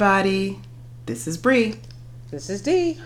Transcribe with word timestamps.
everybody. 0.00 0.60
This 1.06 1.26
is 1.26 1.36
Bri. 1.36 1.74
This 2.30 2.48
is 2.48 2.62
Di. 2.62 3.00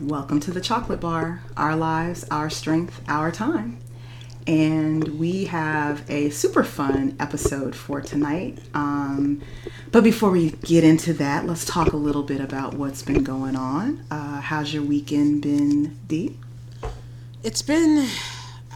Welcome 0.00 0.38
to 0.38 0.52
the 0.52 0.60
Chocolate 0.60 1.00
Bar. 1.00 1.42
Our 1.56 1.74
lives, 1.74 2.24
our 2.30 2.48
strength, 2.48 3.02
our 3.08 3.32
time. 3.32 3.80
And 4.46 5.18
we 5.18 5.46
have 5.46 6.08
a 6.08 6.30
super 6.30 6.62
fun 6.62 7.16
episode 7.18 7.74
for 7.74 8.00
tonight. 8.00 8.60
Um, 8.74 9.42
but 9.90 10.04
before 10.04 10.30
we 10.30 10.50
get 10.50 10.84
into 10.84 11.12
that, 11.14 11.46
let's 11.46 11.64
talk 11.64 11.92
a 11.92 11.96
little 11.96 12.22
bit 12.22 12.40
about 12.40 12.74
what's 12.74 13.02
been 13.02 13.24
going 13.24 13.56
on. 13.56 14.04
Uh, 14.12 14.40
how's 14.40 14.72
your 14.72 14.84
weekend 14.84 15.42
been, 15.42 15.98
Di? 16.06 16.36
It's 17.42 17.62
been, 17.62 18.08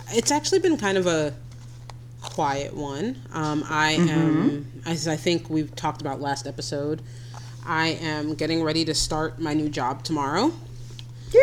it's 0.08 0.32
actually 0.32 0.58
been 0.58 0.76
kind 0.76 0.98
of 0.98 1.06
a 1.06 1.36
quiet 2.32 2.74
one. 2.74 3.20
Um, 3.32 3.62
I 3.68 3.92
am, 3.92 4.82
as 4.86 5.06
I 5.06 5.16
think 5.16 5.50
we've 5.50 5.74
talked 5.76 6.00
about 6.00 6.20
last 6.20 6.46
episode, 6.46 7.02
I 7.66 7.88
am 7.88 8.34
getting 8.34 8.62
ready 8.62 8.84
to 8.86 8.94
start 8.94 9.38
my 9.38 9.52
new 9.54 9.68
job 9.68 10.02
tomorrow. 10.02 10.52
Yay! 11.32 11.40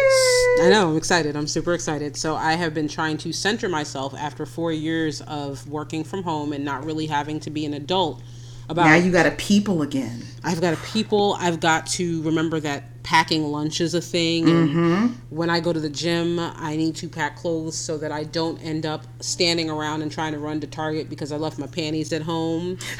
I 0.62 0.70
know, 0.72 0.90
I'm 0.90 0.98
excited. 0.98 1.36
I'm 1.36 1.48
super 1.48 1.74
excited. 1.74 2.18
So 2.18 2.36
I 2.36 2.54
have 2.54 2.74
been 2.74 2.88
trying 2.88 3.18
to 3.20 3.32
center 3.32 3.70
myself 3.70 4.14
after 4.16 4.46
four 4.46 4.72
years 4.72 5.22
of 5.22 5.68
working 5.70 6.04
from 6.04 6.24
home 6.24 6.54
and 6.54 6.66
not 6.66 6.84
really 6.86 7.06
having 7.08 7.40
to 7.42 7.50
be 7.50 7.66
an 7.66 7.74
adult 7.74 8.22
about 8.68 8.86
Now 8.86 8.96
you 8.96 9.12
got 9.12 9.24
to 9.24 9.32
people 9.32 9.82
again. 9.82 10.24
I've 10.44 10.62
got 10.62 10.72
to 10.72 10.92
people. 10.92 11.36
I've 11.40 11.60
got 11.60 11.88
to 11.88 12.22
remember 12.24 12.60
that 12.62 12.99
packing 13.10 13.44
lunch 13.44 13.82
is 13.82 13.96
a 13.96 14.02
thing. 14.02 14.48
And 14.48 14.70
mm-hmm. 14.70 15.36
when 15.36 15.50
I 15.50 15.60
go 15.60 15.74
to 15.74 15.80
the 15.80 15.90
gym, 15.90 16.38
I 16.38 16.76
need 16.76 16.96
to 16.98 17.10
pack 17.10 17.38
clothes 17.38 17.76
so 17.76 17.98
that 17.98 18.12
I 18.12 18.24
don't 18.24 18.60
end 18.60 18.86
up 18.86 19.02
standing 19.20 19.68
around 19.68 20.04
and 20.04 20.12
trying 20.12 20.34
to 20.34 20.38
run 20.38 20.60
to 20.60 20.68
Target 20.68 21.10
because 21.10 21.32
I 21.32 21.38
left 21.38 21.58
my 21.58 21.66
panties 21.66 22.14
at 22.14 22.22
home. 22.22 22.78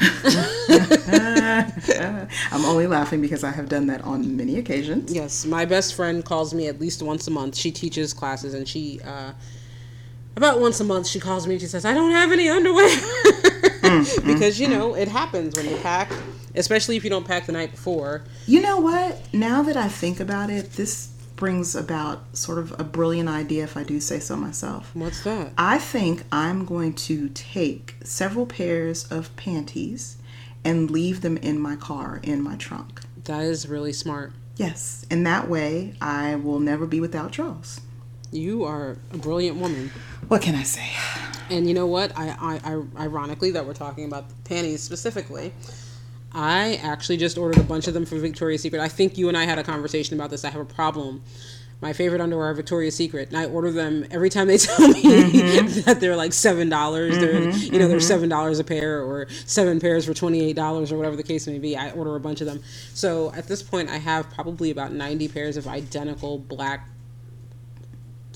I'm 2.50 2.64
only 2.64 2.88
laughing 2.88 3.20
because 3.20 3.44
I 3.44 3.52
have 3.52 3.68
done 3.68 3.86
that 3.86 4.02
on 4.02 4.36
many 4.36 4.58
occasions. 4.58 5.14
Yes, 5.14 5.46
my 5.46 5.64
best 5.64 5.94
friend 5.94 6.24
calls 6.24 6.52
me 6.52 6.66
at 6.66 6.80
least 6.80 7.02
once 7.02 7.28
a 7.28 7.30
month. 7.30 7.54
She 7.54 7.70
teaches 7.70 8.12
classes 8.12 8.52
and 8.52 8.66
she, 8.66 9.00
uh, 9.04 9.30
about 10.34 10.60
once 10.60 10.80
a 10.80 10.84
month, 10.84 11.06
she 11.06 11.20
calls 11.20 11.46
me 11.46 11.54
and 11.54 11.60
she 11.60 11.68
says, 11.68 11.84
I 11.84 11.94
don't 11.94 12.10
have 12.10 12.32
any 12.32 12.48
underwear. 12.48 12.88
Mm, 12.88 14.00
mm, 14.00 14.26
because, 14.34 14.58
you 14.58 14.66
mm. 14.66 14.70
know, 14.70 14.96
it 14.96 15.06
happens 15.06 15.54
when 15.56 15.68
you 15.68 15.76
pack, 15.76 16.10
especially 16.54 16.96
if 16.96 17.04
you 17.04 17.10
don't 17.10 17.26
pack 17.26 17.46
the 17.46 17.52
night 17.52 17.70
before. 17.70 18.22
You 18.46 18.62
know 18.62 18.80
what? 18.80 19.18
Now 19.32 19.62
that 19.62 19.76
I 19.76 19.88
think 19.88 20.20
about 20.20 20.50
it, 20.50 20.72
this 20.72 21.08
brings 21.36 21.74
about 21.74 22.36
sort 22.36 22.58
of 22.58 22.78
a 22.78 22.84
brilliant 22.84 23.28
idea, 23.28 23.64
if 23.64 23.76
I 23.76 23.82
do 23.82 23.98
say 23.98 24.20
so 24.20 24.36
myself. 24.36 24.90
What's 24.94 25.24
that? 25.24 25.52
I 25.56 25.78
think 25.78 26.24
I'm 26.30 26.66
going 26.66 26.92
to 26.94 27.30
take 27.30 27.96
several 28.04 28.44
pairs 28.44 29.10
of 29.10 29.34
panties 29.36 30.18
and 30.64 30.90
leave 30.90 31.22
them 31.22 31.38
in 31.38 31.58
my 31.58 31.76
car, 31.76 32.20
in 32.22 32.42
my 32.42 32.56
trunk. 32.56 33.00
That 33.24 33.42
is 33.42 33.66
really 33.66 33.94
smart. 33.94 34.32
Yes, 34.56 35.06
and 35.10 35.26
that 35.26 35.48
way 35.48 35.94
I 36.02 36.34
will 36.34 36.60
never 36.60 36.86
be 36.86 37.00
without 37.00 37.32
drawers. 37.32 37.80
You 38.30 38.64
are 38.64 38.98
a 39.12 39.16
brilliant 39.16 39.56
woman. 39.56 39.90
What 40.28 40.42
can 40.42 40.54
I 40.54 40.62
say? 40.62 40.88
And 41.48 41.66
you 41.66 41.74
know 41.74 41.86
what? 41.86 42.16
I, 42.16 42.28
I, 42.28 42.74
I 42.74 43.04
ironically 43.04 43.50
that 43.52 43.66
we're 43.66 43.74
talking 43.74 44.04
about 44.04 44.26
panties 44.44 44.82
specifically. 44.82 45.52
I 46.32 46.76
actually 46.82 47.16
just 47.16 47.38
ordered 47.38 47.58
a 47.58 47.64
bunch 47.64 47.88
of 47.88 47.94
them 47.94 48.06
from 48.06 48.20
Victoria's 48.20 48.62
Secret. 48.62 48.80
I 48.80 48.88
think 48.88 49.18
you 49.18 49.28
and 49.28 49.36
I 49.36 49.44
had 49.44 49.58
a 49.58 49.64
conversation 49.64 50.14
about 50.14 50.30
this. 50.30 50.44
I 50.44 50.50
have 50.50 50.60
a 50.60 50.64
problem. 50.64 51.22
My 51.82 51.94
favorite 51.94 52.20
underwear 52.20 52.50
are 52.50 52.54
Victoria's 52.54 52.94
Secret, 52.94 53.30
and 53.30 53.38
I 53.38 53.46
order 53.46 53.72
them 53.72 54.06
every 54.10 54.28
time 54.28 54.46
they 54.46 54.58
tell 54.58 54.86
me 54.86 55.02
mm-hmm. 55.02 55.80
that 55.82 55.98
they're 55.98 56.16
like 56.16 56.32
seven 56.32 56.68
dollars. 56.68 57.18
They're 57.18 57.40
mm-hmm. 57.40 57.72
you 57.72 57.78
know 57.80 57.88
they're 57.88 57.98
mm-hmm. 57.98 58.06
seven 58.06 58.28
dollars 58.28 58.58
a 58.58 58.64
pair 58.64 59.02
or 59.02 59.28
seven 59.46 59.80
pairs 59.80 60.04
for 60.04 60.12
twenty 60.12 60.44
eight 60.44 60.56
dollars 60.56 60.92
or 60.92 60.98
whatever 60.98 61.16
the 61.16 61.22
case 61.22 61.46
may 61.46 61.58
be. 61.58 61.76
I 61.76 61.90
order 61.92 62.14
a 62.16 62.20
bunch 62.20 62.42
of 62.42 62.46
them. 62.46 62.62
So 62.92 63.32
at 63.32 63.48
this 63.48 63.62
point, 63.62 63.88
I 63.88 63.96
have 63.96 64.30
probably 64.30 64.70
about 64.70 64.92
ninety 64.92 65.26
pairs 65.26 65.56
of 65.56 65.66
identical 65.66 66.38
black 66.38 66.86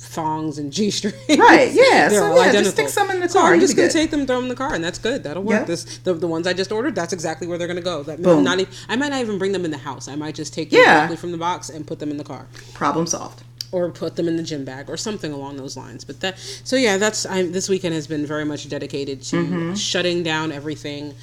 thongs 0.04 0.59
and 0.59 0.72
g 0.72 0.91
strings. 0.91 1.16
Right, 1.28 1.72
yeah, 1.72 2.09
They're 2.09 2.20
so 2.20 2.26
all 2.32 2.37
yeah, 2.38 2.53
just 2.53 2.54
identical. 2.54 2.72
stick 2.72 2.88
some 2.88 3.10
in 3.10 3.20
the 3.20 3.28
So 3.28 3.41
car, 3.41 3.54
I'm 3.54 3.60
just 3.60 3.76
gonna 3.76 3.88
good. 3.88 3.92
take 3.92 4.10
them, 4.10 4.26
throw 4.26 4.37
them 4.37 4.44
in 4.44 4.48
the 4.50 4.54
car, 4.56 4.75
and 4.75 4.84
that's 4.84 4.98
good. 4.98 5.22
That'll 5.25 5.42
work. 5.42 5.66
This 5.66 5.98
the, 5.98 6.15
the 6.15 6.26
ones 6.28 6.47
I 6.47 6.53
just 6.53 6.72
ordered. 6.72 6.94
That's 6.94 7.12
exactly 7.12 7.47
where 7.47 7.59
they're 7.59 7.69
gonna 7.69 7.81
go. 7.81 8.03
That 8.03 8.22
Boom. 8.22 8.44
not 8.44 8.60
even, 8.60 8.72
I 8.88 8.97
might 8.97 9.09
not 9.10 9.20
even 9.20 9.38
bring 9.38 9.53
them 9.53 9.65
in 9.65 9.70
the 9.70 9.78
house. 9.78 10.09
I 10.09 10.15
might 10.16 10.34
just 10.34 10.54
take 10.54 10.70
them 10.70 10.81
Yeah. 10.81 10.94
directly 10.98 11.16
from 11.16 11.32
the 11.32 11.38
box 11.38 11.70
and 11.70 11.87
put 11.87 11.98
them 11.98 12.10
in 12.10 12.16
the 12.19 12.25
car, 12.25 12.47
Problem 12.75 13.06
solved. 13.06 13.42
or 13.72 13.91
put 13.91 14.16
them 14.16 14.28
in 14.28 14.37
the 14.37 14.42
gym 14.42 14.65
bag, 14.65 14.88
or 14.91 14.97
something 14.97 15.32
along 15.32 15.56
those 15.56 15.76
lines. 15.76 16.04
But 16.04 16.21
that 16.21 16.38
so 16.65 16.76
yeah, 16.76 16.97
that's 16.98 17.26
I, 17.26 17.42
this 17.44 17.69
weekend 17.69 17.94
has 17.94 18.06
been 18.06 18.26
very 18.26 18.44
much 18.44 18.69
dedicated 18.69 19.22
to 19.22 19.36
Mm-hmm. 19.36 19.75
shutting 19.75 20.22
down 20.22 20.53
everything 20.53 21.15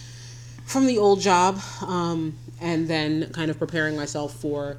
from 0.66 0.88
the 0.88 0.98
old 0.98 1.20
job, 1.22 1.60
um, 1.82 2.36
and 2.62 2.88
then 2.88 3.30
kind 3.34 3.52
of 3.52 3.60
preparing 3.60 3.96
myself 3.98 4.34
for 4.36 4.78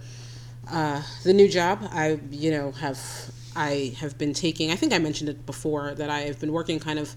uh, 0.71 1.03
the 1.25 1.33
new 1.33 1.49
job. 1.49 1.81
I 1.93 2.19
you 2.31 2.51
know 2.51 2.73
have 2.73 2.99
I 3.57 3.95
have 3.99 4.19
been 4.19 4.33
taking. 4.33 4.71
I 4.71 4.77
think 4.77 4.93
I 4.93 4.99
mentioned 4.99 5.31
it 5.31 5.45
before 5.47 5.95
that 5.95 6.11
I 6.11 6.21
have 6.23 6.41
been 6.41 6.53
working 6.53 6.79
kind 6.79 6.99
of 6.99 7.15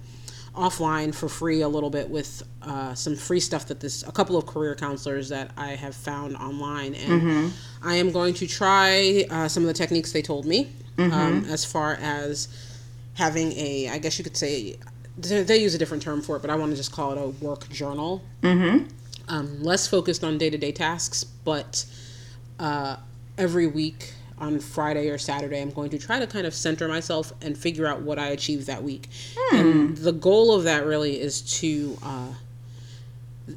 offline 0.55 1.13
for 1.13 1.27
free 1.27 1.61
a 1.61 1.67
little 1.67 1.89
bit 1.89 2.09
with 2.09 2.43
uh, 2.61 2.93
some 2.93 3.15
free 3.15 3.39
stuff 3.39 3.67
that 3.67 3.79
this 3.79 4.03
a 4.03 4.11
couple 4.11 4.37
of 4.37 4.45
career 4.45 4.73
counselors 4.75 5.29
that 5.29 5.51
I 5.57 5.71
have 5.71 5.95
found 5.95 6.35
online, 6.37 6.95
and 6.95 7.53
I 7.83 7.95
am 7.95 8.11
going 8.11 8.33
to 8.35 8.47
try 8.47 9.25
uh, 9.29 9.47
some 9.47 9.63
of 9.63 9.67
the 9.67 9.73
techniques 9.73 10.11
they 10.11 10.21
told 10.21 10.45
me 10.45 10.71
um, 10.97 11.45
as 11.49 11.65
far 11.65 11.97
as 12.01 12.47
having 13.15 13.51
a. 13.53 13.89
I 13.89 13.97
guess 13.97 14.17
you 14.17 14.23
could 14.23 14.37
say. 14.37 14.77
They 15.17 15.43
they 15.43 15.57
use 15.57 15.73
a 15.73 15.77
different 15.77 16.03
term 16.03 16.21
for 16.21 16.35
it, 16.35 16.41
but 16.41 16.49
I 16.49 16.55
want 16.55 16.71
to 16.71 16.77
just 16.77 16.91
call 16.91 17.13
it 17.13 17.17
a 17.17 17.27
work 17.45 17.69
journal. 17.69 18.21
Mm-hmm. 18.41 18.87
Um, 19.27 19.63
less 19.63 19.87
focused 19.87 20.23
on 20.23 20.37
day 20.37 20.49
to 20.49 20.57
day 20.57 20.73
tasks, 20.73 21.23
but 21.23 21.85
uh, 22.59 22.97
every 23.37 23.65
week 23.65 24.13
on 24.37 24.59
Friday 24.59 25.09
or 25.09 25.17
Saturday, 25.17 25.61
I'm 25.61 25.71
going 25.71 25.89
to 25.91 25.97
try 25.97 26.19
to 26.19 26.27
kind 26.27 26.45
of 26.45 26.53
center 26.53 26.87
myself 26.87 27.33
and 27.41 27.57
figure 27.57 27.87
out 27.87 28.01
what 28.01 28.19
I 28.19 28.27
achieved 28.27 28.67
that 28.67 28.83
week. 28.83 29.09
And 29.51 29.97
the 29.97 30.11
goal 30.11 30.53
of 30.53 30.63
that 30.65 30.85
really 30.85 31.19
is 31.19 31.41
to. 31.59 31.97
Uh, 32.03 32.33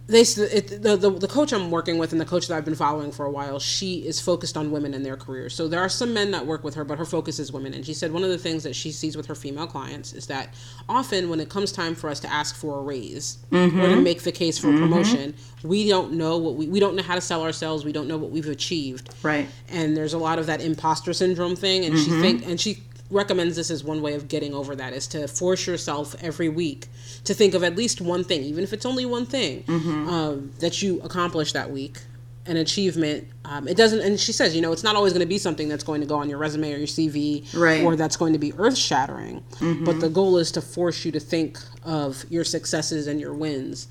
they 0.06 0.20
it, 0.20 0.82
the, 0.82 0.96
the 0.96 1.10
the 1.10 1.28
coach 1.28 1.52
I'm 1.52 1.70
working 1.70 1.96
with 1.96 2.12
and 2.12 2.20
the 2.20 2.26
coach 2.26 2.46
that 2.48 2.56
I've 2.56 2.64
been 2.64 2.74
following 2.74 3.10
for 3.10 3.24
a 3.24 3.30
while, 3.30 3.58
she 3.58 4.06
is 4.06 4.20
focused 4.20 4.56
on 4.56 4.70
women 4.70 4.92
and 4.92 5.04
their 5.04 5.16
careers. 5.16 5.54
So 5.54 5.66
there 5.66 5.80
are 5.80 5.88
some 5.88 6.12
men 6.12 6.30
that 6.32 6.44
work 6.44 6.62
with 6.62 6.74
her, 6.74 6.84
but 6.84 6.98
her 6.98 7.06
focus 7.06 7.38
is 7.38 7.52
women. 7.52 7.72
And 7.72 7.86
she 7.86 7.94
said 7.94 8.12
one 8.12 8.22
of 8.22 8.28
the 8.28 8.36
things 8.36 8.62
that 8.64 8.76
she 8.76 8.92
sees 8.92 9.16
with 9.16 9.26
her 9.26 9.34
female 9.34 9.66
clients 9.66 10.12
is 10.12 10.26
that 10.26 10.52
often 10.90 11.30
when 11.30 11.40
it 11.40 11.48
comes 11.48 11.72
time 11.72 11.94
for 11.94 12.10
us 12.10 12.20
to 12.20 12.30
ask 12.30 12.54
for 12.54 12.78
a 12.78 12.82
raise 12.82 13.38
or 13.50 13.66
to 13.66 13.70
mm-hmm. 13.70 14.02
make 14.02 14.22
the 14.22 14.32
case 14.32 14.58
for 14.58 14.68
a 14.68 14.72
mm-hmm. 14.72 14.82
promotion, 14.82 15.34
we 15.62 15.88
don't 15.88 16.12
know 16.12 16.36
what 16.36 16.56
we 16.56 16.68
we 16.68 16.80
don't 16.80 16.94
know 16.94 17.02
how 17.02 17.14
to 17.14 17.22
sell 17.22 17.42
ourselves. 17.42 17.84
We 17.84 17.92
don't 17.92 18.08
know 18.08 18.18
what 18.18 18.30
we've 18.30 18.48
achieved 18.48 19.14
Right. 19.22 19.48
and 19.70 19.96
there's 19.96 20.12
a 20.12 20.18
lot 20.18 20.38
of 20.38 20.46
that 20.46 20.60
imposter 20.60 21.14
syndrome 21.14 21.56
thing 21.56 21.86
and 21.86 21.98
she 21.98 22.10
mm-hmm. 22.10 22.20
think 22.20 22.46
and 22.46 22.60
she 22.60 22.82
recommends 23.10 23.56
this 23.56 23.70
as 23.70 23.82
one 23.82 24.02
way 24.02 24.14
of 24.14 24.28
getting 24.28 24.52
over 24.54 24.76
that 24.76 24.92
is 24.92 25.06
to 25.08 25.26
force 25.28 25.66
yourself 25.66 26.14
every 26.22 26.48
week 26.48 26.86
to 27.24 27.32
think 27.32 27.54
of 27.54 27.64
at 27.64 27.74
least 27.74 28.00
one 28.00 28.22
thing 28.24 28.42
even 28.42 28.62
if 28.62 28.72
it's 28.72 28.84
only 28.84 29.06
one 29.06 29.24
thing 29.24 29.64
um, 29.68 30.52
that 30.58 30.82
you 30.82 31.00
accomplish 31.02 31.52
that 31.52 31.70
week 31.70 31.98
an 32.46 32.56
achievement 32.58 33.26
um, 33.44 33.66
it 33.68 33.76
doesn't 33.76 34.00
and 34.00 34.18
she 34.20 34.32
says 34.32 34.54
you 34.54 34.60
know 34.62 34.72
it's 34.72 34.82
not 34.82 34.94
always 34.96 35.12
going 35.12 35.20
to 35.20 35.26
be 35.26 35.38
something 35.38 35.68
that's 35.68 35.84
going 35.84 36.00
to 36.00 36.06
go 36.06 36.16
on 36.16 36.28
your 36.28 36.38
resume 36.38 36.72
or 36.72 36.76
your 36.76 36.86
cv 36.86 37.46
Right. 37.54 37.82
or 37.82 37.96
that's 37.96 38.16
going 38.16 38.32
to 38.34 38.38
be 38.38 38.52
earth 38.58 38.76
shattering 38.76 39.42
but 39.84 40.00
the 40.00 40.08
goal 40.08 40.36
is 40.38 40.50
to 40.52 40.60
force 40.62 41.04
you 41.04 41.12
to 41.12 41.20
think 41.20 41.58
of 41.84 42.24
your 42.30 42.44
successes 42.44 43.06
and 43.06 43.20
your 43.20 43.32
wins 43.34 43.88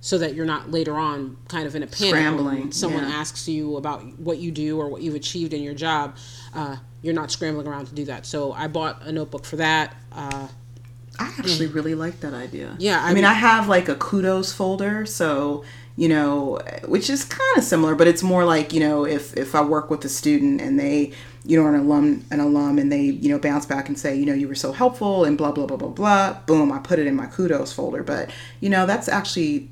so 0.00 0.18
that 0.18 0.34
you're 0.34 0.46
not 0.46 0.70
later 0.70 0.94
on 0.98 1.36
kind 1.48 1.66
of 1.66 1.74
in 1.76 1.82
a 1.82 1.86
panic 1.86 2.12
when 2.44 2.72
someone 2.72 3.04
yeah. 3.04 3.14
asks 3.14 3.48
you 3.48 3.76
about 3.76 4.04
what 4.18 4.38
you 4.38 4.50
do 4.50 4.78
or 4.80 4.88
what 4.88 5.00
you've 5.00 5.14
achieved 5.14 5.52
in 5.54 5.62
your 5.62 5.74
job, 5.74 6.16
uh, 6.54 6.76
you're 7.02 7.14
not 7.14 7.30
scrambling 7.30 7.66
around 7.66 7.86
to 7.86 7.94
do 7.94 8.04
that. 8.06 8.24
So 8.26 8.52
I 8.52 8.68
bought 8.68 9.02
a 9.02 9.12
notebook 9.12 9.44
for 9.44 9.56
that. 9.56 9.94
Uh, 10.12 10.48
I 11.18 11.26
actually 11.38 11.66
really 11.66 11.94
like 11.94 12.20
that 12.20 12.32
idea. 12.32 12.74
Yeah, 12.78 13.00
I, 13.00 13.04
I 13.04 13.06
mean, 13.08 13.16
mean- 13.16 13.24
I 13.26 13.34
have 13.34 13.68
like 13.68 13.88
a 13.88 13.94
kudos 13.94 14.52
folder, 14.52 15.04
so 15.06 15.64
you 15.94 16.08
know, 16.08 16.58
which 16.86 17.10
is 17.10 17.24
kind 17.24 17.58
of 17.58 17.64
similar, 17.64 17.94
but 17.94 18.06
it's 18.06 18.22
more 18.22 18.44
like 18.46 18.72
you 18.72 18.80
know, 18.80 19.04
if 19.04 19.36
if 19.36 19.54
I 19.54 19.60
work 19.62 19.90
with 19.90 20.02
a 20.06 20.08
student 20.08 20.62
and 20.62 20.80
they, 20.80 21.12
you 21.44 21.60
know, 21.60 21.66
are 21.66 21.74
an 21.74 21.80
alum, 21.80 22.24
an 22.30 22.40
alum, 22.40 22.78
and 22.78 22.90
they 22.90 23.02
you 23.02 23.28
know 23.28 23.38
bounce 23.38 23.66
back 23.66 23.88
and 23.88 23.98
say, 23.98 24.16
you 24.16 24.24
know, 24.24 24.32
you 24.32 24.48
were 24.48 24.54
so 24.54 24.72
helpful 24.72 25.24
and 25.24 25.36
blah 25.36 25.52
blah 25.52 25.66
blah 25.66 25.76
blah 25.76 25.90
blah. 25.90 26.32
Boom, 26.46 26.72
I 26.72 26.78
put 26.78 26.98
it 26.98 27.06
in 27.06 27.14
my 27.14 27.26
kudos 27.26 27.74
folder. 27.74 28.02
But 28.02 28.30
you 28.60 28.70
know, 28.70 28.86
that's 28.86 29.06
actually 29.06 29.68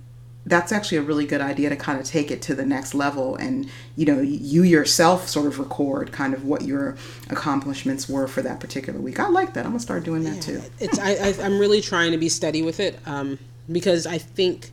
that's 0.46 0.72
actually 0.72 0.98
a 0.98 1.02
really 1.02 1.26
good 1.26 1.40
idea 1.40 1.68
to 1.68 1.76
kind 1.76 2.00
of 2.00 2.06
take 2.06 2.30
it 2.30 2.40
to 2.40 2.54
the 2.54 2.64
next 2.64 2.94
level 2.94 3.36
and 3.36 3.68
you 3.94 4.06
know 4.06 4.20
you 4.20 4.62
yourself 4.62 5.28
sort 5.28 5.46
of 5.46 5.58
record 5.58 6.12
kind 6.12 6.32
of 6.32 6.44
what 6.44 6.62
your 6.62 6.96
accomplishments 7.28 8.08
were 8.08 8.26
for 8.26 8.42
that 8.42 8.58
particular 8.58 8.98
week. 8.98 9.20
I 9.20 9.28
like 9.28 9.52
that. 9.54 9.64
I'm 9.64 9.72
gonna 9.72 9.80
start 9.80 10.04
doing 10.04 10.24
that 10.24 10.42
too. 10.42 10.62
it's 10.78 10.98
I, 10.98 11.10
I 11.12 11.34
I'm 11.44 11.58
really 11.58 11.80
trying 11.80 12.12
to 12.12 12.18
be 12.18 12.28
steady 12.28 12.62
with 12.62 12.80
it 12.80 12.98
um, 13.06 13.38
because 13.70 14.06
I 14.06 14.18
think 14.18 14.70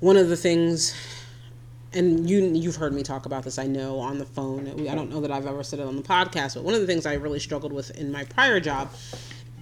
one 0.00 0.16
of 0.16 0.28
the 0.28 0.36
things, 0.36 0.94
and 1.92 2.28
you 2.28 2.40
you've 2.54 2.76
heard 2.76 2.94
me 2.94 3.02
talk 3.02 3.26
about 3.26 3.44
this, 3.44 3.58
I 3.58 3.66
know 3.66 3.98
on 3.98 4.18
the 4.18 4.26
phone. 4.26 4.88
I 4.88 4.94
don't 4.94 5.10
know 5.10 5.20
that 5.20 5.30
I've 5.30 5.46
ever 5.46 5.62
said 5.62 5.78
it 5.78 5.86
on 5.86 5.96
the 5.96 6.02
podcast, 6.02 6.54
but 6.54 6.64
one 6.64 6.74
of 6.74 6.80
the 6.80 6.86
things 6.86 7.04
I 7.04 7.14
really 7.14 7.38
struggled 7.38 7.72
with 7.72 7.90
in 7.98 8.10
my 8.10 8.24
prior 8.24 8.60
job 8.60 8.90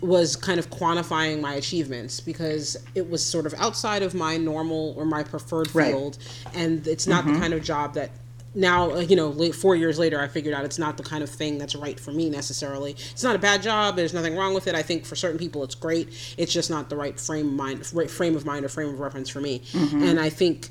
was 0.00 0.36
kind 0.36 0.58
of 0.60 0.70
quantifying 0.70 1.40
my 1.40 1.54
achievements 1.54 2.20
because 2.20 2.76
it 2.94 3.08
was 3.10 3.24
sort 3.24 3.46
of 3.46 3.54
outside 3.54 4.02
of 4.02 4.14
my 4.14 4.36
normal 4.36 4.94
or 4.96 5.04
my 5.04 5.22
preferred 5.22 5.74
Right. 5.74 5.88
field. 5.92 6.18
And 6.54 6.86
it's 6.86 7.06
not 7.06 7.26
the 7.26 7.32
kind 7.32 7.52
of 7.52 7.62
job 7.64 7.94
that 7.94 8.10
now 8.54 8.90
uh, 8.92 8.98
you 9.00 9.14
know 9.14 9.28
late, 9.28 9.54
four 9.54 9.76
years 9.76 9.98
later 9.98 10.18
i 10.18 10.26
figured 10.26 10.54
out 10.54 10.64
it's 10.64 10.78
not 10.78 10.96
the 10.96 11.02
kind 11.02 11.22
of 11.22 11.28
thing 11.28 11.58
that's 11.58 11.74
right 11.76 12.00
for 12.00 12.12
me 12.12 12.30
necessarily. 12.30 12.92
It's 12.92 13.22
not 13.22 13.36
a 13.36 13.38
bad 13.38 13.60
job. 13.62 13.94
There's 13.96 14.14
nothing 14.14 14.36
wrong 14.36 14.54
with 14.54 14.66
it. 14.66 14.74
I 14.74 14.82
think 14.82 15.04
for 15.04 15.16
certain 15.16 15.38
people 15.38 15.62
it's 15.64 15.74
great. 15.74 16.08
It's 16.38 16.52
just 16.52 16.70
not 16.70 16.88
the 16.88 16.96
right 16.96 17.18
frame 17.20 17.48
of 17.48 17.52
mind 17.52 17.90
right 17.92 18.10
frame 18.10 18.36
of 18.36 18.46
mind 18.46 18.64
or 18.64 18.68
frame 18.68 18.88
of 18.88 19.00
reference 19.00 19.28
for 19.28 19.40
me. 19.40 19.62
And 19.74 20.18
i 20.18 20.30
think 20.30 20.68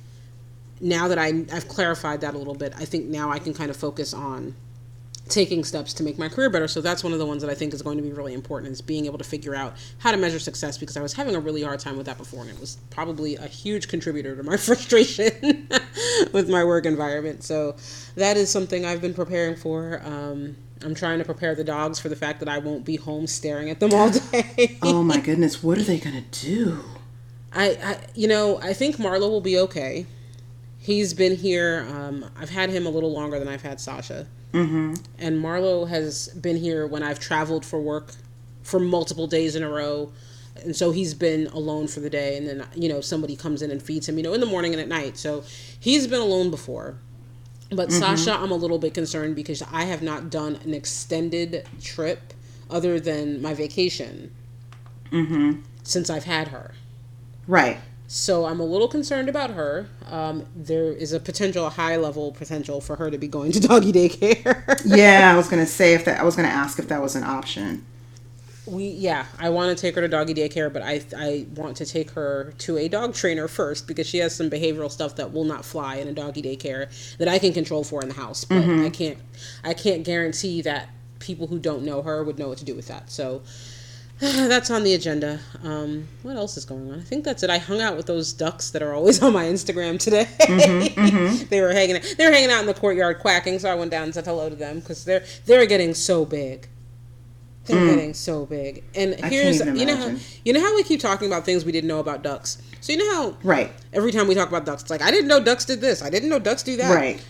now 0.81 1.07
that 1.07 1.17
I, 1.17 1.27
I've 1.53 1.67
clarified 1.67 2.21
that 2.21 2.33
a 2.33 2.37
little 2.37 2.53
bit, 2.55 2.73
I 2.77 2.85
think 2.85 3.05
now 3.05 3.31
I 3.31 3.39
can 3.39 3.53
kind 3.53 3.69
of 3.69 3.77
focus 3.77 4.13
on 4.13 4.55
taking 5.29 5.63
steps 5.63 5.93
to 5.95 6.03
make 6.03 6.17
my 6.17 6.29
career 6.29 6.49
better. 6.49 6.67
So 6.67 6.81
that's 6.81 7.03
one 7.03 7.13
of 7.13 7.19
the 7.19 7.25
ones 7.25 7.41
that 7.41 7.51
I 7.51 7.55
think 7.55 7.73
is 7.73 7.81
going 7.81 7.97
to 7.97 8.03
be 8.03 8.11
really 8.11 8.33
important 8.33 8.71
is 8.71 8.81
being 8.81 9.05
able 9.05 9.17
to 9.17 9.23
figure 9.23 9.55
out 9.55 9.75
how 9.99 10.11
to 10.11 10.17
measure 10.17 10.39
success 10.39 10.77
because 10.77 10.97
I 10.97 11.01
was 11.01 11.13
having 11.13 11.35
a 11.35 11.39
really 11.39 11.63
hard 11.63 11.79
time 11.79 11.97
with 11.97 12.05
that 12.05 12.17
before 12.17 12.41
and 12.41 12.49
it 12.49 12.59
was 12.59 12.77
probably 12.89 13.35
a 13.35 13.47
huge 13.47 13.87
contributor 13.87 14.35
to 14.35 14.43
my 14.43 14.57
frustration 14.67 15.67
with 16.33 16.49
my 16.49 16.63
work 16.63 16.85
environment. 16.85 17.43
So 17.43 17.75
that 18.15 18.37
is 18.37 18.49
something 18.49 18.85
I've 18.85 19.01
been 19.01 19.13
preparing 19.13 19.55
for. 19.55 20.01
Um, 20.03 20.57
I'm 20.83 20.93
trying 20.93 21.19
to 21.19 21.25
prepare 21.25 21.55
the 21.55 21.63
dogs 21.63 21.99
for 21.99 22.09
the 22.09 22.15
fact 22.15 22.39
that 22.39 22.49
I 22.49 22.59
won't 22.59 22.85
be 22.85 22.95
home 22.97 23.27
staring 23.27 23.69
at 23.69 23.79
them 23.79 23.93
all 23.93 24.09
day. 24.09 24.77
Oh 24.83 25.03
my 25.03 25.19
goodness, 25.19 25.63
what 25.63 25.77
are 25.77 25.83
they 25.83 25.99
gonna 25.99 26.23
do? 26.31 26.83
I, 27.51 27.69
I 27.83 27.99
you 28.13 28.27
know 28.27 28.59
I 28.61 28.73
think 28.73 28.97
Marlo 28.97 29.29
will 29.29 29.41
be 29.41 29.57
okay. 29.59 30.05
He's 30.87 31.13
been 31.13 31.35
here. 31.35 31.85
Um, 31.91 32.23
I've 32.39 32.49
had 32.49 32.69
him 32.69 32.85
a 32.85 32.89
little 32.89 33.11
longer 33.11 33.39
than 33.39 33.49
I've 33.49 33.61
had 33.61 33.81
Sasha, 33.81 34.25
mm-hmm. 34.53 34.93
and 35.19 35.43
Marlo 35.43 35.85
has 35.85 36.29
been 36.29 36.55
here 36.55 36.87
when 36.87 37.03
I've 37.03 37.19
traveled 37.19 37.65
for 37.65 37.81
work 37.81 38.13
for 38.63 38.79
multiple 38.79 39.27
days 39.27 39.57
in 39.57 39.63
a 39.63 39.69
row, 39.69 40.13
and 40.63 40.73
so 40.73 40.91
he's 40.91 41.13
been 41.13 41.47
alone 41.47 41.89
for 41.89 41.99
the 41.99 42.09
day. 42.09 42.37
And 42.37 42.47
then 42.47 42.65
you 42.73 42.87
know 42.87 43.01
somebody 43.01 43.35
comes 43.35 43.61
in 43.61 43.69
and 43.69 43.83
feeds 43.83 44.07
him, 44.07 44.15
you 44.15 44.23
know, 44.23 44.33
in 44.33 44.39
the 44.39 44.45
morning 44.45 44.71
and 44.71 44.81
at 44.81 44.87
night. 44.87 45.17
So 45.17 45.43
he's 45.77 46.07
been 46.07 46.21
alone 46.21 46.49
before. 46.49 46.95
But 47.69 47.91
Sasha, 47.91 48.31
I'm 48.31 48.51
a 48.51 48.55
little 48.55 48.79
bit 48.79 48.93
concerned 48.93 49.35
because 49.35 49.61
I 49.69 49.83
have 49.83 50.01
not 50.01 50.29
done 50.29 50.55
an 50.63 50.73
extended 50.73 51.67
trip 51.81 52.33
other 52.69 52.97
than 52.97 53.41
my 53.41 53.53
vacation 53.53 54.33
since 55.83 56.09
I've 56.09 56.23
had 56.23 56.47
her. 56.47 56.75
Right. 57.45 57.77
So 58.07 58.45
I'm 58.45 58.59
a 58.61 58.65
little 58.65 58.87
concerned 58.87 59.27
about 59.29 59.51
her. 59.51 59.87
Um, 60.09 60.45
there 60.55 60.93
is 60.93 61.11
a 61.11 61.19
potential, 61.19 61.65
a 61.67 61.69
high 61.69 61.97
level 61.97 62.31
potential 62.31 62.79
for 62.79 62.95
her 62.95 63.11
to 63.11 63.17
be 63.17 63.27
going 63.27 63.51
to 63.51 63.59
doggy 63.59 63.91
daycare. 63.91 64.81
Yeah, 64.85 65.31
I 65.33 65.35
was 65.35 65.49
gonna 65.49 65.65
say 65.65 65.93
if 65.93 66.05
that 66.05 66.19
I 66.19 66.23
was 66.23 66.35
gonna 66.35 66.47
ask 66.47 66.79
if 66.79 66.87
that 66.87 67.01
was 67.01 67.15
an 67.15 67.23
option. 67.23 67.85
we, 68.65 68.87
yeah, 68.89 69.25
I 69.39 69.49
want 69.49 69.75
to 69.75 69.81
take 69.81 69.95
her 69.95 70.01
to 70.01 70.07
doggy 70.07 70.33
daycare, 70.33 70.71
but 70.71 70.81
I, 70.81 71.01
I 71.17 71.45
want 71.55 71.77
to 71.77 71.85
take 71.85 72.11
her 72.11 72.53
to 72.59 72.77
a 72.77 72.87
dog 72.89 73.13
trainer 73.13 73.47
first 73.47 73.87
because 73.87 74.07
she 74.07 74.17
has 74.19 74.35
some 74.35 74.49
behavioral 74.49 74.91
stuff 74.91 75.15
that 75.17 75.31
will 75.33 75.45
not 75.45 75.65
fly 75.65 75.95
in 75.97 76.07
a 76.07 76.13
doggy 76.13 76.41
daycare 76.41 76.89
that 77.17 77.27
I 77.29 77.39
can 77.39 77.53
control 77.53 77.83
for 77.83 78.01
in 78.01 78.09
the 78.09 78.15
house. 78.15 78.43
But 78.45 78.69
I 78.77 78.89
can't, 78.89 79.17
I 79.63 79.73
can't 79.73 80.03
guarantee 80.03 80.61
that 80.63 80.89
people 81.19 81.47
who 81.47 81.59
don't 81.59 81.83
know 81.83 82.01
her 82.01 82.23
would 82.23 82.37
know 82.39 82.49
what 82.49 82.57
to 82.59 82.65
do 82.65 82.75
with 82.75 82.87
that. 82.87 83.09
So 83.09 83.41
that's 84.19 84.71
on 84.71 84.83
the 84.83 84.93
agenda. 84.95 85.39
Um, 85.63 86.07
what 86.23 86.35
else 86.37 86.57
is 86.57 86.65
going 86.65 86.91
on? 86.91 86.99
I 86.99 87.03
think 87.03 87.23
that's 87.23 87.43
it. 87.43 87.49
I 87.49 87.59
hung 87.59 87.81
out 87.81 87.95
with 87.95 88.07
those 88.07 88.33
ducks 88.33 88.71
that 88.71 88.81
are 88.81 88.93
always 88.93 89.21
on 89.23 89.33
my 89.33 89.45
Instagram 89.45 89.99
today. 89.99 90.27
they 91.49 91.61
were 91.61 91.71
hanging. 91.71 92.01
They 92.17 92.25
were 92.25 92.31
hanging 92.31 92.49
out 92.49 92.61
in 92.61 92.65
the 92.65 92.73
courtyard 92.73 93.19
quacking, 93.19 93.59
so 93.59 93.69
I 93.69 93.75
went 93.75 93.91
down 93.91 94.03
and 94.03 94.13
said 94.13 94.25
hello 94.25 94.49
to 94.49 94.55
them 94.55 94.79
because 94.79 95.05
they're 95.05 95.23
they're 95.45 95.65
getting 95.67 95.93
so 95.93 96.25
big. 96.25 96.67
They're 97.65 97.85
getting 97.85 98.13
so 98.13 98.45
big. 98.45 98.83
And 98.95 99.13
here's 99.25 99.59
you 99.59 99.85
know 99.85 99.97
how, 99.97 100.15
you 100.45 100.53
know 100.53 100.61
how 100.61 100.73
we 100.73 100.83
keep 100.83 101.01
talking 101.01 101.27
about 101.27 101.43
things 101.43 101.65
we 101.65 101.73
didn't 101.73 101.89
know 101.89 101.99
about 101.99 102.23
ducks. 102.23 102.61
So 102.79 102.93
you 102.93 102.99
know 102.99 103.13
how 103.13 103.37
Right. 103.43 103.71
every 103.91 104.11
time 104.13 104.27
we 104.27 104.35
talk 104.35 104.47
about 104.47 104.65
ducks, 104.65 104.83
it's 104.83 104.89
like 104.89 105.01
I 105.01 105.11
didn't 105.11 105.27
know 105.27 105.43
ducks 105.43 105.65
did 105.65 105.81
this. 105.81 106.01
I 106.01 106.09
didn't 106.09 106.29
know 106.29 106.39
ducks 106.39 106.63
do 106.63 106.77
that. 106.77 106.95
Right. 106.95 107.21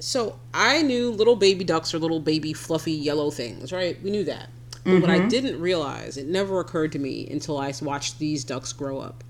So 0.00 0.38
I 0.52 0.82
knew 0.82 1.10
little 1.10 1.36
baby 1.36 1.64
ducks 1.64 1.92
are 1.94 1.98
little 1.98 2.18
baby 2.20 2.52
fluffy 2.54 2.92
yellow 2.92 3.30
things, 3.30 3.72
right? 3.72 4.02
We 4.02 4.10
knew 4.10 4.24
that. 4.24 4.48
But 4.84 5.00
what 5.00 5.10
I 5.10 5.18
mm-hmm. 5.18 5.28
didn't 5.28 5.60
realize, 5.60 6.18
it 6.18 6.26
never 6.26 6.60
occurred 6.60 6.92
to 6.92 6.98
me 6.98 7.26
until 7.30 7.58
I 7.58 7.72
watched 7.80 8.18
these 8.18 8.44
ducks 8.44 8.72
grow 8.72 9.00
up, 9.00 9.24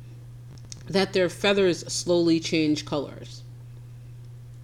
that 0.89 1.13
their 1.13 1.29
feathers 1.29 1.87
slowly 1.93 2.41
change 2.41 2.85
colors 2.85 3.43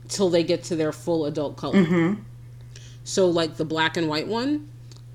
till 0.09 0.29
they 0.29 0.43
get 0.43 0.65
to 0.65 0.77
their 0.77 0.93
full 0.93 1.27
adult 1.27 1.57
color. 1.57 1.85
Mm-hmm. 1.85 2.23
So 3.05 3.29
like 3.29 3.57
the 3.57 3.65
black 3.65 3.97
and 3.97 4.09
white 4.09 4.27
one, 4.27 4.69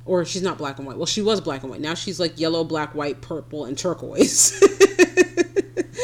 or 0.05 0.23
she's 0.23 0.41
not 0.41 0.57
black 0.57 0.77
and 0.77 0.87
white. 0.87 0.97
Well, 0.97 1.05
she 1.05 1.21
was 1.21 1.41
black 1.41 1.61
and 1.63 1.71
white. 1.71 1.81
Now 1.81 1.93
she's 1.93 2.19
like 2.19 2.39
yellow, 2.39 2.63
black, 2.63 2.95
white, 2.95 3.21
purple, 3.21 3.65
and 3.65 3.77
turquoise. 3.77 4.59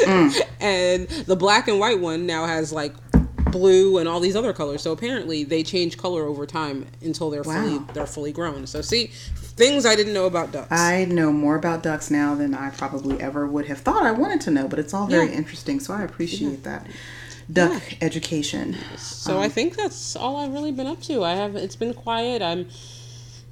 Mm. 0.05 0.41
And 0.61 1.07
the 1.07 1.35
black 1.35 1.67
and 1.67 1.79
white 1.79 1.99
one 1.99 2.27
now 2.27 2.45
has 2.45 2.71
like 2.71 2.93
blue 3.51 3.97
and 3.97 4.07
all 4.07 4.19
these 4.19 4.35
other 4.35 4.53
colors. 4.53 4.83
So 4.83 4.91
apparently 4.91 5.43
they 5.43 5.63
change 5.63 5.97
color 5.97 6.23
over 6.23 6.45
time 6.45 6.85
until 7.01 7.31
they're 7.31 7.43
fully 7.43 7.79
they're 7.93 8.05
fully 8.05 8.31
grown. 8.31 8.67
So 8.67 8.81
see, 8.81 9.11
things 9.55 9.85
I 9.85 9.95
didn't 9.95 10.13
know 10.13 10.25
about 10.25 10.51
ducks. 10.51 10.71
I 10.71 11.05
know 11.05 11.31
more 11.31 11.55
about 11.55 11.83
ducks 11.83 12.09
now 12.09 12.35
than 12.35 12.53
I 12.53 12.69
probably 12.71 13.21
ever 13.21 13.45
would 13.47 13.65
have 13.67 13.79
thought 13.79 14.03
I 14.03 14.11
wanted 14.11 14.41
to 14.41 14.51
know, 14.51 14.67
but 14.67 14.79
it's 14.79 14.93
all 14.93 15.07
very 15.07 15.27
Yeah. 15.27 15.37
interesting, 15.37 15.79
so 15.79 15.93
I 15.93 16.03
appreciate 16.03 16.63
that. 16.63 16.87
Duck 17.51 17.81
education. 18.01 18.77
So 18.97 19.39
I 19.39 19.45
um, 19.45 19.51
think 19.51 19.75
that's 19.75 20.15
all 20.15 20.37
I've 20.37 20.53
really 20.53 20.71
been 20.71 20.87
up 20.87 21.01
to. 21.03 21.23
I 21.23 21.33
have 21.35 21.55
it's 21.55 21.75
been 21.75 21.93
quiet. 21.93 22.41
I'm 22.41 22.67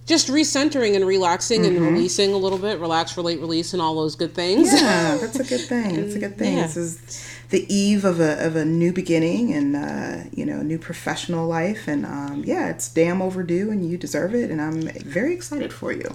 just 0.10 0.28
recentering 0.28 0.96
and 0.96 1.06
relaxing 1.06 1.68
and 1.68 1.80
releasing 1.80 2.34
a 2.34 2.38
little 2.38 2.58
bit, 2.58 2.80
relax, 2.80 3.16
relate, 3.16 3.40
release, 3.40 3.74
and 3.74 3.82
all 3.82 3.94
those 3.94 4.16
good 4.16 4.34
things. 4.34 4.74
Yeah, 4.74 5.18
that's 5.22 5.40
a 5.40 5.44
good 5.44 5.62
thing. 5.62 5.96
That's 5.98 6.16
a 6.16 6.20
good 6.20 6.36
thing. 6.36 6.58
Yeah. 6.58 6.64
This 6.64 6.78
is 6.78 7.30
the 7.52 7.72
eve 7.74 8.06
of 8.06 8.20
a, 8.20 8.44
of 8.44 8.56
a 8.56 8.66
new 8.66 8.92
beginning 8.92 9.54
and 9.54 9.76
uh, 9.76 10.28
you 10.34 10.48
know 10.48 10.64
new 10.64 10.80
professional 10.80 11.48
life, 11.48 11.88
and 11.88 12.08
um, 12.08 12.44
yeah, 12.44 12.70
it's 12.70 12.90
damn 12.90 13.22
overdue, 13.22 13.70
and 13.70 13.88
you 13.88 14.00
deserve 14.00 14.34
it, 14.34 14.50
and 14.50 14.60
I'm 14.60 14.82
very 14.82 15.32
excited 15.32 15.72
for 15.72 15.92
you. 15.92 16.10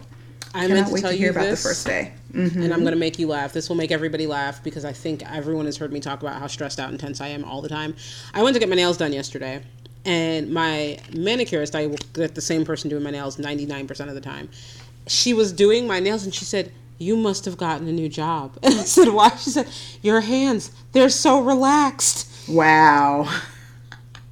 I 0.57 0.67
Cannot 0.67 0.75
meant 0.75 0.87
to 0.89 1.01
tell 1.01 1.11
to 1.11 1.17
you 1.17 1.23
hear 1.23 1.31
about 1.31 1.45
this, 1.45 1.63
the 1.63 1.69
first 1.69 1.87
day. 1.87 2.13
and 2.33 2.75
I'm 2.75 2.83
gonna 2.83 2.97
make 2.97 3.21
you 3.21 3.29
laugh. 3.29 3.53
This 3.53 3.69
will 3.69 3.77
make 3.77 3.93
everybody 3.93 4.27
laugh 4.27 4.61
because 4.65 4.85
I 4.85 4.93
think 4.93 5.23
everyone 5.31 5.67
has 5.67 5.77
heard 5.77 5.93
me 5.93 6.01
talk 6.01 6.21
about 6.21 6.41
how 6.41 6.49
stressed 6.49 6.81
out 6.81 6.91
and 6.91 6.99
tense 6.99 7.21
I 7.21 7.29
am 7.29 7.45
all 7.45 7.63
the 7.63 7.69
time. 7.69 7.95
I 8.35 8.43
went 8.43 8.55
to 8.55 8.61
get 8.61 8.69
my 8.69 8.75
nails 8.75 8.97
done 8.97 9.13
yesterday, 9.13 9.63
and 10.05 10.53
my 10.53 10.99
manicurist, 11.13 11.75
I 11.75 11.89
get 12.13 12.35
the 12.35 12.41
same 12.41 12.65
person 12.65 12.91
doing 12.91 13.03
my 13.03 13.11
nails 13.11 13.37
99% 13.37 14.09
of 14.09 14.15
the 14.15 14.21
time. 14.21 14.49
She 15.07 15.35
was 15.35 15.53
doing 15.53 15.87
my 15.87 16.01
nails, 16.01 16.25
and 16.25 16.35
she 16.35 16.45
said. 16.45 16.73
You 16.97 17.17
must 17.17 17.45
have 17.47 17.57
gotten 17.57 17.89
a 17.89 17.93
new 17.93 18.09
job. 18.09 18.57
And 18.63 18.73
I 18.79 18.85
said, 18.85 19.09
Why? 19.09 19.31
She 19.31 19.51
said, 19.51 19.69
Your 20.01 20.21
hands, 20.21 20.71
they're 20.93 21.09
so 21.09 21.41
relaxed. 21.41 22.31
Wow. 22.49 23.29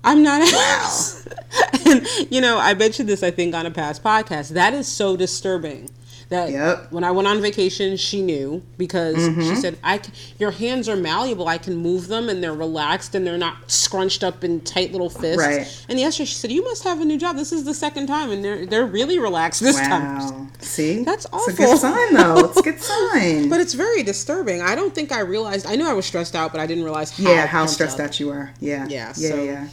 I'm 0.05 0.23
not 0.23 0.43
and 1.87 2.07
you 2.31 2.41
know, 2.41 2.59
I 2.59 2.75
mentioned 2.75 3.09
this 3.09 3.23
I 3.23 3.31
think 3.31 3.55
on 3.55 3.67
a 3.67 3.71
past 3.71 4.03
podcast. 4.03 4.51
That 4.51 4.75
is 4.75 4.89
so 4.89 5.17
disturbing. 5.17 5.91
That 6.33 6.51
Yep. 6.51 6.93
when 6.93 7.05
I 7.05 7.11
went 7.11 7.29
on 7.29 7.41
vacation, 7.41 7.97
she 7.97 8.23
knew 8.23 8.63
because 8.79 9.17
she 9.17 9.21
mm-hmm. 9.31 9.55
said, 9.57 9.79
"I, 9.85 10.01
your 10.39 10.51
hands 10.51 10.89
are 10.89 10.97
malleable. 10.97 11.47
I 11.47 11.59
can 11.59 11.77
move 11.77 12.09
them, 12.09 12.29
and 12.29 12.43
they're 12.43 12.55
relaxed, 12.55 13.15
and 13.15 13.27
they're 13.27 13.39
not 13.39 13.71
scrunched 13.71 14.25
up 14.25 14.43
in 14.43 14.61
tight 14.63 14.93
little 14.93 15.11
fists." 15.11 15.39
Right. 15.39 15.85
And 15.89 15.99
yesterday, 16.01 16.25
she 16.27 16.35
said, 16.35 16.51
"You 16.51 16.65
must 16.65 16.85
have 16.85 17.01
a 17.01 17.05
new 17.05 17.19
job. 17.19 17.37
This 17.37 17.53
is 17.53 17.65
the 17.65 17.75
second 17.75 18.07
time, 18.07 18.31
and 18.31 18.45
they're 18.45 18.67
they're 18.67 18.87
really 18.87 19.19
relaxed 19.19 19.61
this 19.61 19.77
time." 19.79 20.19
Wow. 20.19 20.47
See? 20.61 21.05
That's 21.05 21.25
It's 21.27 21.33
a 21.35 21.37
awful. 21.37 21.55
good 21.55 21.79
sign, 21.79 22.15
though. 22.15 22.39
It's 22.47 22.57
a 22.59 22.63
good 22.63 22.81
sign. 22.93 23.49
But 23.49 23.61
it's 23.61 23.75
very 23.75 24.03
disturbing. 24.03 24.63
I 24.63 24.75
don't 24.75 24.95
think 24.95 25.13
I 25.13 25.21
realized. 25.21 25.67
I 25.67 25.77
knew 25.77 25.87
I 25.87 25.93
was 25.93 26.07
stressed 26.07 26.35
out, 26.35 26.51
but 26.53 26.61
I 26.61 26.67
didn't 26.67 26.85
realize 26.85 27.11
how 27.11 27.31
yeah, 27.31 27.47
how 27.47 27.67
stressed 27.67 28.01
up. 28.01 28.07
out 28.07 28.21
you 28.21 28.31
are. 28.31 28.53
Yeah. 28.59 28.87
Yeah, 28.89 29.13
Yeah, 29.17 29.31
so- 29.31 29.43
yeah. 29.43 29.69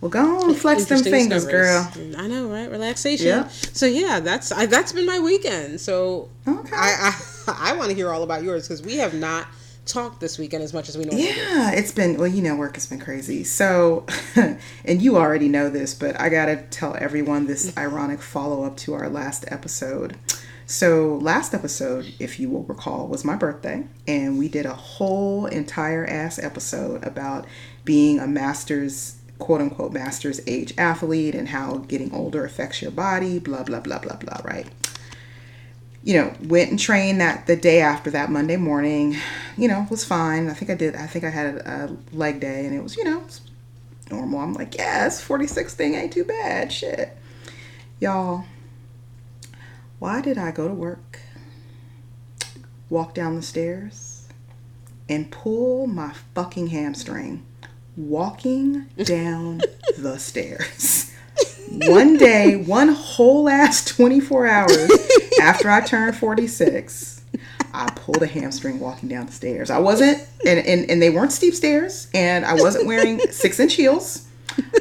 Well, 0.00 0.10
go 0.10 0.42
on, 0.42 0.54
flex 0.54 0.84
them 0.84 1.02
fingers, 1.02 1.44
discoveries. 1.44 1.96
girl. 2.14 2.20
I 2.22 2.28
know, 2.28 2.48
right? 2.48 2.70
Relaxation. 2.70 3.26
Yeah. 3.26 3.48
So 3.48 3.86
yeah, 3.86 4.20
that's 4.20 4.52
I, 4.52 4.66
that's 4.66 4.92
been 4.92 5.06
my 5.06 5.18
weekend. 5.18 5.80
So 5.80 6.28
Okay. 6.46 6.74
I 6.76 7.12
I, 7.48 7.70
I 7.72 7.76
want 7.76 7.90
to 7.90 7.96
hear 7.96 8.10
all 8.12 8.22
about 8.22 8.42
yours 8.42 8.68
because 8.68 8.82
we 8.82 8.96
have 8.98 9.14
not 9.14 9.46
talked 9.86 10.20
this 10.20 10.38
weekend 10.38 10.62
as 10.62 10.72
much 10.74 10.88
as 10.88 10.96
we 10.98 11.04
normally 11.04 11.28
do. 11.32 11.34
Yeah, 11.40 11.72
it's 11.72 11.90
been 11.92 12.16
well, 12.18 12.28
you 12.28 12.42
know, 12.42 12.54
work 12.54 12.74
has 12.74 12.86
been 12.86 13.00
crazy. 13.00 13.42
So, 13.42 14.06
and 14.84 15.02
you 15.02 15.16
already 15.16 15.48
know 15.48 15.68
this, 15.70 15.94
but 15.94 16.20
I 16.20 16.28
gotta 16.28 16.56
tell 16.70 16.94
everyone 17.00 17.46
this 17.46 17.76
ironic 17.78 18.20
follow 18.22 18.64
up 18.64 18.76
to 18.78 18.94
our 18.94 19.08
last 19.08 19.46
episode. 19.48 20.16
So, 20.66 21.18
last 21.22 21.54
episode, 21.54 22.12
if 22.20 22.38
you 22.38 22.50
will 22.50 22.64
recall, 22.64 23.08
was 23.08 23.24
my 23.24 23.34
birthday, 23.36 23.86
and 24.06 24.38
we 24.38 24.48
did 24.50 24.66
a 24.66 24.74
whole 24.74 25.46
entire 25.46 26.04
ass 26.06 26.38
episode 26.38 27.02
about 27.04 27.46
being 27.86 28.18
a 28.20 28.26
master's 28.26 29.16
quote 29.38 29.60
unquote 29.60 29.92
master's 29.92 30.40
age 30.46 30.74
athlete 30.78 31.34
and 31.34 31.48
how 31.48 31.78
getting 31.88 32.12
older 32.12 32.44
affects 32.44 32.82
your 32.82 32.90
body, 32.90 33.38
blah 33.38 33.62
blah 33.62 33.80
blah 33.80 33.98
blah 33.98 34.16
blah, 34.16 34.40
right? 34.44 34.66
you 36.08 36.14
know, 36.14 36.32
went 36.44 36.70
and 36.70 36.78
trained 36.78 37.20
that 37.20 37.46
the 37.46 37.54
day 37.56 37.80
after 37.80 38.10
that 38.10 38.30
Monday 38.30 38.56
morning, 38.56 39.16
you 39.58 39.68
know, 39.68 39.86
was 39.90 40.04
fine. 40.04 40.48
I 40.48 40.54
think 40.54 40.70
I 40.70 40.74
did. 40.74 40.96
I 40.96 41.06
think 41.06 41.24
I 41.24 41.28
had 41.28 41.56
a, 41.56 41.70
a 41.70 42.16
leg 42.16 42.40
day, 42.40 42.64
and 42.64 42.74
it 42.74 42.82
was, 42.82 42.96
you 42.96 43.04
know, 43.04 43.20
it's 43.26 43.42
normal. 44.10 44.40
I'm 44.40 44.54
like, 44.54 44.76
yes, 44.76 45.20
46 45.20 45.74
thing 45.74 45.94
ain't 45.94 46.12
too 46.12 46.24
bad. 46.24 46.72
Shit, 46.72 47.14
y'all. 48.00 48.44
Why 49.98 50.22
did 50.22 50.38
I 50.38 50.50
go 50.50 50.68
to 50.68 50.74
work 50.74 51.20
walk 52.88 53.12
down 53.12 53.34
the 53.34 53.42
stairs 53.42 54.28
and 55.08 55.30
pull 55.30 55.86
my 55.86 56.14
fucking 56.34 56.68
hamstring 56.68 57.44
walking 57.98 58.86
down 59.04 59.60
the 59.98 60.18
stairs. 60.18 61.12
One 61.70 62.16
day, 62.16 62.56
one 62.56 62.88
whole 62.88 63.48
ass 63.48 63.84
24 63.84 64.46
hours 64.46 64.90
after 65.40 65.70
I 65.70 65.82
turned 65.82 66.16
46, 66.16 67.22
I 67.74 67.90
pulled 67.90 68.22
a 68.22 68.26
hamstring 68.26 68.80
walking 68.80 69.08
down 69.08 69.26
the 69.26 69.32
stairs. 69.32 69.70
I 69.70 69.78
wasn't, 69.78 70.26
and, 70.46 70.58
and, 70.60 70.90
and 70.90 71.02
they 71.02 71.10
weren't 71.10 71.32
steep 71.32 71.54
stairs, 71.54 72.08
and 72.14 72.46
I 72.46 72.54
wasn't 72.54 72.86
wearing 72.86 73.20
six 73.30 73.60
inch 73.60 73.74
heels. 73.74 74.26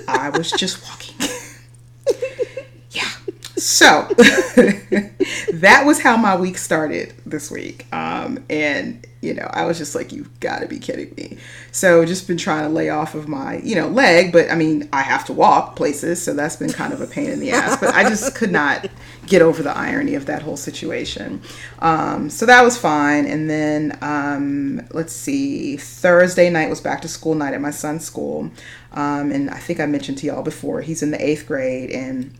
I 0.08 0.30
was 0.30 0.50
just 0.52 0.82
walking. 0.88 1.16
So 3.58 4.04
that 5.54 5.84
was 5.86 6.00
how 6.00 6.16
my 6.16 6.36
week 6.38 6.58
started 6.58 7.14
this 7.26 7.50
week. 7.50 7.92
Um, 7.92 8.44
and 8.50 9.06
you 9.22 9.34
know, 9.34 9.50
I 9.52 9.66
was 9.66 9.80
just 9.80 9.96
like, 9.96 10.12
you've 10.12 10.40
got 10.40 10.60
to 10.60 10.68
be 10.68 10.78
kidding 10.78 11.14
me. 11.16 11.38
So 11.72 12.06
just 12.06 12.28
been 12.28 12.38
trying 12.38 12.64
to 12.64 12.70
lay 12.70 12.90
off 12.90 13.16
of 13.16 13.28
my, 13.28 13.58
you 13.58 13.76
know, 13.76 13.88
leg, 13.88 14.32
but 14.32 14.52
I 14.52 14.56
mean, 14.56 14.88
I 14.94 15.02
have 15.02 15.26
to 15.26 15.34
walk 15.34 15.76
places, 15.76 16.22
so 16.22 16.34
that's 16.34 16.56
been 16.56 16.72
kind 16.72 16.94
of 16.94 17.02
a 17.02 17.08
pain 17.08 17.30
in 17.32 17.40
the 17.40 17.52
ass. 17.52 17.78
But 17.78 17.96
I 17.96 18.08
just 18.08 18.36
could 18.36 18.52
not 18.52 18.88
get 19.26 19.42
over 19.42 19.64
the 19.64 19.76
irony 19.76 20.14
of 20.14 20.28
that 20.28 20.44
whole 20.44 20.56
situation. 20.56 21.42
Um, 21.80 22.30
so 22.30 22.46
that 22.46 22.64
was 22.64 22.78
fine. 22.78 23.26
And 23.26 23.50
then 23.50 23.98
um, 24.02 24.88
let's 24.92 25.14
see, 25.14 25.78
Thursday 25.78 26.50
night 26.52 26.70
was 26.70 26.80
back 26.80 27.02
to 27.02 27.08
school 27.08 27.34
night 27.34 27.56
at 27.56 27.62
my 27.62 27.72
son's 27.72 28.06
school, 28.06 28.52
um, 28.94 29.32
and 29.32 29.50
I 29.50 29.58
think 29.58 29.80
I 29.80 29.88
mentioned 29.88 30.20
to 30.20 30.28
y'all 30.28 30.44
before 30.44 30.82
he's 30.82 31.02
in 31.02 31.10
the 31.10 31.24
eighth 31.24 31.48
grade 31.48 31.90
and 31.90 32.34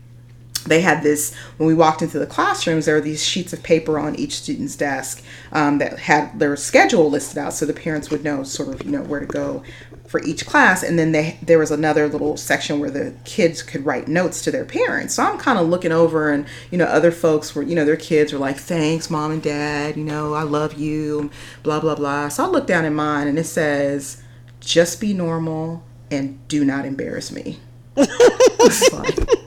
they 0.64 0.80
had 0.80 1.02
this 1.02 1.34
when 1.56 1.66
we 1.66 1.74
walked 1.74 2.02
into 2.02 2.18
the 2.18 2.26
classrooms 2.26 2.86
there 2.86 2.94
were 2.94 3.00
these 3.00 3.24
sheets 3.24 3.52
of 3.52 3.62
paper 3.62 3.98
on 3.98 4.14
each 4.16 4.34
student's 4.34 4.76
desk 4.76 5.22
um, 5.52 5.78
that 5.78 5.98
had 5.98 6.38
their 6.38 6.56
schedule 6.56 7.10
listed 7.10 7.38
out 7.38 7.52
so 7.52 7.64
the 7.64 7.72
parents 7.72 8.10
would 8.10 8.24
know 8.24 8.42
sort 8.42 8.68
of 8.68 8.84
you 8.84 8.90
know 8.90 9.02
where 9.02 9.20
to 9.20 9.26
go 9.26 9.62
for 10.08 10.22
each 10.24 10.46
class. 10.46 10.82
And 10.82 10.98
then 10.98 11.12
they 11.12 11.38
there 11.42 11.58
was 11.58 11.70
another 11.70 12.08
little 12.08 12.36
section 12.36 12.80
where 12.80 12.90
the 12.90 13.14
kids 13.24 13.62
could 13.62 13.84
write 13.84 14.08
notes 14.08 14.42
to 14.42 14.50
their 14.50 14.64
parents. 14.64 15.14
So 15.14 15.22
i'm 15.22 15.38
kind 15.38 15.58
of 15.58 15.68
looking 15.68 15.92
over 15.92 16.30
and 16.30 16.46
you 16.70 16.78
know 16.78 16.86
other 16.86 17.12
folks 17.12 17.54
were 17.54 17.62
you 17.62 17.74
know 17.74 17.84
their 17.84 17.96
kids 17.96 18.32
were 18.32 18.38
like 18.38 18.56
thanks 18.56 19.10
mom 19.10 19.30
and 19.30 19.42
dad 19.42 19.96
you 19.96 20.04
know 20.04 20.32
i 20.34 20.42
love 20.42 20.74
you 20.74 21.30
blah 21.62 21.78
blah 21.80 21.94
blah. 21.94 22.28
So 22.28 22.44
i 22.44 22.48
look 22.48 22.66
down 22.66 22.84
in 22.84 22.94
mine 22.94 23.28
and 23.28 23.38
it 23.38 23.44
says 23.44 24.22
just 24.60 25.00
be 25.00 25.12
normal 25.12 25.84
and 26.10 26.46
do 26.48 26.64
not 26.64 26.84
embarrass 26.86 27.30
me 27.30 27.58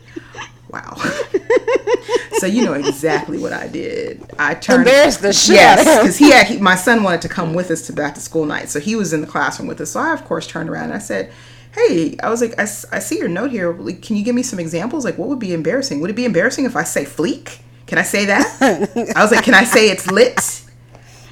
Wow. 0.91 0.97
so 2.37 2.45
you 2.45 2.65
know 2.65 2.73
exactly 2.73 3.37
what 3.37 3.53
I 3.53 3.67
did. 3.67 4.23
I 4.37 4.55
turned 4.55 4.87
embarrassed 4.87 5.21
the 5.21 5.33
shit. 5.33 5.55
Yes, 5.55 5.99
because 5.99 6.17
he 6.17 6.31
had 6.31 6.47
he, 6.47 6.57
my 6.57 6.75
son 6.75 7.03
wanted 7.03 7.21
to 7.23 7.29
come 7.29 7.53
with 7.53 7.71
us 7.71 7.85
to 7.87 7.93
back 7.93 8.15
to 8.15 8.21
school 8.21 8.45
night, 8.45 8.69
so 8.69 8.79
he 8.79 8.95
was 8.95 9.13
in 9.13 9.21
the 9.21 9.27
classroom 9.27 9.67
with 9.67 9.79
us. 9.81 9.91
So 9.91 9.99
I 9.99 10.13
of 10.13 10.25
course 10.25 10.47
turned 10.47 10.69
around 10.69 10.85
and 10.85 10.93
I 10.93 10.99
said, 10.99 11.31
"Hey, 11.73 12.17
I 12.21 12.29
was 12.29 12.41
like, 12.41 12.57
I, 12.59 12.63
I 12.63 12.99
see 12.99 13.17
your 13.17 13.29
note 13.29 13.51
here. 13.51 13.73
Like, 13.73 14.01
can 14.01 14.15
you 14.15 14.23
give 14.23 14.35
me 14.35 14.43
some 14.43 14.59
examples? 14.59 15.05
Like, 15.05 15.17
what 15.17 15.29
would 15.29 15.39
be 15.39 15.53
embarrassing? 15.53 16.01
Would 16.01 16.09
it 16.09 16.15
be 16.15 16.25
embarrassing 16.25 16.65
if 16.65 16.75
I 16.75 16.83
say 16.83 17.05
fleek? 17.05 17.59
Can 17.87 17.97
I 17.97 18.03
say 18.03 18.25
that? 18.25 19.13
I 19.15 19.21
was 19.21 19.31
like, 19.31 19.43
can 19.43 19.53
I 19.53 19.63
say 19.63 19.89
it's 19.89 20.09
lit? 20.09 20.63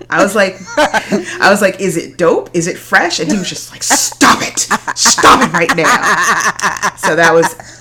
I 0.09 0.23
was 0.23 0.35
like, 0.35 0.55
I 0.77 1.49
was 1.49 1.61
like, 1.61 1.79
is 1.79 1.95
it 1.95 2.17
dope? 2.17 2.49
Is 2.53 2.67
it 2.67 2.77
fresh? 2.77 3.19
And 3.19 3.31
he 3.31 3.37
was 3.37 3.47
just 3.47 3.71
like, 3.71 3.83
stop 3.83 4.41
it, 4.41 4.59
stop 4.97 5.47
it 5.47 5.53
right 5.53 5.73
now. 5.75 5.85
So 6.97 7.15
that 7.15 7.31
was 7.33 7.78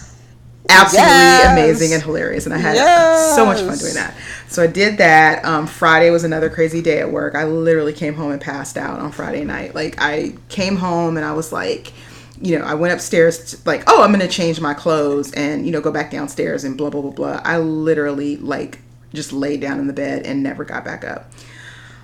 absolutely 0.69 1.09
yes. 1.09 1.53
amazing 1.53 1.95
and 1.95 2.03
hilarious 2.03 2.47
and 2.47 2.55
i 2.55 2.59
had 2.59 2.75
yes. 2.75 3.35
so 3.35 3.45
much 3.45 3.61
fun 3.61 3.79
doing 3.79 3.95
that. 3.95 4.15
So 4.49 4.63
i 4.63 4.67
did 4.67 4.99
that. 4.99 5.45
Um, 5.45 5.67
friday 5.67 6.11
was 6.11 6.25
another 6.25 6.51
crazy 6.51 6.83
day 6.83 7.01
at 7.01 7.11
work. 7.11 7.35
I 7.35 7.45
literally 7.45 7.93
came 7.93 8.15
home 8.15 8.33
and 8.33 8.41
passed 8.41 8.77
out 8.77 9.01
on 9.01 9.13
friday 9.13 9.45
night. 9.45 9.75
Like 9.75 9.97
i 9.99 10.35
came 10.49 10.77
home 10.77 11.17
and 11.17 11.25
i 11.25 11.33
was 11.33 11.53
like 11.53 11.93
you 12.41 12.59
know 12.59 12.65
i 12.65 12.75
went 12.75 12.95
upstairs 12.95 13.53
to, 13.53 13.69
like 13.69 13.83
oh 13.89 14.03
i'm 14.03 14.13
gonna 14.13 14.29
change 14.29 14.61
my 14.61 14.75
clothes 14.75 15.33
and 15.33 15.67
you 15.67 15.73
know 15.73 15.81
go 15.81 15.91
back 15.91 16.11
downstairs 16.11 16.65
and 16.65 16.77
blah 16.77 16.91
blah 16.91 17.03
blah 17.03 17.11
blah. 17.11 17.41
I 17.45 17.59
literally 17.59 18.37
like 18.37 18.79
just 19.15 19.33
laid 19.33 19.61
down 19.61 19.81
in 19.81 19.87
the 19.87 19.93
bed 19.93 20.27
and 20.27 20.43
never 20.43 20.65
got 20.65 20.85
back 20.85 21.05
up. 21.05 21.33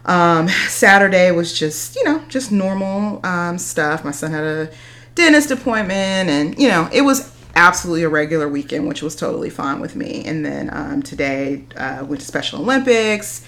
Um, 0.06 0.48
saturday 0.68 1.30
was 1.30 1.58
just 1.58 1.96
you 1.96 2.04
know 2.04 2.22
just 2.28 2.52
normal 2.52 3.24
um, 3.24 3.58
stuff. 3.58 4.04
My 4.04 4.10
son 4.10 4.30
had 4.32 4.44
a 4.44 4.70
dentist 5.14 5.50
appointment 5.50 6.28
and 6.28 6.58
you 6.58 6.68
know 6.68 6.88
it 6.92 7.02
was 7.02 7.33
absolutely 7.56 8.02
a 8.02 8.08
regular 8.08 8.48
weekend, 8.48 8.88
which 8.88 9.02
was 9.02 9.16
totally 9.16 9.50
fine 9.50 9.80
with 9.80 9.96
me. 9.96 10.24
And 10.24 10.44
then 10.44 10.70
um, 10.72 11.02
today 11.02 11.64
uh, 11.76 12.04
went 12.06 12.20
to 12.20 12.26
Special 12.26 12.60
Olympics, 12.60 13.44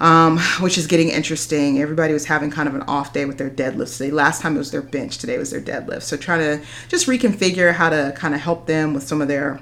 um, 0.00 0.38
which 0.60 0.78
is 0.78 0.86
getting 0.86 1.08
interesting. 1.08 1.80
Everybody 1.80 2.12
was 2.12 2.26
having 2.26 2.50
kind 2.50 2.68
of 2.68 2.74
an 2.74 2.82
off 2.82 3.12
day 3.12 3.24
with 3.24 3.38
their 3.38 3.50
deadlifts 3.50 3.98
today. 3.98 4.10
Last 4.10 4.42
time 4.42 4.56
it 4.56 4.58
was 4.58 4.70
their 4.70 4.82
bench, 4.82 5.18
today 5.18 5.38
was 5.38 5.50
their 5.50 5.60
deadlift. 5.60 6.02
So 6.02 6.16
trying 6.16 6.40
to 6.40 6.66
just 6.88 7.06
reconfigure 7.06 7.72
how 7.72 7.90
to 7.90 8.12
kind 8.16 8.34
of 8.34 8.40
help 8.40 8.66
them 8.66 8.94
with 8.94 9.02
some 9.02 9.20
of 9.20 9.28
their 9.28 9.60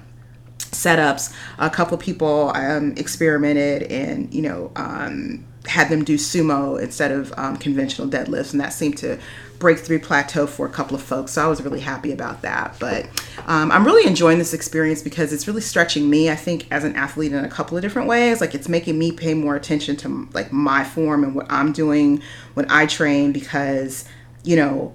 setups. 0.58 1.34
A 1.58 1.70
couple 1.70 1.96
people 1.98 2.52
um, 2.54 2.94
experimented 2.96 3.84
and 3.84 4.32
you 4.32 4.42
know 4.42 4.70
um, 4.76 5.46
had 5.66 5.88
them 5.88 6.04
do 6.04 6.16
sumo 6.16 6.80
instead 6.80 7.12
of 7.12 7.32
um, 7.36 7.56
conventional 7.56 8.08
deadlifts, 8.08 8.52
and 8.52 8.60
that 8.60 8.72
seemed 8.72 8.98
to 8.98 9.18
breakthrough 9.60 10.00
plateau 10.00 10.46
for 10.46 10.66
a 10.66 10.70
couple 10.70 10.96
of 10.96 11.02
folks. 11.02 11.32
So 11.32 11.44
I 11.44 11.46
was 11.46 11.62
really 11.62 11.80
happy 11.80 12.10
about 12.10 12.42
that. 12.42 12.74
But 12.80 13.06
um, 13.46 13.70
I'm 13.70 13.84
really 13.84 14.08
enjoying 14.08 14.38
this 14.38 14.52
experience 14.52 15.02
because 15.02 15.32
it's 15.32 15.46
really 15.46 15.60
stretching 15.60 16.10
me, 16.10 16.30
I 16.30 16.34
think, 16.34 16.66
as 16.72 16.82
an 16.82 16.96
athlete 16.96 17.32
in 17.32 17.44
a 17.44 17.48
couple 17.48 17.76
of 17.76 17.82
different 17.82 18.08
ways. 18.08 18.40
Like 18.40 18.54
it's 18.54 18.68
making 18.68 18.98
me 18.98 19.12
pay 19.12 19.34
more 19.34 19.54
attention 19.54 19.96
to 19.98 20.28
like 20.32 20.50
my 20.50 20.82
form 20.82 21.22
and 21.22 21.34
what 21.34 21.46
I'm 21.50 21.72
doing 21.72 22.22
when 22.54 22.68
I 22.70 22.86
train 22.86 23.30
because, 23.32 24.06
you 24.42 24.56
know, 24.56 24.94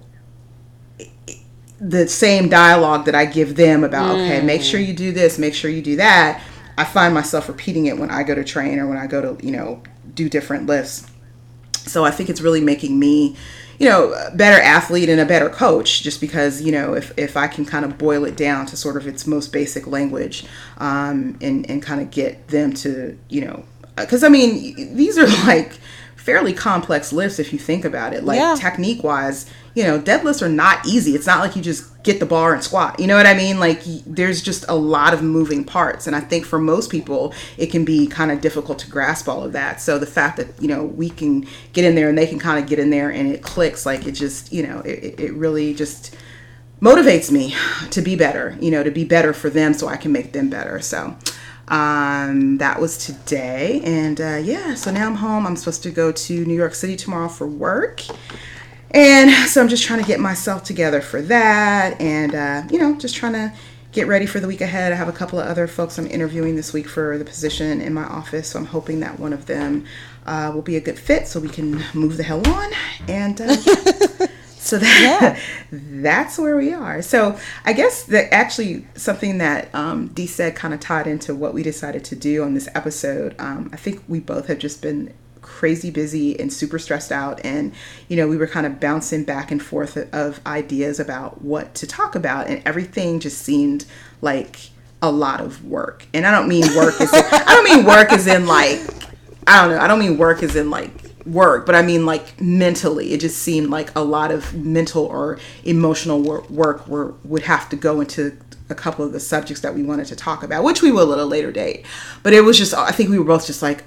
the 1.80 2.08
same 2.08 2.48
dialogue 2.48 3.04
that 3.04 3.14
I 3.14 3.24
give 3.24 3.56
them 3.56 3.84
about, 3.84 4.16
mm. 4.16 4.24
okay, 4.24 4.44
make 4.44 4.62
sure 4.62 4.80
you 4.80 4.94
do 4.94 5.12
this, 5.12 5.38
make 5.38 5.54
sure 5.54 5.70
you 5.70 5.82
do 5.82 5.96
that. 5.96 6.42
I 6.76 6.84
find 6.84 7.14
myself 7.14 7.48
repeating 7.48 7.86
it 7.86 7.98
when 7.98 8.10
I 8.10 8.22
go 8.24 8.34
to 8.34 8.44
train 8.44 8.78
or 8.78 8.86
when 8.86 8.98
I 8.98 9.06
go 9.06 9.22
to, 9.22 9.46
you 9.46 9.52
know, 9.52 9.82
do 10.14 10.28
different 10.28 10.66
lifts. 10.66 11.06
So 11.72 12.04
I 12.04 12.10
think 12.10 12.28
it's 12.28 12.40
really 12.40 12.60
making 12.60 12.98
me 12.98 13.36
you 13.78 13.88
know, 13.88 14.14
better 14.34 14.60
athlete 14.60 15.08
and 15.08 15.20
a 15.20 15.26
better 15.26 15.48
coach 15.48 16.02
just 16.02 16.20
because, 16.20 16.62
you 16.62 16.72
know, 16.72 16.94
if, 16.94 17.16
if 17.18 17.36
I 17.36 17.46
can 17.46 17.64
kind 17.64 17.84
of 17.84 17.98
boil 17.98 18.24
it 18.24 18.36
down 18.36 18.66
to 18.66 18.76
sort 18.76 18.96
of 18.96 19.06
its 19.06 19.26
most 19.26 19.52
basic 19.52 19.86
language 19.86 20.46
um, 20.78 21.36
and, 21.40 21.68
and 21.70 21.82
kind 21.82 22.00
of 22.00 22.10
get 22.10 22.48
them 22.48 22.72
to, 22.74 23.18
you 23.28 23.44
know, 23.44 23.64
because 23.96 24.22
I 24.24 24.28
mean, 24.28 24.96
these 24.96 25.18
are 25.18 25.26
like 25.46 25.78
fairly 26.16 26.52
complex 26.52 27.12
lifts 27.12 27.38
if 27.38 27.52
you 27.52 27.58
think 27.58 27.84
about 27.84 28.12
it. 28.12 28.24
Like 28.24 28.38
yeah. 28.38 28.56
technique 28.58 29.02
wise, 29.02 29.48
you 29.76 29.82
know, 29.82 30.00
deadlifts 30.00 30.40
are 30.40 30.48
not 30.48 30.86
easy. 30.86 31.14
It's 31.14 31.26
not 31.26 31.40
like 31.40 31.54
you 31.54 31.60
just 31.60 32.02
get 32.02 32.18
the 32.18 32.24
bar 32.24 32.54
and 32.54 32.64
squat. 32.64 32.98
You 32.98 33.06
know 33.06 33.14
what 33.14 33.26
I 33.26 33.34
mean? 33.34 33.60
Like 33.60 33.82
there's 34.06 34.40
just 34.40 34.64
a 34.70 34.74
lot 34.74 35.12
of 35.12 35.22
moving 35.22 35.64
parts. 35.64 36.06
And 36.06 36.16
I 36.16 36.20
think 36.20 36.46
for 36.46 36.58
most 36.58 36.90
people, 36.90 37.34
it 37.58 37.66
can 37.66 37.84
be 37.84 38.06
kind 38.06 38.32
of 38.32 38.40
difficult 38.40 38.78
to 38.80 38.90
grasp 38.90 39.28
all 39.28 39.44
of 39.44 39.52
that. 39.52 39.82
So 39.82 39.98
the 39.98 40.06
fact 40.06 40.38
that, 40.38 40.62
you 40.62 40.66
know, 40.66 40.82
we 40.82 41.10
can 41.10 41.46
get 41.74 41.84
in 41.84 41.94
there 41.94 42.08
and 42.08 42.16
they 42.16 42.26
can 42.26 42.38
kind 42.38 42.58
of 42.58 42.66
get 42.66 42.78
in 42.78 42.88
there 42.88 43.10
and 43.10 43.30
it 43.30 43.42
clicks, 43.42 43.84
like 43.84 44.06
it 44.06 44.12
just, 44.12 44.50
you 44.50 44.66
know, 44.66 44.80
it, 44.80 45.20
it 45.20 45.34
really 45.34 45.74
just 45.74 46.16
motivates 46.80 47.30
me 47.30 47.54
to 47.90 48.00
be 48.00 48.16
better, 48.16 48.56
you 48.58 48.70
know, 48.70 48.82
to 48.82 48.90
be 48.90 49.04
better 49.04 49.34
for 49.34 49.50
them 49.50 49.74
so 49.74 49.88
I 49.88 49.98
can 49.98 50.10
make 50.10 50.32
them 50.32 50.48
better. 50.48 50.80
So, 50.80 51.14
um, 51.68 52.56
that 52.58 52.80
was 52.80 52.96
today. 52.96 53.82
And 53.84 54.18
uh, 54.22 54.40
yeah, 54.42 54.74
so 54.74 54.90
now 54.90 55.06
I'm 55.06 55.16
home. 55.16 55.46
I'm 55.46 55.56
supposed 55.56 55.82
to 55.82 55.90
go 55.90 56.12
to 56.12 56.44
New 56.46 56.54
York 56.54 56.74
City 56.74 56.96
tomorrow 56.96 57.28
for 57.28 57.46
work. 57.46 58.00
And 58.92 59.30
so 59.48 59.60
I'm 59.60 59.68
just 59.68 59.84
trying 59.84 60.00
to 60.00 60.06
get 60.06 60.20
myself 60.20 60.64
together 60.64 61.00
for 61.00 61.20
that 61.22 62.00
and, 62.00 62.34
uh, 62.34 62.62
you 62.70 62.78
know, 62.78 62.96
just 62.96 63.14
trying 63.14 63.32
to 63.32 63.52
get 63.92 64.06
ready 64.06 64.26
for 64.26 64.40
the 64.40 64.46
week 64.46 64.60
ahead. 64.60 64.92
I 64.92 64.96
have 64.96 65.08
a 65.08 65.12
couple 65.12 65.40
of 65.40 65.46
other 65.46 65.66
folks 65.66 65.98
I'm 65.98 66.06
interviewing 66.06 66.54
this 66.54 66.72
week 66.72 66.86
for 66.86 67.16
the 67.16 67.24
position 67.24 67.80
in 67.80 67.94
my 67.94 68.04
office. 68.04 68.48
So 68.50 68.58
I'm 68.58 68.66
hoping 68.66 69.00
that 69.00 69.18
one 69.18 69.32
of 69.32 69.46
them 69.46 69.86
uh, 70.26 70.52
will 70.54 70.62
be 70.62 70.76
a 70.76 70.80
good 70.80 70.98
fit 70.98 71.26
so 71.26 71.40
we 71.40 71.48
can 71.48 71.82
move 71.94 72.16
the 72.16 72.22
hell 72.22 72.46
on. 72.46 72.72
And 73.08 73.40
uh, 73.40 73.56
so 74.58 74.78
that, 74.78 75.00
yeah. 75.22 75.40
that's 75.72 76.38
where 76.38 76.56
we 76.56 76.74
are. 76.74 77.00
So 77.00 77.38
I 77.64 77.72
guess 77.72 78.02
that 78.04 78.32
actually 78.34 78.86
something 78.96 79.38
that 79.38 79.74
um, 79.74 80.08
Di 80.08 80.26
said 80.26 80.54
kind 80.56 80.74
of 80.74 80.80
tied 80.80 81.06
into 81.06 81.34
what 81.34 81.54
we 81.54 81.62
decided 81.62 82.04
to 82.04 82.16
do 82.16 82.42
on 82.42 82.52
this 82.52 82.68
episode. 82.74 83.34
Um, 83.38 83.70
I 83.72 83.76
think 83.76 84.02
we 84.08 84.20
both 84.20 84.46
have 84.48 84.58
just 84.58 84.82
been 84.82 85.14
crazy 85.46 85.90
busy 85.90 86.38
and 86.38 86.52
super 86.52 86.78
stressed 86.78 87.12
out. 87.12 87.40
And 87.44 87.72
you 88.08 88.16
know 88.16 88.28
we 88.28 88.36
were 88.36 88.46
kind 88.46 88.66
of 88.66 88.78
bouncing 88.80 89.24
back 89.24 89.50
and 89.50 89.62
forth 89.62 89.96
of 90.12 90.40
ideas 90.44 91.00
about 91.00 91.40
what 91.40 91.74
to 91.76 91.86
talk 91.86 92.14
about. 92.14 92.48
And 92.48 92.62
everything 92.66 93.20
just 93.20 93.38
seemed 93.38 93.86
like 94.20 94.70
a 95.00 95.10
lot 95.10 95.40
of 95.40 95.64
work. 95.64 96.06
And 96.12 96.26
i 96.26 96.30
don't 96.30 96.48
mean 96.48 96.66
work 96.76 97.00
as 97.00 97.12
in, 97.14 97.24
i 97.32 97.54
don't 97.54 97.64
mean 97.64 97.84
work 97.86 98.12
as 98.12 98.26
in 98.26 98.46
like 98.46 98.80
i 99.46 99.62
don't 99.62 99.70
know. 99.70 99.80
I 99.80 99.86
don't 99.86 100.00
mean 100.00 100.18
work 100.18 100.42
as 100.42 100.56
in 100.56 100.68
like 100.70 100.90
work 101.24 101.66
but 101.66 101.74
i 101.74 101.82
mean 101.82 102.04
like 102.04 102.40
mentally. 102.40 103.12
It 103.12 103.20
just 103.20 103.38
seemed 103.38 103.70
like 103.70 103.96
a 103.96 104.02
lot 104.02 104.30
of 104.30 104.54
mental 104.54 105.04
or 105.04 105.38
emotional 105.64 106.20
work, 106.20 106.50
work 106.50 106.86
were, 106.88 107.14
would 107.24 107.42
have 107.42 107.68
to 107.70 107.76
go 107.76 108.00
into 108.00 108.36
a 108.68 108.74
couple 108.74 109.04
of 109.04 109.12
the 109.12 109.20
subjects 109.20 109.60
that 109.62 109.74
we 109.76 109.82
wanted 109.84 110.06
to 110.06 110.16
talk 110.16 110.42
about 110.42 110.64
which 110.64 110.82
we 110.82 110.90
will 110.90 111.12
at 111.12 111.20
a 111.20 111.24
later 111.24 111.52
date. 111.52 111.86
But 112.24 112.32
it 112.32 112.40
was 112.40 112.58
just 112.58 112.74
i 112.74 112.90
think 112.90 113.10
we 113.10 113.18
were 113.18 113.24
both 113.24 113.46
just 113.46 113.62
like 113.62 113.84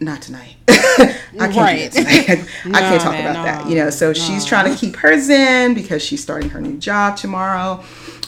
not 0.00 0.22
tonight. 0.22 0.56
I 0.68 1.16
can't 1.38 1.56
Right. 1.56 1.90
do 1.92 2.02
that 2.04 2.26
tonight. 2.26 2.48
I 2.64 2.68
No, 2.68 2.78
can't 2.78 3.00
talk 3.02 3.12
man, 3.12 3.30
about 3.30 3.44
that. 3.44 3.68
You 3.68 3.76
know, 3.76 3.90
so 3.90 4.12
she's 4.12 4.44
trying 4.44 4.72
to 4.72 4.78
keep 4.78 4.96
her 4.96 5.18
zen 5.20 5.74
because 5.74 6.02
she's 6.02 6.22
starting 6.22 6.50
her 6.50 6.60
new 6.60 6.76
job 6.78 7.16
tomorrow. 7.16 7.82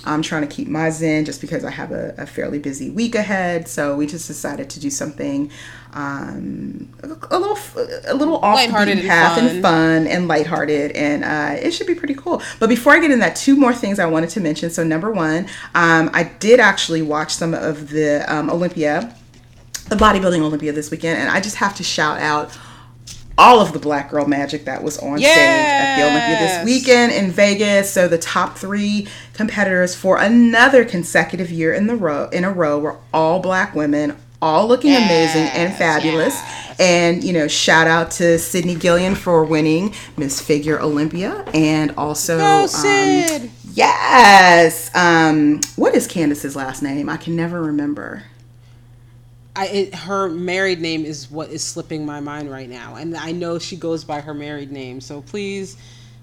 I'm 0.04 0.22
trying 0.22 0.42
to 0.42 0.48
keep 0.48 0.66
my 0.68 0.88
zen 0.90 1.24
just 1.26 1.40
because 1.42 1.62
I 1.64 1.70
have 1.70 1.92
a, 1.92 2.14
a 2.16 2.26
fairly 2.26 2.58
busy 2.58 2.88
week 2.90 3.14
ahead. 3.14 3.68
So 3.68 3.96
we 3.96 4.06
just 4.06 4.26
decided 4.26 4.70
to 4.70 4.80
do 4.80 4.88
something 4.90 5.50
um, 5.92 6.88
a, 7.02 7.08
a 7.36 7.38
little 7.38 7.58
a 8.06 8.14
little 8.14 8.36
off 8.36 8.56
the 8.56 8.62
Lighthearted 8.66 8.98
and 8.98 9.08
path 9.08 9.38
and 9.38 9.50
fun. 9.50 9.62
fun 9.62 10.06
and 10.06 10.28
lighthearted, 10.28 10.92
and 10.92 11.24
uh, 11.24 11.60
it 11.60 11.72
should 11.72 11.86
be 11.86 11.94
pretty 11.94 12.14
cool. 12.14 12.40
But 12.58 12.68
before 12.68 12.92
I 12.94 13.00
get 13.00 13.10
in 13.10 13.18
that, 13.20 13.36
two 13.36 13.56
more 13.56 13.74
things 13.74 13.98
I 13.98 14.06
wanted 14.06 14.30
to 14.30 14.40
mention. 14.40 14.70
So 14.70 14.84
number 14.84 15.10
one, 15.10 15.46
um, 15.74 16.08
I 16.14 16.24
did 16.38 16.60
actually 16.60 17.02
watch 17.02 17.34
some 17.34 17.54
of 17.54 17.90
the 17.90 18.24
um, 18.32 18.48
Olympia 18.50 19.14
the 19.84 19.96
bodybuilding 19.96 20.40
Olympia 20.40 20.72
this 20.72 20.90
weekend, 20.90 21.20
and 21.20 21.28
I 21.28 21.40
just 21.40 21.56
have 21.56 21.74
to 21.76 21.82
shout 21.82 22.20
out 22.20 22.56
all 23.40 23.60
of 23.60 23.72
the 23.72 23.78
black 23.78 24.10
girl 24.10 24.26
magic 24.26 24.66
that 24.66 24.82
was 24.82 24.98
on 24.98 25.18
stage 25.18 25.28
at 25.28 25.96
the 25.96 26.02
Olympia 26.02 26.38
this 26.38 26.64
weekend 26.64 27.12
in 27.12 27.30
Vegas. 27.30 27.90
So 27.90 28.06
the 28.06 28.18
top 28.18 28.58
three 28.58 29.08
competitors 29.32 29.94
for 29.94 30.18
another 30.18 30.84
consecutive 30.84 31.50
year 31.50 31.72
in 31.72 31.86
the 31.86 31.96
row 31.96 32.28
in 32.28 32.44
a 32.44 32.52
row 32.52 32.78
were 32.78 32.98
all 33.14 33.40
black 33.40 33.74
women, 33.74 34.16
all 34.42 34.68
looking 34.68 34.94
amazing 34.94 35.44
and 35.54 35.74
fabulous. 35.74 36.34
yes. 36.34 36.76
And 36.78 37.24
you 37.24 37.32
know, 37.32 37.48
shout 37.48 37.86
out 37.86 38.10
to 38.12 38.38
Cydney 38.38 38.74
Gillon 38.74 39.14
for 39.14 39.44
winning 39.44 39.94
Miss 40.16 40.40
Figure 40.40 40.80
Olympia, 40.80 41.44
and 41.54 41.92
also 41.96 42.38
Go 42.38 42.66
um, 43.42 43.50
yes, 43.72 44.94
um, 44.94 45.60
what 45.76 45.94
is 45.94 46.06
Candice's 46.06 46.56
last 46.56 46.82
name? 46.82 47.08
I 47.08 47.16
can 47.16 47.36
never 47.36 47.62
remember. 47.62 48.24
I, 49.56 49.66
it, 49.66 49.94
her 49.94 50.28
married 50.28 50.80
name 50.80 51.04
is 51.04 51.30
what 51.30 51.50
is 51.50 51.62
slipping 51.64 52.06
my 52.06 52.20
mind 52.20 52.50
right 52.50 52.68
now, 52.68 52.94
and 52.96 53.16
I 53.16 53.32
know 53.32 53.58
she 53.58 53.76
goes 53.76 54.04
by 54.04 54.20
her 54.20 54.34
married 54.34 54.70
name. 54.70 55.00
So 55.00 55.22
please, 55.22 55.76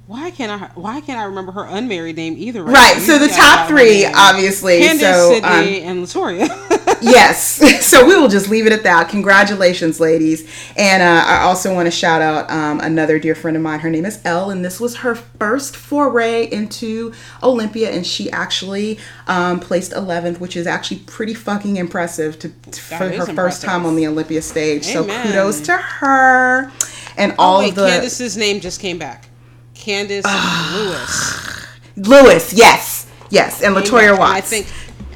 why 0.08 0.32
can't 0.32 0.62
I? 0.62 0.68
Why 0.76 1.02
can't 1.02 1.20
I 1.20 1.26
remember 1.26 1.52
her 1.52 1.66
unmarried 1.66 2.16
name 2.16 2.36
either? 2.38 2.64
Right. 2.64 2.96
now? 2.96 3.04
So 3.04 3.20
the 3.20 3.28
top 3.28 3.68
three, 3.68 4.06
obviously. 4.06 4.80
Candice, 4.80 5.00
so 5.00 5.34
Cydney, 5.34 5.84
um, 5.84 5.90
and 5.90 6.06
Latorria. 6.06 6.48
yes. 7.02 7.62
So 7.88 8.06
we 8.06 8.16
will 8.16 8.28
just 8.28 8.50
leave 8.50 8.66
it 8.66 8.74
at 8.74 8.84
that. 8.84 9.08
Congratulations, 9.08 10.00
ladies. 10.00 10.50
And 10.76 11.02
uh, 11.02 11.24
I 11.26 11.44
also 11.44 11.74
want 11.74 11.88
to 11.88 11.92
shout 11.92 12.22
out 12.22 12.50
um, 12.52 12.82
another 12.82 13.18
dear 13.18 13.34
friend 13.34 13.56
of 13.56 13.64
mine. 13.64 13.80
Her 13.80 13.90
name 13.90 14.06
is 14.06 14.20
Elle, 14.26 14.50
and 14.50 14.64
this 14.64 14.80
was 14.80 14.98
her 14.98 15.16
first 15.16 15.78
foray 15.78 16.52
into 16.52 17.14
Olympia, 17.42 17.90
and 17.92 18.06
she 18.06 18.30
actually 18.32 19.00
um, 19.28 19.62
placed 19.62 19.94
11th, 19.94 20.40
which 20.40 20.58
is 20.58 20.68
actually 20.68 21.00
pretty 21.00 21.34
fucking 21.34 21.78
impressive 21.78 22.38
to, 22.40 22.50
to- 22.50 22.82
for 22.82 22.96
her 22.96 23.10
is 23.12 23.30
first 23.30 23.62
time 23.62 23.86
on 23.86 23.96
the 23.96 24.06
Olympia 24.06 24.42
stage. 24.42 24.84
So 24.84 25.06
kudos 25.06 25.62
to 25.62 25.78
her. 25.78 26.72
And 27.18 27.36
all 27.40 27.58
oh 27.58 27.60
wait, 27.62 27.70
of 27.70 27.76
the 27.76 27.88
Candice's 27.88 28.36
name 28.36 28.60
just 28.60 28.82
came 28.82 28.98
back. 28.98 29.27
Candice 29.78 30.24
Lewis. 30.74 31.68
Lewis, 31.98 32.54
yes, 32.54 33.10
yes, 33.30 33.62
and 33.64 33.76
Latoya 33.76 34.12
back, 34.12 34.20
Watts. 34.20 34.52
And 34.52 34.62
I 34.66 34.66
think, 34.68 34.68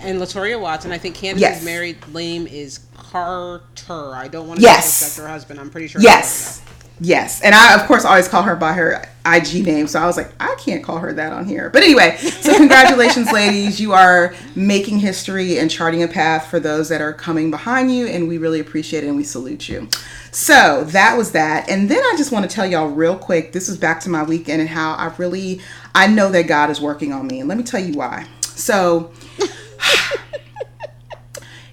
and 0.03 0.20
Latorria 0.22 0.60
Watts, 0.60 0.86
and 0.86 0.94
I 0.94 0.98
think 0.98 1.15
Candice's 1.15 1.41
Yes. 1.41 1.63
married 1.63 1.98
name 2.13 2.48
is 2.48 2.80
Carter. 2.98 4.13
I 4.15 4.27
don't 4.27 4.48
want 4.48 4.60
to 4.60 4.63
Yes. 4.63 4.86
disrespect 5.00 5.25
her 5.27 5.32
husband. 5.32 5.60
I'm 5.60 5.70
pretty 5.70 5.88
sure. 5.88 6.01
Yes. 6.01 6.62
Yes. 7.03 7.41
And 7.41 7.53
I, 7.56 7.74
of 7.80 7.88
course, 7.88 8.06
always 8.06 8.27
call 8.27 8.44
her 8.44 8.56
by 8.56 8.74
her 8.74 9.03
IG 9.25 9.63
name. 9.65 9.88
So 9.88 10.00
I 10.00 10.06
was 10.06 10.18
like, 10.18 10.32
I 10.39 10.56
can't 10.60 10.84
call 10.84 11.00
her 11.00 11.12
that 11.13 11.34
on 11.34 11.46
here. 11.48 11.70
But 11.72 11.82
anyway, 11.84 12.15
so 12.18 12.56
congratulations, 12.58 13.32
ladies. 13.32 13.80
You 13.80 13.94
are 13.94 14.36
making 14.56 15.00
history 15.00 15.58
and 15.58 15.70
charting 15.70 16.03
a 16.03 16.08
path 16.08 16.48
for 16.48 16.60
those 16.60 16.89
that 16.89 17.01
are 17.01 17.12
coming 17.13 17.50
behind 17.50 17.94
you. 17.94 18.06
And 18.08 18.27
we 18.27 18.38
really 18.38 18.60
appreciate 18.60 19.03
it 19.03 19.08
and 19.08 19.18
we 19.18 19.24
salute 19.24 19.68
you. 19.68 19.88
So 20.31 20.85
that 20.85 21.17
was 21.17 21.31
that. 21.33 21.70
And 21.70 21.89
then 21.89 22.00
I 22.00 22.15
just 22.17 22.31
want 22.31 22.50
to 22.50 22.53
tell 22.53 22.65
y'all 22.65 22.87
real 22.87 23.17
quick 23.17 23.51
this 23.51 23.67
is 23.67 23.77
back 23.77 24.00
to 24.01 24.09
my 24.09 24.24
weekend 24.24 24.61
and 24.61 24.70
how 24.70 24.94
I 24.94 25.13
really, 25.17 25.61
I 25.94 26.07
know 26.07 26.31
that 26.31 26.44
God 26.44 26.70
is 26.70 26.79
working 26.79 27.11
on 27.11 27.27
me. 27.27 27.41
And 27.41 27.50
let 27.50 27.57
me 27.57 27.63
tell 27.63 27.83
you 27.83 27.94
why. 27.94 28.27
So. 28.41 29.11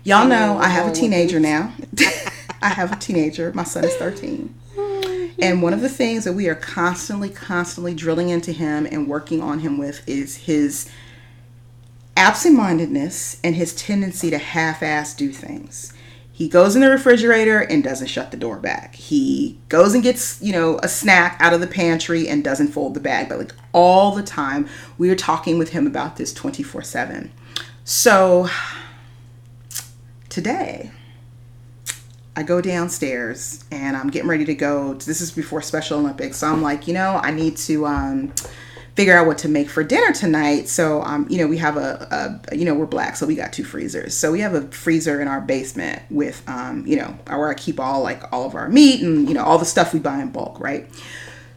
Y'all 0.04 0.26
know 0.26 0.56
I 0.56 0.68
have 0.68 0.90
a 0.90 0.94
teenager 0.94 1.38
now. 1.38 1.74
I 2.62 2.70
have 2.70 2.92
a 2.92 2.96
teenager. 2.96 3.52
My 3.52 3.64
son 3.64 3.84
is 3.84 3.94
13. 3.96 4.54
And 5.40 5.62
one 5.62 5.72
of 5.72 5.82
the 5.82 5.88
things 5.88 6.24
that 6.24 6.32
we 6.32 6.48
are 6.48 6.54
constantly, 6.54 7.28
constantly 7.28 7.94
drilling 7.94 8.30
into 8.30 8.52
him 8.52 8.86
and 8.90 9.06
working 9.06 9.40
on 9.40 9.58
him 9.58 9.76
with 9.76 10.08
is 10.08 10.36
his 10.36 10.90
absent-mindedness 12.16 13.38
and 13.44 13.54
his 13.54 13.74
tendency 13.74 14.30
to 14.30 14.38
half-ass 14.38 15.14
do 15.14 15.30
things. 15.30 15.92
He 16.38 16.46
goes 16.46 16.76
in 16.76 16.82
the 16.82 16.88
refrigerator 16.88 17.58
and 17.58 17.82
doesn't 17.82 18.06
shut 18.06 18.30
the 18.30 18.36
door 18.36 18.58
back. 18.58 18.94
He 18.94 19.58
goes 19.68 19.92
and 19.92 20.04
gets, 20.04 20.40
you 20.40 20.52
know, 20.52 20.78
a 20.84 20.88
snack 20.88 21.36
out 21.40 21.52
of 21.52 21.60
the 21.60 21.66
pantry 21.66 22.28
and 22.28 22.44
doesn't 22.44 22.68
fold 22.68 22.94
the 22.94 23.00
bag. 23.00 23.28
But 23.28 23.38
like 23.38 23.54
all 23.72 24.14
the 24.14 24.22
time, 24.22 24.68
we 24.98 25.10
are 25.10 25.16
talking 25.16 25.58
with 25.58 25.70
him 25.70 25.84
about 25.84 26.14
this 26.14 26.32
24/7. 26.32 27.30
So 27.82 28.48
today, 30.28 30.92
I 32.36 32.44
go 32.44 32.60
downstairs 32.60 33.64
and 33.72 33.96
I'm 33.96 34.08
getting 34.08 34.28
ready 34.28 34.44
to 34.44 34.54
go. 34.54 34.94
This 34.94 35.20
is 35.20 35.32
before 35.32 35.60
Special 35.60 35.98
Olympics, 35.98 36.36
so 36.36 36.46
I'm 36.46 36.62
like, 36.62 36.86
you 36.86 36.94
know, 36.94 37.18
I 37.20 37.32
need 37.32 37.56
to 37.56 37.84
um, 37.84 38.32
figure 38.98 39.16
out 39.16 39.28
what 39.28 39.38
to 39.38 39.48
make 39.48 39.70
for 39.70 39.84
dinner 39.84 40.12
tonight. 40.12 40.68
So, 40.68 41.02
um, 41.02 41.24
you 41.30 41.38
know, 41.38 41.46
we 41.46 41.56
have 41.58 41.76
a, 41.76 42.40
a, 42.50 42.56
you 42.56 42.64
know, 42.64 42.74
we're 42.74 42.84
black, 42.84 43.14
so 43.14 43.26
we 43.26 43.36
got 43.36 43.52
two 43.52 43.62
freezers. 43.62 44.12
So 44.12 44.32
we 44.32 44.40
have 44.40 44.54
a 44.54 44.62
freezer 44.72 45.20
in 45.20 45.28
our 45.28 45.40
basement 45.40 46.02
with, 46.10 46.42
um, 46.48 46.84
you 46.84 46.96
know, 46.96 47.16
where 47.28 47.48
I 47.48 47.54
keep 47.54 47.78
all 47.78 48.02
like 48.02 48.24
all 48.32 48.44
of 48.44 48.56
our 48.56 48.68
meat 48.68 49.00
and 49.00 49.28
you 49.28 49.36
know 49.36 49.44
all 49.44 49.56
the 49.56 49.64
stuff 49.64 49.94
we 49.94 50.00
buy 50.00 50.20
in 50.20 50.32
bulk, 50.32 50.58
right? 50.58 50.90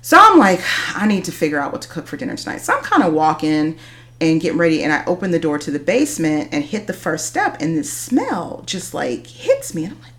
So 0.03 0.19
I'm 0.19 0.37
like, 0.37 0.61
I 0.93 1.07
need 1.07 1.25
to 1.25 1.31
figure 1.31 1.57
out 1.57 1.71
what 1.71 1.81
to 1.81 1.87
cook 1.87 2.05
for 2.05 2.15
dinner 2.15 2.37
tonight. 2.37 2.59
So 2.59 2.75
I'm 2.75 2.83
kind 2.83 3.01
of 3.01 3.11
walking 3.11 3.79
and 4.19 4.39
getting 4.39 4.59
ready, 4.59 4.83
and 4.83 4.93
I 4.93 5.03
open 5.05 5.31
the 5.31 5.39
door 5.39 5.57
to 5.57 5.71
the 5.71 5.79
basement 5.79 6.49
and 6.51 6.63
hit 6.63 6.85
the 6.85 6.93
first 6.93 7.25
step, 7.25 7.57
and 7.59 7.75
this 7.75 7.91
smell 7.91 8.61
just 8.67 8.93
like 8.93 9.25
hits 9.25 9.73
me, 9.73 9.85
and 9.85 9.93
I'm 9.93 10.01
like, 10.03 10.10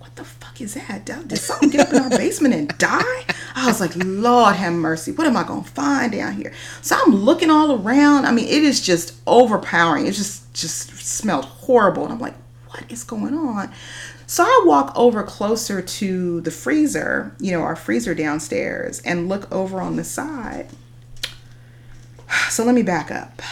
fuck 0.52 0.60
is 0.60 0.74
that? 0.74 1.04
Did 1.04 1.38
something 1.38 1.70
get 1.70 1.88
up 1.88 1.94
in 1.94 2.02
our 2.02 2.10
basement 2.10 2.54
and 2.54 2.68
die? 2.78 3.24
I 3.54 3.66
was 3.66 3.80
like, 3.80 3.92
Lord 3.96 4.56
have 4.56 4.72
mercy, 4.72 5.12
what 5.12 5.26
am 5.26 5.36
I 5.36 5.44
gonna 5.44 5.62
find 5.62 6.12
down 6.12 6.34
here? 6.34 6.52
So 6.82 6.96
I'm 7.00 7.14
looking 7.14 7.50
all 7.50 7.72
around. 7.72 8.26
I 8.26 8.32
mean, 8.32 8.46
it 8.46 8.62
is 8.62 8.80
just 8.80 9.14
overpowering. 9.26 10.06
It 10.06 10.12
just 10.12 10.52
just 10.54 10.90
smelled 10.98 11.44
horrible, 11.44 12.04
and 12.04 12.12
I'm 12.12 12.18
like, 12.18 12.34
what 12.68 12.84
is 12.90 13.04
going 13.04 13.34
on? 13.34 13.72
So 14.26 14.44
I 14.44 14.62
walk 14.66 14.92
over 14.94 15.22
closer 15.22 15.82
to 15.82 16.40
the 16.42 16.50
freezer, 16.50 17.34
you 17.38 17.52
know, 17.52 17.60
our 17.62 17.76
freezer 17.76 18.14
downstairs, 18.14 19.00
and 19.00 19.28
look 19.28 19.50
over 19.52 19.80
on 19.80 19.96
the 19.96 20.04
side. 20.04 20.68
So 22.48 22.64
let 22.64 22.74
me 22.74 22.82
back 22.82 23.10
up. 23.10 23.42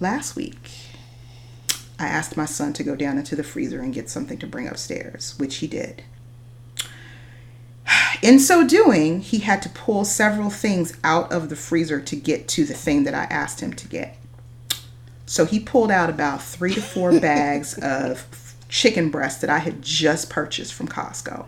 Last 0.00 0.34
week, 0.34 0.70
I 2.02 2.08
asked 2.08 2.36
my 2.36 2.46
son 2.46 2.72
to 2.74 2.82
go 2.82 2.96
down 2.96 3.16
into 3.16 3.36
the 3.36 3.44
freezer 3.44 3.80
and 3.80 3.94
get 3.94 4.10
something 4.10 4.38
to 4.38 4.46
bring 4.46 4.66
upstairs, 4.66 5.34
which 5.38 5.56
he 5.56 5.68
did. 5.68 6.02
In 8.22 8.40
so 8.40 8.66
doing, 8.66 9.20
he 9.20 9.38
had 9.38 9.62
to 9.62 9.68
pull 9.68 10.04
several 10.04 10.50
things 10.50 10.96
out 11.04 11.30
of 11.32 11.48
the 11.48 11.56
freezer 11.56 12.00
to 12.00 12.16
get 12.16 12.48
to 12.48 12.64
the 12.64 12.74
thing 12.74 13.04
that 13.04 13.14
I 13.14 13.24
asked 13.24 13.60
him 13.60 13.72
to 13.74 13.88
get. 13.88 14.16
So 15.26 15.44
he 15.44 15.60
pulled 15.60 15.90
out 15.90 16.10
about 16.10 16.42
three 16.42 16.74
to 16.74 16.82
four 16.82 17.18
bags 17.20 17.78
of 17.78 18.26
chicken 18.68 19.10
breast 19.10 19.40
that 19.42 19.50
I 19.50 19.58
had 19.58 19.80
just 19.80 20.28
purchased 20.28 20.74
from 20.74 20.88
Costco. 20.88 21.46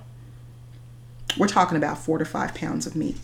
We're 1.37 1.49
talking 1.49 1.77
about 1.77 1.99
four 1.99 2.19
to 2.19 2.25
five 2.25 2.55
pounds 2.55 2.87
of 2.87 2.95
meat. 2.95 3.17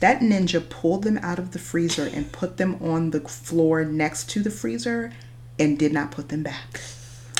That 0.00 0.20
ninja 0.20 0.66
pulled 0.66 1.04
them 1.04 1.18
out 1.18 1.38
of 1.38 1.52
the 1.52 1.58
freezer 1.58 2.06
and 2.06 2.32
put 2.32 2.56
them 2.56 2.76
on 2.82 3.10
the 3.10 3.20
floor 3.20 3.84
next 3.84 4.30
to 4.30 4.42
the 4.42 4.50
freezer 4.50 5.12
and 5.58 5.78
did 5.78 5.92
not 5.92 6.10
put 6.10 6.28
them 6.28 6.42
back. 6.42 6.80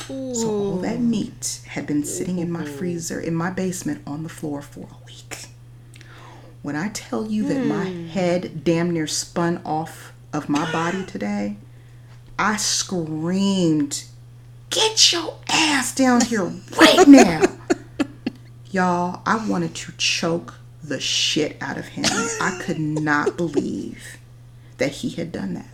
So 0.07 0.49
all 0.49 0.77
that 0.77 1.01
meat 1.01 1.61
had 1.67 1.85
been 1.85 2.05
sitting 2.05 2.39
in 2.39 2.49
my 2.49 2.63
freezer 2.63 3.19
in 3.19 3.35
my 3.35 3.49
basement 3.49 4.03
on 4.07 4.23
the 4.23 4.29
floor 4.29 4.61
for 4.61 4.87
a 4.89 5.05
week. 5.05 5.47
When 6.61 6.77
I 6.77 6.89
tell 6.89 7.27
you 7.27 7.45
that 7.49 7.65
my 7.65 7.85
hmm. 7.89 8.07
head 8.07 8.63
damn 8.63 8.91
near 8.91 9.07
spun 9.07 9.61
off 9.65 10.13
of 10.31 10.47
my 10.47 10.71
body 10.71 11.05
today, 11.07 11.57
I 12.39 12.55
screamed, 12.55 14.05
Get 14.69 15.11
your 15.11 15.35
ass 15.49 15.93
down 15.93 16.21
here 16.21 16.51
right 16.79 17.07
now. 17.07 17.41
Y'all, 18.71 19.21
I 19.25 19.45
wanted 19.45 19.75
to 19.75 19.91
choke 19.97 20.55
the 20.83 20.99
shit 20.99 21.57
out 21.61 21.77
of 21.77 21.87
him. 21.87 22.05
I 22.05 22.59
could 22.61 22.79
not 22.79 23.35
believe 23.37 24.17
that 24.77 24.91
he 24.91 25.09
had 25.09 25.31
done 25.31 25.55
that. 25.55 25.69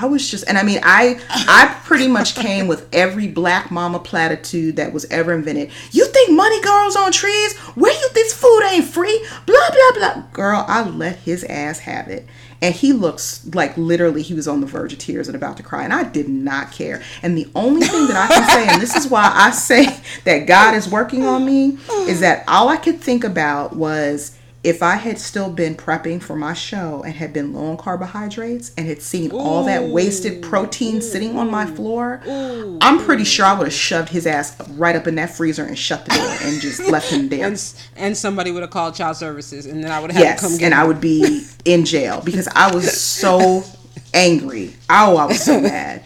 I 0.00 0.06
was 0.06 0.30
just, 0.30 0.44
and 0.48 0.56
I 0.56 0.62
mean, 0.62 0.78
I 0.84 1.20
I 1.28 1.76
pretty 1.84 2.06
much 2.06 2.36
came 2.36 2.68
with 2.68 2.88
every 2.92 3.26
black 3.26 3.72
mama 3.72 3.98
platitude 3.98 4.76
that 4.76 4.92
was 4.92 5.04
ever 5.06 5.32
invented. 5.32 5.70
You 5.90 6.06
think 6.06 6.30
money 6.30 6.60
grows 6.62 6.94
on 6.94 7.10
trees? 7.10 7.56
Where 7.74 7.92
you 7.92 8.08
this 8.14 8.32
food 8.32 8.62
ain't 8.70 8.84
free? 8.84 9.26
Blah 9.44 9.70
blah 9.70 9.98
blah. 9.98 10.22
Girl, 10.32 10.64
I 10.68 10.88
let 10.88 11.16
his 11.16 11.42
ass 11.44 11.80
have 11.80 12.06
it, 12.06 12.26
and 12.62 12.74
he 12.74 12.92
looks 12.92 13.44
like 13.54 13.76
literally 13.76 14.22
he 14.22 14.34
was 14.34 14.46
on 14.46 14.60
the 14.60 14.68
verge 14.68 14.92
of 14.92 15.00
tears 15.00 15.28
and 15.28 15.36
about 15.36 15.56
to 15.56 15.62
cry 15.62 15.84
and 15.84 15.92
i 15.92 16.02
did 16.02 16.28
not 16.28 16.72
care 16.72 17.02
and 17.22 17.36
the 17.36 17.46
only 17.54 17.86
thing 17.86 18.06
that 18.08 18.16
i 18.16 18.34
can 18.34 18.48
say 18.48 18.66
and 18.66 18.82
this 18.82 18.96
is 18.96 19.08
why 19.08 19.30
i 19.34 19.50
say 19.50 19.86
that 20.24 20.46
god 20.46 20.74
is 20.74 20.88
working 20.88 21.24
on 21.24 21.44
me 21.44 21.78
is 22.08 22.20
that 22.20 22.44
all 22.48 22.68
i 22.68 22.76
could 22.76 23.00
think 23.00 23.24
about 23.24 23.76
was 23.76 24.37
if 24.64 24.82
I 24.82 24.96
had 24.96 25.18
still 25.18 25.50
been 25.50 25.76
prepping 25.76 26.20
for 26.20 26.34
my 26.34 26.52
show 26.52 27.02
and 27.04 27.14
had 27.14 27.32
been 27.32 27.52
low 27.52 27.66
on 27.70 27.76
carbohydrates 27.76 28.72
and 28.76 28.88
had 28.88 29.00
seen 29.00 29.30
all 29.30 29.64
that 29.64 29.84
wasted 29.84 30.42
protein 30.42 31.00
sitting 31.00 31.38
on 31.38 31.48
my 31.50 31.64
floor, 31.64 32.20
I'm 32.26 32.98
pretty 32.98 33.22
sure 33.24 33.46
I 33.46 33.54
would 33.56 33.68
have 33.68 33.72
shoved 33.72 34.08
his 34.08 34.26
ass 34.26 34.56
right 34.70 34.96
up 34.96 35.06
in 35.06 35.14
that 35.14 35.30
freezer 35.30 35.64
and 35.64 35.78
shut 35.78 36.04
the 36.04 36.10
door 36.10 36.36
and 36.42 36.60
just 36.60 36.80
left 36.90 37.10
him 37.12 37.28
there. 37.30 37.46
And, 37.46 37.74
and 37.96 38.16
somebody 38.16 38.50
would 38.50 38.62
have 38.62 38.70
called 38.70 38.96
child 38.96 39.16
services, 39.16 39.64
and 39.66 39.82
then 39.82 39.92
I 39.92 40.00
would 40.00 40.10
have 40.10 40.36
to 40.36 40.40
come 40.42 40.50
Yes, 40.52 40.58
get 40.58 40.64
and 40.66 40.74
him. 40.74 40.80
I 40.80 40.84
would 40.86 41.00
be 41.00 41.46
in 41.64 41.84
jail 41.84 42.20
because 42.24 42.48
I 42.48 42.74
was 42.74 43.00
so 43.00 43.62
angry. 44.12 44.74
Oh, 44.90 45.16
I 45.18 45.26
was 45.26 45.40
so 45.42 45.60
mad. 45.62 46.02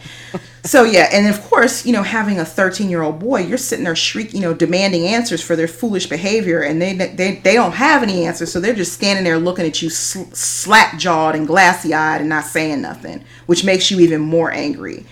So 0.65 0.85
yeah, 0.85 1.09
and 1.11 1.27
of 1.27 1.41
course, 1.49 1.85
you 1.85 1.91
know, 1.91 2.03
having 2.03 2.39
a 2.39 2.45
13 2.45 2.89
year 2.89 3.01
old 3.01 3.19
boy, 3.19 3.41
you're 3.41 3.57
sitting 3.57 3.83
there 3.83 3.97
shrieking, 3.97 4.41
you 4.41 4.47
know, 4.47 4.53
demanding 4.53 5.05
answers 5.05 5.41
for 5.41 5.57
their 5.57 5.67
foolish 5.67 6.07
behavior, 6.07 6.61
and 6.61 6.81
they 6.81 6.93
they 6.95 7.35
they 7.35 7.53
don't 7.53 7.73
have 7.73 8.01
any 8.01 8.25
answers, 8.25 8.51
so 8.51 8.61
they're 8.61 8.73
just 8.73 8.93
standing 8.93 9.25
there 9.25 9.37
looking 9.37 9.65
at 9.65 9.81
you 9.81 9.89
sl- 9.89 10.31
slack 10.33 10.97
jawed 10.97 11.35
and 11.35 11.47
glassy 11.47 11.93
eyed 11.93 12.21
and 12.21 12.29
not 12.29 12.45
saying 12.45 12.81
nothing, 12.81 13.25
which 13.45 13.65
makes 13.65 13.91
you 13.91 13.99
even 13.99 14.21
more 14.21 14.51
angry. 14.51 15.05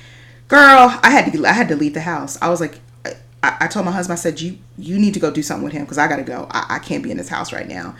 Girl, 0.47 0.97
I 1.03 1.09
had 1.09 1.33
to 1.33 1.45
I 1.45 1.51
had 1.51 1.67
to 1.67 1.75
leave 1.75 1.93
the 1.93 2.01
house. 2.01 2.37
I 2.41 2.49
was 2.49 2.61
like. 2.61 2.79
I, 3.43 3.57
I 3.61 3.67
told 3.67 3.87
my 3.87 3.91
husband, 3.91 4.13
I 4.13 4.21
said, 4.21 4.39
you 4.39 4.59
you 4.77 4.99
need 4.99 5.15
to 5.15 5.19
go 5.19 5.31
do 5.31 5.41
something 5.41 5.63
with 5.63 5.73
him 5.73 5.83
because 5.83 5.97
I 5.97 6.07
got 6.07 6.17
to 6.17 6.23
go. 6.23 6.45
I, 6.51 6.75
I 6.75 6.79
can't 6.79 7.01
be 7.03 7.09
in 7.09 7.17
this 7.17 7.27
house 7.27 7.51
right 7.51 7.67
now. 7.67 7.95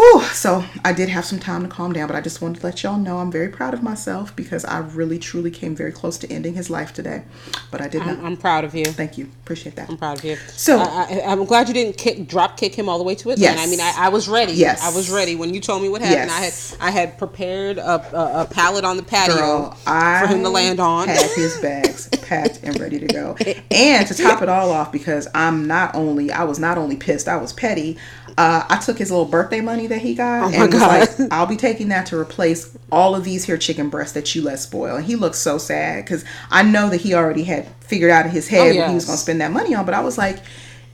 Whew, 0.00 0.22
so 0.32 0.64
I 0.82 0.94
did 0.94 1.10
have 1.10 1.26
some 1.26 1.38
time 1.38 1.62
to 1.62 1.68
calm 1.68 1.92
down, 1.92 2.06
but 2.06 2.16
I 2.16 2.22
just 2.22 2.40
wanted 2.40 2.60
to 2.60 2.66
let 2.66 2.82
y'all 2.82 2.96
know 2.96 3.18
I'm 3.18 3.30
very 3.30 3.48
proud 3.50 3.74
of 3.74 3.82
myself 3.82 4.34
because 4.34 4.64
I 4.64 4.78
really 4.78 5.18
truly 5.18 5.50
came 5.50 5.76
very 5.76 5.92
close 5.92 6.16
to 6.18 6.32
ending 6.32 6.54
his 6.54 6.70
life 6.70 6.94
today. 6.94 7.24
But 7.70 7.82
I 7.82 7.88
did 7.88 7.98
not. 7.98 8.16
I'm, 8.18 8.24
I'm 8.24 8.36
proud 8.38 8.64
of 8.64 8.74
you. 8.74 8.86
Thank 8.86 9.18
you. 9.18 9.26
Appreciate 9.42 9.76
that. 9.76 9.90
I'm 9.90 9.98
proud 9.98 10.16
of 10.16 10.24
you. 10.24 10.36
So- 10.36 10.78
I, 10.78 11.20
I, 11.22 11.30
I'm 11.32 11.44
glad 11.44 11.68
you 11.68 11.74
didn't 11.74 11.98
kick, 11.98 12.26
drop 12.26 12.56
kick 12.56 12.74
him 12.74 12.88
all 12.88 12.96
the 12.96 13.04
way 13.04 13.14
to 13.16 13.28
it. 13.30 13.38
Yes. 13.38 13.58
I 13.60 13.66
mean, 13.70 13.78
I, 13.78 13.92
I 14.06 14.08
was 14.08 14.26
ready. 14.26 14.54
Yes. 14.54 14.82
I 14.82 14.88
was 14.96 15.10
ready 15.10 15.36
when 15.36 15.52
you 15.52 15.60
told 15.60 15.82
me 15.82 15.90
what 15.90 16.00
happened. 16.00 16.30
Yes. 16.30 16.74
I 16.80 16.80
had 16.86 16.88
I 16.88 16.90
had 16.98 17.18
prepared 17.18 17.76
a, 17.76 18.16
a, 18.16 18.42
a 18.42 18.46
pallet 18.46 18.86
on 18.86 18.96
the 18.96 19.02
patio 19.02 19.34
Girl, 19.36 19.78
I 19.86 20.22
for 20.22 20.28
him 20.28 20.42
to 20.44 20.48
land 20.48 20.80
on. 20.80 21.08
had 21.08 21.30
his 21.32 21.58
bags 21.58 22.08
packed 22.22 22.60
and 22.62 22.80
ready 22.80 22.98
to 23.00 23.06
go. 23.06 23.36
And 23.70 24.06
to 24.08 24.14
top 24.14 24.40
it 24.40 24.48
all 24.48 24.70
off, 24.70 24.92
because 24.92 25.28
I'm 25.34 25.66
not 25.66 25.94
only 25.94 26.32
I 26.32 26.44
was 26.44 26.58
not 26.58 26.78
only 26.78 26.96
pissed, 26.96 27.28
I 27.28 27.36
was 27.36 27.52
petty. 27.52 27.98
Uh, 28.36 28.64
I 28.68 28.78
took 28.78 28.98
his 28.98 29.10
little 29.10 29.26
birthday 29.26 29.60
money 29.60 29.86
that 29.86 30.00
he 30.00 30.14
got 30.14 30.44
Oh 30.44 30.62
and 30.62 30.72
was 30.72 30.82
like, 30.82 31.10
I'll 31.32 31.46
be 31.46 31.56
taking 31.56 31.88
that 31.88 32.06
to 32.06 32.18
replace 32.18 32.76
all 32.90 33.14
of 33.14 33.24
these 33.24 33.44
here 33.44 33.58
chicken 33.58 33.88
breasts 33.88 34.14
that 34.14 34.34
you 34.34 34.42
let 34.42 34.58
spoil. 34.58 34.96
And 34.96 35.04
he 35.04 35.16
looked 35.16 35.36
so 35.36 35.58
sad 35.58 36.04
because 36.04 36.24
I 36.50 36.62
know 36.62 36.88
that 36.90 37.00
he 37.00 37.14
already 37.14 37.44
had 37.44 37.66
figured 37.80 38.10
out 38.10 38.26
in 38.26 38.32
his 38.32 38.48
head 38.48 38.76
what 38.76 38.88
he 38.88 38.94
was 38.94 39.04
going 39.06 39.16
to 39.16 39.22
spend 39.22 39.40
that 39.40 39.52
money 39.52 39.74
on. 39.74 39.84
But 39.84 39.94
I 39.94 40.00
was 40.00 40.16
like, 40.18 40.38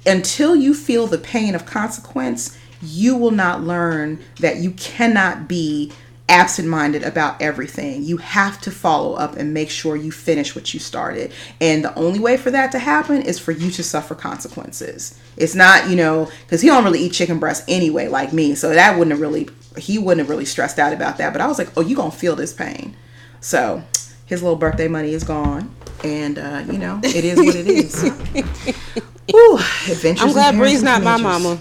until 0.07 0.55
you 0.55 0.75
feel 0.75 1.07
the 1.07 1.19
pain 1.19 1.55
of 1.55 1.67
consequence, 1.67 2.57
you 2.83 3.17
will 3.17 3.31
not 3.31 3.63
learn 3.63 4.23
that 4.41 4.59
you 4.59 4.71
cannot 4.73 5.49
be 5.49 5.93
absent-minded 6.29 7.03
about 7.05 7.41
everything. 7.41 8.03
You 8.03 8.17
have 8.17 8.61
to 8.63 8.71
follow 8.71 9.15
up 9.15 9.37
and 9.37 9.55
make 9.55 9.71
sure 9.71 9.97
you 9.97 10.11
finish 10.11 10.55
what 10.55 10.75
you 10.75 10.81
started. 10.81 11.33
And 11.61 11.85
the 11.85 11.95
only 11.95 12.19
way 12.19 12.37
for 12.37 12.51
that 12.51 12.73
to 12.73 12.79
happen 12.79 13.23
is 13.23 13.39
for 13.39 13.53
you 13.53 13.71
to 13.71 13.83
suffer 13.83 14.15
consequences. 14.15 15.19
It's 15.37 15.55
not, 15.55 15.89
you 15.89 15.97
know, 15.97 16.31
because 16.43 16.63
he 16.63 16.69
don't 16.69 16.85
really 16.85 17.01
eat 17.01 17.13
chicken 17.13 17.39
breast 17.39 17.65
anyway, 17.69 18.09
like 18.09 18.33
me. 18.33 18.55
So 18.55 18.71
that 18.71 18.99
wouldn't 18.99 19.13
have 19.13 19.21
really, 19.21 19.49
he 19.77 19.99
wouldn't 19.99 20.21
have 20.21 20.31
really 20.31 20.45
stressed 20.45 20.79
out 20.79 20.93
about 20.93 21.19
that. 21.19 21.33
But 21.33 21.43
I 21.43 21.47
was 21.47 21.59
like, 21.59 21.69
oh, 21.77 21.81
you 21.81 21.95
gonna 21.95 22.11
feel 22.11 22.35
this 22.35 22.53
pain. 22.53 22.97
So 23.41 23.83
his 24.27 24.43
little 24.43 24.59
birthday 24.59 24.89
money 24.89 25.13
is 25.13 25.23
gone. 25.25 25.75
And, 26.03 26.39
uh, 26.39 26.65
you 26.67 26.79
know, 26.79 27.01
it 27.03 27.25
is 27.25 27.39
what 27.39 27.55
it 27.55 27.67
is. 27.67 29.03
Whew, 29.29 29.57
adventures 29.57 30.23
I'm 30.23 30.33
glad 30.33 30.57
Bri's 30.57 30.83
not 30.83 31.03
my 31.03 31.17
mama. 31.17 31.59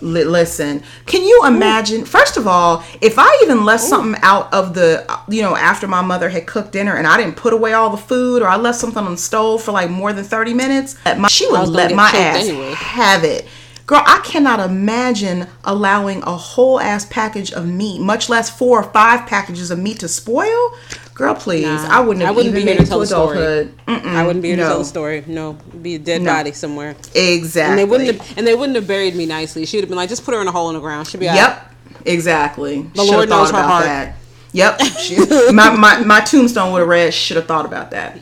Li- 0.00 0.24
listen, 0.24 0.82
can 1.06 1.22
you 1.22 1.42
imagine? 1.46 2.04
First 2.04 2.36
of 2.36 2.46
all, 2.48 2.84
if 3.00 3.14
I 3.18 3.40
even 3.42 3.64
left 3.64 3.84
something 3.84 4.20
out 4.24 4.52
of 4.52 4.74
the, 4.74 5.06
you 5.28 5.42
know, 5.42 5.54
after 5.54 5.86
my 5.86 6.02
mother 6.02 6.28
had 6.28 6.46
cooked 6.46 6.72
dinner 6.72 6.96
and 6.96 7.06
I 7.06 7.16
didn't 7.16 7.36
put 7.36 7.52
away 7.52 7.74
all 7.74 7.90
the 7.90 7.96
food, 7.96 8.42
or 8.42 8.48
I 8.48 8.56
left 8.56 8.78
something 8.78 9.04
on 9.04 9.12
the 9.12 9.18
stove 9.18 9.62
for 9.62 9.70
like 9.72 9.88
more 9.88 10.12
than 10.12 10.24
thirty 10.24 10.52
minutes, 10.52 10.96
my, 11.16 11.28
she 11.28 11.48
would 11.50 11.68
let 11.68 11.94
my 11.94 12.10
ass 12.10 12.48
anyway. 12.48 12.72
have 12.72 13.22
it. 13.22 13.46
Girl, 13.86 14.02
I 14.04 14.20
cannot 14.24 14.58
imagine 14.58 15.46
allowing 15.62 16.20
a 16.24 16.36
whole 16.36 16.80
ass 16.80 17.06
package 17.08 17.52
of 17.52 17.68
meat, 17.68 18.00
much 18.00 18.28
less 18.28 18.50
four 18.50 18.80
or 18.80 18.82
five 18.92 19.28
packages 19.28 19.70
of 19.70 19.78
meat, 19.78 20.00
to 20.00 20.08
spoil. 20.08 20.74
Girl, 21.14 21.34
please, 21.36 21.66
I 21.66 22.00
wouldn't 22.00 22.26
have 22.26 22.34
I 22.34 22.36
wouldn't 22.36 22.54
even 22.56 22.62
be 22.62 22.64
made 22.66 22.72
here 22.72 22.80
it 22.82 22.84
to 22.84 22.90
tell 22.90 22.98
to 22.98 23.02
the 23.02 23.06
story. 23.06 23.38
adulthood. 23.38 23.74
I 23.86 24.26
wouldn't 24.26 24.42
be 24.42 24.48
here 24.48 24.56
to 24.56 24.62
tell 24.64 24.78
the 24.80 24.84
story. 24.84 25.22
No, 25.28 25.52
be 25.80 25.94
a 25.94 25.98
dead 26.00 26.20
No. 26.20 26.32
body 26.32 26.50
somewhere. 26.50 26.96
Exactly. 27.14 27.70
And 27.70 27.78
they 27.78 27.84
wouldn't 27.84 28.20
have, 28.20 28.38
and 28.38 28.46
they 28.46 28.54
wouldn't 28.56 28.74
have 28.74 28.88
buried 28.88 29.14
me 29.14 29.24
nicely. 29.24 29.64
She 29.66 29.76
would 29.76 29.84
have 29.84 29.88
been 29.88 29.96
like, 29.96 30.08
just 30.08 30.24
put 30.24 30.34
her 30.34 30.40
in 30.40 30.48
a 30.48 30.52
hole 30.52 30.68
in 30.68 30.74
the 30.74 30.80
ground. 30.80 31.06
She'd 31.06 31.20
be. 31.20 31.26
Yep, 31.26 31.74
exactly. 32.04 32.82
The 32.82 33.04
Lord 33.04 33.28
knows 33.28 33.52
her 33.52 33.62
heart. 33.62 34.10
Yep, 34.52 34.80
my, 35.52 35.70
my 35.70 36.00
my 36.00 36.20
tombstone 36.20 36.72
would 36.72 36.80
have 36.80 36.88
read. 36.88 37.14
Should 37.14 37.36
have 37.36 37.46
thought 37.46 37.66
about 37.66 37.92
that. 37.92 38.18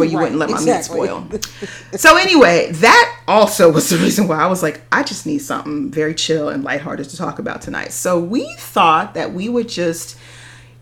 For 0.00 0.10
you 0.10 0.18
Right, 0.18 0.22
wouldn't 0.32 0.38
let 0.38 0.50
my 0.50 0.56
exactly. 0.56 1.00
meat 1.00 1.44
spoil. 1.44 1.98
So 1.98 2.16
anyway, 2.16 2.70
that 2.72 3.20
also 3.28 3.70
was 3.70 3.88
the 3.90 3.96
reason 4.06 4.28
why 4.28 4.38
I 4.40 4.46
was 4.46 4.62
like, 4.62 4.80
I 4.90 5.02
just 5.02 5.26
need 5.26 5.38
something 5.40 5.90
very 5.90 6.14
chill 6.14 6.48
and 6.48 6.64
lighthearted 6.64 7.08
to 7.10 7.16
talk 7.16 7.38
about 7.38 7.62
tonight. 7.62 7.92
So 7.92 8.18
we 8.18 8.54
thought 8.56 9.14
that 9.14 9.32
we 9.32 9.48
would 9.48 9.68
just 9.68 10.16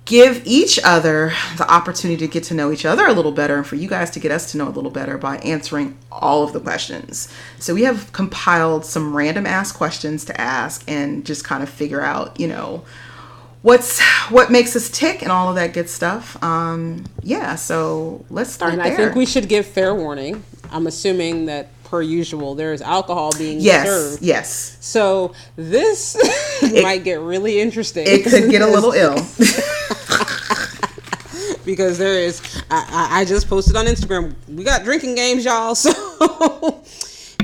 give 0.05 0.41
each 0.47 0.81
other 0.85 1.35
the 1.59 1.71
opportunity 1.71 2.17
to 2.27 2.27
get 2.33 2.43
to 2.43 2.55
know 2.55 2.73
each 2.73 2.87
other 2.87 3.07
a 3.07 3.13
little 3.13 3.31
better 3.31 3.57
and 3.59 3.67
for 3.67 3.77
you 3.77 3.87
guys 3.87 4.11
to 4.11 4.19
get 4.19 4.31
us 4.33 4.51
to 4.51 4.57
know 4.57 4.67
a 4.67 4.71
little 4.71 4.91
better 4.91 5.19
by 5.19 5.37
answering 5.39 5.95
all 6.11 6.43
of 6.43 6.55
the 6.55 6.61
questions. 6.61 7.29
So 7.59 7.75
we 7.75 7.83
have 7.83 8.11
compiled 8.13 8.87
some 8.87 9.15
random 9.15 9.45
ass 9.45 9.71
questions 9.71 10.25
to 10.25 10.41
ask 10.41 10.83
and 10.89 11.27
just 11.27 11.45
kind 11.45 11.63
of 11.63 11.69
figure 11.69 12.01
out, 12.01 12.41
you 12.41 12.49
know, 12.49 12.85
what's 13.63 14.01
what 14.31 14.51
makes 14.51 14.75
us 14.77 14.89
tick 14.91 15.23
and 15.23 15.31
all 15.33 15.49
of 15.49 15.57
that 15.57 15.73
good 15.73 15.89
stuff. 15.89 16.41
Um 16.43 17.05
yeah, 17.23 17.55
so 17.57 18.25
let's 18.31 18.51
start 18.51 18.73
And 18.73 18.81
there. 18.83 18.93
I 18.93 18.97
think 18.97 19.15
we 19.15 19.27
should 19.27 19.49
give 19.49 19.67
fair 19.67 19.95
warning. 19.95 20.45
I'm 20.71 20.87
assuming 20.87 21.47
that 21.47 21.69
per 21.85 22.03
usual 22.03 22.55
there 22.55 22.73
is 22.73 22.83
alcohol 22.83 23.33
being 23.39 23.61
yes, 23.61 23.87
served. 23.87 24.23
yes. 24.23 24.77
So 24.81 25.33
this 25.57 26.17
might 26.83 27.05
get 27.05 27.21
really 27.21 27.61
interesting. 27.61 28.05
It 28.07 28.25
could 28.25 28.51
get 28.51 28.63
a 28.63 28.67
little 28.67 28.93
ill. 28.93 29.15
because 31.65 31.99
there 31.99 32.15
is. 32.15 32.41
I, 32.71 33.09
I, 33.11 33.21
I 33.21 33.25
just 33.25 33.49
posted 33.49 33.77
on 33.77 33.87
Instagram. 33.87 34.35
We 34.49 34.65
got 34.65 34.85
drinking 34.85 35.15
games, 35.15 35.45
y'all. 35.45 35.75
So 35.85 36.83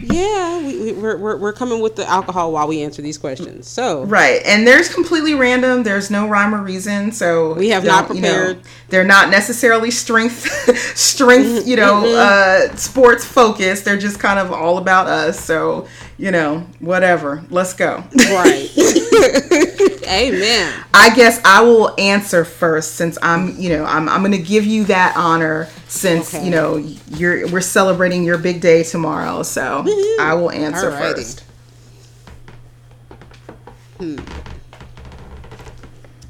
yeah, 0.03 0.54
we, 0.85 0.93
we, 0.93 1.01
we're, 1.01 1.17
we're 1.17 1.37
we're 1.37 1.53
coming 1.53 1.81
with 1.81 1.97
the 1.97 2.09
alcohol 2.09 2.53
while 2.53 2.67
we 2.67 2.83
answer 2.83 3.03
these 3.03 3.19
questions. 3.19 3.67
So 3.69 4.05
Right, 4.05 4.41
and 4.45 4.67
there's 4.67 4.93
completely 4.93 5.35
random. 5.35 5.83
There's 5.83 6.11
no 6.11 6.29
rhyme 6.29 6.55
or 6.55 6.63
reason, 6.63 7.13
so 7.13 7.55
We 7.55 7.71
have 7.71 7.85
not 7.85 8.09
don't, 8.09 8.17
you 8.17 8.23
know, 8.23 8.29
prepared. 8.29 8.61
they're 8.89 9.05
not 9.05 9.31
necessarily 9.31 9.91
strength, 9.91 10.47
strength, 10.97 11.67
you 11.67 11.77
know, 11.77 12.05
uh, 12.07 12.75
sports 12.77 13.25
focused. 13.25 13.85
They're 13.85 13.99
just 13.99 14.19
kind 14.21 14.39
of 14.39 14.53
all 14.53 14.79
about 14.79 15.07
us. 15.07 15.39
So 15.43 15.89
you 16.17 16.31
know, 16.31 16.61
whatever. 16.79 17.45
Let's 17.51 17.75
go. 17.75 18.05
right. 18.15 18.71
Amen. 20.09 20.85
I 20.93 21.13
guess 21.15 21.41
I 21.45 21.63
will 21.63 21.95
answer 21.99 22.45
first 22.45 22.95
since 22.95 23.17
I'm, 23.23 23.57
you 23.59 23.71
know, 23.71 23.85
I'm, 23.85 24.09
I'm 24.09 24.21
going 24.21 24.33
to 24.33 24.39
give 24.39 24.65
you 24.65 24.85
that 24.85 25.15
honor 25.17 25.69
since 25.89 26.35
Okay. 26.35 26.45
you 26.45 26.51
know 26.51 26.77
you're 27.11 27.49
we're 27.49 27.61
celebrating 27.61 28.25
your 28.25 28.39
big 28.39 28.61
day 28.61 28.83
tomorrow. 28.83 29.43
So 29.43 29.85
I 30.21 30.35
will 30.35 30.51
answer 30.51 30.91
Alrighty. 30.91 31.15
first. 31.15 31.45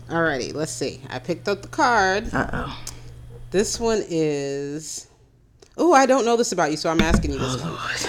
Alrighty, 0.09 0.53
let's 0.55 0.73
see. 0.73 1.01
I 1.11 1.19
picked 1.19 1.49
up 1.49 1.63
the 1.63 1.69
card. 1.69 2.33
Uh 2.33 2.51
oh. 2.53 2.83
This 3.51 3.79
one 3.81 4.03
is. 4.09 5.09
Oh, 5.77 5.93
I 5.93 6.07
don't 6.07 6.25
know 6.25 6.37
this 6.37 6.53
about 6.53 6.71
you, 6.71 6.77
so 6.77 6.91
I'm 6.91 7.01
asking 7.01 7.33
you 7.33 7.39
this 7.39 7.61
one. 7.61 7.71
Lord. 7.73 8.09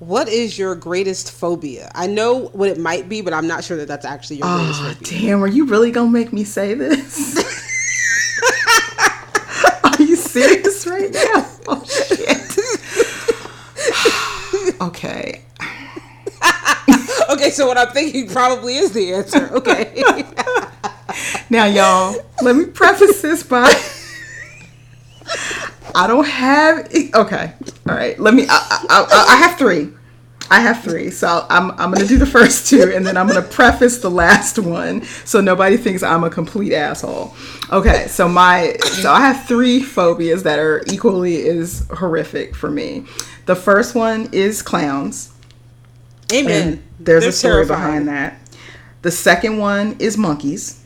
What 0.00 0.28
is 0.30 0.58
your 0.58 0.74
greatest 0.74 1.30
phobia? 1.30 1.90
I 1.94 2.06
know 2.06 2.46
what 2.48 2.70
it 2.70 2.78
might 2.78 3.06
be, 3.08 3.20
but 3.20 3.34
I'm 3.34 3.46
not 3.46 3.62
sure 3.64 3.76
that 3.76 3.86
that's 3.86 4.06
actually 4.06 4.36
your 4.38 4.48
greatest 4.56 4.80
Oh, 4.80 4.94
phobia. 4.94 5.20
damn, 5.20 5.44
are 5.44 5.48
you 5.48 5.66
really 5.66 5.90
gonna 5.90 6.08
make 6.10 6.32
me 6.32 6.42
say 6.42 6.72
this? 6.72 7.36
are 9.84 10.02
you 10.02 10.16
serious 10.16 10.86
right 10.86 11.12
now? 11.12 11.46
Oh 11.68 11.84
shit. 11.84 12.56
okay. 14.80 15.42
Okay, 17.30 17.50
so 17.50 17.66
what 17.68 17.78
I'm 17.78 17.88
thinking 17.92 18.28
probably 18.28 18.74
is 18.76 18.90
the 18.90 19.12
answer. 19.14 19.48
Okay. 19.54 20.02
Now 21.48 21.66
y'all, 21.66 22.16
let 22.42 22.56
me 22.56 22.64
preface 22.66 23.22
this 23.22 23.44
by 23.44 23.72
I 25.94 26.06
don't 26.06 26.26
have 26.26 26.86
okay. 27.14 27.52
All 27.88 27.94
right. 27.94 28.18
Let 28.18 28.34
me 28.34 28.46
I, 28.48 28.86
I, 28.88 29.06
I, 29.10 29.34
I 29.34 29.36
have 29.36 29.58
3. 29.58 29.88
I 30.52 30.58
have 30.58 30.82
three, 30.82 31.10
so 31.10 31.46
I'm 31.48 31.70
I'm 31.72 31.92
gonna 31.92 32.08
do 32.08 32.18
the 32.18 32.26
first 32.26 32.68
two, 32.68 32.92
and 32.92 33.06
then 33.06 33.16
I'm 33.16 33.28
gonna 33.28 33.40
preface 33.40 33.98
the 33.98 34.10
last 34.10 34.58
one, 34.58 35.04
so 35.24 35.40
nobody 35.40 35.76
thinks 35.76 36.02
I'm 36.02 36.24
a 36.24 36.30
complete 36.30 36.72
asshole. 36.74 37.36
Okay, 37.70 38.08
so 38.08 38.28
my 38.28 38.76
so 38.82 39.12
I 39.12 39.20
have 39.20 39.46
three 39.46 39.80
phobias 39.80 40.42
that 40.42 40.58
are 40.58 40.82
equally 40.88 41.48
as 41.48 41.86
horrific 41.94 42.56
for 42.56 42.68
me. 42.68 43.04
The 43.46 43.54
first 43.54 43.94
one 43.94 44.28
is 44.32 44.60
clowns. 44.60 45.32
Amen. 46.32 46.68
And 46.68 46.82
there's 46.98 47.22
They're 47.22 47.30
a 47.30 47.32
story 47.32 47.52
terrifying. 47.66 48.04
behind 48.04 48.08
that. 48.08 48.40
The 49.02 49.12
second 49.12 49.58
one 49.58 49.96
is 50.00 50.18
monkeys. 50.18 50.82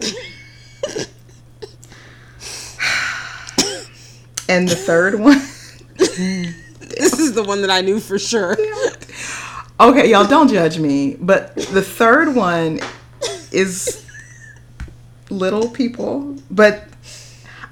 and 4.48 4.68
the 4.68 4.76
third 4.76 5.18
one 5.18 5.40
This 6.96 7.18
is 7.18 7.34
the 7.34 7.42
one 7.42 7.62
that 7.62 7.70
I 7.70 7.80
knew 7.80 8.00
for 8.00 8.18
sure. 8.18 8.56
Okay, 9.78 10.10
y'all 10.10 10.26
don't 10.26 10.48
judge 10.48 10.78
me, 10.78 11.16
but 11.20 11.54
the 11.54 11.82
third 11.82 12.34
one 12.34 12.80
is 13.52 14.06
little 15.28 15.68
people, 15.68 16.36
but 16.50 16.84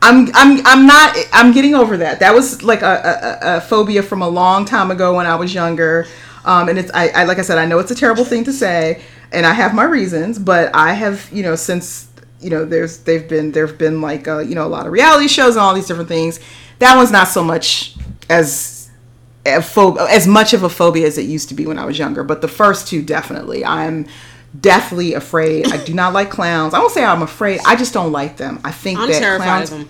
I'm 0.02 0.28
I'm 0.34 0.60
I'm 0.66 0.86
not 0.86 1.16
I'm 1.32 1.52
getting 1.52 1.74
over 1.74 1.96
that. 1.98 2.20
That 2.20 2.34
was 2.34 2.62
like 2.62 2.82
a, 2.82 3.38
a, 3.42 3.56
a 3.56 3.60
phobia 3.62 4.02
from 4.02 4.20
a 4.20 4.28
long 4.28 4.66
time 4.66 4.90
ago 4.90 5.16
when 5.16 5.26
I 5.26 5.36
was 5.36 5.54
younger. 5.54 6.06
Um, 6.44 6.68
and 6.68 6.78
it's 6.78 6.90
I, 6.92 7.08
I 7.08 7.24
like 7.24 7.38
I 7.38 7.42
said 7.42 7.56
I 7.56 7.64
know 7.64 7.78
it's 7.78 7.90
a 7.90 7.94
terrible 7.94 8.24
thing 8.24 8.44
to 8.44 8.52
say, 8.52 9.00
and 9.32 9.46
I 9.46 9.54
have 9.54 9.74
my 9.74 9.84
reasons, 9.84 10.38
but 10.38 10.74
I 10.74 10.92
have 10.92 11.30
you 11.32 11.42
know 11.42 11.56
since 11.56 12.08
you 12.44 12.50
know 12.50 12.64
there's 12.64 12.98
they've 12.98 13.28
been 13.28 13.52
there've 13.52 13.76
been 13.78 14.00
like 14.00 14.28
uh, 14.28 14.38
you 14.38 14.54
know 14.54 14.66
a 14.66 14.68
lot 14.68 14.86
of 14.86 14.92
reality 14.92 15.26
shows 15.28 15.56
and 15.56 15.62
all 15.64 15.74
these 15.74 15.86
different 15.86 16.08
things. 16.08 16.38
That 16.78 16.96
one's 16.96 17.10
not 17.10 17.28
so 17.28 17.42
much 17.42 17.96
as 18.28 18.90
a 19.46 19.58
phob- 19.58 19.98
as 20.08 20.26
much 20.26 20.52
of 20.52 20.62
a 20.62 20.68
phobia 20.68 21.06
as 21.06 21.18
it 21.18 21.22
used 21.22 21.48
to 21.48 21.54
be 21.54 21.66
when 21.66 21.78
I 21.78 21.84
was 21.84 21.98
younger, 21.98 22.22
but 22.24 22.40
the 22.40 22.48
first 22.48 22.88
two 22.88 23.02
definitely. 23.02 23.64
I'm 23.64 24.06
deathly 24.60 25.14
afraid. 25.14 25.72
I 25.72 25.82
do 25.84 25.94
not 25.94 26.12
like 26.12 26.30
clowns. 26.30 26.74
I 26.74 26.78
won't 26.78 26.92
say 26.92 27.04
I'm 27.04 27.22
afraid. 27.22 27.60
I 27.66 27.76
just 27.76 27.92
don't 27.92 28.12
like 28.12 28.36
them. 28.36 28.60
I 28.64 28.70
think 28.70 28.98
I'm 28.98 29.10
that 29.10 29.18
terrified 29.18 29.44
clowns. 29.44 29.72
of 29.72 29.78
them. 29.78 29.88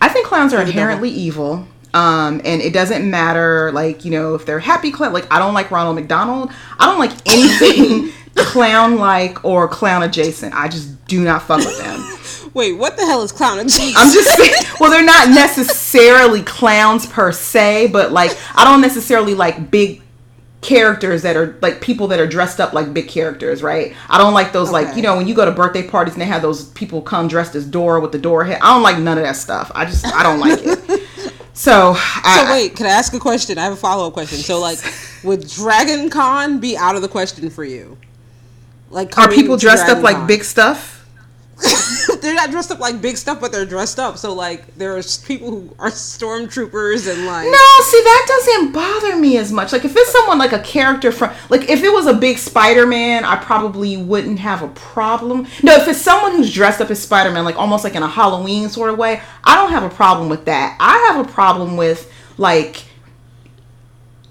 I 0.00 0.08
think 0.08 0.26
clowns 0.26 0.52
are 0.54 0.62
inherently 0.62 1.10
evil. 1.10 1.66
Um, 1.92 2.40
and 2.44 2.62
it 2.62 2.72
doesn't 2.72 3.08
matter, 3.08 3.72
like 3.72 4.04
you 4.04 4.12
know, 4.12 4.34
if 4.34 4.46
they're 4.46 4.60
happy 4.60 4.92
clown. 4.92 5.12
Like 5.12 5.26
I 5.32 5.38
don't 5.38 5.54
like 5.54 5.70
Ronald 5.70 5.96
McDonald. 5.96 6.52
I 6.78 6.86
don't 6.86 6.98
like 6.98 7.12
anything 7.26 8.12
clown-like 8.36 9.44
or 9.44 9.68
clown 9.68 10.02
adjacent. 10.02 10.54
I 10.54 10.68
just 10.68 11.04
do 11.06 11.22
not 11.22 11.42
fuck 11.42 11.58
with 11.58 11.78
them. 11.78 12.50
Wait, 12.54 12.72
what 12.72 12.96
the 12.96 13.06
hell 13.06 13.22
is 13.22 13.32
clown 13.32 13.58
adjacent? 13.58 13.96
I'm 13.96 14.12
just 14.12 14.36
saying, 14.36 14.76
well, 14.80 14.90
they're 14.90 15.04
not 15.04 15.28
necessarily 15.28 16.42
clowns 16.42 17.06
per 17.06 17.32
se, 17.32 17.88
but 17.88 18.12
like 18.12 18.36
I 18.54 18.64
don't 18.64 18.80
necessarily 18.80 19.34
like 19.34 19.70
big 19.70 20.02
characters 20.60 21.22
that 21.22 21.36
are 21.36 21.56
like 21.62 21.80
people 21.80 22.08
that 22.08 22.20
are 22.20 22.26
dressed 22.26 22.60
up 22.60 22.72
like 22.72 22.92
big 22.92 23.08
characters, 23.08 23.62
right? 23.62 23.94
I 24.08 24.18
don't 24.18 24.34
like 24.34 24.52
those 24.52 24.70
like 24.70 24.96
you 24.96 25.02
know 25.02 25.16
when 25.16 25.28
you 25.28 25.34
go 25.34 25.44
to 25.44 25.52
birthday 25.52 25.86
parties 25.86 26.14
and 26.14 26.20
they 26.20 26.26
have 26.26 26.42
those 26.42 26.64
people 26.70 27.02
come 27.02 27.28
dressed 27.28 27.54
as 27.54 27.64
Dora 27.64 28.00
with 28.00 28.12
the 28.12 28.18
Dora 28.18 28.46
head. 28.46 28.58
I 28.62 28.74
don't 28.74 28.82
like 28.82 28.98
none 28.98 29.16
of 29.16 29.24
that 29.24 29.36
stuff. 29.36 29.70
I 29.74 29.84
just 29.84 30.04
I 30.06 30.22
don't 30.22 30.40
like 30.40 30.60
it. 30.62 31.06
So, 31.52 31.92
I, 31.96 32.44
So 32.46 32.52
wait, 32.52 32.74
can 32.74 32.86
I 32.86 32.90
ask 32.90 33.12
a 33.12 33.18
question? 33.18 33.58
I 33.58 33.64
have 33.64 33.74
a 33.74 33.76
follow 33.76 34.06
up 34.06 34.14
question. 34.14 34.38
So 34.38 34.58
like, 34.60 34.78
would 35.22 35.46
Dragon 35.46 36.08
Con 36.08 36.58
be 36.58 36.74
out 36.74 36.96
of 36.96 37.02
the 37.02 37.08
question 37.08 37.50
for 37.50 37.64
you? 37.64 37.98
Like, 38.90 39.16
are 39.16 39.30
people 39.30 39.56
dressed 39.56 39.88
up 39.88 40.02
like 40.02 40.26
big 40.26 40.44
stuff? 40.44 40.96
they're 42.22 42.34
not 42.34 42.50
dressed 42.50 42.70
up 42.70 42.80
like 42.80 43.00
big 43.02 43.16
stuff, 43.16 43.40
but 43.40 43.52
they're 43.52 43.66
dressed 43.66 43.98
up. 43.98 44.16
So 44.18 44.34
like, 44.34 44.74
there 44.76 44.96
are 44.96 45.02
people 45.24 45.50
who 45.50 45.74
are 45.78 45.90
stormtroopers 45.90 47.12
and 47.12 47.26
like. 47.26 47.44
No, 47.44 47.84
see 47.84 48.02
that 48.02 48.24
doesn't 48.28 48.72
bother 48.72 49.16
me 49.16 49.36
as 49.36 49.52
much. 49.52 49.72
Like 49.72 49.84
if 49.84 49.94
it's 49.94 50.10
someone 50.10 50.38
like 50.38 50.52
a 50.52 50.60
character 50.60 51.12
from 51.12 51.32
like 51.48 51.68
if 51.68 51.82
it 51.82 51.92
was 51.92 52.06
a 52.06 52.14
big 52.14 52.38
Spider-Man, 52.38 53.24
I 53.24 53.36
probably 53.36 53.96
wouldn't 53.96 54.38
have 54.38 54.62
a 54.62 54.68
problem. 54.68 55.46
No, 55.62 55.74
if 55.74 55.86
it's 55.88 56.00
someone 56.00 56.32
who's 56.32 56.52
dressed 56.52 56.80
up 56.80 56.90
as 56.90 57.02
Spider-Man 57.02 57.44
like 57.44 57.56
almost 57.56 57.84
like 57.84 57.94
in 57.94 58.02
a 58.02 58.08
Halloween 58.08 58.68
sort 58.68 58.90
of 58.90 58.98
way, 58.98 59.20
I 59.44 59.56
don't 59.56 59.70
have 59.70 59.82
a 59.82 59.94
problem 59.94 60.28
with 60.28 60.46
that. 60.46 60.76
I 60.80 61.12
have 61.12 61.26
a 61.26 61.30
problem 61.30 61.76
with 61.76 62.10
like 62.38 62.84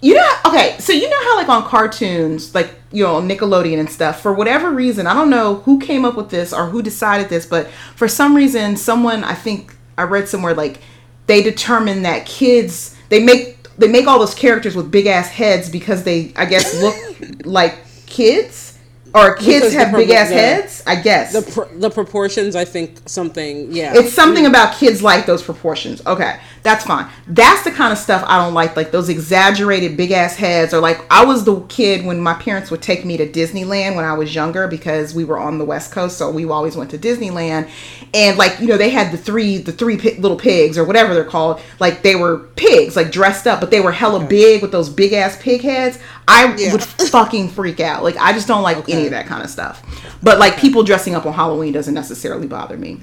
you 0.02 0.16
know 0.16 0.34
okay, 0.46 0.78
so 0.80 0.94
you 0.94 1.10
know 1.10 1.20
how 1.24 1.36
like 1.38 1.50
on 1.50 1.64
cartoons 1.64 2.56
like 2.56 2.74
you 2.92 3.04
know 3.04 3.22
Nickelodeon 3.22 3.80
and 3.80 3.90
stuff 3.90 4.22
for 4.22 4.34
whatever 4.34 4.72
reason, 4.72 5.08
I 5.08 5.14
don't 5.14 5.30
know 5.30 5.56
who 5.56 5.80
came 5.80 6.06
up 6.06 6.16
with 6.16 6.30
this 6.30 6.54
or 6.54 6.68
who 6.68 6.82
decided 6.82 7.30
this, 7.30 7.46
but 7.46 7.68
for 7.96 8.08
some 8.08 8.36
reason 8.36 8.78
someone 8.78 9.24
I 9.24 9.34
think 9.34 9.76
I 9.98 10.04
read 10.04 10.30
somewhere 10.30 10.54
like 10.54 10.80
they 11.28 11.44
determine 11.44 12.04
that 12.04 12.26
kids 12.26 12.96
they 13.10 13.22
make 13.24 13.58
they 13.78 13.88
make 13.88 14.08
all 14.08 14.20
those 14.20 14.34
characters 14.36 14.76
with 14.76 14.90
big 14.92 15.06
ass 15.08 15.30
heads 15.30 15.70
because 15.70 16.04
they 16.04 16.34
I 16.36 16.46
guess 16.46 16.82
look 16.82 16.96
like 17.46 17.76
kids 18.06 18.68
or 19.14 19.36
kids 19.36 19.66
Because 19.66 19.74
have 19.74 19.96
big 19.96 20.12
ass 20.12 20.30
the- 20.30 20.34
heads. 20.36 20.84
I 20.86 20.96
guess 20.96 21.34
The, 21.34 21.42
pr- 21.52 21.74
the 21.80 21.90
proportions, 21.90 22.56
I 22.56 22.64
think 22.64 23.10
something, 23.10 23.72
yeah. 23.72 23.94
it's 23.96 24.14
something 24.14 24.46
about 24.46 24.76
kids 24.78 25.02
like 25.02 25.26
those 25.26 25.42
proportions. 25.42 26.06
Okay, 26.06 26.40
that's 26.64 26.84
fine. 26.86 27.10
That's 27.28 27.64
the 27.64 27.72
kind 27.72 27.92
of 27.94 27.98
stuff 27.98 28.24
I 28.28 28.38
don't 28.44 28.54
like, 28.54 28.76
like 28.76 28.92
those 28.92 29.10
exaggerated 29.10 29.96
big 29.98 30.12
ass 30.12 30.36
heads, 30.36 30.74
or 30.74 30.80
like 30.80 31.00
I 31.12 31.24
was 31.26 31.44
the 31.46 31.62
kid 31.62 32.06
when 32.06 32.20
my 32.20 32.34
parents 32.34 32.70
would 32.72 32.82
take 32.82 33.06
me 33.06 33.18
to 33.18 33.28
Disneyland 33.28 33.96
when 33.96 34.06
I 34.06 34.14
was 34.14 34.34
younger 34.36 34.68
because 34.68 35.14
we 35.16 35.24
were 35.24 35.40
on 35.40 35.58
the 35.58 35.66
West 35.66 35.92
Coast, 35.92 36.18
so 36.18 36.30
we 36.30 36.46
always 36.50 36.76
went 36.76 36.92
to 36.92 36.98
Disneyland, 36.98 37.70
and 38.14 38.38
like 38.38 38.60
you 38.60 38.68
know 38.68 38.78
they 38.78 38.90
had 38.90 39.12
the 39.12 39.18
three 39.18 39.58
the 39.58 39.72
three 39.72 39.98
pi- 39.98 40.18
little 40.20 40.38
pigs 40.38 40.78
or 40.78 40.84
whatever 40.84 41.14
they're 41.14 41.24
called, 41.24 41.62
like 41.80 42.02
they 42.02 42.16
were 42.16 42.40
pigs, 42.56 42.96
like 42.96 43.12
dressed 43.12 43.48
up, 43.48 43.60
but 43.60 43.72
they 43.72 43.80
were 43.80 43.92
hella 43.92 44.24
big 44.26 44.62
with 44.62 44.72
those 44.72 44.90
big 44.90 45.14
ass 45.14 45.38
pig 45.42 45.62
heads. 45.62 46.00
I 46.28 46.54
Yeah. 46.56 46.74
would 46.74 46.84
fucking 46.84 47.50
freak 47.50 47.80
out. 47.80 48.04
Like 48.04 48.18
I 48.18 48.34
just 48.34 48.48
don't 48.48 48.64
like 48.64 48.88
any 48.90 49.06
of 49.06 49.12
that 49.12 49.26
kind 49.28 49.44
of 49.44 49.50
stuff. 49.50 49.82
But 50.22 50.40
like 50.40 50.58
people 50.58 50.84
dressing 50.84 51.16
up 51.16 51.26
on 51.26 51.34
Halloween 51.34 51.74
doesn't 51.74 51.94
necessarily 51.94 52.48
bother 52.48 52.78
me. 52.78 53.00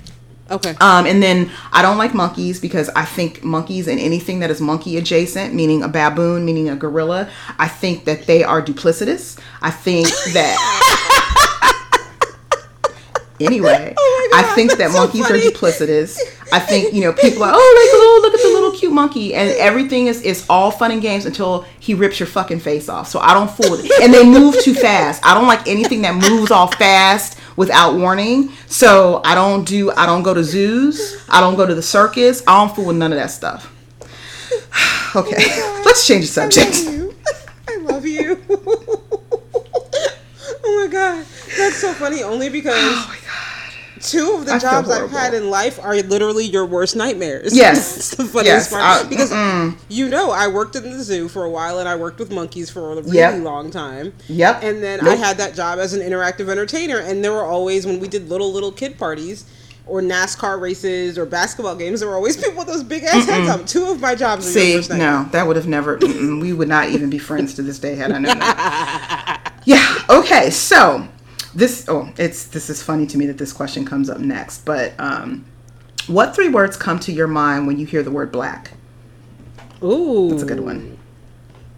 Okay. 0.51 0.75
Um, 0.81 1.07
and 1.07 1.23
then 1.23 1.51
I 1.73 1.83
don't 1.83 1.99
like 1.99 2.15
monkeys 2.15 2.61
because 2.61 2.89
I 2.91 3.05
think 3.05 3.45
monkeys 3.45 3.89
and 3.89 3.99
anything 4.01 4.41
that 4.41 4.51
is 4.51 4.61
monkey 4.61 4.97
adjacent, 4.97 5.55
meaning 5.55 5.83
a 5.83 5.89
baboon, 5.89 6.45
meaning 6.45 6.69
a 6.69 6.77
gorilla, 6.77 7.31
I 7.59 7.69
think 7.69 8.05
that 8.05 8.27
they 8.27 8.45
are 8.45 8.63
duplicitous. 8.63 9.39
I 9.63 9.71
think 9.71 10.09
that. 10.33 10.93
Anyway, 13.41 13.95
Oh 13.97 14.29
my 14.33 14.39
I 14.39 14.43
think 14.55 14.71
that 14.71 14.79
that's 14.79 14.95
so 14.95 15.01
monkeys 15.01 15.31
are 15.31 15.37
duplicitous. 15.37 16.19
I 16.53 16.59
think 16.59 16.95
you 16.95 17.03
know 17.03 17.13
people 17.21 17.43
are 17.43 17.53
oh 17.55 17.85
like 17.85 18.01
little 18.01 18.23
look 18.23 18.35
at 18.35 18.43
the 18.43 18.49
little 18.49 18.79
cute 18.79 18.93
monkey 18.93 19.35
and 19.35 19.51
everything 19.59 20.07
is 20.07 20.23
is 20.23 20.47
all 20.49 20.71
fun 20.71 20.91
and 20.91 21.03
games 21.03 21.27
until 21.27 21.67
he 21.79 21.95
rips 21.95 22.19
your 22.19 22.27
fucking 22.27 22.61
face 22.61 22.89
off. 22.89 23.09
So 23.09 23.19
I 23.19 23.35
don't 23.35 23.51
fool 23.51 23.73
with 23.73 23.85
it. 23.85 23.93
And 24.03 24.13
they 24.13 24.25
move 24.25 24.57
too 24.63 24.75
fast. 24.75 25.25
I 25.25 25.35
don't 25.35 25.47
like 25.47 25.67
anything 25.69 26.03
that 26.03 26.15
moves 26.15 26.51
all 26.51 26.69
fast 26.69 27.39
without 27.57 27.95
warning. 27.97 28.51
So 28.67 29.21
I 29.25 29.35
don't 29.35 29.65
do 29.67 29.91
I 29.93 30.07
don't 30.07 30.23
go 30.23 30.35
to 30.35 30.45
zoos. 30.45 31.17
I 31.29 31.41
don't 31.41 31.57
go 31.57 31.67
to 31.67 31.75
the 31.75 31.83
circus. 31.83 32.43
I 32.47 32.59
don't 32.61 32.75
fool 32.75 32.87
with 32.87 32.97
none 32.97 33.13
of 33.13 33.19
that 33.19 33.31
stuff. 33.31 33.73
Okay, 35.15 35.37
let's 35.87 36.07
change 36.07 36.31
the 36.31 36.43
I 36.43 36.49
subject. 36.51 36.85
love 36.85 36.95
you. 36.95 37.15
I 37.69 37.77
love 37.79 38.07
you. 38.07 38.43
oh 40.65 40.83
my 40.85 40.89
god, 40.93 41.25
that's 41.57 41.77
so 41.77 41.95
funny. 41.95 42.23
Only 42.23 42.51
because 42.51 42.75
Oh. 42.79 43.16
Two 44.07 44.35
of 44.39 44.47
the 44.47 44.53
I 44.55 44.59
jobs 44.59 44.89
I've 44.91 45.11
had 45.11 45.35
in 45.35 45.51
life 45.51 45.79
are 45.83 45.97
literally 45.97 46.45
your 46.47 46.65
worst 46.67 46.97
nightmares. 46.97 47.55
Yes. 47.57 47.95
That's 47.95 48.11
the 48.17 48.25
funniest 48.25 48.71
Yes, 48.71 48.73
part. 48.73 49.07
I- 49.07 49.09
because 49.09 49.31
mm-mm. 49.31 49.77
you 49.89 50.09
know, 50.09 50.31
I 50.31 50.49
worked 50.49 50.77
in 50.77 50.85
the 50.85 51.03
zoo 51.03 51.29
for 51.29 51.45
a 51.45 51.51
while 51.51 51.79
and 51.79 51.89
I 51.89 51.97
worked 51.97 52.19
with 52.19 52.31
monkeys 52.31 52.71
for 52.71 52.93
a 52.93 52.97
really 52.97 53.17
Yep. 53.17 53.43
long 53.43 53.71
time. 53.71 54.13
Yep. 54.29 54.63
And 54.63 54.83
then 54.83 55.07
I 55.07 55.15
had 55.17 55.37
that 55.39 55.55
job 55.55 55.79
as 55.79 55.93
an 55.93 56.01
interactive 56.01 56.49
entertainer, 56.49 56.99
and 56.99 57.23
there 57.25 57.33
were 57.33 57.45
always 57.45 57.87
when 57.87 58.01
we 58.01 58.09
did 58.09 58.29
little 58.29 58.53
little 58.53 58.73
kid 58.73 58.99
parties. 58.99 59.45
Or 59.89 60.01
NASCAR 60.03 60.61
races 60.61 61.17
or 61.17 61.27
basketball 61.27 61.77
games. 61.77 62.01
There 62.01 62.09
were 62.09 62.17
always 62.17 62.37
people 62.43 62.57
with 62.57 62.67
those 62.67 62.83
big 62.83 63.05
ass 63.05 63.25
heads 63.25 63.49
up. 63.49 63.65
Two 63.69 63.87
of 63.89 64.01
my 64.01 64.17
jobs 64.17 64.45
See, 64.53 64.75
worst 64.75 64.91
no, 64.91 65.29
that 65.31 65.47
would 65.47 65.55
have 65.55 65.69
never. 65.69 65.97
we 65.99 66.53
would 66.53 66.67
not 66.67 66.89
even 66.89 67.09
be 67.09 67.19
friends 67.19 67.55
to 67.55 67.63
this 67.63 67.79
day 67.79 67.95
had 67.95 68.11
I 68.11 68.19
known 68.19 68.37
that. 68.41 69.53
yeah. 69.65 69.99
Okay. 70.11 70.51
So 70.51 71.07
this. 71.57 71.87
Oh, 71.89 72.13
it's 72.19 72.45
this 72.47 72.71
is 72.71 72.83
funny 72.83 73.07
to 73.07 73.19
me 73.19 73.27
that 73.27 73.39
this 73.39 73.53
question 73.53 73.85
comes 73.85 74.09
up 74.09 74.19
next. 74.21 74.65
But 74.65 74.93
um, 74.99 75.45
what 76.07 76.35
three 76.35 76.49
words 76.49 76.77
come 76.77 77.01
to 77.01 77.13
your 77.13 77.27
mind 77.27 77.67
when 77.67 77.79
you 77.79 77.87
hear 77.87 78.03
the 78.05 78.11
word 78.13 78.31
black? 78.31 78.73
Ooh, 79.83 80.31
That's 80.31 80.43
a 80.43 80.47
good 80.47 80.61
one. 80.61 80.97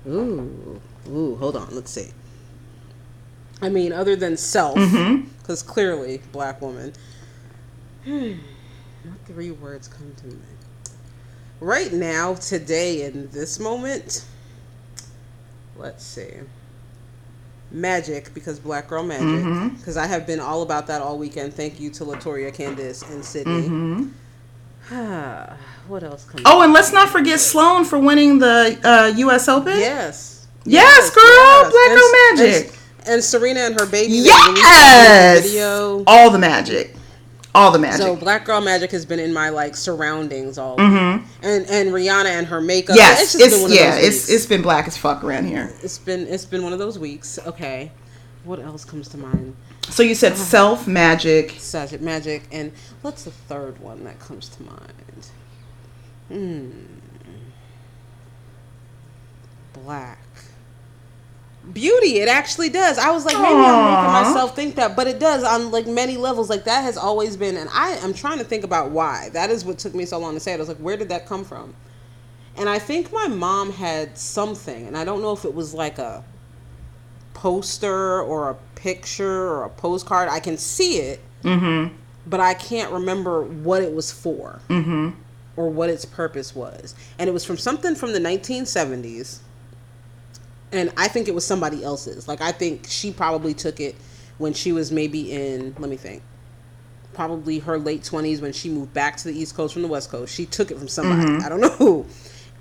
Ooh, 0.06 0.80
ooh, 1.08 1.36
hold 1.36 1.56
on. 1.56 1.68
Let's 1.74 1.90
see. 1.90 2.08
I 3.60 3.68
mean, 3.68 3.92
other 3.92 4.14
than 4.14 4.36
self, 4.36 4.76
Mm-hmm. 4.76 5.26
because 5.40 5.62
clearly, 5.62 6.20
black 6.32 6.60
woman. 6.62 6.92
Hmm. 8.04 8.34
What 9.04 9.18
three 9.26 9.50
words 9.50 9.88
come 9.88 10.12
to 10.18 10.26
me? 10.26 10.36
Right 11.60 11.92
now, 11.92 12.34
today, 12.34 13.02
in 13.02 13.30
this 13.30 13.58
moment, 13.58 14.24
let's 15.76 16.04
see. 16.04 16.28
Magic, 17.70 18.32
because 18.34 18.58
Black 18.58 18.88
Girl 18.88 19.02
Magic. 19.02 19.26
Mm-hmm. 19.26 19.76
Because 19.76 19.96
I 19.96 20.06
have 20.06 20.26
been 20.26 20.40
all 20.40 20.62
about 20.62 20.86
that 20.86 21.02
all 21.02 21.18
weekend. 21.18 21.52
Thank 21.54 21.78
you 21.80 21.90
to 21.90 22.04
Latorria 22.04 22.54
Candice 22.54 23.08
and 23.12 23.24
Cydney. 23.24 23.68
Mm-hmm. 23.68 24.08
What 25.88 26.02
else 26.02 26.26
Oh, 26.44 26.62
and 26.62 26.72
let's 26.72 26.92
not 26.92 27.08
forget 27.08 27.40
Sloane 27.40 27.84
for 27.84 27.98
winning 27.98 28.38
the 28.38 28.78
uh, 28.84 29.16
U.S. 29.16 29.48
Open. 29.48 29.78
Yes. 29.78 30.46
Yes, 30.64 31.10
girl, 31.14 31.24
yes. 31.24 31.70
Black 31.72 31.88
And- 31.88 31.98
Girl 31.98 32.12
Magic. 32.62 32.72
And, 33.00 33.08
and 33.14 33.24
Serena 33.24 33.60
and 33.60 33.80
her 33.80 33.86
baby. 33.86 34.12
Yes, 34.14 35.46
video. 35.48 36.04
all 36.06 36.30
the 36.30 36.38
magic, 36.38 36.94
all 37.58 37.72
the 37.72 37.78
magic. 37.78 38.00
So 38.00 38.16
Black 38.16 38.44
Girl 38.44 38.60
Magic 38.60 38.90
has 38.92 39.04
been 39.04 39.18
in 39.18 39.32
my 39.32 39.48
like 39.48 39.76
surroundings 39.76 40.58
all, 40.58 40.76
mm-hmm. 40.76 41.24
and 41.42 41.66
and 41.66 41.90
Rihanna 41.90 42.26
and 42.26 42.46
her 42.46 42.60
makeup. 42.60 42.96
Yes, 42.96 43.34
it's 43.34 43.44
been 43.44 43.52
it's 43.52 43.64
of 43.64 43.70
yeah, 43.72 43.96
it's 43.96 44.28
it's 44.30 44.46
been 44.46 44.62
black 44.62 44.86
as 44.86 44.96
fuck 44.96 45.24
around 45.24 45.46
here. 45.46 45.72
it's 45.82 45.98
been 45.98 46.26
it's 46.28 46.44
been 46.44 46.62
one 46.62 46.72
of 46.72 46.78
those 46.78 46.98
weeks. 46.98 47.38
Okay, 47.46 47.90
what 48.44 48.60
else 48.60 48.84
comes 48.84 49.08
to 49.08 49.18
mind? 49.18 49.56
So 49.88 50.02
you 50.02 50.14
said 50.14 50.36
self 50.36 50.86
magic. 50.86 51.58
Magic, 51.72 52.00
magic, 52.00 52.42
and 52.52 52.72
what's 53.02 53.24
the 53.24 53.30
third 53.30 53.80
one 53.80 54.04
that 54.04 54.18
comes 54.20 54.48
to 54.50 54.62
mind? 54.62 55.28
Hmm. 56.28 56.70
Black. 59.72 60.18
Beauty, 61.72 62.20
it 62.20 62.28
actually 62.28 62.70
does. 62.70 62.96
I 62.98 63.10
was 63.10 63.24
like, 63.26 63.36
maybe 63.36 63.46
I'm 63.54 63.84
making 63.84 64.12
myself 64.12 64.56
think 64.56 64.76
that, 64.76 64.96
but 64.96 65.06
it 65.06 65.18
does 65.18 65.44
on 65.44 65.70
like 65.70 65.86
many 65.86 66.16
levels. 66.16 66.48
Like 66.48 66.64
that 66.64 66.82
has 66.82 66.96
always 66.96 67.36
been, 67.36 67.56
and 67.58 67.68
I 67.74 67.90
am 67.96 68.14
trying 68.14 68.38
to 68.38 68.44
think 68.44 68.64
about 68.64 68.90
why. 68.90 69.28
That 69.34 69.50
is 69.50 69.64
what 69.66 69.78
took 69.78 69.94
me 69.94 70.06
so 70.06 70.18
long 70.18 70.32
to 70.34 70.40
say 70.40 70.52
it. 70.52 70.56
I 70.56 70.58
was 70.58 70.68
like, 70.68 70.78
where 70.78 70.96
did 70.96 71.10
that 71.10 71.26
come 71.26 71.44
from? 71.44 71.74
And 72.56 72.68
I 72.68 72.78
think 72.78 73.12
my 73.12 73.28
mom 73.28 73.70
had 73.72 74.16
something, 74.16 74.86
and 74.86 74.96
I 74.96 75.04
don't 75.04 75.20
know 75.20 75.32
if 75.32 75.44
it 75.44 75.54
was 75.54 75.74
like 75.74 75.98
a 75.98 76.24
poster 77.34 78.20
or 78.22 78.50
a 78.50 78.54
picture 78.74 79.48
or 79.48 79.64
a 79.64 79.68
postcard. 79.70 80.28
I 80.28 80.40
can 80.40 80.56
see 80.56 80.98
it, 80.98 81.20
Mm-hmm. 81.44 81.94
but 82.26 82.40
I 82.40 82.54
can't 82.54 82.92
remember 82.92 83.42
what 83.42 83.82
it 83.82 83.94
was 83.94 84.10
for 84.10 84.60
Mm-hmm. 84.68 85.10
or 85.56 85.68
what 85.70 85.88
its 85.90 86.04
purpose 86.04 86.54
was. 86.54 86.94
And 87.18 87.28
it 87.28 87.32
was 87.32 87.44
from 87.44 87.58
something 87.58 87.94
from 87.94 88.12
the 88.12 88.18
1970s. 88.20 89.38
And 90.72 90.92
I 90.96 91.08
think 91.08 91.28
it 91.28 91.34
was 91.34 91.46
somebody 91.46 91.82
else's. 91.82 92.28
Like, 92.28 92.40
I 92.40 92.52
think 92.52 92.86
she 92.88 93.10
probably 93.12 93.54
took 93.54 93.80
it 93.80 93.96
when 94.38 94.52
she 94.52 94.72
was 94.72 94.92
maybe 94.92 95.32
in, 95.32 95.74
let 95.78 95.88
me 95.90 95.96
think, 95.96 96.22
probably 97.14 97.58
her 97.60 97.78
late 97.78 98.02
20s 98.02 98.40
when 98.40 98.52
she 98.52 98.68
moved 98.68 98.94
back 98.94 99.16
to 99.16 99.24
the 99.24 99.38
East 99.38 99.56
Coast 99.56 99.72
from 99.72 99.82
the 99.82 99.88
West 99.88 100.10
Coast. 100.10 100.34
She 100.34 100.46
took 100.46 100.70
it 100.70 100.78
from 100.78 100.88
somebody. 100.88 101.22
Mm-hmm. 101.22 101.44
I 101.44 101.48
don't 101.48 101.60
know 101.60 101.70
who. 101.70 102.06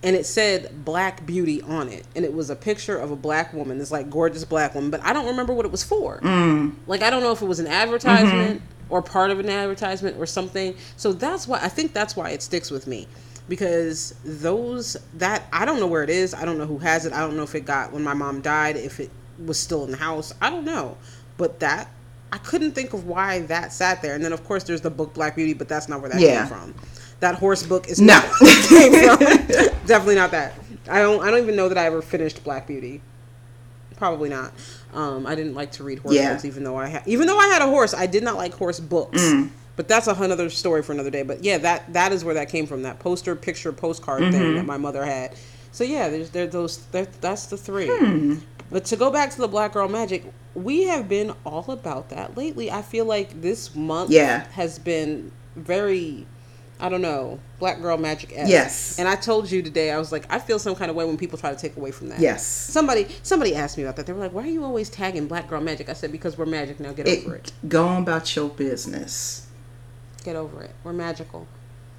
And 0.03 0.15
it 0.15 0.25
said 0.25 0.85
Black 0.85 1.25
Beauty 1.25 1.61
on 1.61 1.89
it. 1.89 2.05
And 2.15 2.23
it 2.23 2.33
was 2.33 2.49
a 2.49 2.55
picture 2.55 2.97
of 2.97 3.11
a 3.11 3.15
black 3.15 3.53
woman, 3.53 3.77
this 3.77 3.91
like 3.91 4.09
gorgeous 4.09 4.45
black 4.45 4.73
woman, 4.73 4.89
but 4.89 5.03
I 5.03 5.13
don't 5.13 5.25
remember 5.25 5.53
what 5.53 5.65
it 5.65 5.71
was 5.71 5.83
for. 5.83 6.19
Mm. 6.21 6.75
Like 6.87 7.01
I 7.01 7.09
don't 7.09 7.21
know 7.21 7.31
if 7.31 7.41
it 7.41 7.47
was 7.47 7.59
an 7.59 7.67
advertisement 7.67 8.61
mm-hmm. 8.61 8.93
or 8.93 9.01
part 9.01 9.31
of 9.31 9.39
an 9.39 9.49
advertisement 9.49 10.17
or 10.17 10.25
something. 10.25 10.75
So 10.95 11.13
that's 11.13 11.47
why 11.47 11.59
I 11.61 11.67
think 11.67 11.93
that's 11.93 12.15
why 12.15 12.29
it 12.29 12.41
sticks 12.41 12.71
with 12.71 12.87
me. 12.87 13.07
Because 13.49 14.13
those 14.25 14.97
that 15.15 15.43
I 15.53 15.63
don't 15.65 15.79
know 15.79 15.87
where 15.87 16.03
it 16.03 16.09
is. 16.09 16.33
I 16.33 16.43
don't 16.45 16.57
know 16.57 16.65
who 16.65 16.79
has 16.79 17.05
it. 17.05 17.13
I 17.13 17.19
don't 17.21 17.37
know 17.37 17.43
if 17.43 17.55
it 17.55 17.61
got 17.65 17.93
when 17.93 18.03
my 18.03 18.13
mom 18.13 18.41
died, 18.41 18.75
if 18.75 18.99
it 18.99 19.09
was 19.43 19.57
still 19.59 19.85
in 19.85 19.91
the 19.91 19.97
house. 19.97 20.33
I 20.41 20.49
don't 20.49 20.65
know. 20.65 20.97
But 21.37 21.59
that 21.61 21.89
I 22.31 22.39
couldn't 22.39 22.73
think 22.73 22.93
of 22.93 23.05
why 23.07 23.41
that 23.43 23.71
sat 23.71 24.01
there. 24.01 24.15
And 24.15 24.23
then 24.23 24.33
of 24.33 24.43
course 24.43 24.63
there's 24.65 24.81
the 24.81 24.89
book 24.89 25.13
Black 25.13 25.35
Beauty, 25.35 25.53
but 25.53 25.69
that's 25.69 25.87
not 25.87 26.01
where 26.01 26.09
that 26.09 26.19
Yeah. 26.19 26.39
came 26.39 26.47
from. 26.47 26.75
That 27.21 27.35
horse 27.35 27.63
book 27.63 27.87
is 27.87 28.01
No. 28.01 28.15
not 28.15 28.25
came 28.67 28.91
from. 28.91 29.17
Definitely 29.87 30.15
not 30.15 30.31
that. 30.31 30.53
I 30.89 30.99
don't 30.99 31.23
I 31.23 31.31
don't 31.31 31.41
even 31.41 31.55
know 31.55 31.69
that 31.69 31.77
I 31.77 31.85
ever 31.85 32.01
finished 32.01 32.43
Black 32.43 32.67
Beauty. 32.67 33.01
Probably 33.95 34.29
not. 34.29 34.51
Um, 34.93 35.25
I 35.25 35.35
didn't 35.35 35.53
like 35.55 35.71
to 35.73 35.83
read 35.83 35.99
horse 35.99 36.15
Yeah. 36.15 36.33
books, 36.33 36.45
even 36.45 36.63
though 36.63 36.75
I 36.77 36.87
had, 36.87 37.03
even 37.07 37.27
though 37.27 37.37
I 37.39 37.47
had 37.47 37.61
a 37.61 37.65
horse, 37.67 37.93
I 37.93 38.05
did 38.07 38.23
not 38.23 38.35
like 38.35 38.53
horse 38.53 38.79
books. 38.79 39.21
Mm. 39.21 39.49
But 39.77 39.87
that's 39.87 40.07
a 40.07 40.13
whole 40.13 40.29
other 40.31 40.49
story 40.49 40.81
for 40.83 40.91
another 40.91 41.09
day. 41.11 41.23
But 41.23 41.43
yeah, 41.45 41.59
that 41.59 41.93
that 41.93 42.11
is 42.11 42.25
where 42.25 42.33
that 42.33 42.49
came 42.49 42.65
from. 42.67 42.81
That 42.83 42.99
poster, 42.99 43.35
picture, 43.35 43.71
postcard 43.71 44.23
Mm-hmm. 44.23 44.31
thing 44.31 44.55
that 44.55 44.65
my 44.65 44.77
mother 44.77 45.05
had. 45.05 45.33
So 45.71 45.83
yeah, 45.85 46.09
there's 46.09 46.31
there 46.31 46.47
those 46.47 46.77
there, 46.87 47.05
that's 47.21 47.45
the 47.45 47.57
three. 47.57 47.87
Hmm. 47.87 48.35
But 48.69 48.83
to 48.85 48.97
go 48.97 49.09
back 49.11 49.29
to 49.31 49.37
the 49.37 49.47
Black 49.47 49.71
Girl 49.73 49.87
Magic, 49.87 50.25
we 50.55 50.83
have 50.87 51.07
been 51.07 51.33
all 51.45 51.69
about 51.71 52.09
that 52.09 52.35
lately. 52.35 52.69
I 52.69 52.81
feel 52.81 53.05
like 53.05 53.41
this 53.41 53.73
month 53.75 54.09
Yeah. 54.11 54.45
has 54.51 54.77
been 54.79 55.31
very 55.55 56.25
I 56.79 56.89
don't 56.89 57.01
know, 57.01 57.39
Black 57.57 57.81
Girl 57.81 57.97
Magic. 57.97 58.31
Yes. 58.31 58.99
And 58.99 59.07
I 59.07 59.15
told 59.15 59.49
you 59.49 59.63
today, 59.63 59.89
I 59.91 59.97
was 59.97 60.11
like, 60.11 60.25
I 60.31 60.37
feel 60.37 60.59
some 60.59 60.75
kind 60.75 60.91
of 60.91 60.95
way 60.95 61.05
when 61.05 61.17
people 61.17 61.39
try 61.39 61.49
to 61.49 61.55
take 61.59 61.75
away 61.75 61.89
from 61.89 62.09
that. 62.09 62.19
Yes. 62.19 62.45
Somebody 62.45 63.07
somebody 63.23 63.55
asked 63.55 63.77
me 63.77 63.83
about 63.83 63.95
that. 63.95 64.05
They 64.05 64.13
were 64.13 64.19
like, 64.19 64.33
"Why 64.33 64.43
are 64.43 64.47
you 64.47 64.63
always 64.63 64.89
tagging 64.89 65.27
Black 65.27 65.47
Girl 65.49 65.61
Magic?" 65.61 65.89
I 65.89 65.93
said, 65.93 66.11
"Because 66.11 66.37
we're 66.37 66.45
magic 66.45 66.79
now. 66.79 66.93
Get 66.93 67.07
over 67.07 67.35
it. 67.35 67.47
It, 67.63 67.69
go 67.69 67.87
on 67.87 68.03
about 68.03 68.35
your 68.35 68.49
business. 68.49 69.46
Get 70.23 70.35
over 70.35 70.61
it. 70.63 70.71
We're 70.83 70.93
magical. 70.93 71.47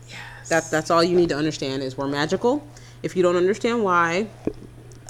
Yes. 0.09 0.49
That 0.49 0.71
that's 0.71 0.91
all 0.91 1.03
you 1.03 1.17
need 1.17 1.29
to 1.31 1.37
understand 1.37 1.83
is 1.83 1.97
we're 1.97 2.09
magical. 2.09 2.67
If 3.03 3.17
you 3.17 3.23
don't 3.23 3.37
understand 3.37 3.85
why, 3.85 4.29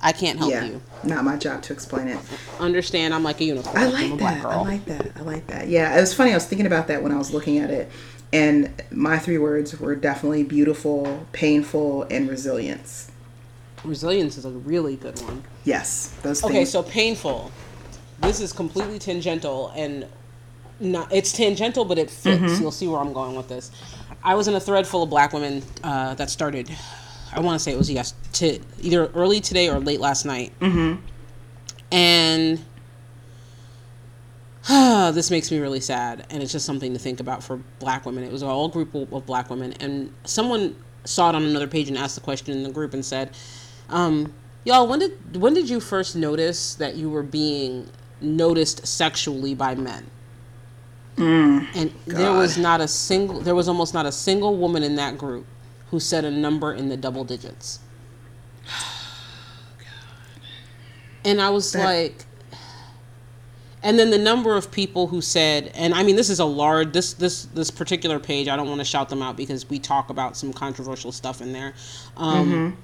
I 0.03 0.13
can't 0.13 0.39
help 0.39 0.51
yeah. 0.51 0.65
you. 0.67 0.83
Not 1.05 1.25
my 1.25 1.37
job 1.37 1.63
to 1.63 1.73
explain 1.73 2.09
it. 2.09 2.19
Understand? 2.61 3.15
I'm 3.15 3.23
like 3.25 3.41
a 3.41 3.45
unicorn. 3.45 3.77
I 3.77 3.83
I'm 3.83 3.89
a 3.89 3.93
like 3.93 4.19
black 4.19 4.35
that. 4.35 4.43
girl. 4.43 4.53
I 4.53 4.63
like 4.63 4.85
that. 4.87 5.11
I 5.17 5.21
like 5.23 5.47
that. 5.49 5.69
Yeah, 5.69 5.97
it 5.97 6.01
was 6.01 6.15
funny. 6.15 6.33
I 6.33 6.35
was 6.35 6.47
thinking 6.47 6.67
about 6.67 6.87
that 6.89 7.03
when 7.03 7.13
I 7.13 7.17
was 7.19 7.33
looking 7.33 7.59
at 7.59 7.71
it, 7.71 7.91
and 8.33 8.71
my 8.91 9.19
three 9.19 9.39
words 9.39 9.79
were 9.81 9.97
definitely 9.97 10.45
beautiful, 10.45 11.27
painful, 11.33 12.05
and 12.05 12.29
resilience. 12.29 13.11
Resilience 13.85 14.37
is 14.37 14.45
a 14.45 14.51
really 14.51 14.97
good 14.97 15.19
one. 15.23 15.45
Yes, 15.65 16.15
those 16.23 16.43
Okay, 16.45 16.55
things. 16.55 16.71
so 16.71 16.83
painful. 16.83 17.51
This 18.21 18.41
is 18.41 18.53
completely 18.53 18.99
tangential 18.99 19.73
and 19.77 20.07
not. 20.81 21.13
It's 21.13 21.33
tangential, 21.33 21.85
but 21.85 21.99
it 21.99 22.11
fits. 22.11 22.41
Mm-hmm. 22.41 22.63
You'll 22.63 22.71
see 22.71 22.89
where 22.89 23.01
I'm 23.01 23.13
going 23.13 23.37
with 23.37 23.49
this. 23.49 23.71
I 24.23 24.35
was 24.35 24.49
in 24.49 24.55
a 24.55 24.61
thread 24.61 24.87
full 24.87 25.03
of 25.03 25.11
black 25.11 25.33
women 25.33 25.63
uh, 25.83 26.15
that 26.15 26.31
started. 26.31 26.71
I 27.33 27.41
want 27.41 27.59
to 27.59 27.63
say 27.63 27.73
it 27.73 27.79
was 27.79 27.91
yes, 27.91 28.15
to 28.35 28.59
either 28.81 29.07
early 29.09 29.41
today 29.41 29.69
or 29.69 29.79
late 29.79 30.01
last 30.01 30.25
night. 30.25 30.53
Mm-hmm. 30.61 31.05
And 31.93 32.65
this 35.15 35.31
makes 35.31 35.51
me 35.51 35.59
really 35.59 35.81
sad, 35.81 36.27
and 36.31 36.43
it's 36.43 36.53
just 36.53 36.67
something 36.67 36.93
to 36.93 36.99
think 36.99 37.21
about 37.21 37.43
for 37.43 37.59
black 37.79 38.05
women. 38.05 38.25
It 38.25 38.33
was 38.33 38.43
all 38.43 38.67
a 38.67 38.71
group 38.71 38.95
of, 38.95 39.13
of 39.13 39.25
black 39.25 39.51
women, 39.51 39.73
and 39.81 40.13
someone 40.25 40.77
saw 41.05 41.31
it 41.31 41.35
on 41.35 41.43
another 41.45 41.67
page 41.67 41.89
and 41.89 41.97
asked 41.97 42.17
the 42.17 42.21
question 42.21 42.55
in 42.55 42.63
the 42.63 42.71
group 42.71 42.93
and 42.93 43.05
said, 43.05 43.31
um, 43.89 44.35
"Y'all, 44.65 44.87
when 44.87 44.99
did 44.99 45.37
when 45.37 45.55
did 45.55 45.71
you 45.71 45.81
first 45.81 46.17
notice 46.17 46.75
that 46.75 46.97
you 46.97 47.09
were 47.09 47.23
being 47.23 47.89
noticed 48.21 48.87
sexually 48.87 49.55
by 49.55 49.75
men?" 49.75 50.11
And 51.19 51.93
there 52.07 52.33
was 52.33 52.57
not 52.59 52.81
a 52.81 52.89
single, 52.89 53.41
there 53.41 53.55
was 53.55 53.69
almost 53.69 53.93
not 53.95 54.07
a 54.07 54.13
single 54.13 54.57
woman 54.57 54.83
in 54.83 54.97
that 54.97 55.19
group 55.19 55.47
who 55.91 55.99
said 56.01 56.25
a 56.25 56.31
number 56.31 56.73
in 56.73 56.89
the 56.89 56.97
double 56.97 57.25
digits. 57.25 57.81
And 61.25 61.41
I 61.41 61.51
was 61.51 61.73
That- 61.73 61.85
like, 61.85 62.25
and 63.83 63.99
then 63.99 64.11
the 64.11 64.19
number 64.19 64.57
of 64.57 64.71
people 64.71 65.09
who 65.09 65.21
said, 65.21 65.71
and 65.75 65.95
I 65.95 66.03
mean, 66.03 66.17
this 66.17 66.31
is 66.31 66.41
a 66.41 66.45
large 66.45 66.93
this 66.93 67.13
this 67.15 67.45
this 67.55 67.71
particular 67.71 68.19
page. 68.19 68.49
I 68.49 68.57
don't 68.57 68.69
want 68.69 68.81
to 68.81 68.85
shout 68.85 69.09
them 69.09 69.23
out 69.23 69.37
because 69.37 69.69
we 69.69 69.79
talk 69.79 70.11
about 70.11 70.37
some 70.37 70.53
controversial 70.53 71.13
stuff 71.13 71.41
in 71.41 71.53
there. 71.53 71.75
Um, 72.17 72.77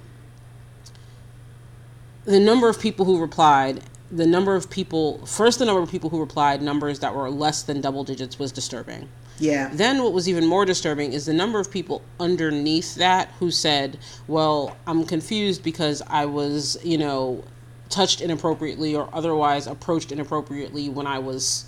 The 2.26 2.40
number 2.40 2.68
of 2.68 2.80
people 2.80 3.04
who 3.04 3.20
replied, 3.20 3.82
the 4.14 4.26
number 4.26 4.54
of 4.54 4.70
people, 4.70 5.24
first 5.26 5.58
the 5.58 5.64
number 5.64 5.82
of 5.82 5.90
people 5.90 6.08
who 6.08 6.20
replied, 6.20 6.62
numbers 6.62 7.00
that 7.00 7.14
were 7.14 7.28
less 7.28 7.62
than 7.62 7.80
double 7.80 8.04
digits 8.04 8.38
was 8.38 8.52
disturbing. 8.52 9.08
yeah. 9.38 9.68
Then 9.72 10.02
what 10.02 10.12
was 10.12 10.28
even 10.28 10.46
more 10.46 10.64
disturbing 10.64 11.12
is 11.12 11.26
the 11.26 11.32
number 11.32 11.58
of 11.58 11.68
people 11.70 12.02
underneath 12.20 12.94
that 12.94 13.30
who 13.40 13.50
said, 13.50 13.98
"Well, 14.28 14.76
I'm 14.86 15.04
confused 15.04 15.64
because 15.64 16.00
I 16.06 16.26
was, 16.26 16.78
you 16.84 16.96
know, 16.96 17.42
touched 17.88 18.20
inappropriately 18.20 18.94
or 18.94 19.08
otherwise 19.12 19.66
approached 19.66 20.12
inappropriately 20.12 20.88
when 20.88 21.06
I 21.06 21.18
was 21.18 21.66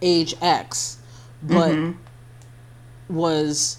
age 0.00 0.34
X, 0.40 0.98
but 1.42 1.72
mm-hmm. 1.72 3.14
was 3.14 3.78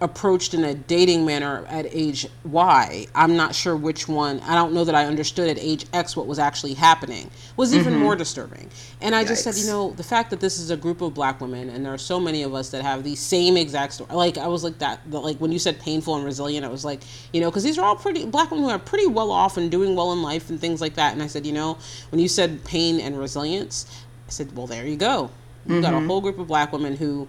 approached 0.00 0.52
in 0.52 0.62
a 0.62 0.74
dating 0.74 1.24
manner 1.24 1.64
at 1.68 1.86
age 1.90 2.26
Y. 2.44 3.06
I'm 3.14 3.34
not 3.34 3.54
sure 3.54 3.74
which 3.74 4.06
one. 4.06 4.40
I 4.40 4.54
don't 4.54 4.74
know 4.74 4.84
that 4.84 4.94
I 4.94 5.06
understood 5.06 5.48
at 5.48 5.58
age 5.58 5.86
X 5.94 6.14
what 6.14 6.26
was 6.26 6.38
actually 6.38 6.74
happening. 6.74 7.30
Was 7.56 7.74
even 7.74 7.94
mm-hmm. 7.94 8.02
more 8.02 8.14
disturbing. 8.14 8.68
And 9.00 9.14
I 9.14 9.24
just 9.24 9.42
said, 9.42 9.54
you 9.56 9.66
know, 9.66 9.92
the 9.92 10.02
fact 10.02 10.28
that 10.30 10.40
this 10.40 10.58
is 10.58 10.70
a 10.70 10.76
group 10.76 11.00
of 11.00 11.14
black 11.14 11.40
women 11.40 11.70
and 11.70 11.84
there 11.84 11.94
are 11.94 11.98
so 11.98 12.20
many 12.20 12.42
of 12.42 12.52
us 12.52 12.68
that 12.70 12.82
have 12.82 13.04
the 13.04 13.14
same 13.14 13.56
exact 13.56 13.94
story. 13.94 14.12
Like 14.12 14.36
I 14.36 14.48
was 14.48 14.62
like 14.62 14.78
that. 14.80 15.00
the- 15.10 15.18
Like 15.18 15.38
when 15.38 15.50
you 15.50 15.58
said 15.58 15.80
painful 15.80 16.14
and 16.14 16.26
resilient, 16.26 16.66
I 16.66 16.68
was 16.68 16.84
like, 16.84 17.00
you 17.32 17.40
know, 17.40 17.50
because 17.50 17.64
these 17.64 17.78
are 17.78 17.84
all 17.84 17.96
pretty 17.96 18.26
black 18.26 18.50
women 18.50 18.66
who 18.66 18.70
are 18.70 18.78
pretty 18.78 19.06
well 19.06 19.30
off 19.30 19.56
and 19.56 19.70
doing 19.70 19.96
well 19.96 20.12
in 20.12 20.22
life 20.22 20.50
and 20.50 20.60
things 20.60 20.82
like 20.82 20.94
that. 20.96 21.14
And 21.14 21.22
I 21.22 21.26
said, 21.26 21.46
you 21.46 21.52
know, 21.52 21.78
when 22.10 22.20
you 22.20 22.28
said 22.28 22.62
pain 22.64 23.00
and 23.00 23.18
resilience, 23.18 23.86
I 24.28 24.30
said, 24.30 24.54
well, 24.54 24.66
there 24.66 24.86
you 24.86 24.96
go. 24.96 25.30
You 25.66 25.80
got 25.80 25.94
a 25.94 25.96
mm-hmm. 25.96 26.06
whole 26.06 26.20
group 26.20 26.38
of 26.38 26.46
black 26.46 26.72
women 26.72 26.96
who 26.96 27.26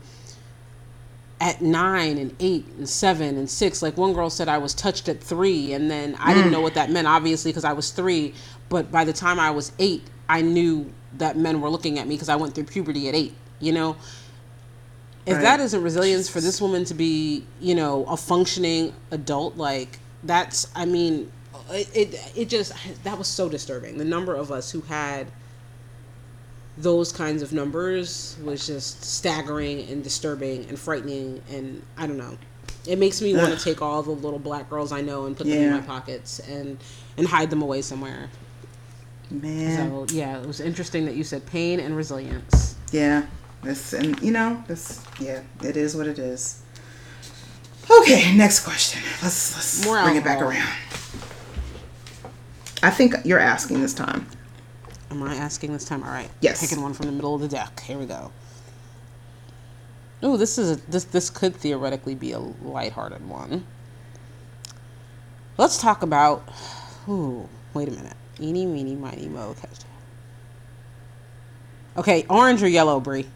at 1.40 1.62
nine 1.62 2.18
and 2.18 2.36
eight 2.40 2.66
and 2.78 2.90
seven 2.90 3.38
and 3.38 3.50
six. 3.50 3.82
Like 3.82 3.98
one 3.98 4.14
girl 4.14 4.30
said, 4.30 4.48
I 4.48 4.58
was 4.58 4.74
touched 4.74 5.08
at 5.10 5.22
three, 5.22 5.74
and 5.74 5.90
then 5.90 6.16
I 6.20 6.34
didn't 6.34 6.50
mm. 6.50 6.54
know 6.54 6.62
what 6.62 6.74
that 6.76 6.90
meant, 6.90 7.08
obviously, 7.08 7.52
because 7.52 7.64
I 7.64 7.74
was 7.74 7.92
three. 7.92 8.34
But 8.70 8.92
by 8.92 9.06
the 9.06 9.14
time 9.14 9.40
I 9.40 9.52
was 9.52 9.72
eight, 9.80 10.04
I 10.28 10.42
knew 10.42 10.92
that 11.18 11.38
men 11.38 11.62
were 11.62 11.70
looking 11.70 12.00
at 12.00 12.08
me 12.08 12.16
because 12.16 12.30
I 12.30 12.36
went 12.36 12.56
through 12.56 12.66
puberty 12.66 13.08
at 13.08 13.16
eight. 13.16 13.34
You 13.60 13.72
know, 13.72 13.96
if 15.26 15.36
Right. 15.36 15.42
that 15.42 15.60
isn't 15.60 15.82
resilience 15.82 16.30
for 16.30 16.42
this 16.42 16.62
woman 16.62 16.86
to 16.86 16.94
be, 16.94 17.46
you 17.60 17.76
know, 17.76 18.06
a 18.06 18.18
functioning 18.18 18.94
adult, 19.12 19.58
like 19.58 20.00
that's, 20.24 20.68
I 20.76 20.86
mean, 20.86 21.32
it, 21.72 21.90
it 21.94 22.32
it 22.36 22.50
just 22.50 22.74
that 23.04 23.18
was 23.18 23.28
so 23.28 23.50
disturbing. 23.50 23.98
The 23.98 24.06
number 24.06 24.36
of 24.36 24.52
us 24.52 24.72
who 24.72 24.82
had 24.82 25.28
those 26.78 27.12
kinds 27.12 27.42
of 27.42 27.54
numbers 27.54 28.38
was 28.44 28.68
just 28.68 29.04
staggering 29.04 29.90
and 29.90 30.04
disturbing 30.04 30.66
and 30.66 30.78
frightening 30.78 31.42
and 31.50 31.82
I 31.98 32.08
don't 32.08 32.18
know. 32.18 32.38
It 32.88 33.00
makes 33.00 33.22
me 33.22 33.36
want 33.36 33.58
to 33.58 33.64
take 33.64 33.82
all 33.82 34.02
the 34.02 34.12
little 34.12 34.40
black 34.40 34.70
girls 34.70 34.92
I 34.92 35.02
know 35.02 35.26
and 35.26 35.36
put 35.36 35.48
them 35.48 35.58
in 35.58 35.72
my 35.72 35.82
pockets 35.82 36.40
and 36.40 36.78
and 37.18 37.28
hide 37.28 37.50
them 37.50 37.62
away 37.62 37.82
somewhere. 37.82 38.30
Man. 39.30 40.08
So 40.08 40.16
yeah, 40.16 40.40
it 40.40 40.48
was 40.48 40.62
interesting 40.62 41.06
that 41.06 41.16
you 41.16 41.24
said 41.24 41.46
pain 41.46 41.80
and 41.80 41.96
resilience. 41.96 42.76
Yeah. 42.92 43.26
This 43.64 43.94
and 43.94 44.20
you 44.22 44.32
know, 44.32 44.64
this 44.68 45.04
yeah, 45.20 45.42
it 45.64 45.76
is 45.76 45.96
what 45.96 46.08
it 46.08 46.20
is. 46.20 46.62
Okay, 47.90 48.36
next 48.36 48.62
question. 48.62 49.02
Let's 49.24 49.56
let's 49.56 49.86
More 49.86 50.04
bring 50.04 50.16
it 50.16 50.24
back 50.24 50.42
around. 50.42 50.78
I 52.84 52.92
think 52.92 53.16
you're 53.26 53.40
asking 53.40 53.82
this 53.82 53.94
time. 53.94 54.28
Am 55.10 55.24
I 55.24 55.36
asking 55.36 55.74
this 55.74 55.86
time? 55.86 56.04
All 56.04 56.10
right. 56.10 56.30
Yes. 56.42 56.60
Picking 56.62 56.82
one 56.84 56.94
from 56.94 57.06
the 57.06 57.12
middle 57.12 57.34
of 57.34 57.42
the 57.42 57.48
deck. 57.48 57.80
Here 57.82 57.98
we 57.98 58.06
go. 58.06 58.32
Oh, 60.22 60.36
this 60.36 60.58
is 60.58 60.72
a, 60.72 60.76
this 60.90 61.04
this 61.06 61.30
could 61.30 61.56
theoretically 61.56 62.16
be 62.16 62.32
a 62.32 62.40
lighthearted 62.40 63.28
one. 63.28 63.66
Let's 65.58 65.80
talk 65.80 66.04
about. 66.04 66.48
Ooh, 67.08 67.48
wait 67.74 67.88
a 67.88 67.92
minute. 67.92 68.16
Eeny, 68.40 68.66
meeny, 68.66 68.96
miny, 68.96 69.28
mo. 69.28 69.56
catch. 69.60 69.80
Okay, 71.98 72.26
orange 72.30 72.62
or 72.62 72.68
yellow, 72.68 73.00
Bri? 73.00 73.28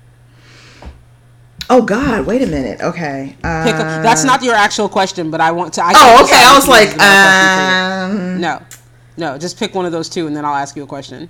Oh 1.70 1.82
God, 1.82 2.26
wait 2.26 2.42
a 2.42 2.48
minute. 2.48 2.82
Okay. 2.82 3.36
Uh, 3.44 3.64
Pick 3.64 3.76
a, 3.76 3.78
that's 4.04 4.24
not 4.24 4.44
your 4.44 4.56
actual 4.56 4.90
question, 4.90 5.32
but 5.32 5.40
I 5.40 5.52
want 5.52 5.74
to. 5.76 5.82
I 5.84 5.94
Oh, 5.96 6.24
okay. 6.26 6.44
I 6.44 6.56
was 6.56 6.68
like, 6.68 6.88
use 6.88 6.96
another 6.96 7.18
question 7.18 7.50
for 7.50 7.62
you. 7.62 7.78
um, 8.36 8.42
no, 8.42 8.62
no. 9.18 9.38
Just 9.38 9.58
pick 9.58 9.74
one 9.74 9.86
of 9.86 9.92
those 9.92 10.10
two, 10.10 10.28
and 10.28 10.36
then 10.36 10.46
I'll 10.46 10.56
ask 10.56 10.76
you 10.76 10.84
a 10.84 10.88
question. 10.88 11.30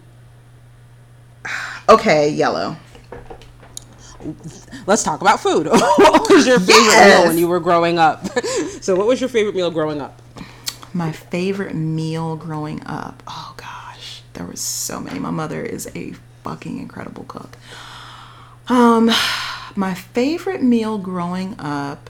Okay, 1.93 2.29
yellow. 2.29 2.75
Let's 4.85 5.03
talk 5.03 5.21
about 5.21 5.39
food. 5.39 5.67
what 5.69 6.29
was 6.29 6.45
your 6.45 6.59
favorite 6.59 6.75
Yes. 6.75 7.19
meal 7.23 7.27
when 7.29 7.37
you 7.39 7.47
were 7.47 7.59
growing 7.59 7.97
up? 7.97 8.27
so, 8.81 8.95
what 8.95 9.07
was 9.07 9.19
your 9.19 9.29
favorite 9.29 9.55
meal 9.55 9.71
growing 9.71 9.99
up? 10.01 10.21
My 10.93 11.11
favorite 11.11 11.73
meal 11.73 12.35
growing 12.35 12.81
up. 12.85 13.23
Oh 13.27 13.53
gosh, 13.57 14.21
there 14.33 14.45
was 14.45 14.59
so 14.61 14.99
many. 14.99 15.19
My 15.19 15.31
mother 15.31 15.61
is 15.63 15.89
a 15.95 16.13
fucking 16.43 16.79
incredible 16.79 17.23
cook. 17.27 17.57
Um, 18.67 19.09
my 19.75 19.93
favorite 19.93 20.61
meal 20.61 20.97
growing 20.97 21.55
up 21.59 22.09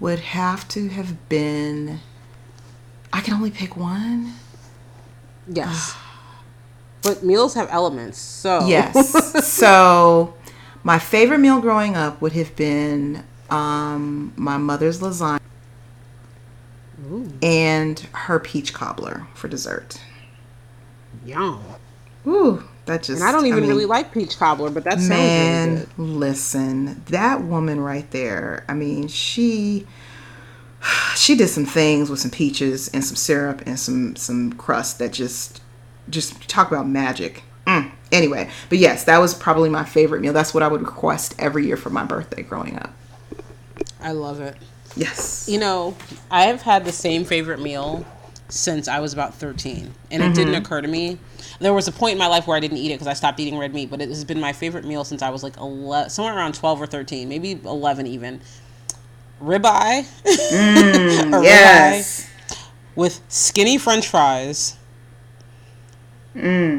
would 0.00 0.18
have 0.20 0.68
to 0.68 0.88
have 0.88 1.28
been. 1.28 2.00
I 3.12 3.20
can 3.20 3.34
only 3.34 3.50
pick 3.50 3.76
one. 3.76 4.34
Yes. 5.50 5.96
But 7.02 7.22
meals 7.22 7.54
have 7.54 7.68
elements, 7.70 8.18
so 8.18 8.66
Yes. 8.66 9.46
so, 9.52 10.34
my 10.82 10.98
favorite 10.98 11.38
meal 11.38 11.60
growing 11.60 11.96
up 11.96 12.20
would 12.20 12.32
have 12.32 12.54
been 12.56 13.24
um, 13.50 14.32
my 14.36 14.56
mother's 14.56 15.00
lasagna 15.00 15.40
and 17.42 18.00
her 18.12 18.38
peach 18.38 18.74
cobbler 18.74 19.26
for 19.34 19.48
dessert. 19.48 20.00
Yum. 21.24 21.62
Ooh, 22.26 22.62
that 22.86 23.02
just. 23.02 23.20
And 23.20 23.28
I 23.28 23.32
don't 23.32 23.46
even 23.46 23.60
mean, 23.60 23.70
really 23.70 23.86
like 23.86 24.12
peach 24.12 24.38
cobbler, 24.38 24.70
but 24.70 24.84
that 24.84 24.94
sounds 24.98 25.08
Man, 25.08 25.68
really 25.68 25.86
good. 25.96 25.98
listen, 25.98 27.02
that 27.06 27.42
woman 27.42 27.80
right 27.80 28.10
there. 28.10 28.64
I 28.68 28.74
mean, 28.74 29.08
she 29.08 29.86
she 31.16 31.36
did 31.36 31.48
some 31.48 31.64
things 31.66 32.10
with 32.10 32.20
some 32.20 32.30
peaches 32.30 32.88
and 32.88 33.04
some 33.04 33.16
syrup 33.16 33.62
and 33.66 33.78
some 33.78 34.16
some 34.16 34.52
crust 34.54 34.98
that 34.98 35.12
just 35.12 35.62
just 36.10 36.48
talk 36.48 36.70
about 36.70 36.88
magic. 36.88 37.42
Mm. 37.66 37.90
Anyway, 38.10 38.48
but 38.68 38.78
yes, 38.78 39.04
that 39.04 39.18
was 39.18 39.34
probably 39.34 39.68
my 39.68 39.84
favorite 39.84 40.20
meal. 40.20 40.32
That's 40.32 40.54
what 40.54 40.62
I 40.62 40.68
would 40.68 40.80
request 40.80 41.34
every 41.38 41.66
year 41.66 41.76
for 41.76 41.90
my 41.90 42.04
birthday 42.04 42.42
growing 42.42 42.78
up. 42.78 42.92
I 44.00 44.12
love 44.12 44.40
it. 44.40 44.56
Yes. 44.96 45.48
You 45.48 45.58
know, 45.58 45.96
I 46.30 46.44
have 46.44 46.62
had 46.62 46.84
the 46.84 46.92
same 46.92 47.24
favorite 47.24 47.60
meal 47.60 48.06
since 48.48 48.88
I 48.88 49.00
was 49.00 49.12
about 49.12 49.34
13. 49.34 49.92
And 50.10 50.22
it 50.22 50.34
didn't 50.34 50.54
occur 50.54 50.80
to 50.80 50.88
me. 50.88 51.18
There 51.60 51.74
was 51.74 51.86
a 51.88 51.92
point 51.92 52.12
in 52.12 52.18
my 52.18 52.28
life 52.28 52.46
where 52.46 52.56
I 52.56 52.60
didn't 52.60 52.78
eat 52.78 52.90
it 52.90 52.94
because 52.94 53.06
I 53.06 53.12
stopped 53.12 53.38
eating 53.38 53.58
red 53.58 53.74
meat, 53.74 53.90
but 53.90 54.00
it 54.00 54.08
has 54.08 54.24
been 54.24 54.40
my 54.40 54.52
favorite 54.52 54.84
meal 54.84 55.04
since 55.04 55.20
I 55.22 55.28
was 55.28 55.42
like 55.42 55.56
11, 55.58 56.10
somewhere 56.10 56.34
around 56.34 56.54
12 56.54 56.82
or 56.82 56.86
13, 56.86 57.28
maybe 57.28 57.52
11 57.64 58.06
even. 58.06 58.40
Ribeye. 59.42 60.06
Yes. 60.24 62.22
ribeye 62.22 62.28
with 62.98 63.20
skinny 63.28 63.78
french 63.78 64.08
fries. 64.08 64.76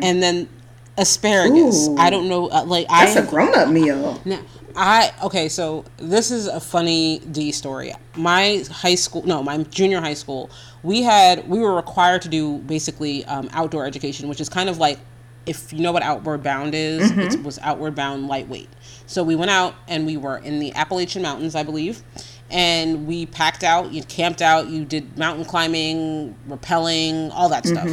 And 0.04 0.22
then 0.24 0.50
asparagus. 0.98 1.88
Ooh. 1.88 1.98
I 1.98 2.10
don't 2.10 2.28
know. 2.30 2.50
uh, 2.50 2.64
Like, 2.66 2.88
That's 2.88 3.16
I 3.16 3.22
a 3.22 3.26
grown 3.26 3.56
up 3.56 3.70
meal. 3.70 4.22
now, 4.26 4.40
I 4.76 5.12
okay, 5.24 5.50
so 5.50 5.84
this 5.98 6.32
is 6.32 6.48
a 6.48 6.60
funny 6.60 7.20
D 7.32 7.52
story. 7.52 7.94
My 8.16 8.64
high 8.72 8.96
school, 8.96 9.24
no, 9.24 9.42
my 9.44 9.58
junior 9.64 10.00
high 10.00 10.14
school, 10.14 10.50
we 10.84 11.02
had 11.02 11.48
we 11.50 11.60
were 11.60 11.76
required 11.76 12.22
to 12.24 12.30
do 12.30 12.60
basically 12.60 13.26
um, 13.26 13.50
outdoor 13.54 13.86
education, 13.86 14.30
which 14.30 14.40
is 14.40 14.48
kind 14.50 14.70
of 14.70 14.78
like 14.78 15.00
if 15.46 15.74
you 15.74 15.80
know 15.80 15.92
what 15.92 16.04
Outward 16.04 16.44
Bound 16.44 16.76
is, 16.76 17.10
it 17.12 17.42
was 17.44 17.58
Outward 17.60 17.96
Bound 17.96 18.28
lightweight. 18.28 18.70
So 19.08 19.24
we 19.24 19.36
went 19.36 19.50
out 19.50 19.74
and 19.88 20.06
we 20.06 20.16
were 20.16 20.38
in 20.38 20.60
the 20.60 20.72
Appalachian 20.76 21.24
Mountains, 21.24 21.56
I 21.56 21.64
believe, 21.64 22.04
and 22.52 23.08
we 23.08 23.26
packed 23.26 23.64
out, 23.64 23.92
you 23.92 24.04
camped 24.04 24.44
out, 24.44 24.68
you 24.68 24.86
did 24.86 25.18
mountain 25.18 25.46
climbing, 25.46 26.36
rappelling, 26.48 27.32
all 27.34 27.50
that 27.50 27.66
stuff. 27.66 27.90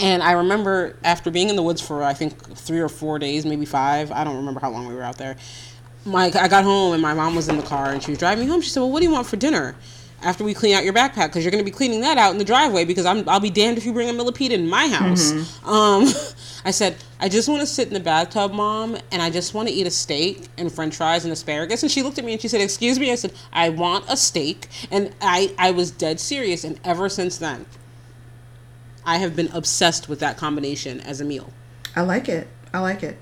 And 0.00 0.22
I 0.22 0.32
remember 0.32 0.96
after 1.04 1.30
being 1.30 1.48
in 1.48 1.56
the 1.56 1.62
woods 1.62 1.80
for 1.80 2.02
I 2.02 2.14
think 2.14 2.56
three 2.56 2.80
or 2.80 2.88
four 2.88 3.18
days, 3.18 3.46
maybe 3.46 3.64
five. 3.64 4.12
I 4.12 4.24
don't 4.24 4.36
remember 4.36 4.60
how 4.60 4.70
long 4.70 4.86
we 4.86 4.94
were 4.94 5.02
out 5.02 5.18
there. 5.18 5.36
My 6.04 6.26
I 6.26 6.48
got 6.48 6.64
home 6.64 6.92
and 6.92 7.02
my 7.02 7.14
mom 7.14 7.34
was 7.34 7.48
in 7.48 7.56
the 7.56 7.62
car 7.62 7.90
and 7.90 8.02
she 8.02 8.10
was 8.10 8.18
driving 8.18 8.44
me 8.44 8.50
home. 8.50 8.60
She 8.60 8.70
said, 8.70 8.80
"Well, 8.80 8.90
what 8.90 9.00
do 9.00 9.06
you 9.06 9.12
want 9.12 9.26
for 9.26 9.36
dinner?" 9.36 9.74
After 10.22 10.44
we 10.44 10.54
clean 10.54 10.74
out 10.74 10.82
your 10.82 10.94
backpack, 10.94 11.26
because 11.26 11.44
you're 11.44 11.50
going 11.50 11.62
to 11.62 11.70
be 11.70 11.74
cleaning 11.76 12.00
that 12.00 12.16
out 12.16 12.32
in 12.32 12.38
the 12.38 12.44
driveway, 12.44 12.84
because 12.84 13.04
I'm 13.04 13.28
I'll 13.28 13.40
be 13.40 13.50
damned 13.50 13.76
if 13.76 13.84
you 13.84 13.92
bring 13.92 14.08
a 14.08 14.12
millipede 14.12 14.50
in 14.50 14.68
my 14.68 14.88
house. 14.88 15.32
Um, 15.64 16.06
I 16.64 16.70
said, 16.70 16.96
I 17.20 17.28
just 17.28 17.48
want 17.48 17.60
to 17.60 17.66
sit 17.66 17.88
in 17.88 17.94
the 17.94 18.00
bathtub, 18.00 18.52
mom, 18.52 18.96
and 19.12 19.22
I 19.22 19.30
just 19.30 19.54
want 19.54 19.68
to 19.68 19.74
eat 19.74 19.86
a 19.86 19.90
steak 19.90 20.48
and 20.58 20.72
French 20.72 20.96
fries 20.96 21.24
and 21.24 21.32
asparagus. 21.32 21.82
And 21.82 21.92
she 21.92 22.02
looked 22.02 22.18
at 22.18 22.24
me 22.24 22.32
and 22.32 22.40
she 22.40 22.48
said, 22.48 22.60
"Excuse 22.60 22.98
me." 22.98 23.12
I 23.12 23.14
said, 23.14 23.32
"I 23.52 23.68
want 23.68 24.06
a 24.08 24.16
steak," 24.16 24.68
and 24.90 25.14
I 25.20 25.54
I 25.58 25.70
was 25.70 25.90
dead 25.90 26.18
serious. 26.18 26.64
And 26.64 26.80
ever 26.82 27.08
since 27.08 27.36
then, 27.36 27.66
I 29.06 29.18
have 29.18 29.36
been 29.36 29.48
obsessed 29.52 30.08
with 30.08 30.18
that 30.20 30.36
combination 30.36 31.00
as 31.00 31.20
a 31.20 31.24
meal. 31.24 31.52
I 31.94 32.02
like 32.02 32.28
it. 32.28 32.48
I 32.74 32.80
like 32.80 33.02
it. 33.04 33.16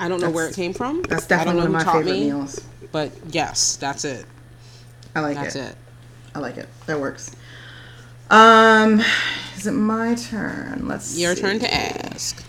I 0.00 0.08
don't 0.08 0.20
know 0.20 0.30
where 0.30 0.48
it 0.48 0.54
came 0.54 0.72
from. 0.72 1.02
That's 1.02 1.26
definitely 1.26 1.60
one 1.60 1.66
of 1.66 1.72
my 1.72 1.84
favorite 1.84 2.06
me, 2.06 2.24
meals. 2.24 2.64
But 2.92 3.12
yes, 3.28 3.76
that's 3.76 4.04
it. 4.04 4.26
I 5.14 5.20
like 5.20 5.36
That's 5.36 5.54
it. 5.54 5.58
That's 5.58 5.72
it. 5.72 5.78
I 6.34 6.38
like 6.40 6.56
it. 6.56 6.68
That 6.86 7.00
works. 7.00 7.34
Um, 8.30 9.00
is 9.56 9.66
it 9.66 9.72
my 9.72 10.14
turn? 10.14 10.88
Let's. 10.88 11.18
Your 11.18 11.34
see. 11.34 11.42
turn 11.42 11.58
to 11.60 11.72
ask. 11.72 12.44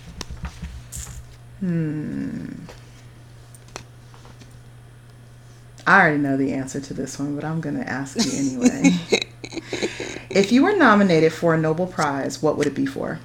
I 5.88 6.02
already 6.02 6.18
know 6.18 6.36
the 6.36 6.52
answer 6.52 6.82
to 6.82 6.94
this 6.94 7.18
one, 7.18 7.34
but 7.34 7.46
I'm 7.46 7.62
going 7.62 7.78
to 7.78 7.90
ask 7.90 8.18
you 8.18 8.38
anyway. 8.38 8.92
if 10.30 10.52
you 10.52 10.64
were 10.64 10.76
nominated 10.76 11.32
for 11.32 11.56
a 11.56 11.58
Nobel 11.58 11.88
Prize, 11.88 12.44
what 12.44 12.58
would 12.58 12.68
it 12.68 12.76
be 12.76 12.86
for? 12.86 13.20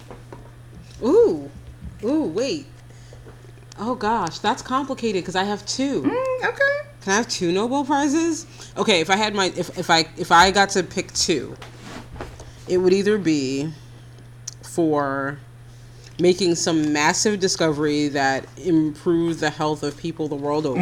Ooh, 1.03 1.51
ooh, 2.05 2.23
wait. 2.23 2.67
Oh 3.79 3.97
gosh, 3.97 4.39
that's 4.39 4.63
complicated 4.63 5.23
because 5.23 5.35
I 5.35 5.43
have 5.43 5.67
two. 5.67 6.03
Mm, 6.03 6.45
okay. 6.45 6.89
Can 7.01 7.13
I 7.13 7.17
have 7.17 7.29
two 7.29 7.51
Nobel 7.51 7.85
prizes? 7.85 8.47
Okay, 8.77 9.01
if 9.01 9.11
I 9.11 9.17
had 9.17 9.35
my 9.35 9.47
if, 9.57 9.77
if 9.77 9.91
I 9.91 10.07
if 10.17 10.31
I 10.31 10.53
got 10.53 10.71
to 10.71 10.85
pick 10.85 11.13
two, 11.15 11.57
it 12.69 12.79
would 12.79 12.93
either 12.93 13.19
be 13.19 13.73
for 14.63 15.39
making 16.21 16.55
some 16.55 16.93
massive 16.93 17.41
discovery 17.41 18.07
that 18.09 18.47
improves 18.57 19.41
the 19.41 19.51
health 19.51 19.83
of 19.83 19.97
people 19.97 20.29
the 20.29 20.37
world 20.37 20.65
over. 20.65 20.81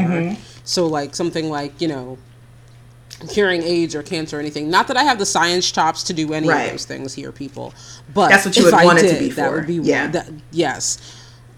So 0.64 0.86
like 0.86 1.14
something 1.14 1.48
like, 1.50 1.80
you 1.80 1.88
know, 1.88 2.18
curing 3.32 3.62
AIDS 3.62 3.94
or 3.94 4.02
cancer 4.02 4.36
or 4.38 4.40
anything. 4.40 4.70
Not 4.70 4.88
that 4.88 4.96
I 4.96 5.02
have 5.02 5.18
the 5.18 5.26
science 5.26 5.70
chops 5.70 6.02
to 6.04 6.12
do 6.14 6.32
any 6.32 6.48
Right. 6.48 6.64
of 6.66 6.70
those 6.72 6.84
things 6.86 7.12
here, 7.14 7.32
people. 7.32 7.74
But 8.14 8.30
That's 8.30 8.46
what 8.46 8.56
you 8.56 8.64
would 8.64 8.74
I 8.74 8.84
want 8.84 8.98
it 8.98 9.02
to 9.02 9.08
did, 9.08 9.18
be 9.20 9.28
That 9.30 9.50
for. 9.50 9.56
would 9.56 9.66
be 9.66 9.74
Yeah. 9.74 10.06
that, 10.08 10.30
yes. 10.50 10.98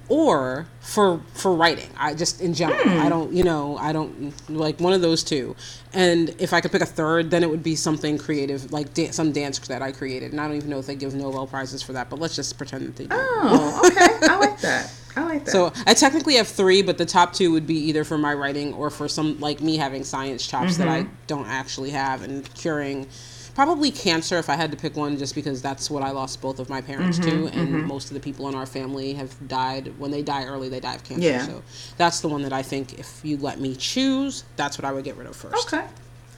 Or 0.08 0.66
for 0.80 1.20
for 1.34 1.54
writing. 1.54 1.88
I 1.96 2.12
just 2.14 2.40
in 2.40 2.52
general. 2.52 2.82
Hmm. 2.82 3.00
I 3.00 3.08
don't 3.08 3.32
you 3.32 3.44
know, 3.44 3.78
I 3.78 3.92
don't 3.92 4.32
like 4.50 4.80
one 4.80 4.92
of 4.92 5.00
those 5.00 5.22
two. 5.22 5.54
And 5.94 6.34
if 6.38 6.52
I 6.52 6.60
could 6.60 6.72
pick 6.72 6.82
a 6.82 6.86
third, 6.86 7.30
then 7.30 7.42
it 7.42 7.48
would 7.48 7.62
be 7.62 7.76
something 7.76 8.18
creative, 8.18 8.72
like 8.72 8.92
da- 8.92 9.10
some 9.12 9.32
dance 9.32 9.58
that 9.60 9.80
I 9.80 9.92
created. 9.92 10.32
And 10.32 10.40
I 10.40 10.48
don't 10.48 10.56
even 10.56 10.68
know 10.68 10.80
if 10.80 10.86
they 10.86 10.96
give 10.96 11.14
Nobel 11.14 11.46
prizes 11.46 11.82
for 11.82 11.92
that, 11.94 12.10
but 12.10 12.18
let's 12.18 12.34
just 12.36 12.58
pretend 12.58 12.88
that 12.88 12.96
they 12.96 13.04
do. 13.04 13.10
Oh, 13.12 13.82
okay. 13.86 14.26
I 14.28 14.38
like 14.38 14.60
that. 14.62 14.90
I 15.16 15.24
like 15.24 15.44
that. 15.44 15.50
So 15.50 15.72
I 15.86 15.94
technically 15.94 16.34
have 16.36 16.48
three, 16.48 16.82
but 16.82 16.96
the 16.98 17.06
top 17.06 17.32
two 17.32 17.52
would 17.52 17.66
be 17.66 17.76
either 17.76 18.04
for 18.04 18.16
my 18.18 18.32
writing 18.34 18.72
or 18.74 18.90
for 18.90 19.08
some 19.08 19.38
like 19.40 19.60
me 19.60 19.76
having 19.76 20.04
science 20.04 20.46
chops 20.46 20.76
that 20.78 20.88
I 20.88 21.02
Mm-hmm. 21.02 21.14
don't 21.26 21.46
actually 21.46 21.90
have 21.90 22.22
and 22.22 22.52
curing 22.54 23.06
probably 23.54 23.90
cancer 23.90 24.38
if 24.38 24.48
I 24.48 24.54
had 24.54 24.70
to 24.70 24.76
pick 24.78 24.96
one, 24.96 25.18
just 25.18 25.34
because 25.34 25.60
that's 25.60 25.90
what 25.90 26.02
I 26.02 26.10
lost 26.10 26.40
both 26.40 26.58
of 26.58 26.70
my 26.70 26.80
parents 26.80 27.18
Mm-hmm, 27.18 27.48
to, 27.48 27.58
and 27.60 27.84
most 27.86 28.08
of 28.08 28.14
the 28.14 28.20
people 28.20 28.48
in 28.48 28.54
our 28.54 28.64
family 28.64 29.12
have 29.12 29.34
died. 29.46 29.92
When 29.98 30.10
they 30.10 30.22
die 30.22 30.44
early, 30.46 30.70
they 30.70 30.80
die 30.80 30.94
of 30.94 31.04
cancer. 31.04 31.22
Yeah. 31.28 31.44
So 31.46 31.62
that's 31.98 32.20
the 32.20 32.28
one 32.28 32.40
that 32.42 32.52
I 32.54 32.62
think 32.62 32.98
if 32.98 33.20
you 33.22 33.36
let 33.36 33.60
me 33.60 33.76
choose, 33.76 34.44
that's 34.56 34.78
what 34.78 34.86
I 34.86 34.92
would 34.92 35.04
get 35.04 35.16
rid 35.16 35.26
of 35.26 35.36
first. 35.36 35.70
Okay. 35.74 35.84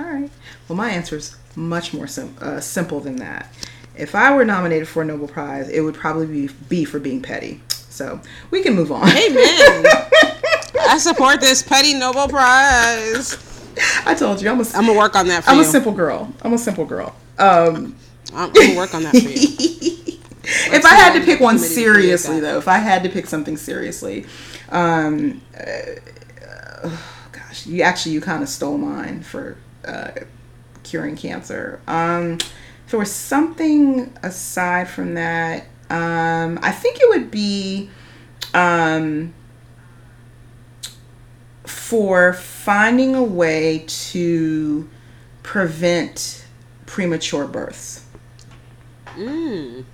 All 0.01 0.07
right. 0.07 0.29
Well, 0.66 0.77
my 0.77 0.91
answer 0.91 1.16
is 1.16 1.37
much 1.55 1.95
more 1.95 2.09
sim- 2.09 2.37
uh, 2.41 2.59
simple 2.59 2.99
than 2.99 3.14
that. 3.16 3.55
If 3.97 4.16
I 4.16 4.35
were 4.35 4.45
nominated 4.45 4.89
for 4.89 5.03
a 5.03 5.05
Nobel 5.05 5.29
Prize, 5.29 5.68
it 5.68 5.83
would 5.83 5.95
probably 5.95 6.27
be, 6.27 6.53
be 6.68 6.85
for 6.85 6.99
being 6.99 7.22
petty. 7.22 7.61
So 7.95 8.20
we 8.51 8.61
can 8.61 8.74
move 8.74 8.90
on. 8.90 9.09
Amen. 9.09 9.84
I 10.80 10.99
support 10.99 11.40
this 11.40 11.62
petty 11.62 11.95
Nobel 11.95 12.28
Prize. 12.28 13.38
I 14.05 14.16
told 14.16 14.42
you, 14.42 14.51
I'm 14.51 14.61
a, 14.61 14.64
I'm 14.74 14.86
gonna 14.86 14.99
work 14.99 15.14
on 15.14 15.28
that 15.28 15.45
for 15.45 15.51
I'm 15.51 15.59
you. 15.59 15.62
a 15.62 15.66
simple 15.66 15.92
girl. 15.92 16.32
I'm 16.42 16.53
a 16.53 16.59
simple 16.59 16.86
girl. 16.86 17.14
Um, 17.38 17.95
I'm, 18.32 18.49
I'm 18.49 18.53
gonna 18.53 18.76
work 18.76 18.95
on 18.95 19.05
that 19.05 19.12
for 19.12 19.18
you. 19.18 19.28
if 20.42 20.84
I 20.84 20.95
had 20.97 21.16
to 21.16 21.24
pick 21.24 21.38
one 21.38 21.55
the 21.57 21.62
committee 21.62 21.74
create 21.84 21.95
seriously, 21.95 22.40
though, 22.40 22.59
if 22.59 22.66
I 22.66 22.78
had 22.78 23.05
to 23.05 23.09
pick 23.09 23.26
something 23.26 23.57
seriously, 23.57 24.26
um, 24.70 25.40
uh, 25.57 26.90
gosh, 27.30 27.64
you 27.64 27.82
actually 27.82 28.12
you 28.12 28.20
kind 28.20 28.42
of 28.42 28.49
stole 28.49 28.76
mine 28.76 29.22
for 29.22 29.57
uh, 29.84 30.11
curing 30.82 31.14
cancer. 31.14 31.80
Um, 31.86 32.38
if 32.86 32.90
there 32.90 32.99
was 32.99 33.12
something 33.12 34.12
aside 34.24 34.88
from 34.88 35.14
that, 35.14 35.68
um, 35.91 36.59
I 36.62 36.72
think 36.72 36.99
it 37.01 37.09
would 37.09 37.30
be 37.30 37.91
um, 38.55 39.32
for 41.64 42.32
finding 42.32 43.14
a 43.14 43.22
way 43.22 43.85
to 43.87 44.89
prevent 45.43 46.45
premature 46.87 47.47
births 47.47 48.03
Mm. 49.16 49.85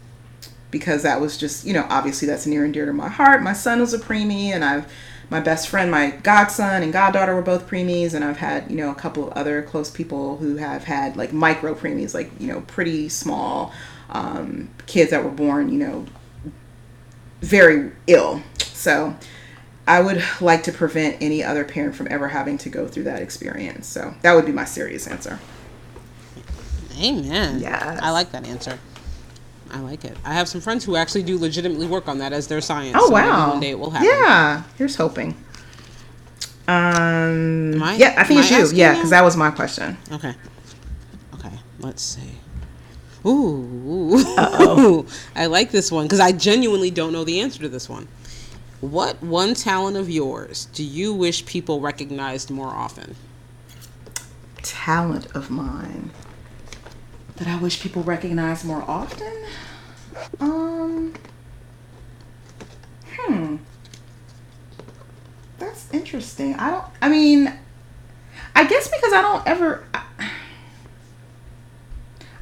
because 0.70 1.02
that 1.02 1.20
was 1.20 1.36
just 1.36 1.66
you 1.66 1.74
know 1.74 1.86
obviously 1.90 2.26
that's 2.26 2.46
near 2.46 2.64
and 2.64 2.72
dear 2.72 2.86
to 2.86 2.92
my 2.94 3.08
heart 3.08 3.42
my 3.42 3.52
son 3.52 3.80
was 3.80 3.92
a 3.92 3.98
preemie 3.98 4.46
and 4.46 4.64
i've 4.64 4.90
my 5.28 5.40
best 5.40 5.68
friend 5.68 5.90
my 5.90 6.12
godson 6.22 6.82
and 6.82 6.90
goddaughter 6.90 7.34
were 7.34 7.42
both 7.42 7.68
preemies 7.68 8.14
and 8.14 8.24
i've 8.24 8.38
had 8.38 8.70
you 8.70 8.78
know 8.78 8.90
a 8.90 8.94
couple 8.94 9.26
of 9.26 9.32
other 9.34 9.60
close 9.60 9.90
people 9.90 10.38
who 10.38 10.56
have 10.56 10.84
had 10.84 11.18
like 11.18 11.34
micro 11.34 11.74
preemies 11.74 12.14
like 12.14 12.30
you 12.40 12.46
know 12.46 12.62
pretty 12.62 13.10
small 13.10 13.74
um, 14.10 14.68
kids 14.86 15.10
that 15.10 15.22
were 15.24 15.30
born 15.30 15.70
you 15.72 15.78
know 15.78 16.04
very 17.40 17.90
ill 18.06 18.42
so 18.58 19.14
i 19.86 20.00
would 20.00 20.22
like 20.40 20.62
to 20.64 20.72
prevent 20.72 21.16
any 21.22 21.42
other 21.42 21.64
parent 21.64 21.94
from 21.94 22.06
ever 22.10 22.28
having 22.28 22.58
to 22.58 22.68
go 22.68 22.86
through 22.86 23.04
that 23.04 23.22
experience 23.22 23.86
so 23.86 24.14
that 24.22 24.34
would 24.34 24.44
be 24.46 24.52
my 24.52 24.64
serious 24.64 25.06
answer 25.06 25.38
Amen. 26.98 27.60
Yes. 27.60 27.98
I 28.02 28.10
like 28.10 28.30
that 28.32 28.46
answer. 28.46 28.78
I 29.70 29.78
like 29.80 30.04
it. 30.04 30.14
I 30.22 30.34
have 30.34 30.48
some 30.48 30.60
friends 30.60 30.84
who 30.84 30.96
actually 30.96 31.22
do 31.22 31.38
legitimately 31.38 31.86
work 31.86 32.08
on 32.08 32.18
that 32.18 32.34
as 32.34 32.46
their 32.46 32.60
science. 32.60 32.94
oh 32.98 33.06
so 33.08 33.14
maybe 33.14 33.26
wow 33.28 33.50
One 33.52 33.60
day 33.60 33.70
it 33.70 33.78
will 33.78 33.88
happen. 33.90 34.06
yeah 34.10 34.64
here's 34.76 34.96
hoping 34.96 35.30
um 36.68 37.82
I- 37.82 37.96
yeah 37.98 38.14
i 38.18 38.24
think 38.24 38.40
it's 38.40 38.52
I 38.52 38.58
you 38.58 38.66
yeah 38.76 38.94
because 38.94 39.10
that 39.10 39.22
was 39.22 39.34
my 39.36 39.50
question 39.50 39.96
Okay. 40.12 40.34
Okay. 41.36 41.52
Let's 41.78 42.02
see. 42.02 42.32
Ooh. 43.26 44.24
I 45.36 45.46
like 45.46 45.70
this 45.70 45.92
one 45.92 46.06
because 46.06 46.20
I 46.20 46.32
genuinely 46.32 46.90
don't 46.90 47.12
know 47.12 47.24
the 47.24 47.40
answer 47.40 47.60
to 47.62 47.68
this 47.68 47.88
one. 47.88 48.08
What 48.80 49.22
one 49.22 49.54
talent 49.54 49.96
of 49.96 50.08
yours 50.08 50.66
do 50.66 50.82
you 50.82 51.12
wish 51.12 51.44
people 51.44 51.80
recognized 51.80 52.50
more 52.50 52.68
often? 52.70 53.16
talent 54.62 55.26
of 55.34 55.50
mine 55.50 56.10
that 57.36 57.48
I 57.48 57.58
wish 57.58 57.80
people 57.80 58.02
recognized 58.02 58.64
more 58.64 58.82
often? 58.82 59.32
Um, 60.40 61.14
hmm. 63.12 63.56
That's 65.58 65.92
interesting. 65.92 66.54
I 66.54 66.70
don't, 66.70 66.84
I 67.00 67.08
mean, 67.08 67.52
I 68.54 68.64
guess 68.64 68.88
because 68.88 69.12
I 69.12 69.22
don't 69.22 69.46
ever, 69.46 69.84
I, 69.94 70.02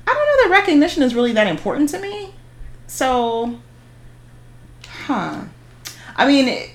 I 0.06 0.14
don't 0.14 0.26
know 0.26 0.48
that 0.48 0.57
recognition 0.68 1.02
is 1.02 1.14
really 1.14 1.32
that 1.32 1.46
important 1.46 1.88
to 1.88 1.98
me. 1.98 2.34
So, 2.86 3.58
huh. 4.86 5.44
I 6.14 6.26
mean, 6.26 6.70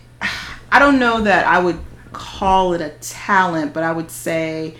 I 0.72 0.80
don't 0.80 0.98
know 0.98 1.22
that 1.22 1.46
I 1.46 1.60
would 1.60 1.80
call 2.12 2.74
it 2.74 2.82
a 2.82 2.90
talent, 3.02 3.72
but 3.72 3.84
I 3.84 3.92
would 3.92 4.10
say, 4.10 4.76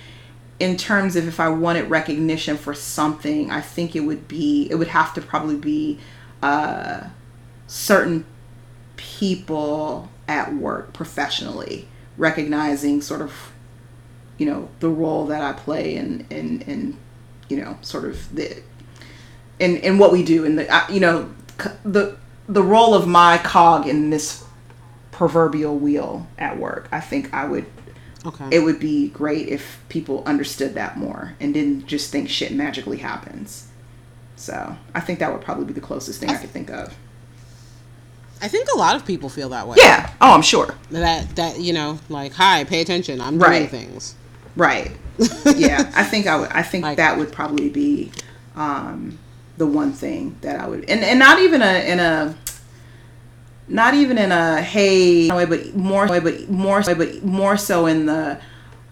in 0.60 0.78
terms 0.78 1.16
of 1.16 1.28
if 1.28 1.40
I 1.40 1.50
wanted 1.50 1.92
recognition 1.92 2.58
for 2.58 2.74
something, 2.74 3.52
I 3.52 3.62
think 3.62 3.96
it 3.96 4.00
would 4.00 4.28
be, 4.28 4.68
it 4.72 4.76
would 4.76 4.88
have 4.88 5.14
to 5.14 5.22
probably 5.22 5.58
be 5.58 6.00
uh, 6.42 7.10
certain 7.68 8.26
people 8.96 10.10
at 10.28 10.56
work 10.56 10.92
professionally 10.92 11.88
recognizing 12.18 13.02
sort 13.02 13.22
of, 13.22 13.52
you 14.40 14.48
know, 14.48 14.70
the 14.80 14.90
role 14.90 15.28
that 15.28 15.44
I 15.44 15.54
play 15.54 15.96
in, 15.96 16.26
in, 16.32 16.62
in 16.62 16.98
you 17.50 17.58
know, 17.58 17.78
sort 17.82 18.06
of 18.06 18.34
the, 18.36 18.64
in, 19.60 19.78
in 19.78 19.98
what 19.98 20.12
we 20.12 20.24
do 20.24 20.46
and 20.46 20.58
the, 20.60 20.74
uh, 20.74 20.86
you 20.90 21.00
know, 21.00 21.30
the, 21.84 22.18
the 22.48 22.64
role 22.64 22.94
of 22.94 23.08
my 23.08 23.38
cog 23.38 23.88
in 23.88 24.10
this 24.10 24.44
proverbial 25.12 25.78
wheel 25.78 26.28
at 26.38 26.58
work. 26.58 26.88
I 26.92 27.00
think 27.00 27.34
I 27.34 27.46
would 27.46 27.66
Okay. 28.26 28.48
it 28.52 28.60
would 28.60 28.80
be 28.80 29.10
great 29.10 29.50
if 29.50 29.82
people 29.90 30.24
understood 30.26 30.76
that 30.76 30.96
more 30.98 31.34
and 31.42 31.54
didn't 31.54 31.88
just 31.88 32.10
think 32.10 32.30
shit 32.30 32.54
magically 32.54 32.98
happens. 33.00 33.68
So 34.38 34.78
I 34.96 35.02
think 35.02 35.20
that 35.20 35.32
would 35.34 35.42
probably 35.42 35.66
be 35.66 35.74
the 35.74 35.82
closest 35.82 36.22
thing 36.22 36.30
I 36.30 36.38
could 36.38 36.50
think 36.52 36.70
of. 36.70 36.96
I 38.42 38.48
think 38.48 38.70
a 38.74 38.78
lot 38.78 38.96
of 38.96 39.06
people 39.06 39.28
feel 39.28 39.50
that 39.50 39.68
way. 39.68 39.76
Yeah. 39.80 40.10
Oh, 40.22 40.32
I'm 40.34 40.42
sure. 40.42 40.74
That 40.92 41.36
that 41.36 41.60
you 41.60 41.74
know, 41.74 42.00
like, 42.08 42.32
hi, 42.32 42.64
pay 42.64 42.80
attention. 42.80 43.20
I'm 43.20 43.38
Right. 43.40 43.70
doing 43.70 43.88
things. 43.90 44.16
Right. 44.56 44.92
Yeah. 45.58 45.92
I 45.94 46.04
think 46.06 46.26
I 46.26 46.38
would. 46.38 46.50
I 46.52 46.62
think 46.64 46.84
Like- 46.84 46.98
that 46.98 47.18
would 47.18 47.32
probably 47.34 47.68
be 47.70 48.12
um, 48.56 49.20
the 49.58 49.66
one 49.68 49.94
thing 49.94 50.36
that 50.42 50.60
I 50.60 50.68
would, 50.68 50.90
and 50.90 51.04
and 51.04 51.20
not 51.20 51.40
even 51.40 51.62
a 51.62 51.86
in 51.92 52.00
a. 52.00 52.36
Not 53.66 53.94
even 53.94 54.18
in 54.18 54.30
a 54.34 54.62
hey 54.62 55.30
way, 55.32 55.46
but 55.46 55.74
more 55.74 56.06
way, 56.06 56.20
but 56.20 56.50
more 56.50 56.82
way, 56.86 56.94
but 56.94 57.24
more 57.24 57.56
so 57.56 57.86
in 57.86 58.08
the, 58.08 58.38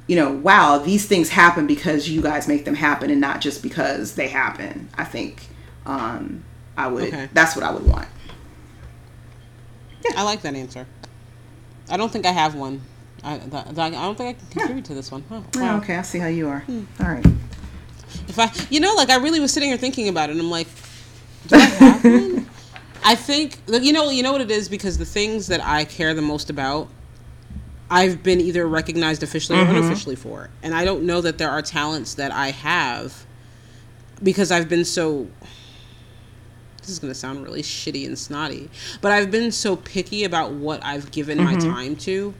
you 0.07 0.16
know, 0.16 0.32
wow, 0.32 0.78
these 0.78 1.05
things 1.05 1.28
happen 1.28 1.68
because 1.68 2.07
you 2.09 2.22
guys 2.22 2.47
make 2.47 2.64
them 2.64 2.76
happen, 2.76 3.12
and 3.12 3.20
not 3.20 3.41
just 3.41 3.62
because 3.62 4.16
they 4.16 4.30
happen. 4.30 4.88
I 4.97 5.03
think 5.03 5.45
um, 5.86 6.45
I 6.78 6.88
would. 6.88 7.09
Okay. 7.09 7.28
That's 7.34 7.53
what 7.53 7.66
I 7.66 7.72
would 7.72 7.86
want. 7.86 8.07
yeah. 10.05 10.12
I 10.16 10.24
like 10.24 10.41
that 10.43 10.55
answer. 10.55 10.88
I 11.89 11.97
don't 11.97 12.12
think 12.12 12.26
I 12.26 12.32
have 12.32 12.55
one. 12.55 12.82
I, 13.26 13.34
I 13.36 13.39
don't 13.39 14.18
think 14.18 14.38
I 14.38 14.39
can 14.39 14.49
contribute 14.51 14.86
to 14.86 14.93
this 14.93 15.12
one. 15.12 15.24
Huh, 15.28 15.41
Oh, 15.57 15.78
okay, 15.80 15.97
I 15.97 16.01
see 16.01 16.20
how 16.20 16.28
you 16.28 16.47
are. 16.47 16.59
Hmm. 16.62 16.84
All 17.01 17.09
right. 17.09 17.26
If 18.28 18.39
I, 18.39 18.51
you 18.70 18.80
know, 18.80 18.93
like 18.95 19.09
I 19.09 19.18
really 19.18 19.39
was 19.39 19.51
sitting 19.51 19.70
here 19.70 19.78
thinking 19.78 20.07
about 20.07 20.30
it, 20.30 20.34
and 20.34 20.41
I'm 20.41 20.49
like, 20.49 20.68
do 21.47 21.55
I 21.55 21.59
have 21.59 22.03
one? 22.03 22.47
I 23.03 23.16
think 23.16 23.57
you 23.68 23.93
know, 23.93 24.09
you 24.09 24.24
know 24.24 24.32
what 24.32 24.41
it 24.41 24.51
is 24.51 24.70
because 24.70 24.97
the 24.97 25.05
things 25.05 25.47
that 25.47 25.64
I 25.64 25.86
care 25.86 26.14
the 26.14 26.22
most 26.22 26.49
about, 26.49 26.88
I've 27.89 28.22
been 28.24 28.39
either 28.39 28.68
recognized 28.68 29.24
officially 29.24 29.59
or 29.59 29.64
mm-hmm. 29.64 29.78
unofficially 29.78 30.16
for, 30.16 30.49
and 30.62 30.74
I 30.74 30.86
don't 30.86 31.03
know 31.03 31.22
that 31.22 31.38
there 31.38 31.49
are 31.49 31.62
talents 31.62 32.14
that 32.16 32.32
I 32.32 32.51
have 32.51 33.26
because 34.22 34.51
I've 34.51 34.70
been 34.70 34.86
so. 34.86 35.28
This 36.80 36.89
is 36.89 36.99
gonna 36.99 37.14
sound 37.14 37.43
really 37.43 37.62
shitty 37.62 38.05
and 38.05 38.18
snotty, 38.18 38.70
but 39.01 39.12
I've 39.12 39.30
been 39.30 39.51
so 39.51 39.76
picky 39.76 40.24
about 40.24 40.51
what 40.51 40.84
I've 40.84 41.12
given 41.12 41.43
my 41.43 41.55
mm-hmm. 41.55 41.72
time 41.72 41.95
to 41.97 42.34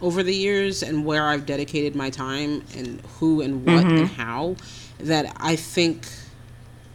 over 0.00 0.22
the 0.22 0.34
years 0.34 0.82
and 0.82 1.06
where 1.06 1.28
I've 1.28 1.46
dedicated 1.46 1.94
my 1.94 2.10
time 2.10 2.64
and 2.76 3.00
who 3.18 3.40
and 3.40 3.64
what 3.64 3.84
and 3.84 4.08
mm-hmm. 4.08 4.20
how 4.20 4.56
that 5.02 5.34
I 5.38 5.56
think 5.56 6.06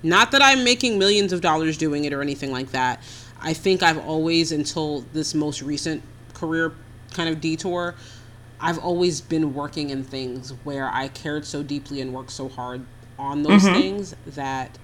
not 0.03 0.31
that 0.31 0.41
I'm 0.41 0.63
making 0.63 0.99
millions 0.99 1.33
of 1.33 1.41
dollars 1.41 1.77
doing 1.77 2.05
it 2.05 2.13
or 2.13 2.21
anything 2.21 2.51
like 2.51 2.71
that. 2.71 3.01
I 3.41 3.53
think 3.53 3.83
I've 3.83 3.97
always 3.99 4.51
until 4.51 5.01
this 5.13 5.33
most 5.33 5.61
recent 5.61 6.03
career 6.33 6.73
kind 7.13 7.29
of 7.29 7.41
detour 7.41 7.95
I've 8.59 8.79
always 8.79 9.21
been 9.21 9.53
working 9.53 9.89
in 9.91 10.03
things 10.03 10.51
where 10.63 10.89
I 10.91 11.09
cared 11.09 11.45
so 11.45 11.61
deeply 11.61 12.01
and 12.01 12.13
worked 12.13 12.31
so 12.31 12.49
hard 12.49 12.85
on 13.19 13.43
those 13.43 13.63
mm-hmm. 13.63 13.79
things 13.79 14.15
that 14.25 14.77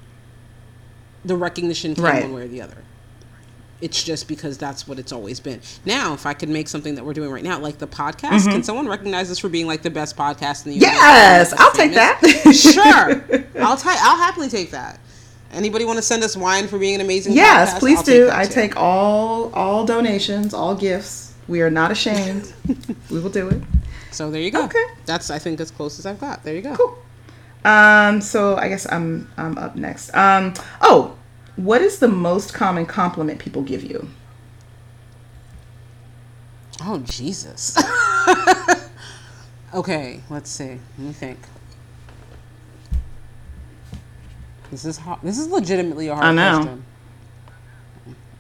the 1.26 1.36
recognition 1.36 1.96
came 1.96 2.04
Right. 2.04 2.24
one 2.24 2.34
way 2.34 2.44
or 2.44 2.48
the 2.48 2.62
other. 2.62 2.78
It's 3.84 4.02
just 4.02 4.30
because 4.30 4.58
that's 4.58 4.88
what 4.88 4.98
it's 4.98 5.12
always 5.12 5.42
been. 5.42 5.60
Now, 5.84 6.14
if 6.14 6.26
I 6.26 6.34
could 6.34 6.48
make 6.48 6.70
something 6.70 6.96
that 6.96 7.04
we're 7.06 7.14
doing 7.14 7.30
right 7.30 7.44
now, 7.44 7.60
like 7.60 7.80
the 7.80 7.88
podcast, 7.88 8.50
can 8.50 8.64
someone 8.64 8.88
recognize 8.88 9.30
us 9.30 9.40
for 9.40 9.50
being 9.50 9.68
like 9.68 9.82
the 9.82 9.90
best 9.90 10.16
podcast 10.16 10.66
in 10.66 10.72
the 10.72 10.78
universe? 10.78 10.96
Yes, 10.96 11.54
I'll 11.58 11.72
take 11.74 11.94
that. 11.94 12.22
sure, 12.56 13.44
I'll 13.62 13.76
take. 13.76 13.98
I'll 14.02 14.18
happily 14.18 14.48
take 14.48 14.72
that. 14.72 15.02
Anybody 15.52 15.84
want 15.84 15.98
to 15.98 16.02
send 16.02 16.24
us 16.24 16.38
wine 16.38 16.68
for 16.70 16.80
being 16.80 16.96
an 16.96 17.02
amazing? 17.02 17.34
Yes, 17.34 17.74
podcast? 17.74 17.80
please 17.80 17.98
I'll 18.00 18.04
do. 18.06 18.26
that 18.28 18.40
I 18.40 18.46
too. 18.46 18.54
take 18.54 18.78
all 18.78 19.52
all 19.54 19.86
donations, 19.86 20.54
all 20.54 20.76
gifts. 20.76 21.34
We 21.50 21.62
are 21.62 21.70
not 21.70 21.92
ashamed. 21.92 22.54
we 23.12 23.20
will 23.20 23.30
do 23.30 23.50
it. 23.50 23.62
So 24.12 24.32
there 24.32 24.42
you 24.42 24.50
go. 24.52 24.64
Okay. 24.64 24.84
That's 25.06 25.30
I 25.30 25.40
think 25.40 25.60
as 25.60 25.72
close 25.72 26.00
as 26.00 26.06
I've 26.06 26.22
got. 26.22 26.44
There 26.46 26.56
you 26.56 26.62
go. 26.62 26.76
Cool. 26.78 26.98
Um, 27.66 28.22
so 28.22 28.56
I 28.56 28.70
guess 28.70 28.90
I'm 28.92 29.30
I'm 29.36 29.58
up 29.58 29.76
next. 29.76 30.14
Um, 30.16 30.54
oh, 30.82 31.16
what 31.56 31.82
is 31.82 32.00
the 32.00 32.08
most 32.08 32.54
common 32.54 32.86
compliment 32.86 33.40
people 33.40 33.62
give 33.62 33.84
you? 33.84 34.10
Oh 36.82 37.00
Jesus. 37.00 37.78
okay, 39.74 40.22
let's 40.30 40.50
see. 40.50 40.80
Let 40.98 41.00
me 41.00 41.14
think. 41.14 41.40
This 44.72 44.86
is 44.86 44.98
hard. 44.98 45.20
This 45.22 45.38
is 45.38 45.50
legitimately 45.50 46.08
a 46.08 46.16
hard 46.16 46.26
I 46.26 46.34
know. 46.34 46.58
question. 46.58 46.86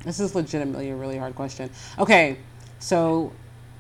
This 0.03 0.19
is 0.19 0.35
legitimately 0.35 0.89
a 0.89 0.95
really 0.95 1.17
hard 1.17 1.35
question. 1.35 1.69
Okay, 1.99 2.37
so 2.79 3.31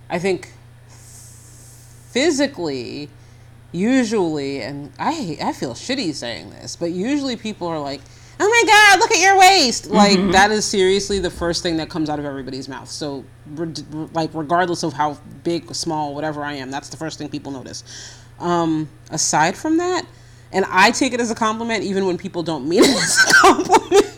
I 0.09 0.19
think 0.19 0.53
physically, 0.87 3.09
usually, 3.71 4.61
and 4.61 4.91
I 4.99 5.37
I 5.41 5.51
feel 5.51 5.73
shitty 5.73 6.13
saying 6.13 6.51
this, 6.51 6.75
but 6.75 6.91
usually 6.91 7.35
people 7.35 7.67
are 7.67 7.79
like, 7.79 8.01
"Oh 8.39 8.49
my 8.49 8.63
god, 8.67 8.99
look 8.99 9.11
at 9.11 9.19
your 9.19 9.37
waist!" 9.37 9.87
Like 9.87 10.17
mm-hmm. 10.17 10.31
that 10.31 10.51
is 10.51 10.65
seriously 10.65 11.19
the 11.19 11.29
first 11.29 11.63
thing 11.63 11.77
that 11.77 11.89
comes 11.89 12.09
out 12.09 12.19
of 12.19 12.25
everybody's 12.25 12.67
mouth. 12.67 12.89
So, 12.89 13.23
re- 13.47 13.73
like 14.13 14.29
regardless 14.33 14.83
of 14.83 14.93
how 14.93 15.17
big, 15.43 15.73
small, 15.75 16.15
whatever 16.15 16.43
I 16.43 16.53
am, 16.53 16.71
that's 16.71 16.89
the 16.89 16.97
first 16.97 17.17
thing 17.17 17.29
people 17.29 17.51
notice. 17.51 17.83
Um, 18.39 18.89
aside 19.11 19.55
from 19.55 19.77
that, 19.77 20.05
and 20.51 20.65
I 20.69 20.91
take 20.91 21.13
it 21.13 21.21
as 21.21 21.31
a 21.31 21.35
compliment, 21.35 21.83
even 21.83 22.05
when 22.05 22.17
people 22.17 22.43
don't 22.43 22.67
mean 22.67 22.83
it 22.83 22.89
as 22.89 23.25
a 23.29 23.33
compliment. 23.33 24.09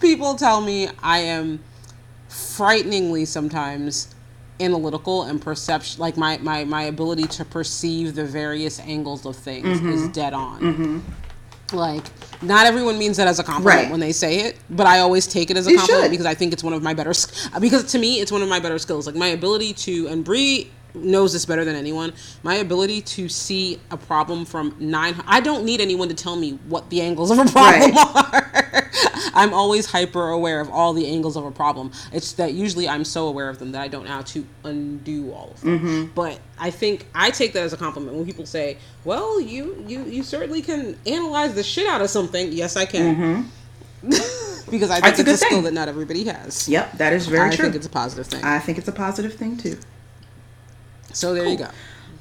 people 0.00 0.34
tell 0.34 0.60
me 0.60 0.88
I 1.02 1.18
am 1.18 1.60
frighteningly 2.28 3.24
sometimes 3.24 4.14
analytical 4.60 5.24
and 5.24 5.40
perception 5.40 6.00
like 6.00 6.16
my, 6.16 6.38
my 6.38 6.64
my 6.64 6.82
ability 6.82 7.24
to 7.24 7.44
perceive 7.44 8.14
the 8.14 8.24
various 8.24 8.78
angles 8.80 9.26
of 9.26 9.34
things 9.34 9.66
mm-hmm. 9.66 9.88
is 9.88 10.08
dead 10.08 10.32
on 10.32 10.60
mm-hmm. 10.60 11.00
Like 11.72 12.04
not 12.42 12.66
everyone 12.66 12.98
means 12.98 13.16
that 13.18 13.28
as 13.28 13.38
a 13.38 13.44
compliment 13.44 13.82
Right. 13.82 13.90
when 13.90 14.00
they 14.00 14.10
say 14.12 14.40
it 14.40 14.58
but 14.68 14.86
i 14.86 14.98
always 14.98 15.26
take 15.28 15.50
it 15.50 15.56
as 15.56 15.66
a 15.66 15.74
compliment 15.74 16.04
should. 16.04 16.10
because 16.10 16.26
i 16.26 16.34
think 16.34 16.52
it's 16.52 16.64
one 16.64 16.72
of 16.72 16.82
my 16.82 16.92
better 16.92 17.12
because 17.60 17.84
to 17.92 17.98
me 17.98 18.20
it's 18.20 18.32
one 18.32 18.42
of 18.42 18.48
my 18.48 18.58
better 18.58 18.78
skills 18.80 19.06
like 19.06 19.14
my 19.14 19.28
ability 19.28 19.72
to 19.72 20.08
and 20.08 20.24
Bri 20.24 20.68
knows 20.94 21.32
this 21.32 21.46
better 21.46 21.64
than 21.64 21.76
anyone 21.76 22.12
my 22.42 22.56
ability 22.56 23.00
to 23.00 23.28
see 23.28 23.78
a 23.92 23.96
problem 23.96 24.44
from 24.44 24.74
nine 24.80 25.14
i 25.26 25.40
don't 25.40 25.64
need 25.64 25.80
anyone 25.80 26.08
to 26.08 26.14
tell 26.14 26.34
me 26.36 26.58
what 26.68 26.90
the 26.90 27.00
angles 27.00 27.30
of 27.30 27.38
a 27.38 27.44
problem 27.52 27.96
are 27.96 28.90
i'm 29.34 29.52
always 29.54 29.86
hyper 29.90 30.28
aware 30.28 30.60
of 30.60 30.70
all 30.70 30.92
the 30.92 31.06
angles 31.06 31.36
of 31.36 31.44
a 31.44 31.50
problem. 31.50 31.90
It's 32.12 32.32
that 32.32 32.54
usually 32.54 32.88
i'm 32.88 33.04
so 33.04 33.28
aware 33.28 33.48
of 33.48 33.58
them 33.58 33.72
that 33.72 33.82
i 33.82 33.88
don't 33.88 34.04
know 34.04 34.10
how 34.12 34.22
to 34.22 34.46
undo 34.64 35.32
all 35.32 35.50
of 35.54 35.60
them. 35.60 36.12
But 36.14 36.38
i 36.58 36.70
think 36.70 37.06
i 37.14 37.30
take 37.30 37.52
that 37.54 37.62
as 37.62 37.72
a 37.72 37.76
compliment 37.76 38.16
when 38.16 38.26
people 38.26 38.46
say 38.46 38.78
well 39.04 39.40
you 39.40 39.84
you 39.86 40.04
you 40.04 40.22
certainly 40.22 40.62
can 40.62 40.98
analyze 41.06 41.54
the 41.54 41.62
shit 41.62 41.86
out 41.86 42.00
of 42.00 42.10
something. 42.10 42.52
Yes 42.52 42.76
i 42.76 42.84
can. 42.86 43.50
Because 44.70 44.90
i 44.90 45.00
think 45.00 45.04
That's 45.04 45.18
a 45.18 45.20
it's 45.20 45.20
a, 45.20 45.24
good 45.24 45.38
skill 45.38 45.62
that 45.62 45.74
not 45.74 45.88
everybody 45.88 46.24
has. 46.24 46.68
Yep, 46.68 46.92
that 46.92 47.12
is 47.12 47.26
very 47.26 47.50
i 47.50 47.54
true. 47.54 47.66
I 47.66 47.70
think 47.70 47.76
it's 47.76 47.86
a 47.86 47.90
positive 47.90 48.26
thing. 48.26 48.42
I 48.42 48.58
think 48.58 48.78
it's 48.78 48.88
a 48.88 48.92
positive 48.92 49.34
thing 49.34 49.56
too. 49.58 49.76
so 51.12 51.34
there 51.34 51.46
you 51.46 51.58
go. 51.58 51.68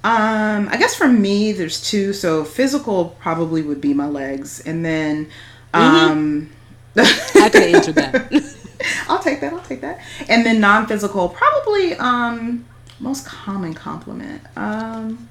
Um, 0.04 0.68
I 0.70 0.78
guess 0.78 0.96
for 0.96 1.08
me, 1.08 1.52
there's 1.52 1.80
two. 1.80 2.12
So 2.14 2.44
physical 2.44 3.16
probably 3.20 3.62
would 3.62 3.80
be 3.80 3.94
my 3.94 4.08
legs, 4.08 4.60
and 4.62 4.84
then, 4.84 5.30
um, 5.74 6.50
i 6.98 7.50
could 7.50 7.64
have 7.64 7.76
answered 7.76 7.96
that 7.96 8.58
I'll 9.08 9.20
take 9.20 9.42
that. 9.42 9.54
I'll 9.54 9.62
take 9.62 9.82
that. 9.82 10.00
And 10.28 10.46
then 10.46 10.60
non-physical, 10.60 11.30
probably 11.30 11.96
um, 11.96 12.66
most 13.00 13.26
common 13.26 13.74
compliment. 13.74 14.42
Um, 14.56 15.30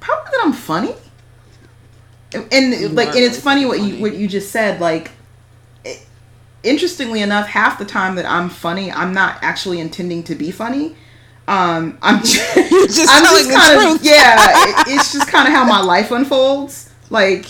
probably 0.00 0.30
that 0.32 0.40
I'm 0.44 0.52
funny. 0.52 0.94
And 2.32 2.94
like, 2.94 3.08
and 3.08 3.18
it's 3.18 3.36
really 3.36 3.40
funny 3.40 3.66
what 3.66 3.80
you 3.80 4.00
what 4.00 4.14
you 4.14 4.28
just 4.28 4.52
said. 4.52 4.80
Like, 4.80 5.10
it- 5.84 6.06
interestingly 6.62 7.22
enough, 7.22 7.48
half 7.48 7.78
the 7.78 7.84
time 7.84 8.14
that 8.16 8.26
I'm 8.26 8.48
funny, 8.48 8.92
I'm 8.92 9.12
not 9.12 9.38
actually 9.42 9.80
intending 9.80 10.22
to 10.24 10.34
be 10.36 10.50
funny. 10.52 10.94
Um, 11.48 11.98
I'm 12.02 12.18
just, 12.24 12.54
just 12.54 13.10
I'm 13.10 13.24
just 13.24 13.48
the 13.48 13.54
kind 13.54 13.96
of 13.96 14.04
yeah. 14.04 14.36
It, 14.68 14.84
it's 14.94 15.12
just 15.12 15.26
kind 15.28 15.48
of 15.48 15.54
how 15.54 15.64
my 15.64 15.80
life 15.80 16.12
unfolds. 16.12 16.92
Like, 17.08 17.46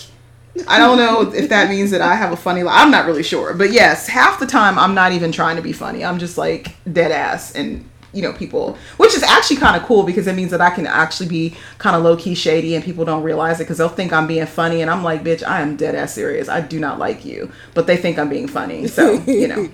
I 0.66 0.78
don't 0.78 0.98
know 0.98 1.32
if 1.32 1.48
that 1.48 1.70
means 1.70 1.90
that 1.92 2.00
I 2.00 2.14
have 2.14 2.32
a 2.32 2.36
funny 2.36 2.62
life. 2.62 2.74
I'm 2.76 2.90
not 2.90 3.06
really 3.06 3.22
sure, 3.22 3.54
but 3.54 3.72
yes, 3.72 4.08
half 4.08 4.40
the 4.40 4.46
time 4.46 4.78
I'm 4.78 4.94
not 4.94 5.12
even 5.12 5.30
trying 5.30 5.56
to 5.56 5.62
be 5.62 5.72
funny. 5.72 6.04
I'm 6.04 6.18
just 6.18 6.36
like 6.36 6.74
dead 6.92 7.12
ass, 7.12 7.54
and 7.54 7.88
you 8.12 8.22
know, 8.22 8.32
people, 8.32 8.76
which 8.96 9.14
is 9.14 9.22
actually 9.22 9.56
kind 9.56 9.76
of 9.76 9.84
cool 9.84 10.02
because 10.02 10.26
it 10.26 10.34
means 10.34 10.50
that 10.50 10.60
I 10.60 10.70
can 10.70 10.86
actually 10.86 11.28
be 11.28 11.56
kind 11.78 11.94
of 11.94 12.02
low 12.02 12.16
key 12.16 12.34
shady, 12.34 12.74
and 12.74 12.84
people 12.84 13.04
don't 13.04 13.22
realize 13.22 13.60
it 13.60 13.64
because 13.64 13.78
they'll 13.78 13.88
think 13.88 14.12
I'm 14.12 14.26
being 14.26 14.46
funny, 14.46 14.82
and 14.82 14.90
I'm 14.90 15.04
like, 15.04 15.22
bitch, 15.22 15.46
I 15.46 15.60
am 15.60 15.76
dead 15.76 15.94
ass 15.94 16.14
serious. 16.14 16.48
I 16.48 16.60
do 16.60 16.80
not 16.80 16.98
like 16.98 17.24
you, 17.24 17.52
but 17.74 17.86
they 17.86 17.96
think 17.96 18.18
I'm 18.18 18.28
being 18.28 18.48
funny, 18.48 18.86
so 18.88 19.12
you 19.26 19.48
know. 19.48 19.68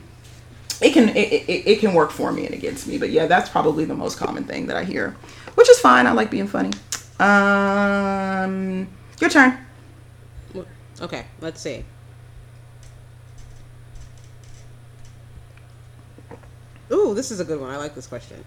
It 0.82 0.92
can 0.92 1.08
it, 1.08 1.32
it, 1.32 1.66
it 1.66 1.80
can 1.80 1.94
work 1.94 2.10
for 2.10 2.30
me 2.32 2.44
and 2.44 2.54
against 2.54 2.86
me, 2.86 2.98
but 2.98 3.08
yeah, 3.08 3.24
that's 3.26 3.48
probably 3.48 3.86
the 3.86 3.94
most 3.94 4.18
common 4.18 4.44
thing 4.44 4.66
that 4.66 4.76
I 4.76 4.84
hear, 4.84 5.16
which 5.54 5.70
is 5.70 5.80
fine. 5.80 6.06
I 6.06 6.12
like 6.12 6.30
being 6.30 6.46
funny. 6.46 6.70
Um, 7.18 8.86
your 9.18 9.30
turn. 9.30 9.65
Okay 11.00 11.26
let's 11.40 11.60
see 11.60 11.84
Ooh, 16.92 17.14
this 17.14 17.30
is 17.30 17.40
a 17.40 17.44
good 17.44 17.60
one. 17.60 17.70
I 17.70 17.76
like 17.76 17.94
this 17.94 18.06
question. 18.06 18.44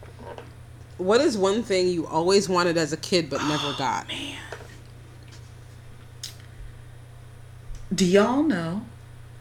What 0.97 1.22
is 1.22 1.38
one 1.38 1.64
thing 1.64 1.88
you 1.88 2.08
always 2.08 2.47
wanted 2.47 2.78
as 2.78 2.93
a 2.93 2.97
kid 2.97 3.30
but 3.30 3.41
never 3.43 3.74
got? 3.78 4.08
Man. 4.08 4.38
Do 7.93 8.06
y'all 8.06 8.43
know? 8.43 8.84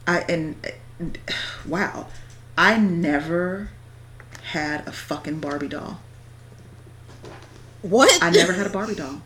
I 0.06 0.20
and 0.20 0.56
uh, 1.00 1.34
wow, 1.66 2.06
I 2.56 2.78
never 2.78 3.70
had 4.42 4.86
a 4.88 4.92
fucking 4.92 5.40
Barbie 5.40 5.68
doll. 5.68 6.00
What? 7.82 8.22
I 8.22 8.30
never 8.30 8.52
had 8.52 8.66
a 8.66 8.70
Barbie 8.70 8.94
doll. 8.94 9.22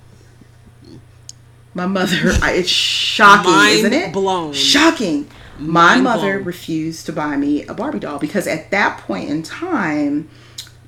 My 1.74 1.86
mother, 1.86 2.16
I, 2.42 2.52
it's 2.52 2.68
shocking, 2.68 3.50
Mind 3.50 3.78
isn't 3.78 3.92
it? 3.92 4.12
blown. 4.12 4.52
Shocking. 4.52 5.28
My 5.58 5.92
Mind 5.94 6.04
mother 6.04 6.34
blown. 6.34 6.44
refused 6.44 7.06
to 7.06 7.12
buy 7.12 7.36
me 7.36 7.64
a 7.66 7.74
Barbie 7.74 7.98
doll 8.00 8.18
because 8.18 8.46
at 8.46 8.70
that 8.70 8.98
point 8.98 9.30
in 9.30 9.42
time, 9.42 10.28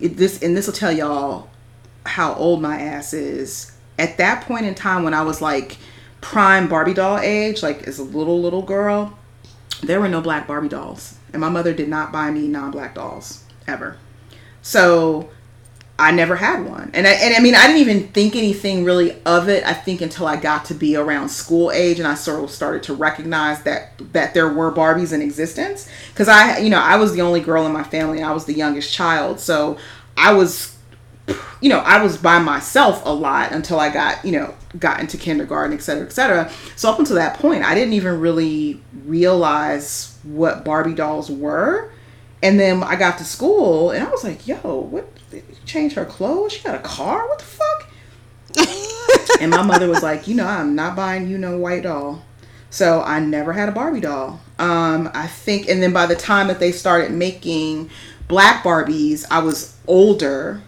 it, 0.00 0.16
this 0.16 0.42
and 0.42 0.56
this 0.56 0.66
will 0.66 0.74
tell 0.74 0.92
y'all 0.92 1.48
how 2.06 2.34
old 2.34 2.60
my 2.60 2.80
ass 2.80 3.12
is. 3.12 3.72
At 3.98 4.18
that 4.18 4.44
point 4.44 4.66
in 4.66 4.74
time, 4.74 5.04
when 5.04 5.14
I 5.14 5.22
was 5.22 5.40
like 5.40 5.78
prime 6.20 6.68
Barbie 6.68 6.94
doll 6.94 7.18
age, 7.18 7.62
like 7.62 7.84
as 7.86 7.98
a 7.98 8.02
little 8.02 8.40
little 8.40 8.62
girl, 8.62 9.16
there 9.82 10.00
were 10.00 10.08
no 10.08 10.20
black 10.20 10.46
Barbie 10.46 10.68
dolls, 10.68 11.16
and 11.32 11.40
my 11.40 11.48
mother 11.48 11.72
did 11.72 11.88
not 11.88 12.12
buy 12.12 12.30
me 12.30 12.48
non-black 12.48 12.94
dolls 12.94 13.44
ever. 13.68 13.96
So 14.62 15.30
I 15.96 16.10
never 16.10 16.34
had 16.34 16.66
one, 16.66 16.90
and 16.92 17.06
I, 17.06 17.10
and 17.12 17.36
I 17.36 17.38
mean 17.38 17.54
I 17.54 17.68
didn't 17.68 17.80
even 17.80 18.08
think 18.08 18.34
anything 18.34 18.84
really 18.84 19.16
of 19.24 19.48
it. 19.48 19.64
I 19.64 19.72
think 19.72 20.00
until 20.00 20.26
I 20.26 20.34
got 20.34 20.64
to 20.64 20.74
be 20.74 20.96
around 20.96 21.28
school 21.28 21.70
age, 21.70 22.00
and 22.00 22.08
I 22.08 22.14
sort 22.14 22.42
of 22.42 22.50
started 22.50 22.82
to 22.84 22.94
recognize 22.94 23.62
that 23.62 23.92
that 24.12 24.34
there 24.34 24.52
were 24.52 24.72
Barbies 24.72 25.12
in 25.12 25.22
existence. 25.22 25.88
Because 26.08 26.26
I, 26.26 26.58
you 26.58 26.68
know, 26.68 26.80
I 26.80 26.96
was 26.96 27.12
the 27.12 27.20
only 27.20 27.40
girl 27.40 27.64
in 27.64 27.72
my 27.72 27.84
family, 27.84 28.24
I 28.24 28.32
was 28.32 28.44
the 28.44 28.54
youngest 28.54 28.92
child, 28.92 29.38
so 29.38 29.78
I 30.16 30.32
was, 30.32 30.76
you 31.60 31.68
know, 31.68 31.78
I 31.78 32.02
was 32.02 32.16
by 32.16 32.40
myself 32.40 33.00
a 33.04 33.12
lot 33.12 33.52
until 33.52 33.78
I 33.78 33.88
got, 33.88 34.24
you 34.24 34.32
know, 34.32 34.52
got 34.80 34.98
into 34.98 35.16
kindergarten, 35.16 35.76
et 35.76 35.82
cetera, 35.82 36.06
et 36.06 36.12
cetera. 36.12 36.50
So 36.74 36.90
up 36.90 36.98
until 36.98 37.14
that 37.14 37.38
point, 37.38 37.62
I 37.62 37.72
didn't 37.76 37.92
even 37.92 38.18
really 38.18 38.80
realize 39.06 40.18
what 40.24 40.64
Barbie 40.64 40.94
dolls 40.94 41.30
were. 41.30 41.92
And 42.44 42.60
then 42.60 42.82
I 42.82 42.96
got 42.96 43.16
to 43.18 43.24
school 43.24 43.90
and 43.90 44.06
I 44.06 44.10
was 44.10 44.22
like, 44.22 44.46
yo, 44.46 44.58
what? 44.90 45.08
Change 45.64 45.94
her 45.94 46.04
clothes? 46.04 46.52
She 46.52 46.62
got 46.62 46.74
a 46.74 46.80
car? 46.80 47.26
What 47.26 47.38
the 47.38 47.44
fuck? 47.44 49.40
and 49.40 49.50
my 49.50 49.62
mother 49.62 49.88
was 49.88 50.02
like, 50.02 50.28
you 50.28 50.34
know, 50.34 50.46
I'm 50.46 50.74
not 50.74 50.94
buying 50.94 51.26
you 51.26 51.38
no 51.38 51.56
white 51.56 51.84
doll. 51.84 52.22
So 52.68 53.00
I 53.00 53.18
never 53.18 53.54
had 53.54 53.70
a 53.70 53.72
Barbie 53.72 54.00
doll. 54.00 54.40
Um, 54.58 55.10
I 55.14 55.26
think, 55.26 55.70
and 55.70 55.82
then 55.82 55.94
by 55.94 56.04
the 56.04 56.14
time 56.14 56.48
that 56.48 56.60
they 56.60 56.70
started 56.70 57.12
making 57.12 57.88
black 58.28 58.62
Barbies, 58.62 59.24
I 59.30 59.38
was 59.38 59.74
older. 59.86 60.60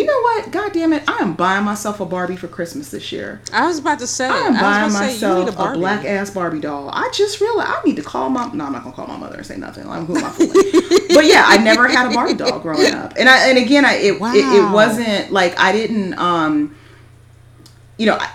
You 0.00 0.06
know 0.06 0.20
what? 0.20 0.50
God 0.50 0.72
damn 0.72 0.94
it. 0.94 1.02
I 1.06 1.18
am 1.18 1.34
buying 1.34 1.64
myself 1.64 2.00
a 2.00 2.06
Barbie 2.06 2.36
for 2.36 2.48
Christmas 2.48 2.90
this 2.90 3.12
year. 3.12 3.42
I 3.52 3.66
was 3.66 3.78
about 3.78 3.98
to 3.98 4.06
say. 4.06 4.26
I 4.26 4.38
am 4.38 4.56
I 4.56 4.60
buying 4.60 4.84
was 4.84 4.94
about 4.94 5.10
say, 5.10 5.12
myself 5.12 5.58
a, 5.58 5.62
a, 5.62 5.74
black 5.74 6.04
ass 6.06 6.30
Barbie 6.30 6.60
doll. 6.60 6.88
I 6.90 7.10
just 7.12 7.40
realized 7.40 7.68
I 7.70 7.82
need 7.84 7.96
to 7.96 8.02
call 8.02 8.30
my. 8.30 8.50
No, 8.52 8.64
I'm 8.64 8.72
not 8.72 8.82
gonna 8.82 8.96
call 8.96 9.06
my 9.06 9.18
mother 9.18 9.36
and 9.36 9.46
say 9.46 9.58
nothing. 9.58 9.86
I'm 9.86 10.06
who 10.06 10.16
am 10.16 10.24
I 10.24 10.30
fooling? 10.30 10.52
but 11.14 11.26
yeah, 11.26 11.44
I 11.46 11.58
never 11.58 11.86
had 11.86 12.10
a 12.10 12.14
Barbie 12.14 12.34
doll 12.34 12.60
growing 12.60 12.94
up, 12.94 13.12
and 13.18 13.28
I 13.28 13.48
and 13.48 13.58
again, 13.58 13.84
I 13.84 13.96
it, 13.96 14.14
it 14.14 14.20
it 14.20 14.72
wasn't 14.72 15.32
like 15.32 15.58
I 15.58 15.72
didn't 15.72 16.18
um, 16.18 16.74
you 17.98 18.06
know, 18.06 18.16
I 18.18 18.30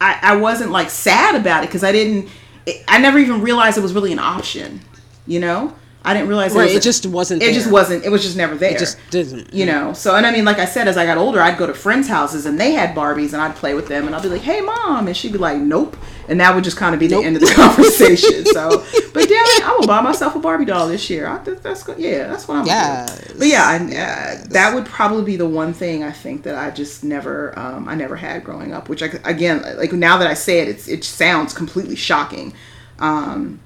I, 0.00 0.18
I 0.22 0.36
wasn't 0.36 0.70
like 0.70 0.90
sad 0.90 1.34
about 1.34 1.64
it 1.64 1.68
because 1.68 1.82
I 1.82 1.92
didn't. 1.92 2.28
It, 2.66 2.84
I 2.86 2.98
never 2.98 3.18
even 3.18 3.40
realized 3.40 3.78
it 3.78 3.80
was 3.80 3.94
really 3.94 4.12
an 4.12 4.18
option. 4.18 4.80
You 5.26 5.40
know, 5.40 5.74
I 6.08 6.14
didn't 6.14 6.28
realize 6.28 6.54
Right, 6.54 6.64
was 6.64 6.74
it 6.74 6.82
just 6.82 7.04
wasn't 7.06 7.42
It 7.42 7.46
there. 7.46 7.54
just 7.54 7.70
wasn't. 7.70 8.04
It 8.04 8.08
was 8.08 8.22
just 8.22 8.36
never 8.36 8.54
there. 8.54 8.70
It 8.72 8.78
just 8.78 8.96
didn't. 9.10 9.52
You 9.52 9.66
know. 9.66 9.92
So 9.92 10.14
and 10.16 10.24
I 10.26 10.32
mean, 10.32 10.44
like 10.46 10.58
I 10.58 10.64
said, 10.64 10.88
as 10.88 10.96
I 10.96 11.04
got 11.04 11.18
older, 11.18 11.40
I'd 11.40 11.58
go 11.58 11.66
to 11.66 11.74
friends' 11.74 12.08
houses 12.08 12.46
and 12.46 12.58
they 12.58 12.72
had 12.72 12.94
Barbies, 12.94 13.32
and 13.34 13.42
I'd 13.42 13.54
play 13.56 13.74
with 13.74 13.88
them, 13.88 14.06
and 14.06 14.16
I'd 14.16 14.22
be 14.22 14.28
like, 14.28 14.40
"Hey, 14.40 14.60
mom," 14.62 15.06
and 15.06 15.16
she'd 15.16 15.32
be 15.32 15.38
like, 15.38 15.58
"Nope," 15.58 15.96
and 16.28 16.40
that 16.40 16.54
would 16.54 16.64
just 16.64 16.76
kind 16.78 16.94
of 16.94 16.98
be 17.00 17.06
the 17.08 17.18
end 17.18 17.36
of 17.36 17.42
the 17.42 17.52
conversation. 17.54 18.46
so, 18.46 18.70
but 19.12 19.28
damn 19.28 19.44
it, 19.44 19.64
I 19.68 19.76
will 19.78 19.86
buy 19.86 20.00
myself 20.00 20.34
a 20.34 20.38
Barbie 20.38 20.64
doll 20.64 20.88
this 20.88 21.10
year. 21.10 21.26
I 21.26 21.38
think 21.38 21.60
that's 21.62 21.82
good. 21.82 21.98
Yeah, 21.98 22.28
that's 22.28 22.48
what 22.48 22.56
I'm. 22.58 22.66
Yes. 22.66 23.20
Gonna. 23.26 23.38
But 23.38 23.48
yeah, 23.48 23.64
I, 23.66 23.76
uh, 23.76 24.44
that 24.50 24.74
would 24.74 24.86
probably 24.86 25.24
be 25.24 25.36
the 25.36 25.46
one 25.48 25.72
thing 25.74 26.02
I 26.04 26.10
think 26.12 26.44
that 26.44 26.54
I 26.54 26.70
just 26.70 27.04
never, 27.04 27.56
um, 27.58 27.86
I 27.86 27.94
never 27.94 28.16
had 28.16 28.44
growing 28.44 28.72
up. 28.72 28.88
Which 28.88 29.02
I, 29.02 29.10
again, 29.24 29.62
like 29.76 29.92
now 29.92 30.16
that 30.16 30.26
I 30.26 30.34
say 30.34 30.60
it, 30.60 30.68
it's, 30.68 30.88
it 30.88 31.04
sounds 31.04 31.52
completely 31.52 31.96
shocking. 31.96 32.54
Um, 32.98 33.60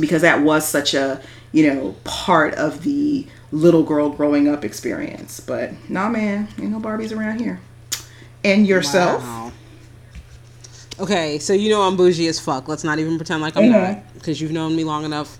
because 0.00 0.22
that 0.22 0.40
was 0.42 0.66
such 0.66 0.94
a 0.94 1.20
you 1.54 1.72
know 1.72 1.94
part 2.04 2.52
of 2.54 2.82
the 2.82 3.26
little 3.52 3.84
girl 3.84 4.10
growing 4.10 4.48
up 4.48 4.64
experience 4.64 5.38
but 5.40 5.70
nah 5.88 6.08
man 6.08 6.48
ain't 6.60 6.70
no 6.70 6.80
barbies 6.80 7.16
around 7.16 7.40
here 7.40 7.60
and 8.42 8.66
yourself 8.66 9.22
Wow. 9.22 9.52
Okay, 11.00 11.40
so 11.40 11.52
you 11.52 11.70
know 11.70 11.82
I'm 11.82 11.96
bougie 11.96 12.28
as 12.28 12.38
fuck. 12.38 12.68
Let's 12.68 12.84
not 12.84 13.00
even 13.00 13.16
pretend 13.16 13.42
like 13.42 13.56
I'm 13.56 13.68
not, 13.68 14.14
because 14.14 14.40
you've 14.40 14.52
known 14.52 14.76
me 14.76 14.84
long 14.84 15.04
enough. 15.04 15.38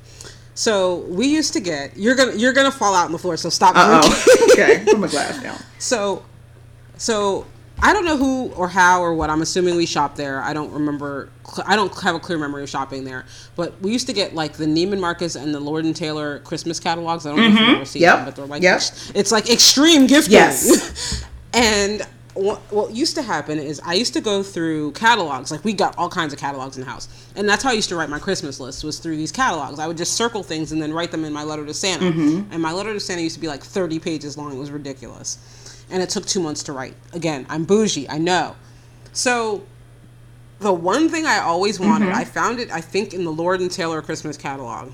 So 0.54 0.96
we 1.08 1.26
used 1.28 1.52
to 1.52 1.60
get 1.60 1.96
you're 1.96 2.16
gonna 2.16 2.34
you're 2.34 2.52
gonna 2.52 2.72
fall 2.72 2.94
out 2.94 3.06
on 3.06 3.12
the 3.12 3.18
floor. 3.18 3.36
So 3.36 3.50
stop 3.50 3.76
okay 4.52 4.84
put 4.84 4.98
my 4.98 5.06
glass 5.08 5.40
down 5.42 5.56
So, 5.78 6.24
so 6.96 7.46
I 7.82 7.92
don't 7.92 8.04
know 8.04 8.16
who 8.16 8.50
or 8.52 8.68
how 8.68 9.02
or 9.02 9.14
what. 9.14 9.30
I'm 9.30 9.42
assuming 9.42 9.76
we 9.76 9.84
shopped 9.84 10.16
there. 10.16 10.40
I 10.40 10.52
don't 10.54 10.70
remember. 10.72 11.28
I 11.66 11.76
don't 11.76 11.92
have 12.00 12.14
a 12.14 12.20
clear 12.20 12.38
memory 12.38 12.62
of 12.62 12.70
shopping 12.70 13.04
there. 13.04 13.26
But 13.56 13.78
we 13.82 13.92
used 13.92 14.06
to 14.06 14.12
get 14.12 14.34
like 14.34 14.54
the 14.54 14.64
Neiman 14.66 15.00
Marcus 15.00 15.34
and 15.34 15.54
the 15.54 15.60
Lord 15.60 15.84
and 15.84 15.94
Taylor 15.94 16.38
Christmas 16.40 16.80
catalogs. 16.80 17.26
I 17.26 17.30
don't 17.30 17.38
know 17.40 17.46
if 17.46 17.52
you've 17.58 17.76
ever 17.76 17.84
seen 17.84 18.02
Mm-hmm. 18.02 18.04
Yep. 18.04 18.16
them, 18.16 18.24
but 18.24 18.36
they're 18.36 18.46
like 18.46 18.62
Yep. 18.62 18.80
it's 19.14 19.32
like 19.32 19.50
extreme 19.50 20.06
gifting. 20.06 20.32
Yes. 20.32 21.24
and 21.52 22.02
what, 22.34 22.58
what 22.72 22.92
used 22.92 23.14
to 23.16 23.22
happen 23.22 23.58
is 23.60 23.80
I 23.84 23.94
used 23.94 24.12
to 24.14 24.20
go 24.20 24.42
through 24.42 24.92
catalogs. 24.92 25.50
Like 25.52 25.64
we 25.64 25.72
got 25.72 25.96
all 25.98 26.08
kinds 26.08 26.32
of 26.32 26.38
catalogs 26.38 26.76
in 26.76 26.84
the 26.84 26.90
house, 26.90 27.08
and 27.36 27.48
that's 27.48 27.62
how 27.62 27.70
I 27.70 27.74
used 27.74 27.88
to 27.90 27.96
write 27.96 28.08
my 28.08 28.18
Christmas 28.18 28.58
list 28.60 28.82
was 28.82 28.98
through 28.98 29.16
these 29.16 29.30
catalogs. 29.30 29.78
I 29.78 29.86
would 29.86 29.96
just 29.96 30.14
circle 30.14 30.42
things 30.42 30.72
and 30.72 30.80
then 30.82 30.92
write 30.92 31.10
them 31.12 31.24
in 31.24 31.32
my 31.32 31.44
letter 31.44 31.64
to 31.66 31.74
Santa. 31.74 32.06
Mm-hmm. 32.06 32.52
And 32.52 32.62
my 32.62 32.72
letter 32.72 32.92
to 32.92 32.98
Santa 33.00 33.22
used 33.22 33.34
to 33.36 33.40
be 33.40 33.46
like 33.48 33.62
30 33.62 33.98
pages 34.00 34.36
long. 34.38 34.52
It 34.52 34.58
was 34.58 34.70
ridiculous, 34.72 35.38
and 35.90 36.02
it 36.02 36.10
took 36.10 36.26
two 36.26 36.40
months 36.40 36.62
to 36.64 36.72
write. 36.72 36.94
Again, 37.12 37.46
I'm 37.48 37.64
bougie. 37.64 38.08
I 38.08 38.18
know. 38.18 38.56
So 39.12 39.64
the 40.60 40.72
one 40.72 41.08
thing 41.08 41.26
I 41.26 41.38
always 41.38 41.78
wanted, 41.78 42.08
mm-hmm. 42.08 42.18
I 42.18 42.24
found 42.24 42.60
it. 42.60 42.70
I 42.70 42.80
think 42.80 43.14
in 43.14 43.24
the 43.24 43.32
Lord 43.32 43.60
and 43.60 43.70
Taylor 43.70 44.02
Christmas 44.02 44.36
catalog 44.36 44.92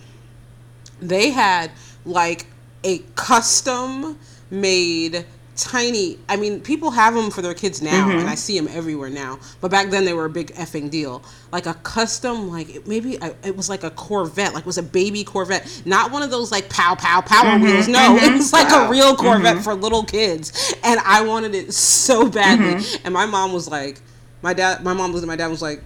they 1.00 1.30
had 1.30 1.70
like 2.04 2.46
a 2.84 2.98
custom 3.14 4.18
made 4.50 5.24
tiny 5.62 6.18
i 6.28 6.36
mean 6.36 6.60
people 6.60 6.90
have 6.90 7.14
them 7.14 7.30
for 7.30 7.42
their 7.42 7.54
kids 7.54 7.82
now 7.82 8.08
Mm-hmm. 8.08 8.18
and 8.20 8.28
i 8.28 8.34
see 8.34 8.58
them 8.58 8.68
everywhere 8.74 9.10
now 9.10 9.38
but 9.60 9.70
back 9.70 9.90
then 9.90 10.04
they 10.04 10.12
were 10.12 10.24
a 10.24 10.30
big 10.30 10.52
effing 10.54 10.90
deal 10.90 11.22
like 11.52 11.66
a 11.66 11.74
custom 11.74 12.50
like 12.50 12.86
maybe 12.86 13.16
a, 13.16 13.34
it 13.44 13.56
was 13.56 13.68
like 13.68 13.84
a 13.84 13.90
corvette 13.90 14.54
like 14.54 14.62
it 14.62 14.66
was 14.66 14.78
a 14.78 14.82
baby 14.82 15.22
corvette 15.24 15.82
not 15.84 16.10
one 16.10 16.22
of 16.22 16.30
those 16.30 16.50
like 16.50 16.68
pow 16.70 16.94
pow 16.94 17.20
power 17.20 17.58
wheels 17.58 17.88
no 17.88 18.16
it 18.16 18.32
was 18.32 18.52
like 18.52 18.66
Mm-hmm. 18.68 18.76
Wow. 18.82 18.86
a 18.86 18.90
real 18.90 19.16
corvette 19.16 19.62
for 19.62 19.74
little 19.74 20.04
kids 20.04 20.74
and 20.84 20.98
i 21.04 21.22
wanted 21.22 21.54
it 21.54 21.72
so 21.74 22.28
badly 22.30 22.74
Mm-hmm. 22.74 23.04
and 23.06 23.12
my 23.14 23.26
mom 23.26 23.52
was 23.52 23.68
like 23.68 24.00
my 24.42 24.54
dad 24.54 24.82
my 24.84 24.92
mom 24.94 25.12
was 25.12 25.24
my 25.26 25.36
dad 25.36 25.48
was 25.48 25.62
like 25.62 25.82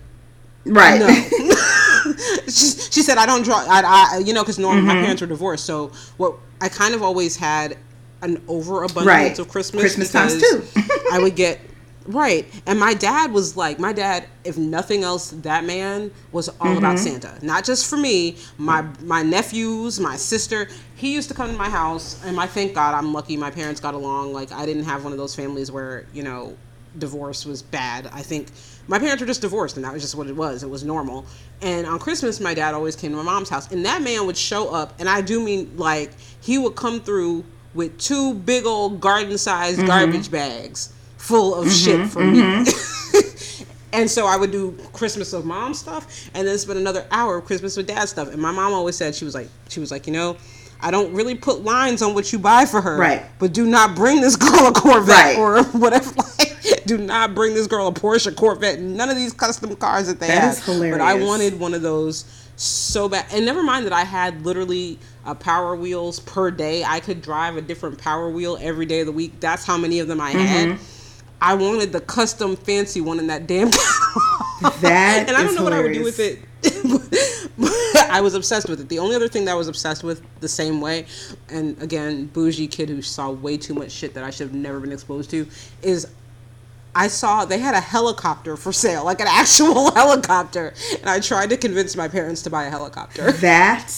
right 0.66 0.98
no. 1.00 1.08
she, 2.46 2.66
she 2.92 3.02
said, 3.02 3.18
I 3.18 3.26
don't 3.26 3.42
draw, 3.42 3.56
I, 3.68 3.82
I 4.14 4.18
you 4.18 4.32
know, 4.32 4.42
because 4.42 4.58
normally 4.58 4.80
Mm-hmm. 4.80 4.88
my 4.88 4.94
parents 5.00 5.20
were 5.22 5.26
divorced. 5.28 5.64
So 5.64 5.88
what 6.16 6.34
I 6.60 6.68
kind 6.68 6.94
of 6.94 7.02
always 7.02 7.36
had 7.36 7.76
an 8.24 8.42
overabundance 8.48 9.06
Right. 9.06 9.38
of 9.38 9.48
Christmas. 9.48 9.80
Christmas 9.80 10.12
times 10.12 10.40
too. 10.40 10.62
I 11.12 11.18
would 11.20 11.36
get, 11.36 11.60
right. 12.06 12.46
And 12.66 12.78
my 12.80 12.94
dad 12.94 13.32
was 13.32 13.56
like, 13.56 13.78
my 13.78 13.92
dad, 13.92 14.26
if 14.44 14.56
nothing 14.58 15.02
else, 15.04 15.30
that 15.30 15.64
man 15.64 16.10
was 16.32 16.48
all 16.60 16.76
about 16.78 16.96
Mm-hmm. 16.96 17.20
Santa. 17.20 17.38
Not 17.44 17.64
just 17.64 17.88
for 17.88 17.96
me, 17.96 18.36
my, 18.58 18.82
my 19.02 19.22
nephews, 19.22 20.00
my 20.00 20.16
sister. 20.16 20.68
He 20.96 21.12
used 21.14 21.28
to 21.28 21.34
come 21.34 21.50
to 21.50 21.56
my 21.56 21.68
house, 21.68 22.22
and 22.24 22.34
my 22.36 22.46
thank 22.46 22.74
God 22.74 22.94
I'm 22.94 23.12
lucky 23.12 23.36
my 23.36 23.50
parents 23.50 23.80
got 23.80 23.94
along. 23.94 24.32
Like, 24.32 24.52
I 24.52 24.64
didn't 24.66 24.84
have 24.84 25.04
one 25.04 25.12
of 25.12 25.18
those 25.18 25.34
families 25.34 25.70
where, 25.70 26.06
you 26.14 26.22
know, 26.22 26.56
divorce 26.98 27.44
was 27.44 27.60
bad. 27.60 28.08
I 28.12 28.22
think 28.22 28.48
my 28.86 28.98
parents 29.00 29.20
were 29.20 29.26
just 29.26 29.40
divorced, 29.40 29.76
and 29.76 29.84
that 29.84 29.92
was 29.92 30.00
just 30.02 30.14
what 30.14 30.28
it 30.28 30.36
was. 30.36 30.62
It 30.62 30.70
was 30.70 30.84
normal. 30.84 31.26
And 31.60 31.86
on 31.86 31.98
Christmas, 31.98 32.38
my 32.40 32.54
dad 32.54 32.72
always 32.74 32.94
came 32.94 33.10
to 33.10 33.16
my 33.16 33.22
mom's 33.24 33.48
house, 33.48 33.70
and 33.72 33.84
that 33.84 34.00
man 34.02 34.24
would 34.26 34.36
show 34.36 34.68
up, 34.72 34.94
and 35.00 35.08
I 35.08 35.20
do 35.20 35.40
mean 35.42 35.76
like 35.76 36.12
he 36.40 36.56
would 36.58 36.76
come 36.76 37.00
through 37.00 37.44
with 37.74 37.98
two 37.98 38.34
big 38.34 38.64
old 38.66 39.00
garden-sized 39.00 39.78
Mm-hmm. 39.78 39.86
garbage 39.88 40.30
bags 40.30 40.92
full 41.18 41.54
of 41.54 41.70
shit 41.72 42.08
for 42.08 42.24
me. 42.24 42.64
And 43.92 44.10
so 44.10 44.26
I 44.26 44.36
would 44.36 44.50
do 44.50 44.72
Christmas 44.92 45.32
with 45.32 45.44
mom 45.44 45.72
stuff, 45.72 46.28
and 46.34 46.48
then 46.48 46.58
spend 46.58 46.80
another 46.80 47.06
hour 47.12 47.36
of 47.38 47.44
Christmas 47.44 47.76
with 47.76 47.86
dad 47.86 48.08
stuff. 48.08 48.26
And 48.32 48.42
my 48.42 48.50
mom 48.50 48.72
always 48.72 48.96
said 48.96 49.14
she 49.14 49.24
was 49.24 49.34
like, 49.36 49.48
she 49.68 49.78
was 49.78 49.92
like, 49.92 50.08
you 50.08 50.12
know, 50.12 50.36
I 50.80 50.90
don't 50.90 51.14
really 51.14 51.36
put 51.36 51.62
lines 51.62 52.02
on 52.02 52.12
what 52.12 52.32
you 52.32 52.40
buy 52.40 52.66
for 52.66 52.80
her, 52.80 52.96
Right. 52.98 53.22
But 53.38 53.52
do 53.52 53.66
not 53.68 53.94
bring 53.94 54.20
this 54.20 54.34
girl 54.34 54.66
a 54.66 54.72
Corvette 54.72 55.36
Right. 55.36 55.38
or 55.38 55.62
whatever. 55.78 56.10
Like, 56.38 56.84
do 56.86 56.98
not 56.98 57.36
bring 57.36 57.54
this 57.54 57.68
girl 57.68 57.86
a 57.86 57.92
Porsche, 57.92 58.34
Corvette, 58.34 58.80
none 58.80 59.10
of 59.10 59.16
these 59.16 59.32
custom 59.32 59.76
cars 59.76 60.08
that 60.08 60.18
they 60.18 60.26
That 60.26 60.58
have. 60.58 60.66
But 60.66 61.00
I 61.00 61.14
wanted 61.14 61.60
one 61.60 61.72
of 61.72 61.82
those 61.82 62.24
so 62.56 63.08
bad. 63.08 63.26
And 63.32 63.46
never 63.46 63.62
mind 63.62 63.86
that 63.86 63.92
I 63.92 64.02
had 64.02 64.44
literally 64.44 64.98
uh, 65.24 65.34
power 65.34 65.76
wheels 65.76 66.20
per 66.20 66.50
day. 66.50 66.84
I 66.84 67.00
could 67.00 67.22
drive 67.22 67.56
a 67.56 67.62
different 67.62 67.98
power 67.98 68.28
wheel 68.30 68.58
every 68.60 68.86
day 68.86 69.00
of 69.00 69.06
the 69.06 69.12
week. 69.12 69.40
That's 69.40 69.64
how 69.64 69.76
many 69.76 70.00
of 70.00 70.08
them 70.08 70.20
I 70.20 70.30
had. 70.30 70.68
Mm-hmm. 70.70 70.84
I 71.40 71.54
wanted 71.54 71.92
the 71.92 72.00
custom 72.00 72.56
fancy 72.56 73.00
one 73.00 73.18
in 73.18 73.26
that 73.26 73.46
damn. 73.46 73.70
That 74.80 75.24
and 75.28 75.36
I 75.36 75.42
don't 75.42 75.54
know 75.54 75.64
what 75.64 75.72
I 75.72 75.82
would 75.82 75.92
do 75.92 76.04
with 76.04 76.20
it. 76.20 76.38
I 78.10 78.20
was 78.20 78.34
obsessed 78.34 78.68
with 78.68 78.80
it. 78.80 78.88
The 78.88 78.98
only 78.98 79.14
other 79.14 79.28
thing 79.28 79.44
that 79.44 79.52
I 79.52 79.54
was 79.54 79.68
obsessed 79.68 80.02
with 80.02 80.22
the 80.40 80.48
same 80.48 80.80
way, 80.80 81.06
and 81.48 81.80
again, 81.82 82.26
bougie 82.26 82.66
kid 82.66 82.88
who 82.88 83.02
saw 83.02 83.30
way 83.30 83.56
too 83.56 83.74
much 83.74 83.90
shit 83.90 84.14
that 84.14 84.24
I 84.24 84.30
should 84.30 84.48
have 84.48 84.54
never 84.54 84.80
been 84.80 84.92
exposed 84.92 85.30
to, 85.30 85.46
is 85.82 86.06
I 86.94 87.08
saw 87.08 87.44
they 87.44 87.58
had 87.58 87.74
a 87.74 87.80
helicopter 87.80 88.56
for 88.56 88.72
sale, 88.72 89.04
like 89.04 89.20
an 89.20 89.26
actual 89.28 89.90
helicopter, 89.94 90.72
and 91.00 91.10
I 91.10 91.20
tried 91.20 91.50
to 91.50 91.56
convince 91.56 91.96
my 91.96 92.08
parents 92.08 92.42
to 92.42 92.50
buy 92.50 92.64
a 92.64 92.70
helicopter. 92.70 93.32
that 93.32 93.92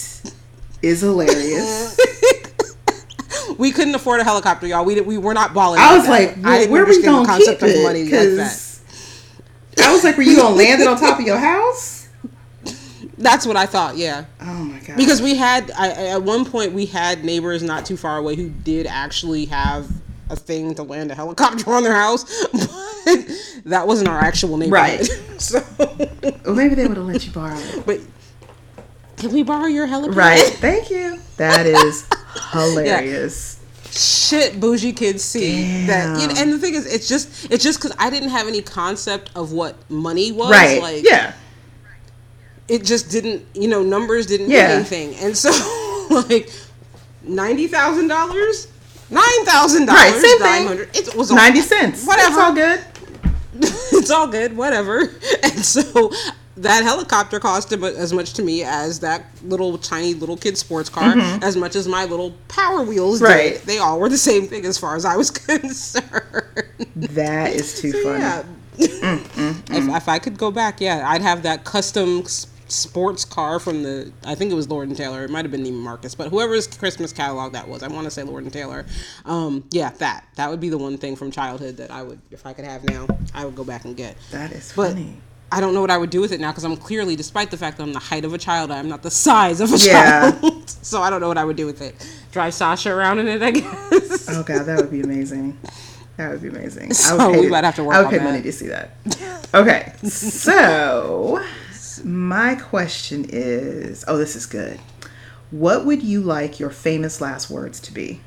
is 0.82 1.00
hilarious 1.00 1.98
We 3.58 3.70
couldn't 3.72 3.94
afford 3.94 4.20
a 4.20 4.24
helicopter, 4.24 4.66
y'all. 4.66 4.84
We 4.84 5.00
we 5.00 5.16
were 5.16 5.32
not 5.32 5.54
balling. 5.54 5.80
i 5.80 5.96
was 5.96 6.06
like 6.08 6.36
I 6.44 6.58
didn't 6.58 6.72
where 6.72 6.84
we 6.84 6.90
understand 6.96 7.04
gonna 7.04 7.22
the 7.22 7.28
concept 7.28 7.62
of 7.62 7.82
money 7.82 8.02
like 8.02 8.10
that. 8.10 8.80
i 9.84 9.92
was 9.92 10.04
like 10.04 10.16
were 10.16 10.22
you 10.24 10.36
gonna 10.36 10.54
land 10.54 10.82
it 10.82 10.86
on 10.88 10.98
top 10.98 11.18
of 11.20 11.24
your 11.26 11.38
house 11.38 12.08
That's 13.18 13.46
what 13.46 13.56
I 13.56 13.64
thought. 13.64 13.96
Yeah. 13.96 14.26
oh 14.42 14.44
my 14.64 14.78
god 14.80 14.96
because 14.98 15.22
we 15.22 15.36
had 15.36 15.70
I- 15.72 16.08
at 16.08 16.22
one 16.22 16.44
point 16.44 16.72
we 16.72 16.84
had 16.86 17.24
neighbors 17.24 17.62
not 17.62 17.86
too 17.86 17.96
far 17.96 18.18
away 18.18 18.36
who 18.36 18.50
did 18.50 18.86
actually 18.86 19.46
have 19.46 19.88
a 20.28 20.36
thing 20.36 20.74
to 20.74 20.82
land 20.82 21.10
a 21.10 21.14
helicopter 21.14 21.72
on 21.72 21.82
their 21.82 21.94
house 21.94 22.24
but 22.52 23.26
that 23.64 23.86
wasn't 23.86 24.08
our 24.08 24.18
actual 24.18 24.56
neighborhood 24.58 25.00
Right. 25.00 25.04
so 25.40 25.64
well 25.78 26.54
maybe 26.54 26.74
they 26.74 26.86
would 26.86 26.96
have 26.98 27.06
let 27.06 27.24
you 27.24 27.32
borrow 27.32 27.56
it 27.56 27.86
but 27.86 28.00
can 29.26 29.34
we 29.34 29.42
borrow 29.42 29.66
your 29.66 29.86
helicopter 29.86 30.18
right. 30.18 30.42
Thank 30.54 30.90
you. 30.90 31.20
That 31.36 31.66
is 31.66 32.08
hilarious. 32.52 33.60
Shit 33.90 34.60
bougie 34.60 34.92
kids 34.92 35.24
see 35.24 35.86
that 35.86 36.20
you 36.20 36.28
know, 36.28 36.34
and 36.36 36.52
the 36.52 36.58
thing 36.58 36.74
is 36.74 36.86
it's 36.92 37.08
just 37.08 37.50
it's 37.50 37.64
just 37.64 37.78
because 37.80 37.96
i 37.98 38.10
didn't 38.10 38.28
have 38.28 38.46
any 38.46 38.60
concept 38.60 39.30
of 39.34 39.52
what 39.52 39.74
money 39.90 40.32
was 40.32 40.50
right. 40.50 40.82
like 40.82 41.02
yeah. 41.02 41.32
it 42.68 42.84
just 42.84 43.10
didn't 43.10 43.46
you 43.54 43.68
know 43.68 43.82
numbers 43.82 44.26
didn't 44.26 44.50
Yeah. 44.50 44.66
mean 44.68 44.76
anything. 44.76 45.14
And 45.16 45.36
so 45.36 45.50
like 46.28 46.52
ninety 47.22 47.68
thousand 47.68 48.08
dollars? 48.08 48.68
Nine 49.08 49.44
thousand 49.46 49.86
dollars. 49.86 50.12
Right, 50.12 50.20
same 50.20 50.38
thing. 50.40 50.88
it 50.92 51.14
was 51.16 51.30
all, 51.30 51.36
90 51.38 51.60
cents. 51.62 52.06
Whatever. 52.06 52.28
it's 52.28 52.38
all 52.38 52.52
good. 52.54 52.84
It's 53.92 54.10
all 54.10 54.26
good 54.26 54.54
whatever. 54.56 55.10
And 55.42 55.64
so 55.64 56.12
that 56.57 56.82
helicopter 56.84 57.38
cost 57.38 57.72
as 57.72 58.12
much 58.12 58.32
to 58.34 58.42
me 58.42 58.62
as 58.62 59.00
that 59.00 59.24
little 59.42 59.76
tiny 59.78 60.14
little 60.14 60.36
kid 60.36 60.57
sports 60.57 60.88
car 60.88 61.14
as 61.42 61.57
much 61.57 61.76
as 61.76 61.86
my 61.86 62.04
little 62.04 62.32
power 62.48 62.82
wheels 62.82 63.20
did. 63.20 63.28
Mm-hmm. 63.28 63.34
Right. 63.54 63.62
they 63.66 63.78
all 63.78 64.00
were 64.00 64.09
the 64.09 64.16
same 64.18 64.46
thing 64.46 64.64
as 64.64 64.78
far 64.78 64.96
as 64.96 65.04
i 65.04 65.16
was 65.16 65.30
concerned 65.46 66.76
that 66.94 67.52
is 67.52 67.80
too 67.80 67.92
funny 68.02 68.20
yeah. 68.20 68.44
If, 68.78 69.88
if 69.88 70.09
I 70.09 70.18
could 70.18 70.36
go 70.36 70.50
back, 70.50 70.80
yeah, 70.82 71.09
I'd 71.09 71.22
have 71.22 71.42
that 71.44 71.64
custom 71.64 72.24
sports 72.68 73.24
car 73.24 73.59
from 73.59 73.82
the. 73.82 74.12
I 74.24 74.34
think 74.34 74.50
it 74.52 74.54
was 74.54 74.68
Lord 74.68 74.88
and 74.88 74.96
Taylor. 74.96 75.24
It 75.24 75.30
might 75.30 75.44
have 75.44 75.50
been 75.50 75.64
Neiman 75.64 75.80
Marcus, 75.82 76.14
but 76.14 76.28
whoever's 76.28 76.66
Christmas 76.66 77.12
catalog 77.12 77.52
that 77.52 77.66
was, 77.68 77.82
I 77.82 77.88
want 77.88 78.04
to 78.04 78.11
say 78.11 78.22
Lord 78.22 78.44
and 78.44 78.52
Taylor. 78.52 78.84
Um, 79.24 79.64
yeah, 79.70 79.90
that 79.98 80.26
that 80.36 80.50
would 80.50 80.61
be 80.61 80.68
the 80.68 80.76
one 80.78 80.98
thing 80.98 81.16
from 81.16 81.30
childhood 81.30 81.78
that 81.78 81.90
I 81.90 82.02
would, 82.02 82.20
if 82.30 82.44
I 82.44 82.52
could 82.52 82.66
have 82.66 82.84
now, 82.84 83.07
I 83.32 83.46
would 83.46 83.54
go 83.57 83.64
back 83.64 83.86
and 83.86 83.96
get. 83.96 84.16
that 84.30 84.52
is 84.52 84.72
But- 84.76 84.90
funny 84.90 85.16
I 85.53 85.61
don't 85.61 85.74
know 85.74 85.80
what 85.80 85.90
I 85.90 85.97
would 85.99 86.11
do 86.11 86.20
with 86.20 86.32
it 86.32 86.40
now 86.40 86.51
because 86.51 86.64
I'm 86.64 86.76
clearly, 86.76 87.14
despite 87.16 87.51
the 87.51 87.57
fact 87.57 87.76
that 87.76 87.84
I'm 87.84 87.92
the 87.92 87.99
height 88.01 88.24
of 88.24 88.34
a 88.34 88.38
child, 88.38 88.70
I'm 88.70 88.88
not 88.88 89.03
the 89.03 89.11
size 89.11 89.61
of 89.61 89.72
a 89.72 89.76
Yeah. 89.78 90.32
child. 90.32 90.68
so 90.82 91.01
I 91.03 91.09
don't 91.11 91.20
know 91.20 91.28
what 91.28 91.38
I 91.38 91.44
would 91.44 91.57
do 91.57 91.66
with 91.66 91.80
it. 91.80 91.94
Drive 92.32 92.53
Sasha 92.53 92.90
around 92.92 93.20
in 93.20 93.28
it, 93.28 93.42
I 93.42 93.51
guess. 93.53 94.28
Oh 94.28 94.42
god, 94.42 94.64
that 94.66 94.76
would 94.78 94.90
be 94.90 95.01
amazing. 95.03 95.57
That 96.16 96.30
would 96.30 96.42
be 96.42 96.49
amazing. 96.49 96.90
I 96.90 96.92
So 96.94 97.30
would 97.30 97.40
we 97.40 97.49
might 97.49 97.64
have 97.64 97.76
to 97.76 97.84
work 97.84 97.94
I 97.94 98.01
would 98.03 98.11
pay 98.11 98.18
that. 98.18 98.24
money 98.24 98.42
to 98.42 98.53
see 98.53 98.66
that. 98.68 98.97
Okay, 99.55 99.92
so 100.03 101.42
my 102.05 102.57
question 102.57 103.24
is, 103.28 104.05
oh, 104.09 104.18
this 104.18 104.34
is 104.36 104.47
good. 104.47 104.80
What 105.53 105.86
would 105.86 106.03
you 106.03 106.20
like 106.22 106.59
your 106.59 106.70
famous 106.70 107.20
last 107.20 107.49
words 107.51 107.78
to 107.80 107.92
be? 107.94 108.20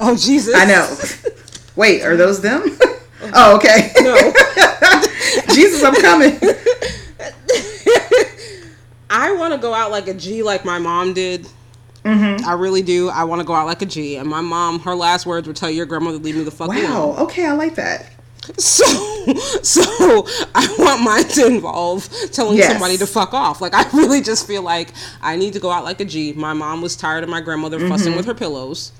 Oh 0.00 0.16
Jesus! 0.16 0.54
I 0.56 0.64
know. 0.64 0.96
Wait, 1.76 2.02
are 2.02 2.16
those 2.16 2.40
them? 2.40 2.78
Oh, 3.34 3.56
okay. 3.56 3.92
No. 4.00 4.14
Jesus, 5.54 5.82
I'm 5.82 5.94
coming. 5.94 6.38
I 9.10 9.32
want 9.32 9.54
to 9.54 9.58
go 9.58 9.72
out 9.72 9.90
like 9.90 10.06
a 10.08 10.14
G, 10.14 10.42
like 10.42 10.64
my 10.64 10.78
mom 10.78 11.14
did. 11.14 11.48
Mm-hmm. 12.04 12.46
I 12.46 12.52
really 12.52 12.82
do. 12.82 13.08
I 13.08 13.24
want 13.24 13.40
to 13.40 13.46
go 13.46 13.54
out 13.54 13.66
like 13.66 13.82
a 13.82 13.86
G. 13.86 14.16
And 14.16 14.28
my 14.28 14.40
mom, 14.40 14.80
her 14.80 14.94
last 14.94 15.26
words 15.26 15.48
were, 15.48 15.54
"Tell 15.54 15.70
your 15.70 15.86
grandmother 15.86 16.18
to 16.18 16.24
leave 16.24 16.36
me 16.36 16.44
the 16.44 16.50
fuck 16.50 16.68
alone." 16.68 16.84
Wow. 16.84 17.16
Okay, 17.24 17.46
I 17.46 17.52
like 17.52 17.74
that. 17.76 18.10
So, 18.56 18.84
so 19.62 19.82
I 20.54 20.74
want 20.78 21.02
mine 21.02 21.24
to 21.24 21.46
involve 21.46 22.08
telling 22.32 22.56
Yes. 22.56 22.70
somebody 22.70 22.96
to 22.98 23.06
fuck 23.06 23.34
off. 23.34 23.60
Like 23.60 23.74
I 23.74 23.88
really 23.92 24.20
just 24.22 24.46
feel 24.46 24.62
like 24.62 24.92
I 25.20 25.36
need 25.36 25.52
to 25.54 25.60
go 25.60 25.70
out 25.70 25.84
like 25.84 26.00
a 26.00 26.04
G. 26.04 26.32
My 26.32 26.52
mom 26.52 26.80
was 26.80 26.96
tired 26.96 27.24
of 27.24 27.30
my 27.30 27.40
grandmother 27.40 27.78
fussing 27.88 28.08
mm-hmm. 28.08 28.16
with 28.16 28.26
her 28.26 28.34
pillows 28.34 28.92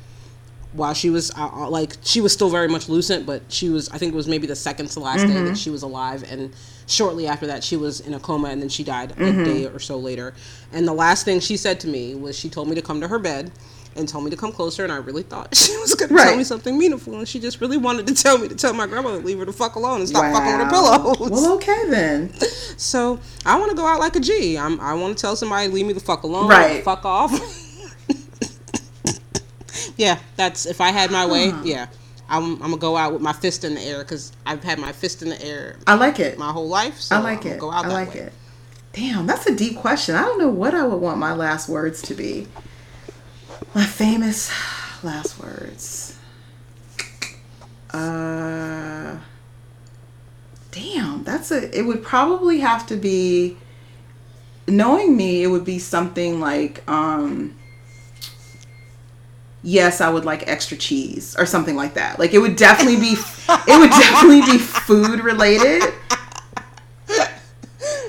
while 0.78 0.94
she 0.94 1.10
was 1.10 1.30
uh, 1.32 1.50
uh, 1.52 1.68
like 1.68 1.96
she 2.02 2.20
was 2.20 2.32
still 2.32 2.48
very 2.48 2.68
much 2.68 2.88
lucent, 2.88 3.26
but 3.26 3.42
she 3.48 3.68
was 3.68 3.88
I 3.90 3.98
think 3.98 4.12
it 4.14 4.16
was 4.16 4.28
maybe 4.28 4.46
the 4.46 4.56
second 4.56 4.88
to 4.90 5.00
last 5.00 5.26
day 5.26 5.34
that 5.42 5.58
she 5.58 5.68
was 5.70 5.82
alive, 5.82 6.24
and 6.30 6.54
shortly 6.86 7.26
after 7.26 7.46
that 7.48 7.62
she 7.62 7.76
was 7.76 8.00
in 8.00 8.14
a 8.14 8.20
coma, 8.20 8.48
and 8.48 8.62
then 8.62 8.68
she 8.70 8.84
died 8.84 9.12
a 9.18 9.44
day 9.44 9.66
or 9.66 9.78
so 9.78 9.98
later. 9.98 10.32
And 10.72 10.86
the 10.88 10.94
last 10.94 11.24
thing 11.24 11.40
she 11.40 11.56
said 11.56 11.80
to 11.80 11.88
me 11.88 12.14
was 12.14 12.38
she 12.38 12.48
told 12.48 12.68
me 12.68 12.74
to 12.76 12.82
come 12.82 13.00
to 13.02 13.08
her 13.08 13.18
bed. 13.18 13.50
And 13.96 14.08
told 14.08 14.22
me 14.22 14.30
to 14.30 14.36
come 14.36 14.52
closer, 14.52 14.84
and 14.84 14.92
I 14.92 14.96
really 14.98 15.24
thought 15.24 15.56
she 15.56 15.76
was 15.78 15.92
going 15.96 16.10
to 16.10 16.14
tell 16.16 16.36
me 16.36 16.44
something 16.44 16.78
meaningful, 16.78 17.18
and 17.18 17.26
she 17.26 17.40
just 17.40 17.60
really 17.60 17.78
wanted 17.78 18.06
to 18.06 18.14
tell 18.14 18.38
me 18.38 18.46
to 18.46 18.54
tell 18.54 18.72
my 18.72 18.86
grandmother 18.86 19.18
to 19.18 19.26
leave 19.26 19.40
her 19.40 19.44
the 19.44 19.52
fuck 19.52 19.74
alone 19.74 20.00
and 20.00 20.08
stop 20.08 20.22
fucking 20.32 20.52
with 20.58 20.66
her 20.66 20.70
pillows. 20.70 21.30
Well, 21.30 21.54
okay 21.54 21.88
then. 21.88 22.32
So 22.76 23.18
I 23.44 23.58
want 23.58 23.70
to 23.70 23.76
go 23.76 23.84
out 23.84 23.98
like 23.98 24.14
a 24.14 24.20
G. 24.20 24.56
I'm, 24.56 24.78
I 24.78 24.94
want 24.94 25.16
to 25.16 25.20
tell 25.20 25.34
somebody 25.34 25.66
leave 25.66 25.84
me 25.86 25.94
the 25.94 26.00
fuck 26.00 26.22
alone. 26.22 26.48
Right. 26.48 26.84
Fuck 26.84 27.04
off. 27.04 27.32
yeah, 29.98 30.18
that's 30.36 30.64
if 30.64 30.80
I 30.80 30.90
had 30.90 31.10
my 31.10 31.26
way. 31.26 31.52
Yeah, 31.62 31.88
I'm, 32.28 32.54
I'm 32.54 32.70
gonna 32.70 32.76
go 32.78 32.96
out 32.96 33.12
with 33.12 33.20
my 33.20 33.32
fist 33.32 33.64
in 33.64 33.74
the 33.74 33.82
air 33.82 33.98
because 33.98 34.32
I've 34.46 34.62
had 34.64 34.78
my 34.78 34.92
fist 34.92 35.22
in 35.22 35.28
the 35.28 35.42
air 35.42 35.76
I 35.86 35.94
like 35.94 36.20
it. 36.20 36.38
my 36.38 36.50
whole 36.52 36.68
life. 36.68 36.98
So 36.98 37.16
I 37.16 37.18
like 37.18 37.44
it. 37.44 37.58
Go 37.58 37.70
out 37.70 37.84
I 37.84 37.88
like 37.88 38.14
way. 38.14 38.20
it. 38.20 38.32
Damn, 38.92 39.26
that's 39.26 39.46
a 39.46 39.54
deep 39.54 39.76
question. 39.76 40.14
I 40.14 40.22
don't 40.22 40.38
know 40.38 40.48
what 40.48 40.74
I 40.74 40.86
would 40.86 41.00
want 41.00 41.18
my 41.18 41.34
last 41.34 41.68
words 41.68 42.00
to 42.02 42.14
be. 42.14 42.46
My 43.74 43.84
famous 43.84 44.50
last 45.02 45.38
words. 45.38 46.16
Uh 47.90 49.18
Damn, 50.70 51.24
that's 51.24 51.50
a 51.50 51.76
it 51.76 51.82
would 51.82 52.04
probably 52.04 52.60
have 52.60 52.86
to 52.86 52.96
be 52.96 53.56
knowing 54.68 55.16
me, 55.16 55.42
it 55.42 55.48
would 55.48 55.64
be 55.64 55.78
something 55.78 56.40
like 56.40 56.88
um 56.88 57.54
Yes, 59.62 60.00
I 60.00 60.08
would 60.08 60.24
like 60.24 60.46
extra 60.48 60.76
cheese 60.76 61.34
or 61.38 61.44
something 61.46 61.74
like 61.76 61.94
that. 61.94 62.18
Like 62.18 62.32
it 62.34 62.38
would 62.38 62.56
definitely 62.56 62.96
be 62.96 63.16
it 63.48 63.78
would 63.80 63.90
definitely 63.90 64.42
be 64.42 64.58
food 64.58 65.20
related. 65.20 65.82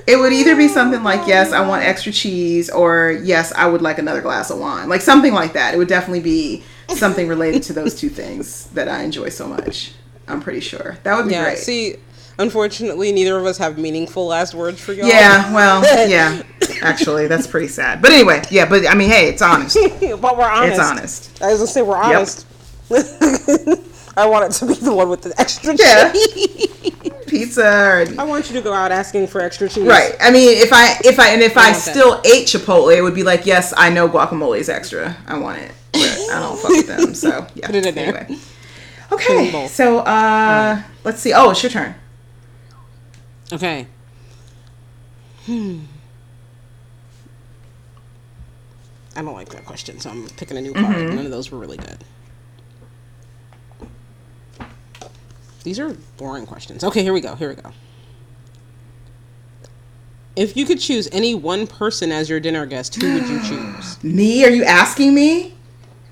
It 0.07 0.17
would 0.17 0.33
either 0.33 0.55
be 0.55 0.67
something 0.67 1.03
like, 1.03 1.27
yes, 1.27 1.51
I 1.51 1.65
want 1.67 1.83
extra 1.83 2.11
cheese, 2.11 2.69
or 2.71 3.11
yes, 3.23 3.53
I 3.53 3.67
would 3.67 3.83
like 3.83 3.99
another 3.99 4.21
glass 4.21 4.49
of 4.49 4.57
wine. 4.57 4.89
Like 4.89 5.01
something 5.01 5.33
like 5.33 5.53
that. 5.53 5.75
It 5.75 5.77
would 5.77 5.87
definitely 5.87 6.21
be 6.21 6.63
something 6.95 7.27
related 7.27 7.61
to 7.63 7.73
those 7.73 7.93
two 7.93 8.09
things 8.09 8.65
that 8.71 8.87
I 8.89 9.03
enjoy 9.03 9.29
so 9.29 9.47
much. 9.47 9.91
I'm 10.27 10.41
pretty 10.41 10.61
sure. 10.61 10.97
That 11.03 11.15
would 11.15 11.27
be 11.27 11.33
Yeah. 11.33 11.43
great. 11.43 11.59
See, 11.59 11.97
unfortunately, 12.39 13.11
neither 13.11 13.37
of 13.37 13.45
us 13.45 13.59
have 13.59 13.77
meaningful 13.77 14.25
last 14.25 14.55
words 14.55 14.81
for 14.81 14.93
y'all. 14.93 15.07
yeah, 15.07 15.53
well, 15.53 15.83
yeah. 16.09 16.41
Actually, 16.81 17.27
that's 17.27 17.47
pretty 17.47 17.67
sad. 17.67 18.01
But 18.01 18.11
anyway, 18.11 18.41
yeah, 18.49 18.67
but 18.67 18.87
I 18.87 18.95
mean, 18.95 19.09
hey, 19.09 19.29
it's 19.29 19.41
honest. 19.41 19.77
but 20.21 20.37
we're 20.37 20.49
honest. 20.49 20.71
It's 20.71 20.79
honest. 20.79 21.41
I 21.41 21.47
was 21.51 21.59
gonna 21.59 21.67
say 21.67 21.81
we're 21.81 21.97
honest. 21.97 22.45
I 24.17 24.25
want 24.25 24.51
it 24.51 24.57
to 24.57 24.65
be 24.65 24.73
the 24.73 24.93
one 24.93 25.09
with 25.09 25.21
the 25.21 25.33
extra 25.39 25.75
Yeah. 25.77 26.11
cheese. 26.11 26.67
Pizza 27.27 27.61
or 27.61 28.05
I 28.17 28.23
want 28.23 28.49
you 28.49 28.55
to 28.55 28.61
go 28.61 28.73
out 28.73 28.91
asking 28.91 29.27
for 29.27 29.39
extra 29.39 29.69
cheese. 29.69 29.83
Right. 29.85 30.15
I 30.19 30.31
mean, 30.31 30.57
if 30.57 30.73
I 30.73 30.97
if 31.05 31.19
I 31.19 31.29
and 31.29 31.41
if 31.43 31.57
I, 31.57 31.71
that. 31.71 31.79
still 31.79 32.19
ate 32.25 32.47
Chipotle, 32.47 32.95
it 32.95 33.01
would 33.03 33.13
be 33.13 33.21
like, 33.23 33.45
yes, 33.45 33.71
I 33.77 33.91
know 33.91 34.09
guacamole 34.09 34.57
is 34.59 34.67
extra. 34.67 35.15
I 35.27 35.37
want 35.37 35.59
it, 35.59 35.71
but 35.93 36.01
I 36.01 36.39
don't 36.39 36.57
fuck 36.59 36.71
with 36.71 36.87
them. 36.87 37.13
So 37.13 37.45
yeah. 37.53 37.67
Put 37.67 37.75
it 37.75 37.85
in 37.85 37.93
there. 37.95 38.17
Anyway. 38.25 38.39
Okay. 39.11 39.67
So 39.67 39.99
uh, 39.99 40.81
let's 41.03 41.19
see. 41.21 41.31
Oh, 41.33 41.51
it's 41.51 41.61
your 41.61 41.69
turn. 41.71 41.93
Okay. 43.53 43.85
Hmm. 45.45 45.79
I 49.19 49.21
don't 49.21 49.33
like 49.33 49.49
that 49.49 49.65
question, 49.65 49.99
so 49.99 50.09
I'm 50.11 50.29
picking 50.29 50.55
a 50.55 50.61
new 50.61 50.71
card. 50.71 50.95
Mm-hmm. 50.95 51.15
None 51.17 51.25
of 51.25 51.31
those 51.31 51.51
were 51.51 51.59
really 51.59 51.75
good. 51.75 51.97
These 55.65 55.77
are 55.77 55.93
boring 56.15 56.45
questions. 56.45 56.85
Okay, 56.85 57.03
here 57.03 57.11
we 57.11 57.19
go. 57.19 57.35
Here 57.35 57.49
we 57.49 57.55
go. 57.55 57.73
If 60.37 60.55
you 60.55 60.65
could 60.65 60.79
choose 60.79 61.09
any 61.11 61.35
one 61.35 61.67
person 61.67 62.13
as 62.13 62.29
your 62.29 62.39
dinner 62.39 62.65
guest, 62.65 62.95
who 62.95 63.13
would 63.13 63.27
you 63.27 63.41
choose? 63.43 64.01
Me? 64.01 64.45
Are 64.45 64.51
you 64.51 64.63
asking 64.63 65.13
me? 65.13 65.53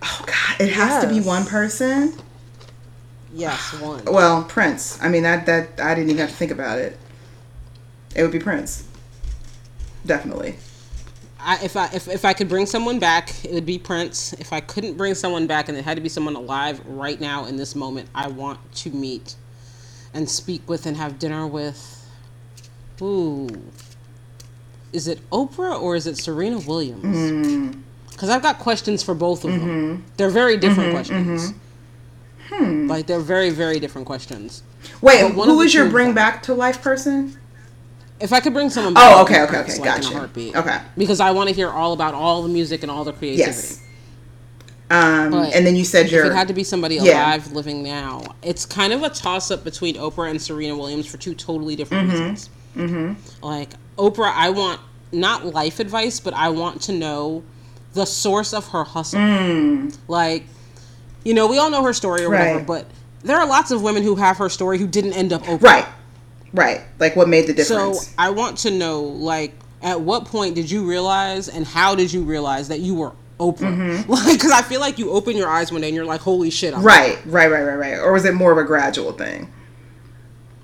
Oh 0.02 0.24
God, 0.26 0.60
it 0.60 0.74
has 0.74 1.02
to 1.02 1.10
be 1.10 1.22
one 1.22 1.46
person. 1.46 2.14
Yes, 3.34 3.72
one. 3.80 4.04
Well, 4.04 4.44
Prince. 4.44 5.02
I 5.02 5.08
mean, 5.08 5.24
that 5.24 5.46
that 5.46 5.80
I 5.80 5.96
didn't 5.96 6.10
even 6.10 6.20
have 6.20 6.30
to 6.32 6.36
think 6.36 6.52
about 6.52 6.80
it. 6.80 6.98
It 8.18 8.22
would 8.22 8.34
be 8.34 8.40
Prince. 8.40 8.86
Definitely. 10.06 10.58
I, 11.48 11.64
if 11.64 11.78
I 11.78 11.86
if, 11.94 12.10
if 12.10 12.26
I 12.26 12.34
could 12.34 12.50
bring 12.50 12.66
someone 12.66 13.00
back, 13.00 13.46
it 13.46 13.54
would 13.54 13.66
be 13.66 13.80
Prince. 13.80 14.34
If 14.34 14.52
I 14.52 14.60
couldn't 14.60 14.96
bring 14.98 15.16
someone 15.16 15.48
back, 15.48 15.70
and 15.70 15.78
it 15.78 15.86
had 15.86 15.96
to 15.96 16.02
be 16.02 16.10
someone 16.10 16.36
alive 16.36 16.82
right 16.86 17.20
now 17.22 17.46
in 17.46 17.56
this 17.56 17.74
moment, 17.74 18.10
I 18.14 18.28
want 18.28 18.60
to 18.76 18.92
meet 18.92 19.36
and 20.14 20.30
speak 20.30 20.68
with 20.68 20.86
and 20.86 20.98
have 20.98 21.18
dinner 21.18 21.48
with. 21.48 22.06
Ooh, 23.02 23.48
is 24.92 25.08
it 25.08 25.22
Oprah 25.30 25.82
or 25.82 25.96
is 25.96 26.06
it 26.06 26.18
Serena 26.18 26.60
Williams? 26.60 27.06
Mm-hmm. 27.06 27.80
Because 28.12 28.30
I've 28.30 28.42
got 28.42 28.60
questions 28.60 29.02
for 29.02 29.16
both 29.16 29.46
of 29.46 29.52
them. 29.52 29.62
Mm-hmm. 29.62 30.04
They're 30.18 30.30
very 30.30 30.58
different 30.58 30.90
mm-hmm. 30.90 30.96
questions. 30.96 31.54
Hmm. 32.50 32.88
Like 32.88 33.08
they're 33.08 33.20
very 33.22 33.52
very 33.52 33.80
different 33.80 34.06
questions. 34.06 34.64
Wait, 35.02 35.32
who 35.32 35.58
was 35.58 35.74
your 35.74 35.90
bring 35.90 36.14
back 36.14 36.44
to 36.44 36.54
life 36.54 36.82
person? 36.82 37.38
If 38.20 38.34
I 38.34 38.40
could 38.40 38.54
bring 38.54 38.70
someone 38.70 38.94
back, 38.96 39.16
Oh, 39.16 39.22
okay, 39.24 39.42
okay, 39.44 39.58
okay, 39.60 39.78
like, 39.80 40.00
in 40.00 40.06
a 40.14 40.18
heartbeat. 40.18 40.56
Okay. 40.56 40.80
Because 40.98 41.20
I 41.20 41.32
want 41.32 41.50
to 41.50 41.56
hear 41.56 41.70
all 41.70 41.94
about 41.94 42.14
all 42.16 42.42
the 42.42 42.50
music 42.50 42.82
and 42.82 42.92
all 42.92 43.04
the 43.04 43.14
creativity. 43.14 43.52
Yes. 43.52 43.82
Um, 44.90 45.32
But 45.32 45.54
and 45.54 45.66
then 45.68 45.76
you 45.76 45.84
said 45.84 46.06
If 46.08 46.12
your 46.14 46.26
it 46.26 46.34
had 46.34 46.48
to 46.48 46.54
be 46.54 46.64
somebody 46.64 46.96
Yeah. 46.96 47.28
alive, 47.28 47.52
living 47.52 47.84
now, 47.84 48.24
it's 48.42 48.66
kind 48.66 48.94
of 48.94 49.04
a 49.04 49.10
toss 49.10 49.52
up 49.52 49.64
between 49.64 49.96
Oprah 49.96 50.30
and 50.30 50.42
Serena 50.42 50.76
Williams 50.78 51.06
for 51.06 51.18
two 51.18 51.36
totally 51.36 51.76
different 51.76 52.10
Mm-hmm. 52.10 52.20
reasons. 52.30 52.50
Mm-hmm. 52.76 53.46
Like 53.46 53.70
Oprah, 53.98 54.34
I 54.34 54.50
want 54.50 54.80
not 55.12 55.46
life 55.54 55.80
advice, 55.80 56.20
but 56.20 56.34
I 56.34 56.50
want 56.50 56.82
to 56.84 56.94
know 56.94 57.44
the 57.94 58.06
source 58.06 58.54
of 58.54 58.68
her 58.70 58.84
hustle. 58.84 59.20
Like, 60.08 60.44
you 61.24 61.34
know, 61.34 61.48
we 61.48 61.58
all 61.58 61.70
know 61.70 61.84
her 61.84 61.94
story 61.94 62.24
or 62.24 62.30
whatever, 62.30 62.60
Mm. 62.62 62.66
But 62.68 62.86
there 63.24 63.38
are 63.38 63.48
lots 63.48 63.72
of 63.72 63.82
women 63.82 64.04
who 64.04 64.16
have 64.16 64.38
her 64.38 64.50
story 64.50 64.78
who 64.78 64.88
didn't 64.88 65.14
end 65.14 65.34
up 65.34 65.44
Oprah. 65.44 65.62
right, 65.64 65.86
right. 66.54 66.82
Like 67.00 67.16
what 67.16 67.28
made 67.30 67.48
the 67.48 67.54
difference? 67.54 68.08
So? 68.08 68.14
I 68.18 68.30
want 68.30 68.58
to 68.60 68.72
know, 68.72 69.02
like, 69.04 69.54
at 69.82 70.02
what 70.02 70.26
point 70.26 70.56
did 70.56 70.70
you 70.72 70.88
realize, 70.88 71.48
and 71.50 71.66
how 71.66 71.94
did 71.96 72.12
you 72.12 72.24
realize 72.24 72.68
that 72.70 72.80
you 72.80 72.96
were 72.96 73.12
Oprah? 73.40 74.06
Like, 74.10 74.34
because 74.38 74.52
I 74.52 74.62
feel 74.64 74.80
like 74.80 74.98
you 74.98 75.12
open 75.12 75.38
your 75.38 75.50
eyes 75.50 75.72
one 75.72 75.82
day 75.82 75.88
and 75.88 75.96
you're 75.96 76.06
like, 76.06 76.22
"Holy 76.22 76.50
shit!" 76.50 76.74
I'm 76.74 76.80
Mm-hmm. 76.80 76.88
right, 76.88 77.20
right, 77.28 77.52
right, 77.52 77.64
right, 77.64 77.76
right. 77.76 78.00
Or 78.00 78.12
was 78.14 78.26
it 78.26 78.34
more 78.34 78.52
of 78.52 78.58
a 78.58 78.64
gradual 78.64 79.12
thing? 79.12 79.52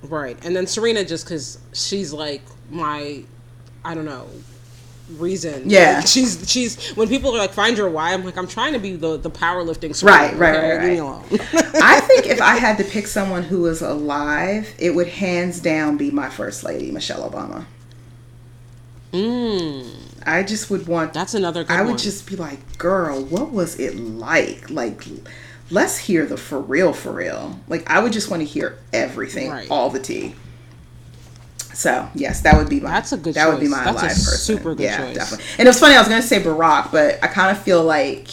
Right. 0.02 0.38
And 0.44 0.56
then 0.56 0.68
Serena, 0.68 1.06
just 1.06 1.26
because 1.26 1.60
she's 1.74 2.12
like 2.12 2.42
my, 2.70 3.24
I 3.86 3.94
don't 3.96 4.06
know, 4.06 4.28
reason. 5.20 5.70
Yeah. 5.70 5.98
Like, 5.98 6.08
she's 6.08 6.44
she's 6.50 6.92
when 6.96 7.08
people 7.08 7.34
are 7.34 7.38
like, 7.38 7.54
find 7.54 7.78
your 7.78 7.90
why. 7.90 8.14
I'm 8.14 8.24
like, 8.26 8.38
I'm 8.38 8.48
trying 8.48 8.74
to 8.74 8.80
be 8.80 8.96
the 8.96 9.18
the 9.18 9.30
powerlifting. 9.32 9.96
Serena, 9.96 10.18
Right, 10.18 10.36
right, 10.38 10.56
okay? 10.56 10.70
right, 10.78 10.84
Leave 10.84 10.92
me 10.94 10.98
alone. 11.00 11.24
I 11.82 12.00
think 12.02 12.28
if 12.28 12.42
I 12.42 12.56
had 12.56 12.78
to 12.80 12.84
pick 12.84 13.08
someone 13.08 13.44
who 13.44 13.62
was 13.62 13.82
alive, 13.82 14.74
it 14.78 14.92
would 14.96 15.08
hands 15.08 15.60
down 15.60 15.98
be 15.98 16.12
my 16.12 16.30
first 16.30 16.64
lady, 16.64 16.92
Michelle 16.92 17.30
Obama. 17.30 17.66
mm, 19.12 19.94
I 20.26 20.44
just 20.44 20.70
would 20.70 20.88
want. 20.88 21.14
that's 21.14 21.34
another 21.34 21.64
good 21.64 21.74
I 21.74 21.82
would 21.82 21.90
one. 21.92 21.98
just 21.98 22.28
be 22.28 22.36
like, 22.36 22.78
girl, 22.78 23.24
what 23.24 23.52
was 23.52 23.80
it 23.80 23.96
like? 23.96 24.70
Like, 24.70 25.04
let's 25.70 25.98
hear 25.98 26.26
the 26.26 26.38
for 26.38 26.60
real, 26.60 26.94
for 26.94 27.12
real. 27.12 27.60
Like, 27.68 27.90
I 27.90 28.00
would 28.00 28.14
just 28.14 28.30
want 28.30 28.42
to 28.42 28.46
hear 28.46 28.78
everything, 28.92 29.50
Right. 29.50 29.68
all 29.70 29.90
the 29.90 30.00
tea. 30.00 30.36
So 31.74 32.08
yes, 32.16 32.42
that 32.42 32.56
would 32.58 32.70
be 32.70 32.80
my. 32.80 32.92
That's 32.92 33.12
a 33.14 33.18
good 33.18 33.34
That 33.36 33.50
would 33.50 33.60
be 33.60 33.68
my 33.68 33.84
That's 33.84 33.90
a 34.02 34.06
live 34.06 34.10
person. 34.10 34.38
super 34.38 34.76
good 34.76 34.84
yeah, 34.84 34.98
choice. 35.06 35.16
definitely. 35.16 35.46
And 35.58 35.68
it 35.68 35.70
was 35.70 35.80
funny. 35.80 35.96
I 35.96 36.00
was 36.00 36.08
gonna 36.08 36.22
say 36.22 36.40
Barack, 36.42 36.92
but 36.92 37.24
I 37.24 37.28
kind 37.28 37.56
of 37.56 37.62
feel 37.64 37.84
like. 37.84 38.28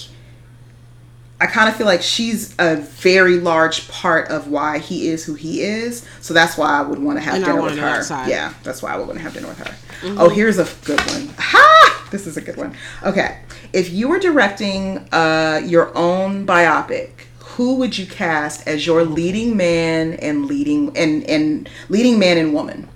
I 1.43 1.47
kind 1.47 1.71
of 1.71 1.77
feel 1.77 1.87
like 1.87 2.03
she's 2.03 2.55
a 2.59 2.77
very 2.77 3.39
large 3.41 3.89
part 3.89 4.29
of 4.29 4.49
why 4.49 4.79
he 4.79 5.09
is 5.09 5.25
who 5.25 5.33
he 5.33 5.63
is. 5.63 6.07
So 6.21 6.35
that's 6.35 6.59
why 6.59 6.69
I 6.69 6.83
would 6.83 6.99
want 6.99 7.17
to 7.17 7.25
have 7.25 7.37
And 7.37 7.45
dinner 7.47 7.63
with 7.63 7.79
her. 7.79 8.03
side. 8.03 8.29
Yeah, 8.29 8.53
that's 8.63 8.83
why 8.83 8.93
I 8.93 8.99
would 8.99 9.07
want 9.07 9.19
to 9.21 9.23
have 9.23 9.33
dinner 9.33 9.49
with 9.49 9.57
her. 9.57 9.75
Mm-hmm. 10.07 10.21
Oh, 10.21 10.29
here's 10.29 10.59
a 10.59 10.69
good 10.85 11.01
one. 11.01 11.31
Ha! 11.39 12.09
This 12.11 12.27
is 12.27 12.37
a 12.37 12.43
good 12.43 12.59
one. 12.59 12.77
Okay, 13.05 13.39
if 13.73 13.89
you 13.91 14.09
were 14.09 14.19
directing 14.19 14.99
uh, 15.13 15.63
your 15.65 15.97
own 15.97 16.45
biopic, 16.45 17.09
who 17.39 17.77
would 17.77 17.97
you 17.97 18.05
cast 18.05 18.69
as 18.69 18.85
your 18.87 19.03
leading 19.05 19.57
man 19.57 20.13
and 20.15 20.45
leading 20.45 20.95
and 20.95 21.25
and 21.25 21.71
leading 21.89 22.19
man 22.19 22.37
and 22.37 22.53
woman? 22.53 22.87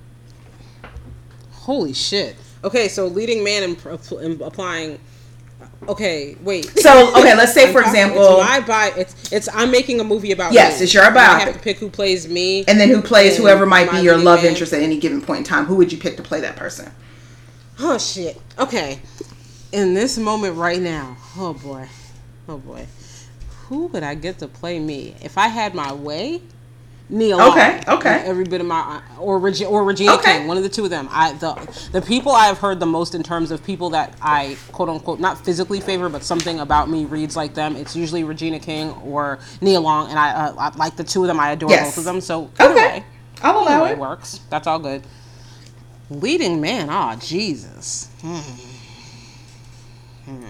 Holy 1.64 1.92
shit. 1.94 2.36
Okay, 2.62 2.88
so 2.88 3.06
leading 3.06 3.42
man 3.42 3.62
and, 3.62 3.86
and 4.20 4.40
applying. 4.42 4.98
Uh, 5.60 5.66
okay, 5.92 6.36
wait. 6.42 6.66
So 6.78 7.10
okay, 7.18 7.34
let's 7.34 7.54
say 7.54 7.66
I'm 7.68 7.72
for 7.72 7.80
talking- 7.82 8.00
example, 8.00 8.38
it's 8.40 8.48
my 8.48 8.60
bi- 8.60 8.92
It's 8.96 9.32
it's. 9.32 9.48
I'm 9.54 9.70
making 9.70 9.98
a 10.00 10.04
movie 10.04 10.32
about. 10.32 10.52
Yes, 10.52 10.78
me. 10.78 10.84
it's 10.84 10.92
your 10.94 11.04
And 11.04 11.16
I 11.16 11.38
have 11.38 11.48
biopic. 11.48 11.52
to 11.54 11.58
pick 11.60 11.78
who 11.78 11.88
plays 11.88 12.28
me. 12.28 12.64
and 12.68 12.78
then 12.78 12.90
who 12.90 13.00
plays 13.00 13.36
and 13.36 13.42
whoever 13.44 13.64
might 13.66 13.90
be 13.90 14.00
your 14.00 14.16
love 14.18 14.40
man. 14.42 14.50
interest 14.52 14.72
at 14.74 14.82
any 14.82 14.98
given 14.98 15.22
point 15.22 15.38
in 15.38 15.44
time. 15.44 15.64
Who 15.64 15.74
would 15.76 15.90
you 15.92 15.98
pick 15.98 16.16
to 16.18 16.22
play 16.22 16.40
that 16.40 16.56
person? 16.56 16.90
Oh 17.80 17.96
shit. 17.98 18.40
Okay. 18.58 19.00
In 19.72 19.94
this 19.94 20.18
moment 20.18 20.56
right 20.56 20.80
now. 20.80 21.16
Oh 21.36 21.54
boy. 21.54 21.88
Oh 22.48 22.58
boy. 22.58 22.86
Who 23.68 23.86
would 23.86 24.02
I 24.02 24.14
get 24.14 24.38
to 24.40 24.48
play 24.48 24.78
me 24.78 25.16
if 25.22 25.38
I 25.38 25.48
had 25.48 25.74
my 25.74 25.92
way? 25.94 26.42
Neil. 27.10 27.40
Okay, 27.40 27.82
okay. 27.86 28.22
Every 28.24 28.44
bit 28.44 28.60
of 28.62 28.66
my 28.66 29.02
or 29.18 29.38
Regina 29.38 29.68
or 29.70 29.84
Regina 29.84 30.14
Okay. 30.14 30.38
King, 30.38 30.46
one 30.48 30.56
of 30.56 30.62
the 30.62 30.68
two 30.70 30.84
of 30.84 30.90
them. 30.90 31.06
I 31.10 31.32
the 31.34 31.54
the 31.92 32.00
people 32.00 32.32
I 32.32 32.46
have 32.46 32.58
heard 32.58 32.80
the 32.80 32.86
most 32.86 33.14
in 33.14 33.22
terms 33.22 33.50
of 33.50 33.62
people 33.62 33.90
that 33.90 34.14
I 34.22 34.56
quote 34.72 34.88
unquote 34.88 35.20
not 35.20 35.44
physically 35.44 35.80
favor, 35.80 36.08
but 36.08 36.24
something 36.24 36.60
about 36.60 36.88
me 36.88 37.04
reads 37.04 37.36
like 37.36 37.52
them. 37.54 37.76
It's 37.76 37.94
usually 37.94 38.24
Regina 38.24 38.58
King 38.58 38.90
or 39.04 39.38
Nia 39.60 39.80
Long, 39.80 40.08
and 40.10 40.18
I, 40.18 40.30
uh, 40.30 40.54
I 40.58 40.76
like 40.76 40.96
the 40.96 41.04
two 41.04 41.22
of 41.22 41.28
them. 41.28 41.38
I 41.38 41.50
adore 41.52 41.70
Yes. 41.70 41.88
both 41.88 41.98
of 41.98 42.04
them. 42.04 42.20
So 42.22 42.50
Okay. 42.58 42.74
way, 42.74 43.04
I'll 43.42 43.60
allow 43.60 43.84
way 43.84 43.90
it. 43.92 43.98
works. 43.98 44.40
That's 44.48 44.66
all 44.66 44.78
good. 44.78 45.02
Leading 46.10 46.60
man, 46.60 46.88
oh 46.90 47.16
Jesus. 47.20 48.08
Hmm. 48.22 48.38
Hmm. 50.24 50.44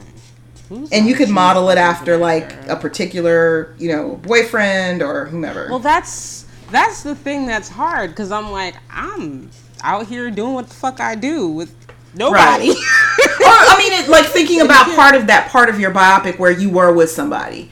Who's 0.69 0.91
And 0.93 1.07
you 1.07 1.15
could 1.15 1.29
model 1.29 1.69
it 1.71 1.79
after 1.79 2.17
like 2.17 2.55
a 2.69 2.77
particular, 2.77 3.75
you 3.79 3.89
know, 3.95 4.17
boyfriend 4.23 5.03
or 5.03 5.27
whomever. 5.27 5.67
Well, 5.69 5.79
that's 5.79 6.44
that's 6.75 7.03
the 7.03 7.15
thing 7.15 7.47
that's 7.47 7.69
hard 7.69 8.11
because 8.11 8.33
I'm 8.33 8.51
like 8.51 8.77
I'm 8.91 9.51
out 9.83 10.07
here 10.07 10.31
doing 10.31 10.55
what 10.55 10.69
the 10.69 10.75
fuck 10.75 11.01
I 11.01 11.15
do 11.15 11.49
with 11.49 11.75
nobody. 12.15 12.71
or 12.71 12.75
I 12.77 13.77
mean, 13.79 13.93
it, 13.93 14.09
like 14.09 14.27
thinking 14.27 14.61
about 14.61 14.95
part 14.95 15.15
of 15.15 15.27
that 15.29 15.51
part 15.51 15.69
of 15.69 15.79
your 15.79 15.91
biopic 15.91 16.39
where 16.39 16.51
you 16.51 16.71
were 16.71 16.93
with 16.93 17.11
somebody, 17.11 17.71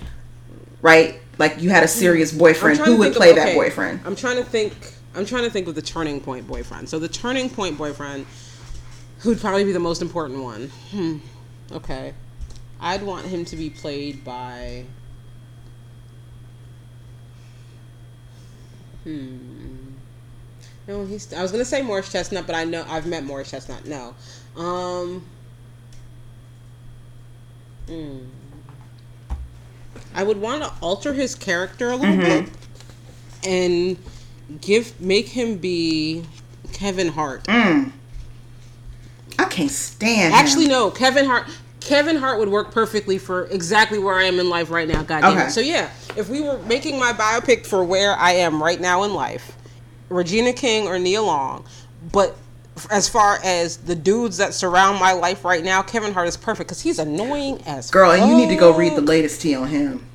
right? 0.81 1.21
Like 1.39 1.61
you 1.61 1.71
had 1.71 1.83
a 1.83 1.89
serious 1.89 2.33
boyfriend. 2.33 2.79
Who 2.79 2.97
would 2.99 3.15
play 3.15 3.31
of- 3.31 3.37
that 3.37 3.55
boyfriend? 3.55 4.01
I'm 4.05 4.17
trying 4.17 4.37
to 4.37 4.45
think. 4.45 4.75
I'm 5.15 5.27
trying 5.27 5.45
to 5.45 5.51
think 5.51 5.69
of 5.69 5.75
the 5.75 5.83
turning 5.83 6.21
point 6.21 6.47
boyfriend. 6.47 6.89
So 6.89 6.99
the 6.99 7.09
turning 7.09 7.51
point 7.51 7.77
boyfriend, 7.77 8.27
who'd 9.19 9.41
probably 9.41 9.65
be 9.65 9.73
the 9.73 9.79
most 9.79 10.01
important 10.01 10.43
one. 10.43 10.69
Hmm. 10.91 11.19
Okay. 11.71 12.15
I'd 12.81 13.03
want 13.03 13.27
him 13.27 13.45
to 13.47 13.57
be 13.57 13.71
played 13.71 14.25
by. 14.25 14.85
Hmm. 19.05 19.37
No, 20.89 21.05
he's. 21.07 21.33
I 21.33 21.43
was 21.43 21.53
gonna 21.53 21.65
say 21.65 21.83
Morris 21.83 22.11
Chestnut, 22.11 22.47
but 22.47 22.57
I 22.57 22.65
know 22.65 22.85
I've 22.89 23.07
met 23.07 23.25
Morris 23.25 23.51
Chestnut. 23.51 23.87
No. 23.87 24.15
Um. 24.57 25.25
hmm. 27.87 28.19
I 30.15 30.23
would 30.25 30.41
want 30.41 30.63
to 30.63 30.73
alter 30.83 31.13
his 31.13 31.35
character 31.35 31.91
a 31.91 31.97
little 31.97 32.17
bit 32.19 32.49
and 33.45 33.97
give 34.61 35.01
make 35.01 35.29
him 35.29 35.57
be 35.57 36.25
Kevin 36.73 37.09
Hart. 37.09 37.45
Mm. 37.45 37.93
I 39.39 39.45
can't 39.45 39.71
stand. 39.71 40.35
Actually, 40.35 40.65
him. 40.65 40.71
no, 40.73 40.91
Kevin 40.91 41.25
Hart. 41.25 41.47
Kevin 41.81 42.17
Hart 42.17 42.39
would 42.39 42.49
work 42.49 42.71
perfectly 42.71 43.19
for 43.19 43.47
exactly 43.47 43.99
where 43.99 44.17
I 44.17 44.25
am 44.25 44.39
in 44.39 44.49
life 44.49 44.71
right 44.71 44.87
now. 44.87 45.03
God 45.03 45.23
damn 45.23 45.33
Okay. 45.37 45.47
it. 45.47 45.51
So 45.51 45.61
yeah, 45.61 45.91
if 46.17 46.29
we 46.29 46.41
were 46.41 46.59
making 46.61 46.99
my 46.99 47.13
biopic 47.13 47.67
for 47.67 47.85
where 47.85 48.15
I 48.15 48.33
am 48.33 48.63
right 48.63 48.81
now 48.81 49.03
in 49.05 49.15
life, 49.15 49.57
Regina 50.09 50.53
King 50.53 50.87
or 50.87 50.99
Nia 50.99 51.23
Long, 51.23 51.65
but 52.13 52.37
as 52.91 53.09
far 53.09 53.39
as 53.45 53.77
the 53.79 53.95
dudes 53.95 54.39
that 54.39 54.55
surround 54.55 54.99
my 54.99 55.13
life 55.13 55.45
right 55.45 55.63
now, 55.63 55.83
Kevin 55.83 56.13
Hart 56.13 56.29
is 56.29 56.37
perfect 56.37 56.69
because 56.69 56.81
he's 56.81 56.99
annoying 56.99 57.63
as 57.67 57.91
girl, 57.91 58.11
and 58.13 58.31
you 58.31 58.37
need 58.37 58.49
to 58.49 58.57
go 58.57 58.77
read 58.77 58.95
the 58.97 59.01
latest 59.03 59.41
tea 59.43 59.55
on 59.55 59.69
him. 59.69 60.07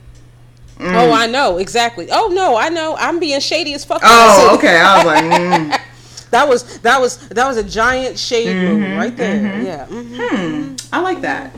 Oh, 0.79 1.11
I 1.11 1.25
know 1.25 1.57
exactly. 1.57 2.07
Oh 2.11 2.29
no, 2.31 2.55
I 2.55 2.69
know. 2.69 2.95
I'm 2.99 3.19
being 3.19 3.39
shady 3.39 3.73
as 3.73 3.83
fuck. 3.83 4.01
Oh, 4.03 4.55
okay. 4.57 4.77
I 4.79 4.97
was 4.97 5.05
like, 5.05 5.23
mm. 5.81 5.81
That 6.29 6.47
was 6.47 6.79
that 6.79 6.99
was 6.99 7.29
that 7.29 7.47
was 7.47 7.57
a 7.57 7.63
giant 7.63 8.19
shade 8.19 8.47
Mm-hmm, 8.47 8.81
move 8.81 8.97
right 8.97 9.15
there. 9.15 9.61
Yeah. 9.63 9.85
mhm. 9.87 10.87
I 10.91 10.99
like 10.99 11.21
that. 11.21 11.55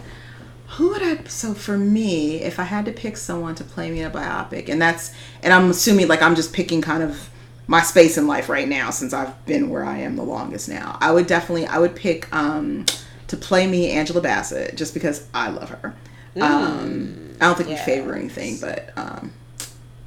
Who 0.79 0.91
would 0.91 1.03
I? 1.03 1.21
So 1.25 1.53
for 1.53 1.77
me, 1.77 2.41
if 2.41 2.57
I 2.57 2.63
had 2.63 2.85
to 2.85 2.93
pick 2.93 3.17
someone 3.17 3.53
to 3.55 3.65
play 3.65 3.91
me 3.91 3.99
in 3.99 4.07
a 4.07 4.09
biopic, 4.09 4.69
and 4.69 4.81
that's, 4.81 5.11
and 5.43 5.51
I'm 5.51 5.69
assuming 5.69 6.07
like 6.07 6.21
I'm 6.21 6.35
just 6.35 6.53
picking 6.53 6.81
kind 6.81 7.03
of 7.03 7.29
my 7.67 7.81
space 7.81 8.17
in 8.17 8.27
life 8.27 8.47
right 8.47 8.65
now 8.65 8.89
since 8.89 9.11
I've 9.11 9.45
been 9.45 9.69
where 9.69 9.83
I 9.83 9.97
am 9.97 10.15
the 10.15 10.23
longest 10.23 10.69
now. 10.69 10.97
I 11.01 11.11
would 11.11 11.27
definitely, 11.27 11.67
I 11.67 11.79
would 11.79 11.97
pick 11.97 12.33
um 12.33 12.85
to 13.27 13.35
play 13.35 13.67
me 13.67 13.91
Angela 13.91 14.21
Bassett 14.21 14.77
just 14.77 14.93
because 14.93 15.27
I 15.33 15.49
love 15.49 15.69
her. 15.69 15.95
Um, 16.39 17.35
I 17.41 17.47
don't 17.47 17.57
think 17.57 17.67
we 17.67 17.75
favor 17.75 18.15
anything, 18.15 18.57
but 18.61 18.97
um, 18.97 19.33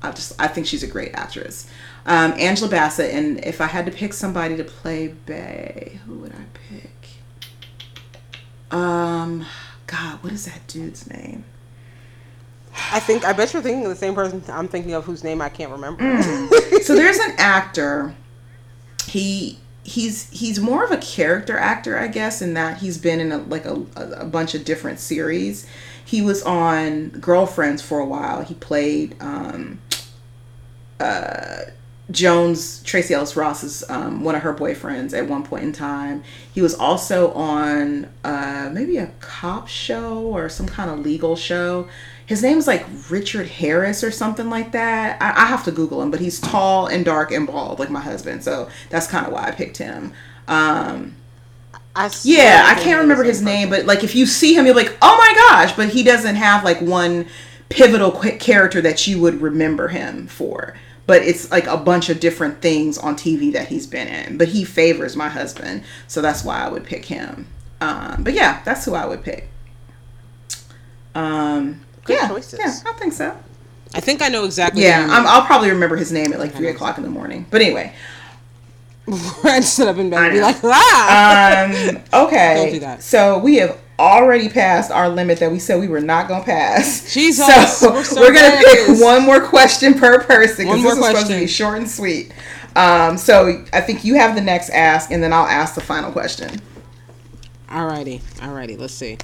I 0.03 0.11
just 0.13 0.41
I 0.41 0.49
think 0.49 0.67
she's 0.67 0.83
a 0.83 0.87
great 0.87 1.13
actress. 1.13 1.69
Um, 2.07 2.33
Angela 2.39 2.71
Bassett, 2.71 3.15
and 3.15 3.45
if 3.45 3.61
I 3.61 3.67
had 3.67 3.85
to 3.85 3.93
pick 3.93 4.15
somebody 4.15 4.57
to 4.57 4.65
play 4.65 5.09
Bay, 5.09 6.01
who 6.07 6.15
would 6.15 6.33
I 6.33 6.45
pick? 6.55 6.93
Um, 8.71 9.45
God, 9.93 10.23
what 10.23 10.33
is 10.33 10.47
that 10.47 10.67
dude's 10.69 11.09
name? 11.11 11.45
I 12.91 12.99
think 12.99 13.27
I 13.27 13.35
bet 13.35 13.53
you're 13.53 13.61
thinking 13.61 13.85
of 13.85 13.91
the 13.91 13.97
same 13.97 14.15
person 14.15 14.43
I'm 14.49 14.67
thinking 14.67 14.95
of 14.95 15.05
whose 15.05 15.23
name 15.23 15.43
I 15.43 15.51
can't 15.51 15.71
remember. 15.71 16.03
Mm. 16.03 16.81
so 16.83 16.95
there's 16.95 17.19
an 17.19 17.35
actor. 17.37 18.15
He 19.07 19.59
he's 19.83 20.31
he's 20.31 20.59
more 20.59 20.83
of 20.83 20.91
a 20.91 20.97
character 20.97 21.59
actor, 21.59 21.99
I 21.99 22.09
guess, 22.09 22.41
in 22.41 22.55
that 22.55 22.79
he's 22.79 22.97
been 22.97 23.21
in 23.21 23.33
a, 23.33 23.39
like 23.39 23.67
a, 23.67 23.85
a 23.97 24.25
bunch 24.25 24.55
of 24.55 24.65
different 24.65 24.99
series. 24.99 25.67
He 26.03 26.23
was 26.23 26.43
on 26.43 27.11
Girlfriends 27.11 27.83
for 27.83 27.99
a 27.99 28.07
while. 28.07 28.43
He 28.43 28.55
played 28.55 29.15
um, 29.21 29.79
uh, 30.99 31.65
Jones, 32.11 32.83
Tracee 32.83 33.15
Ellis 33.15 33.37
Ross's 33.37 33.89
um, 33.89 34.25
one 34.25 34.35
of 34.35 34.43
her 34.43 34.53
boyfriends 34.53 35.17
at 35.17 35.29
one 35.29 35.45
point 35.45 35.65
in 35.65 35.73
time. 35.73 36.25
He 36.53 36.61
was 36.61 36.75
also 36.75 37.33
on 37.33 38.09
uh, 38.25 38.71
maybe 38.73 38.97
a 38.99 39.13
cop 39.21 39.69
show 39.69 40.21
or 40.21 40.49
some 40.49 40.67
kind 40.67 40.91
of 40.91 40.99
legal 41.01 41.37
show. 41.37 41.89
His 42.27 42.43
name's 42.43 42.67
like 42.67 42.85
Richard 43.09 43.47
Harris 43.47 44.03
or 44.03 44.11
something 44.11 44.51
like 44.51 44.73
that. 44.73 45.21
I, 45.23 45.45
I 45.45 45.47
have 45.47 45.65
to 45.65 45.71
Google 45.71 46.03
him, 46.03 46.11
but 46.11 46.21
he's 46.21 46.41
tall 46.41 46.87
and 46.87 47.05
dark 47.05 47.31
and 47.31 47.47
bald 47.47 47.79
like 47.79 47.91
my 47.91 48.01
husband. 48.01 48.43
So 48.43 48.69
that's 48.91 49.07
kind 49.07 49.27
of 49.27 49.33
why 49.33 49.49
I 49.49 49.51
picked 49.53 49.79
him. 49.79 50.13
Um, 50.49 51.15
I 51.95 52.11
yeah, 52.23 52.65
I 52.67 52.81
can't 52.81 53.01
remember 53.01 53.23
his 53.23 53.43
name, 53.43 53.71
but 53.71 53.87
like 53.87 54.03
if 54.03 54.15
you 54.15 54.27
see 54.27 54.55
him, 54.55 54.67
you're 54.67 54.75
like, 54.75 54.97
oh 55.03 55.17
my 55.17 55.35
gosh! 55.35 55.77
But 55.77 55.91
he 55.91 56.03
doesn't 56.03 56.37
have 56.37 56.65
like 56.65 56.81
one 56.81 57.27
pivotal 57.69 58.13
character 58.39 58.81
that 58.81 59.07
you 59.07 59.21
would 59.21 59.41
remember 59.41 59.89
him 59.89 60.27
for. 60.27 60.75
But 61.07 61.23
it's 61.23 61.51
like 61.51 61.67
a 61.67 61.77
bunch 61.77 62.09
of 62.09 62.21
different 62.21 62.63
things 62.63 62.97
on 62.97 63.17
TV 63.17 63.53
that 63.53 63.69
he's 63.69 63.87
been 63.87 64.09
in. 64.09 64.39
But 64.39 64.49
he 64.49 64.65
favors 64.65 65.17
my 65.17 65.29
husband, 65.29 65.83
so 66.07 66.23
that's 66.23 66.45
why 66.45 66.61
I 66.61 66.69
would 66.69 66.85
pick 66.85 67.07
him. 67.07 67.47
Um, 67.81 68.23
but 68.23 68.35
yeah, 68.35 68.63
that's 68.65 68.85
who 68.85 68.95
I 68.95 69.07
would 69.07 69.25
pick. 69.25 69.49
Um, 71.15 71.81
Good 72.05 72.19
yeah, 72.21 72.29
choices. 72.29 72.59
yeah, 72.59 72.75
I 72.87 72.93
think 72.99 73.13
so. 73.13 73.37
I 73.95 74.01
think 74.01 74.23
I 74.23 74.29
know 74.29 74.45
exactly. 74.45 74.83
Yeah, 74.83 75.07
who 75.07 75.13
I'm, 75.13 75.27
I'll 75.27 75.45
probably 75.45 75.71
remember 75.71 75.97
his 75.97 76.13
name 76.13 76.33
at 76.33 76.39
like 76.39 76.55
three 76.55 76.69
o'clock 76.69 76.97
in 76.97 77.05
the 77.05 77.11
morning. 77.11 77.47
But 77.51 77.61
anyway, 77.61 77.93
I 79.09 79.61
just 79.61 79.75
sit 79.75 79.89
up 79.89 79.97
in 79.99 80.11
bed 80.11 80.23
and 80.23 80.33
be 80.33 80.41
like, 80.41 80.57
ah. 80.63 81.65
um, 81.65 82.03
okay. 82.27 82.55
Don't 82.55 82.73
do 82.73 82.81
that. 82.81 83.03
So 83.03 83.39
we 83.39 83.57
have 83.57 83.79
already 84.03 84.49
passed 84.49 84.91
our 84.91 85.09
limit 85.09 85.39
that 85.39 85.51
we 85.51 85.59
said 85.59 85.79
we 85.79 85.89
were 85.89 86.01
not 86.01 86.27
going 86.27 86.41
to 86.41 86.47
pass. 86.47 87.13
Jesus, 87.13 87.47
So 87.79 87.91
we're 87.91 88.03
we're, 88.21 88.33
going 88.33 88.51
to 88.51 88.59
pick 88.59 89.01
one 89.01 89.25
more 89.25 89.41
question 89.41 89.95
per 89.95 90.23
person 90.25 90.67
because 90.67 90.83
this 90.83 90.99
is 90.99 91.07
supposed 91.07 91.27
to 91.29 91.39
be 91.39 91.47
short 91.47 91.79
and 91.79 91.89
sweet. 91.89 92.33
Um, 92.75 93.17
so 93.17 93.65
I 93.73 93.81
think 93.81 94.05
you 94.05 94.15
have 94.17 94.35
the 94.35 94.41
next 94.41 94.71
ask, 94.71 95.11
and 95.11 95.23
then 95.23 95.33
I'll 95.33 95.47
ask 95.47 95.75
the 95.75 95.81
final 95.81 96.11
question. 96.11 96.61
Alrighty, 97.69 98.21
alrighty. 98.39 98.79
Let's 98.79 98.95
see. 98.95 99.19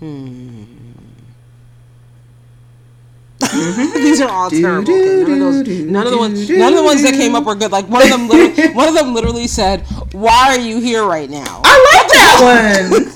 Hmm. 0.00 0.75
They're 3.56 4.28
all 4.28 4.50
terrible. 4.50 4.92
None 4.96 5.32
of 5.32 5.38
those, 5.38 5.68
none 5.68 6.06
of 6.06 6.12
the 6.12 6.18
ones, 6.18 6.48
none 6.50 6.72
of 6.72 6.78
the 6.78 6.84
ones 6.84 7.02
that 7.02 7.14
came 7.14 7.34
up 7.34 7.44
were 7.44 7.54
good. 7.54 7.72
Like 7.72 7.88
one 7.88 8.02
of 8.02 8.08
them, 8.08 8.28
literally, 8.28 8.72
one 8.74 8.88
of 8.88 8.94
them 8.94 9.14
literally 9.14 9.46
said, 9.46 9.82
"Why 10.12 10.48
are 10.48 10.58
you 10.58 10.80
here 10.80 11.04
right 11.04 11.28
now?" 11.30 11.62
I 11.64 11.92
like 11.94 12.08
that 12.12 12.88
one. 12.90 13.12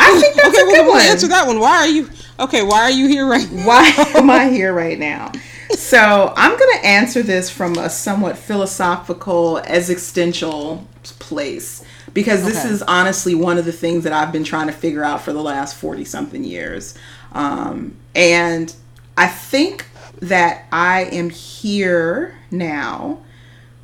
I 0.00 0.20
think 0.20 0.36
that's 0.36 0.48
okay, 0.56 0.62
a 0.62 0.66
good 0.66 0.86
well, 0.86 0.90
one. 0.90 1.00
answer 1.02 1.28
that 1.28 1.46
one. 1.46 1.58
Why 1.60 1.76
are 1.78 1.88
you? 1.88 2.08
Okay, 2.40 2.62
why 2.62 2.82
are 2.82 2.90
you 2.90 3.08
here 3.08 3.26
right 3.26 3.50
now? 3.52 3.66
Why 3.66 3.86
am 4.14 4.30
I 4.30 4.48
here 4.48 4.72
right 4.72 4.98
now? 4.98 5.32
So 5.70 6.32
I'm 6.36 6.56
going 6.58 6.78
to 6.80 6.86
answer 6.86 7.22
this 7.22 7.50
from 7.50 7.76
a 7.76 7.90
somewhat 7.90 8.38
philosophical, 8.38 9.58
existential 9.58 10.86
place 11.18 11.84
because 12.14 12.44
this 12.44 12.60
Okay. 12.64 12.70
is 12.70 12.82
honestly 12.82 13.34
one 13.34 13.58
of 13.58 13.64
the 13.66 13.72
things 13.72 14.04
that 14.04 14.12
I've 14.12 14.32
been 14.32 14.44
trying 14.44 14.68
to 14.68 14.72
figure 14.72 15.04
out 15.04 15.20
for 15.22 15.32
the 15.32 15.42
last 15.42 15.76
40 15.76 16.04
something 16.04 16.42
years. 16.42 16.94
Um, 17.32 17.96
and 18.14 18.74
I 19.18 19.26
think 19.26 19.84
that 20.20 20.66
I 20.70 21.06
am 21.06 21.30
here 21.30 22.38
now 22.52 23.18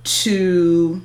to 0.04 1.02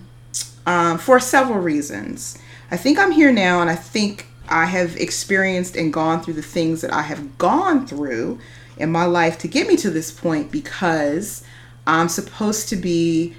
um, 0.68 1.00
for 1.00 1.20
several 1.20 1.58
reasons. 1.58 2.38
I 2.70 2.78
think 2.78 3.00
I'm 3.00 3.10
here 3.10 3.32
now, 3.32 3.60
and 3.60 3.72
I 3.72 3.76
think 3.76 4.28
I 4.48 4.68
have 4.68 4.96
experienced 4.98 5.76
and 5.76 5.92
gone 5.92 6.22
through 6.22 6.36
the 6.36 6.44
things 6.44 6.82
that 6.82 6.94
I 6.94 7.02
have 7.02 7.40
gone 7.40 7.88
through 7.88 8.40
in 8.78 8.92
my 8.92 9.06
life 9.06 9.40
to 9.40 9.48
get 9.48 9.68
me 9.68 9.76
to 9.78 9.90
this 9.90 10.12
point 10.12 10.52
because 10.52 11.44
I'm 11.88 12.08
supposed 12.08 12.70
to 12.70 12.76
be 12.76 13.34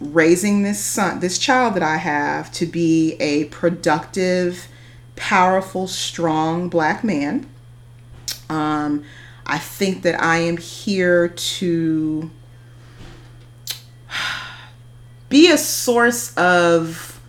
raising 0.00 0.62
this 0.62 0.82
son, 0.82 1.20
this 1.20 1.38
child 1.38 1.74
that 1.74 1.82
I 1.82 1.98
have, 1.98 2.50
to 2.52 2.64
be 2.64 3.16
a 3.20 3.44
productive, 3.46 4.68
powerful, 5.14 5.86
strong 5.86 6.70
black 6.70 7.04
man. 7.04 7.46
Um, 8.48 9.04
I 9.46 9.58
think 9.58 10.02
that 10.02 10.20
I 10.20 10.38
am 10.38 10.56
here 10.56 11.28
to 11.28 12.30
be 15.28 15.50
a 15.50 15.58
source 15.58 16.34
of 16.36 17.20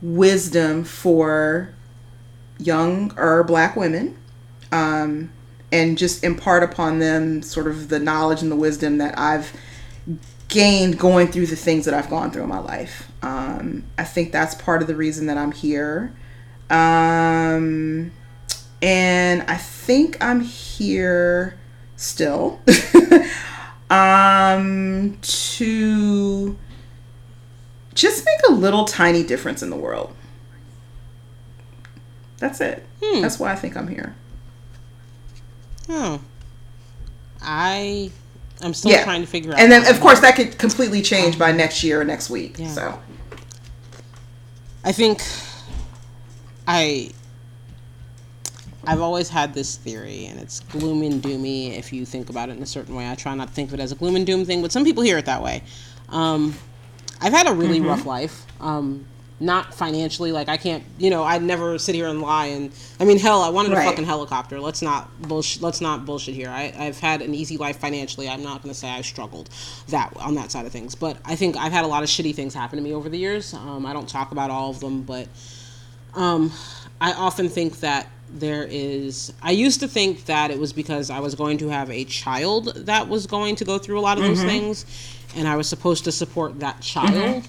wisdom 0.00 0.84
for 0.84 1.74
young 2.58 3.16
or 3.18 3.42
black 3.44 3.76
women 3.76 4.16
um, 4.70 5.32
and 5.70 5.96
just 5.96 6.22
impart 6.24 6.62
upon 6.62 6.98
them 6.98 7.42
sort 7.42 7.66
of 7.66 7.88
the 7.88 7.98
knowledge 7.98 8.42
and 8.42 8.50
the 8.50 8.56
wisdom 8.56 8.98
that 8.98 9.18
I've 9.18 9.52
gained 10.48 10.98
going 10.98 11.28
through 11.28 11.46
the 11.46 11.56
things 11.56 11.86
that 11.86 11.94
I've 11.94 12.10
gone 12.10 12.30
through 12.30 12.42
in 12.42 12.48
my 12.48 12.58
life. 12.58 13.10
Um, 13.22 13.84
I 13.96 14.04
think 14.04 14.32
that's 14.32 14.54
part 14.54 14.82
of 14.82 14.88
the 14.88 14.96
reason 14.96 15.26
that 15.26 15.38
I'm 15.38 15.52
here. 15.52 16.12
Um, 16.68 18.12
and 18.82 19.42
I 19.42 19.56
think 19.56 20.22
I'm 20.22 20.40
here 20.40 21.58
still 22.02 22.60
um, 23.90 25.18
to 25.22 26.58
just 27.94 28.24
make 28.24 28.38
a 28.48 28.52
little 28.52 28.84
tiny 28.84 29.22
difference 29.22 29.62
in 29.62 29.70
the 29.70 29.76
world. 29.76 30.14
That's 32.38 32.60
it. 32.60 32.84
That's 33.00 33.38
why 33.38 33.52
I 33.52 33.56
think 33.56 33.76
I'm 33.76 33.86
here. 33.88 34.14
Hmm. 35.86 36.16
I, 37.40 38.10
I'm 38.60 38.74
still 38.74 38.90
Yeah. 38.90 39.04
trying 39.04 39.20
to 39.20 39.26
figure 39.26 39.52
out. 39.52 39.60
And 39.60 39.70
then, 39.70 39.86
of 39.86 40.00
course, 40.00 40.20
that 40.20 40.34
could 40.36 40.58
completely 40.58 41.02
change 41.02 41.38
by 41.38 41.52
next 41.52 41.84
year 41.84 42.00
or 42.00 42.04
next 42.04 42.30
week. 42.30 42.56
Yeah. 42.58 42.68
So, 42.68 43.00
I 44.84 44.90
think 44.92 45.22
I 46.66 47.10
I've 48.86 49.00
always 49.00 49.28
had 49.28 49.54
this 49.54 49.76
theory, 49.76 50.26
and 50.26 50.40
it's 50.40 50.60
gloom 50.60 51.02
and 51.02 51.22
doomy 51.22 51.76
if 51.78 51.92
you 51.92 52.04
think 52.04 52.30
about 52.30 52.48
it 52.48 52.56
in 52.56 52.62
a 52.62 52.66
certain 52.66 52.94
way. 52.94 53.08
I 53.08 53.14
try 53.14 53.34
not 53.34 53.48
to 53.48 53.54
think 53.54 53.68
of 53.68 53.74
it 53.74 53.80
as 53.80 53.92
a 53.92 53.94
gloom 53.94 54.16
and 54.16 54.26
doom 54.26 54.44
thing, 54.44 54.60
but 54.62 54.72
some 54.72 54.84
people 54.84 55.02
hear 55.02 55.18
it 55.18 55.26
that 55.26 55.42
way. 55.42 55.62
Um, 56.08 56.54
I've 57.20 57.32
had 57.32 57.46
a 57.46 57.52
really 57.52 57.78
Mm-hmm. 57.78 57.88
rough 57.88 58.06
life. 58.06 58.44
Um, 58.60 59.06
not 59.40 59.74
financially, 59.74 60.30
like 60.30 60.48
I 60.48 60.56
can't, 60.56 60.84
you 60.98 61.10
know, 61.10 61.24
I'd 61.24 61.42
never 61.42 61.76
sit 61.76 61.96
here 61.96 62.06
and 62.06 62.20
lie. 62.22 62.46
And 62.46 62.70
I 63.00 63.04
mean, 63.04 63.18
hell, 63.18 63.42
I 63.42 63.48
wanted 63.48 63.72
Right. 63.72 63.82
a 63.82 63.84
fucking 63.90 64.04
helicopter. 64.04 64.60
Let's 64.60 64.82
not 64.82 65.10
bullshit. 65.20 65.60
Let's 65.62 65.80
not 65.80 66.04
bullshit 66.06 66.34
here. 66.36 66.48
I, 66.48 66.72
I've 66.78 67.00
had 67.00 67.22
an 67.22 67.34
easy 67.34 67.56
life 67.56 67.78
financially. 67.78 68.28
I'm 68.28 68.44
not 68.44 68.62
going 68.62 68.72
to 68.72 68.78
say 68.78 68.88
I've 68.88 69.04
struggled 69.06 69.48
that 69.88 70.12
on 70.18 70.36
that 70.36 70.52
side 70.52 70.64
of 70.64 70.70
things, 70.70 70.94
but 70.94 71.16
I 71.24 71.34
think 71.34 71.56
I've 71.56 71.72
had 71.72 71.84
a 71.84 71.88
lot 71.88 72.04
of 72.04 72.08
shitty 72.08 72.36
things 72.36 72.54
happen 72.54 72.76
to 72.76 72.82
me 72.84 72.94
over 72.94 73.08
the 73.08 73.18
years. 73.18 73.52
Um, 73.52 73.84
I 73.84 73.92
don't 73.92 74.08
talk 74.08 74.30
about 74.30 74.50
all 74.50 74.70
of 74.70 74.78
them, 74.78 75.02
but 75.02 75.26
um, 76.14 76.52
I 77.00 77.12
often 77.12 77.48
think 77.48 77.80
that 77.80 78.06
there 78.32 78.66
is. 78.68 79.32
I 79.42 79.50
used 79.50 79.80
to 79.80 79.88
think 79.88 80.24
that 80.26 80.50
it 80.50 80.58
was 80.58 80.72
because 80.72 81.10
I 81.10 81.20
was 81.20 81.34
going 81.34 81.58
to 81.58 81.68
have 81.68 81.90
a 81.90 82.04
child 82.04 82.74
that 82.86 83.08
was 83.08 83.26
going 83.26 83.56
to 83.56 83.64
go 83.64 83.78
through 83.78 83.98
a 83.98 84.02
lot 84.02 84.18
of 84.18 84.24
those 84.24 84.38
mm-hmm. 84.38 84.48
things, 84.48 84.86
and 85.36 85.46
I 85.46 85.56
was 85.56 85.68
supposed 85.68 86.04
to 86.04 86.12
support 86.12 86.60
that 86.60 86.80
mm-hmm. 86.80 86.82
child. 86.82 87.48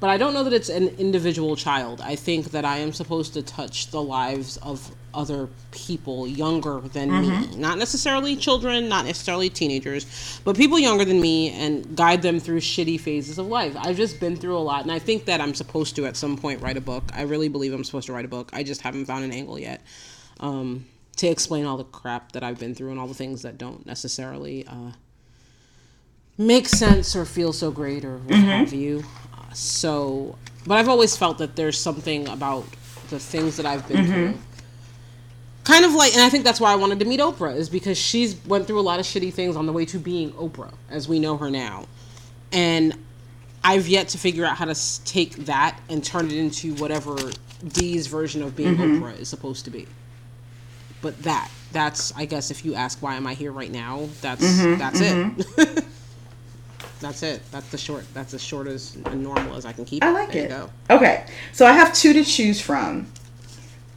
But 0.00 0.10
I 0.10 0.16
don't 0.16 0.34
know 0.34 0.44
that 0.44 0.52
it's 0.52 0.68
an 0.68 0.88
individual 0.98 1.56
child. 1.56 2.00
I 2.00 2.16
think 2.16 2.50
that 2.50 2.64
I 2.64 2.78
am 2.78 2.92
supposed 2.92 3.32
to 3.34 3.42
touch 3.42 3.90
the 3.90 4.02
lives 4.02 4.56
of 4.58 4.94
other 5.14 5.48
people 5.70 6.26
younger 6.26 6.80
than 6.80 7.10
me. 7.22 7.56
Not 7.56 7.78
necessarily 7.78 8.36
children, 8.36 8.88
not 8.88 9.04
necessarily 9.06 9.48
teenagers, 9.50 10.40
but 10.44 10.56
people 10.56 10.78
younger 10.78 11.04
than 11.04 11.20
me 11.20 11.50
and 11.50 11.96
guide 11.96 12.22
them 12.22 12.40
through 12.40 12.60
shitty 12.60 13.00
phases 13.00 13.38
of 13.38 13.46
life. 13.46 13.76
I've 13.78 13.96
just 13.96 14.20
been 14.20 14.36
through 14.36 14.56
a 14.56 14.60
lot, 14.60 14.82
and 14.82 14.92
I 14.92 14.98
think 14.98 15.24
that 15.26 15.40
I'm 15.40 15.54
supposed 15.54 15.96
to 15.96 16.06
at 16.06 16.16
some 16.16 16.36
point 16.36 16.60
write 16.60 16.76
a 16.76 16.80
book. 16.80 17.04
I 17.14 17.22
really 17.22 17.48
believe 17.48 17.72
I'm 17.72 17.84
supposed 17.84 18.06
to 18.06 18.12
write 18.12 18.24
a 18.24 18.28
book. 18.28 18.50
I 18.52 18.62
just 18.62 18.80
haven't 18.82 19.06
found 19.06 19.24
an 19.24 19.32
angle 19.32 19.58
yet 19.58 19.80
um, 20.40 20.84
to 21.16 21.26
explain 21.28 21.64
all 21.64 21.76
the 21.76 21.84
crap 21.84 22.32
that 22.32 22.42
I've 22.42 22.58
been 22.58 22.74
through 22.74 22.90
and 22.90 22.98
all 23.00 23.06
the 23.06 23.14
things 23.14 23.42
that 23.42 23.56
don't 23.58 23.86
necessarily 23.86 24.66
uh, 24.66 24.92
make 26.36 26.68
sense 26.68 27.14
or 27.14 27.24
feel 27.24 27.52
so 27.52 27.70
great 27.70 28.04
or 28.04 28.18
what 28.18 28.34
have 28.58 28.72
you. 28.72 29.04
Uh, 29.32 29.52
so, 29.52 30.36
but 30.66 30.78
I've 30.78 30.88
always 30.88 31.16
felt 31.16 31.38
that 31.38 31.54
there's 31.56 31.78
something 31.78 32.26
about 32.28 32.64
the 33.10 33.18
things 33.18 33.56
that 33.58 33.66
I've 33.66 33.86
been 33.86 34.06
through. 34.06 34.38
Kind 35.64 35.86
of 35.86 35.94
like, 35.94 36.12
and 36.12 36.22
I 36.22 36.28
think 36.28 36.44
that's 36.44 36.60
why 36.60 36.72
I 36.72 36.76
wanted 36.76 36.98
to 37.00 37.06
meet 37.06 37.20
Oprah, 37.20 37.56
is 37.56 37.70
because 37.70 37.96
she's 37.96 38.36
went 38.44 38.66
through 38.66 38.78
a 38.78 38.82
lot 38.82 39.00
of 39.00 39.06
shitty 39.06 39.32
things 39.32 39.56
on 39.56 39.64
the 39.64 39.72
way 39.72 39.86
to 39.86 39.98
being 39.98 40.30
Oprah, 40.32 40.72
as 40.90 41.08
we 41.08 41.18
know 41.18 41.38
her 41.38 41.50
now. 41.50 41.86
And 42.52 42.96
I've 43.64 43.88
yet 43.88 44.08
to 44.08 44.18
figure 44.18 44.44
out 44.44 44.58
how 44.58 44.66
to 44.66 45.04
take 45.04 45.36
that 45.46 45.80
and 45.88 46.04
turn 46.04 46.26
it 46.26 46.34
into 46.34 46.74
whatever 46.74 47.16
Di's 47.66 48.06
version 48.06 48.42
of 48.42 48.54
being 48.54 48.76
mm-hmm. 48.76 49.02
Oprah 49.02 49.18
is 49.18 49.28
supposed 49.28 49.64
to 49.64 49.70
be. 49.70 49.86
But 51.00 51.22
that, 51.22 51.50
that's, 51.72 52.14
I 52.14 52.26
guess, 52.26 52.50
if 52.50 52.64
you 52.64 52.74
ask 52.74 53.00
why 53.02 53.14
am 53.14 53.26
I 53.26 53.32
here 53.32 53.50
right 53.50 53.70
now, 53.70 54.08
that's 54.20 54.44
mm-hmm, 54.44 54.78
that's 54.78 55.00
it. 55.00 55.14
Mm-hmm. 55.14 55.88
that's 57.00 57.22
it. 57.22 57.40
That's 57.50 57.68
the 57.70 57.78
short. 57.78 58.04
That's 58.12 58.34
as 58.34 58.42
short 58.42 58.66
as 58.66 58.96
normal 58.96 59.56
as 59.56 59.64
I 59.64 59.72
can 59.72 59.86
keep. 59.86 60.04
I 60.04 60.10
like 60.10 60.34
it. 60.34 60.50
Go. 60.50 60.70
Okay, 60.90 61.26
so 61.52 61.64
I 61.64 61.72
have 61.72 61.94
two 61.94 62.12
to 62.12 62.24
choose 62.24 62.60
from. 62.60 63.06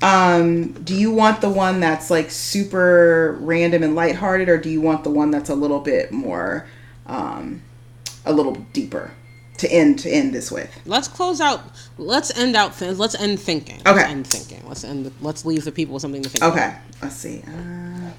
Um, 0.02 0.74
do 0.84 0.94
you 0.94 1.12
want 1.12 1.42
the 1.42 1.50
one 1.50 1.80
that's 1.80 2.10
like 2.12 2.30
super 2.30 3.36
random 3.42 3.82
and 3.84 3.96
lighthearted, 3.96 4.48
or 4.48 4.58
do 4.58 4.70
you 4.70 4.80
want 4.82 5.04
the 5.04 5.10
one 5.10 5.32
that's 5.32 5.50
a 5.50 5.56
little 5.56 5.80
bit 5.80 6.12
more, 6.12 6.68
um, 7.08 7.62
a 8.26 8.32
little 8.32 8.54
deeper 8.74 9.12
to 9.58 9.72
end 9.72 9.98
to 10.00 10.10
end 10.10 10.34
this 10.36 10.52
with? 10.52 10.70
Let's 10.86 11.08
close 11.08 11.42
out. 11.42 11.62
Let's 11.98 12.38
end 12.38 12.56
out. 12.56 12.80
Let's 12.80 13.16
end 13.16 13.40
thinking. 13.40 13.82
Let's 13.86 14.00
Okay. 14.00 14.12
end 14.12 14.28
thinking. 14.28 14.68
Let's 14.68 14.84
end. 14.84 15.12
Let's 15.20 15.46
leave 15.46 15.66
the 15.66 15.72
people 15.72 15.94
with 15.96 16.02
something 16.02 16.22
to 16.22 16.30
think. 16.30 16.44
Okay, 16.44 16.68
about. 16.68 16.80
let's 17.02 17.16
see. 17.16 17.44
Uh... 17.48 18.12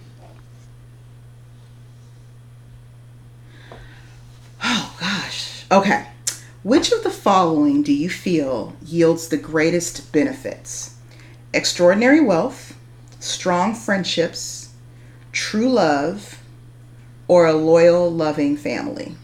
Oh 4.64 4.96
gosh. 5.00 5.64
Okay. 5.70 6.06
Which 6.64 6.90
of 6.90 7.04
the 7.04 7.10
following 7.10 7.82
do 7.84 7.92
you 7.92 8.10
feel 8.10 8.74
yields 8.84 9.28
the 9.28 9.36
greatest 9.36 10.10
benefits? 10.12 10.96
Extraordinary 11.52 12.20
wealth, 12.20 12.76
strong 13.20 13.74
friendships, 13.74 14.70
true 15.32 15.68
love, 15.68 16.42
or 17.26 17.46
a 17.46 17.52
loyal, 17.54 18.10
loving 18.10 18.56
family? 18.56 19.14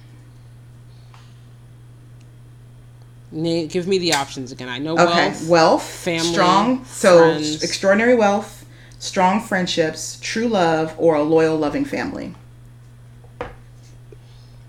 Na- 3.31 3.67
give 3.67 3.87
me 3.87 3.99
the 3.99 4.15
options 4.15 4.53
again. 4.53 4.69
I 4.69 4.79
know 4.79 4.93
Okay. 4.99 5.05
wealth. 5.29 5.49
Wealth, 5.49 5.83
family, 5.83 6.33
strong, 6.33 6.85
so 6.87 7.19
friends. 7.19 7.63
extraordinary 7.63 8.15
wealth, 8.15 8.65
strong 8.99 9.41
friendships, 9.41 10.19
true 10.21 10.49
love, 10.49 10.95
or 10.97 11.17
a 11.17 11.23
loyal, 11.23 11.57
loving 11.59 11.85
family. 11.85 12.35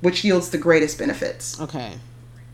Which 0.01 0.23
yields 0.23 0.49
the 0.49 0.57
greatest 0.57 0.97
benefits 0.97 1.59
Okay. 1.59 1.93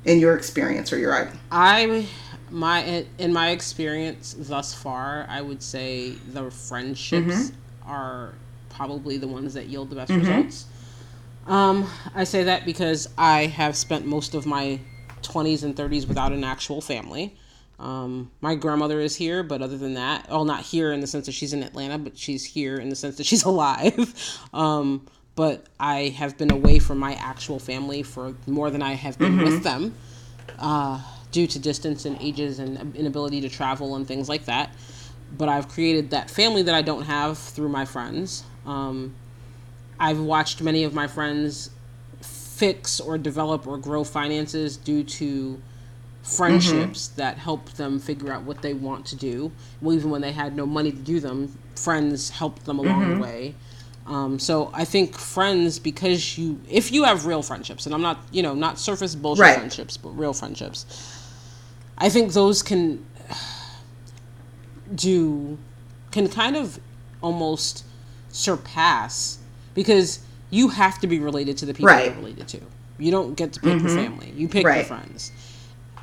in 0.06 0.20
your 0.20 0.36
experience 0.36 0.92
or 0.94 0.98
your 0.98 1.14
I 1.52 2.06
my 2.52 3.06
in 3.18 3.34
my 3.34 3.50
experience 3.52 4.36
thus 4.38 4.74
far, 4.74 5.26
I 5.30 5.42
would 5.42 5.64
say 5.64 6.12
the 6.34 6.52
friendships 6.52 7.26
Mm-hmm. 7.52 7.90
are 7.92 8.34
probably 8.70 9.18
the 9.18 9.28
ones 9.28 9.54
that 9.54 9.68
yield 9.68 9.90
the 9.90 9.96
best 9.96 10.12
results. 10.12 10.66
Um, 11.48 11.88
I 12.16 12.24
say 12.24 12.44
that 12.44 12.66
because 12.66 13.08
I 13.18 13.48
have 13.48 13.76
spent 13.76 14.06
most 14.06 14.36
of 14.36 14.46
my 14.46 14.80
20s 15.24 15.64
and 15.64 15.76
30s 15.76 16.08
without 16.08 16.32
an 16.32 16.44
actual 16.44 16.82
family. 16.82 17.36
Um, 17.80 18.32
my 18.42 18.54
grandmother 18.56 19.00
is 19.00 19.16
here, 19.16 19.42
but 19.42 19.62
other 19.62 19.78
than 19.78 19.96
that, 19.96 20.30
well, 20.30 20.46
not 20.46 20.62
here 20.62 20.92
in 20.92 21.00
the 21.00 21.08
sense 21.08 21.26
that 21.26 21.32
she's 21.32 21.52
in 21.54 21.64
Atlanta, 21.64 21.98
but 21.98 22.16
she's 22.18 22.46
here 22.46 22.78
in 22.78 22.90
the 22.90 22.96
sense 22.96 23.18
that 23.18 23.26
she's 23.26 23.44
alive. 23.54 24.40
um, 24.54 25.08
but 25.36 25.66
I 25.80 26.10
have 26.10 26.38
been 26.38 26.52
away 26.52 26.78
from 26.80 27.00
my 27.00 27.16
actual 27.16 27.58
family 27.60 28.04
for 28.04 28.36
more 28.46 28.70
than 28.70 28.82
I 28.84 28.94
have 28.94 29.18
been 29.18 29.38
with 29.40 29.64
them, 29.64 29.96
uh, 30.60 31.02
due 31.32 31.48
to 31.48 31.60
distance 31.60 32.06
and 32.06 32.18
ages 32.22 32.60
and 32.60 32.96
inability 32.96 33.42
to 33.42 33.50
travel 33.50 33.96
and 33.96 34.08
things 34.08 34.28
like 34.30 34.46
that. 34.46 34.72
But 35.38 35.50
I've 35.50 35.70
created 35.70 36.10
that 36.12 36.30
family 36.30 36.62
that 36.64 36.76
I 36.76 36.82
don't 36.82 37.04
have 37.04 37.38
through 37.38 37.70
my 37.70 37.86
friends. 37.86 38.44
Um, 38.66 39.16
I've 40.00 40.20
watched 40.20 40.62
many 40.62 40.84
of 40.84 40.94
my 40.94 41.08
friends 41.08 41.70
fix 42.22 43.00
or 43.00 43.18
develop 43.18 43.66
or 43.66 43.78
grow 43.78 44.04
finances 44.04 44.78
due 44.78 45.04
to 45.04 45.62
friendships 46.24 47.08
that 47.10 47.38
help 47.38 47.72
them 47.72 48.00
figure 48.00 48.32
out 48.32 48.44
what 48.44 48.62
they 48.62 48.74
want 48.74 49.06
to 49.08 49.16
do. 49.16 49.52
Well, 49.82 49.96
even 49.96 50.12
when 50.12 50.22
they 50.22 50.32
had 50.32 50.56
no 50.56 50.66
money 50.66 50.92
to 50.92 50.98
do 50.98 51.20
them, 51.20 51.58
friends 51.76 52.30
helped 52.30 52.66
them 52.66 52.78
along 52.78 53.08
the 53.16 53.22
way. 53.22 53.56
Um, 54.06 54.40
so 54.40 54.70
I 54.74 54.86
think 54.86 55.18
friends, 55.18 55.80
because 55.80 56.38
you, 56.38 56.60
if 56.70 56.92
you 56.92 57.04
have 57.06 57.26
real 57.26 57.42
friendships, 57.42 57.86
and 57.86 57.96
I'm 57.96 58.02
not, 58.02 58.20
you 58.32 58.44
know, 58.44 58.54
not 58.54 58.80
surface 58.80 59.16
bullshit 59.16 59.42
Right. 59.42 59.56
friendships, 59.56 59.98
but 59.98 60.10
real 60.10 60.34
friendships, 60.34 60.86
I 62.02 62.10
think 62.10 62.34
those 62.34 62.64
can 62.64 63.06
do, 64.96 65.60
can 66.10 66.28
kind 66.28 66.56
of 66.56 66.80
almost 67.22 67.86
surpass 68.30 69.38
because 69.76 70.20
you 70.50 70.70
have 70.70 71.00
to 71.02 71.08
be 71.08 71.20
related 71.20 71.58
to 71.58 71.68
the 71.68 71.74
people 71.76 71.90
Right. 71.90 72.08
you're 72.08 72.16
related 72.16 72.48
to. 72.50 72.62
You 72.98 73.12
don't 73.12 73.36
get 73.36 73.54
to 73.54 73.60
pick 73.60 73.74
your 73.74 73.82
mm-hmm. 73.82 73.96
family. 73.96 74.34
You 74.36 74.48
pick 74.48 74.64
your 74.64 74.84
friends. 74.84 75.32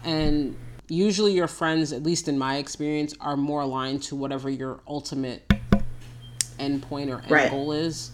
And 0.04 0.56
usually 0.86 1.32
your 1.32 1.48
friends, 1.48 1.92
at 1.92 2.04
least 2.04 2.28
in 2.28 2.38
my 2.38 2.58
experience, 2.58 3.12
are 3.20 3.36
more 3.36 3.62
aligned 3.62 4.04
to 4.04 4.14
whatever 4.14 4.48
your 4.48 4.78
ultimate 4.86 5.52
end 6.60 6.82
point 6.82 7.10
or 7.10 7.18
end 7.22 7.30
Right. 7.30 7.50
goal 7.50 7.72
is. 7.72 8.12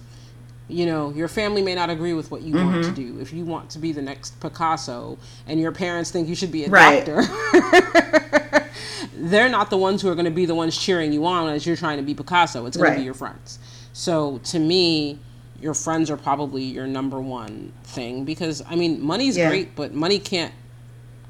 You 0.66 0.86
know, 0.86 1.10
your 1.10 1.28
family 1.28 1.60
may 1.60 1.74
not 1.74 1.90
agree 1.90 2.14
with 2.14 2.30
what 2.30 2.40
you 2.40 2.54
want 2.54 2.84
to 2.84 2.90
mm-hmm. 2.90 3.16
do. 3.16 3.20
If 3.20 3.34
you 3.34 3.44
want 3.44 3.68
to 3.70 3.78
be 3.78 3.92
the 3.92 4.00
next 4.00 4.40
Picasso 4.40 5.18
and 5.46 5.60
your 5.60 5.72
parents 5.72 6.10
think 6.10 6.26
you 6.26 6.34
should 6.34 6.50
be 6.50 6.64
a 6.64 6.70
Right. 6.70 7.04
doctor, 7.04 8.70
they're 9.16 9.50
not 9.50 9.68
the 9.68 9.76
ones 9.76 10.00
who 10.00 10.08
are 10.08 10.14
going 10.14 10.24
to 10.24 10.30
be 10.30 10.46
the 10.46 10.54
ones 10.54 10.76
cheering 10.76 11.12
you 11.12 11.26
on 11.26 11.48
as 11.52 11.66
you're 11.66 11.76
trying 11.76 11.98
to 11.98 12.02
be 12.02 12.14
Picasso. 12.14 12.64
It's 12.64 12.76
going 12.78 12.88
Right. 12.88 12.94
to 12.94 13.00
be 13.00 13.04
your 13.04 13.14
friends. 13.14 13.58
So 13.92 14.38
to 14.44 14.58
me, 14.58 15.18
your 15.60 15.74
friends 15.74 16.10
are 16.10 16.16
probably 16.16 16.62
your 16.62 16.86
number 16.86 17.20
one 17.20 17.72
thing 17.84 18.24
because 18.24 18.62
I 18.68 18.74
mean, 18.74 19.02
money's 19.02 19.36
Yeah. 19.36 19.50
great, 19.50 19.76
but 19.76 19.94
money 19.94 20.18
can't 20.18 20.52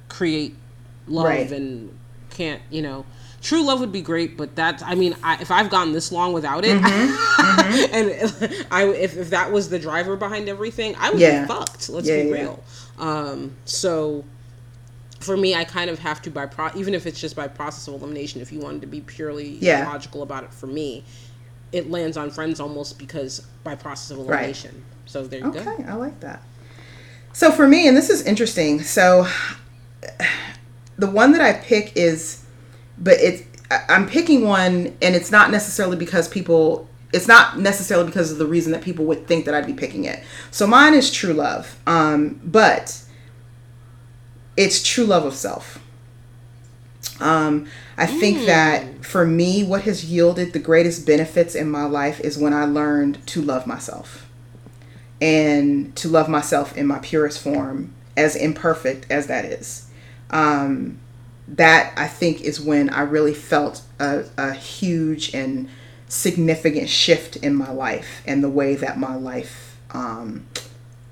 create 0.09 0.55
love 1.09 1.25
Right. 1.27 1.51
and 1.51 1.91
can't 2.31 2.63
you 2.71 2.83
know. 2.83 3.05
True 3.45 3.63
love 3.63 3.79
would 3.81 3.93
be 3.93 4.01
great, 4.01 4.39
but 4.39 4.57
that's 4.57 4.83
I 4.83 4.95
mean, 4.95 5.15
I, 5.23 5.35
if 5.41 5.51
I've 5.51 5.69
gone 5.69 5.93
this 5.93 6.11
long 6.11 6.33
without 6.33 6.65
it, 6.65 6.81
Mm-hmm. 6.81 7.95
and 7.95 8.67
I 8.71 8.85
if, 8.87 9.17
if 9.19 9.31
that 9.31 9.53
was 9.53 9.69
the 9.69 9.79
driver 9.79 10.17
behind 10.17 10.49
everything, 10.49 10.97
I 10.99 11.11
would 11.11 11.21
Yeah. 11.21 11.43
be 11.43 11.49
fucked. 11.49 11.91
Let's 11.91 12.09
Yeah, 12.09 12.23
be 12.23 12.29
yeah. 12.31 12.35
real. 12.35 12.65
Um, 12.99 13.53
so 13.67 14.25
for 15.21 15.37
me, 15.37 15.55
I 15.55 15.65
kind 15.65 15.91
of 15.91 15.99
have 15.99 16.23
to 16.23 16.31
by 16.31 16.47
pro 16.47 16.71
even 16.75 16.95
if 16.95 17.07
it's 17.07 17.21
just 17.21 17.37
by 17.37 17.47
process 17.47 17.87
of 17.87 17.95
elimination. 17.95 18.41
If 18.41 18.51
you 18.51 18.61
wanted 18.61 18.81
to 18.81 18.87
be 18.87 19.03
purely 19.03 19.59
logical 19.85 20.23
about 20.23 20.45
it, 20.45 20.53
for 20.55 20.67
me, 20.67 21.05
it 21.71 21.91
lands 21.91 22.17
on 22.17 22.31
friends 22.31 22.61
almost 22.61 22.99
because 22.99 23.41
by 23.63 23.75
process 23.75 24.11
of 24.11 24.19
elimination. 24.21 24.83
So 25.05 25.27
there 25.27 25.41
you 25.41 25.53
go. 25.53 25.61
Okay, 25.61 25.85
I 25.85 25.95
like 25.97 26.19
that. 26.21 26.43
So 27.35 27.53
for 27.53 27.69
me, 27.69 27.89
and 27.89 27.95
this 27.97 28.09
is 28.09 28.23
interesting. 28.23 28.81
So 28.81 29.27
the 30.97 31.11
one 31.11 31.33
that 31.33 31.41
I 31.43 31.53
pick 31.55 31.93
is, 31.97 32.44
but 32.99 33.15
it's 33.21 33.43
I'm 33.89 34.09
picking 34.09 34.45
one, 34.45 34.97
and 35.03 35.15
it's 35.15 35.31
not 35.31 35.51
necessarily 35.51 35.97
because 35.97 36.29
people. 36.29 36.89
It's 37.13 37.29
not 37.29 37.61
necessarily 37.61 38.07
because 38.07 38.33
of 38.33 38.39
the 38.39 38.47
reason 38.47 38.73
that 38.73 38.83
people 38.83 39.05
would 39.05 39.29
think 39.29 39.45
that 39.45 39.55
I'd 39.55 39.67
be 39.67 39.73
picking 39.73 40.05
it. 40.05 40.25
So 40.51 40.67
mine 40.67 40.95
is 40.95 41.13
true 41.13 41.33
love, 41.33 41.79
um, 41.87 42.41
but 42.43 43.05
it's 44.57 44.83
true 44.83 45.05
love 45.05 45.25
of 45.25 45.35
self. 45.35 45.79
Um, 47.21 47.69
I 47.97 48.07
think 48.07 48.47
that 48.47 49.05
for 49.05 49.25
me, 49.25 49.63
what 49.63 49.83
has 49.83 50.05
yielded 50.05 50.53
the 50.53 50.59
greatest 50.59 51.07
benefits 51.07 51.55
in 51.55 51.71
my 51.71 51.85
life 51.85 52.19
is 52.21 52.37
when 52.37 52.53
I 52.53 52.65
learned 52.65 53.25
to 53.29 53.41
love 53.41 53.67
myself 53.67 54.29
and 55.21 55.95
to 55.97 56.09
love 56.09 56.29
myself 56.29 56.77
in 56.77 56.87
my 56.87 56.99
purest 56.99 57.41
form, 57.41 57.95
as 58.17 58.35
imperfect 58.35 59.07
as 59.11 59.29
that 59.29 59.45
is. 59.45 59.89
Um, 60.31 60.99
that 61.47 61.93
I 61.97 62.09
think 62.09 62.41
is 62.41 62.61
when 62.61 62.91
I 62.91 63.03
really 63.03 63.35
felt 63.35 63.83
a, 63.99 64.25
a 64.37 64.53
huge 64.53 65.35
and 65.35 65.69
significant 66.09 66.89
shift 66.89 67.37
in 67.37 67.55
my 67.55 67.71
life 67.71 68.23
and 68.27 68.43
the 68.43 68.49
way 68.49 68.75
that 68.77 68.99
my 68.99 69.15
life, 69.15 69.79
um, 69.91 70.47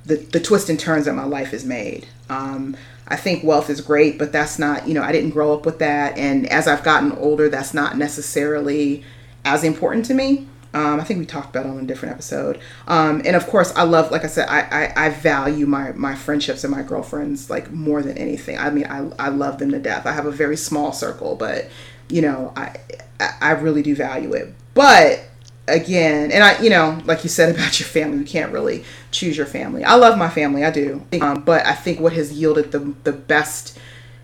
the, 0.04 0.16
the 0.16 0.40
twist 0.40 0.68
and 0.68 0.78
turns 0.78 1.06
that 1.06 1.14
my 1.14 1.24
life 1.24 1.52
is 1.52 1.64
made. 1.64 2.06
Um, 2.28 2.76
I 3.08 3.16
think 3.16 3.44
wealth 3.44 3.68
is 3.68 3.80
great, 3.80 4.18
but 4.18 4.32
that's 4.32 4.58
not, 4.58 4.88
you 4.88 4.94
know, 4.94 5.02
I 5.02 5.12
didn't 5.12 5.30
grow 5.30 5.52
up 5.52 5.66
with 5.66 5.78
that. 5.80 6.16
And 6.16 6.46
as 6.48 6.66
I've 6.66 6.82
gotten 6.82 7.12
older, 7.12 7.48
that's 7.48 7.74
not 7.74 7.98
necessarily 7.98 9.04
as 9.44 9.64
important 9.64 10.06
to 10.06 10.14
me. 10.14 10.46
Um, 10.74 11.00
I 11.00 11.04
think 11.04 11.20
we 11.20 11.26
talked 11.26 11.50
about 11.50 11.66
on 11.66 11.78
a 11.78 11.82
different 11.82 12.14
episode. 12.14 12.58
Um, 12.88 13.22
and 13.24 13.36
of 13.36 13.46
course, 13.46 13.74
I 13.76 13.82
love, 13.82 14.10
like 14.10 14.24
I 14.24 14.28
said, 14.28 14.48
I, 14.48 14.60
I, 14.96 15.06
I 15.06 15.10
value 15.10 15.66
my, 15.66 15.92
my 15.92 16.14
friendships 16.14 16.64
and 16.64 16.74
my 16.74 16.82
girlfriends 16.82 17.50
like 17.50 17.70
more 17.70 18.02
than 18.02 18.16
anything. 18.16 18.58
I 18.58 18.70
mean, 18.70 18.86
I, 18.86 19.10
I 19.18 19.28
love 19.28 19.58
them 19.58 19.70
to 19.72 19.78
death. 19.78 20.06
I 20.06 20.12
have 20.12 20.26
a 20.26 20.30
very 20.30 20.56
small 20.56 20.92
circle, 20.92 21.36
but 21.36 21.68
you 22.08 22.22
know, 22.22 22.52
I, 22.56 22.76
I 23.18 23.30
I 23.40 23.50
really 23.52 23.82
do 23.82 23.96
value 23.96 24.34
it. 24.34 24.54
But 24.74 25.24
again, 25.68 26.30
and 26.30 26.44
I, 26.44 26.60
you 26.60 26.70
know, 26.70 27.00
like 27.04 27.24
you 27.24 27.30
said 27.30 27.54
about 27.54 27.80
your 27.80 27.88
family, 27.88 28.18
you 28.18 28.24
can't 28.24 28.52
really 28.52 28.84
choose 29.10 29.36
your 29.36 29.46
family. 29.46 29.84
I 29.84 29.94
love 29.94 30.18
my 30.18 30.28
family, 30.28 30.64
I 30.64 30.70
do. 30.70 31.02
Um, 31.20 31.42
but 31.42 31.66
I 31.66 31.74
think 31.74 32.00
what 32.00 32.12
has 32.12 32.32
yielded 32.32 32.72
the 32.72 32.94
the 33.04 33.12
best 33.12 33.78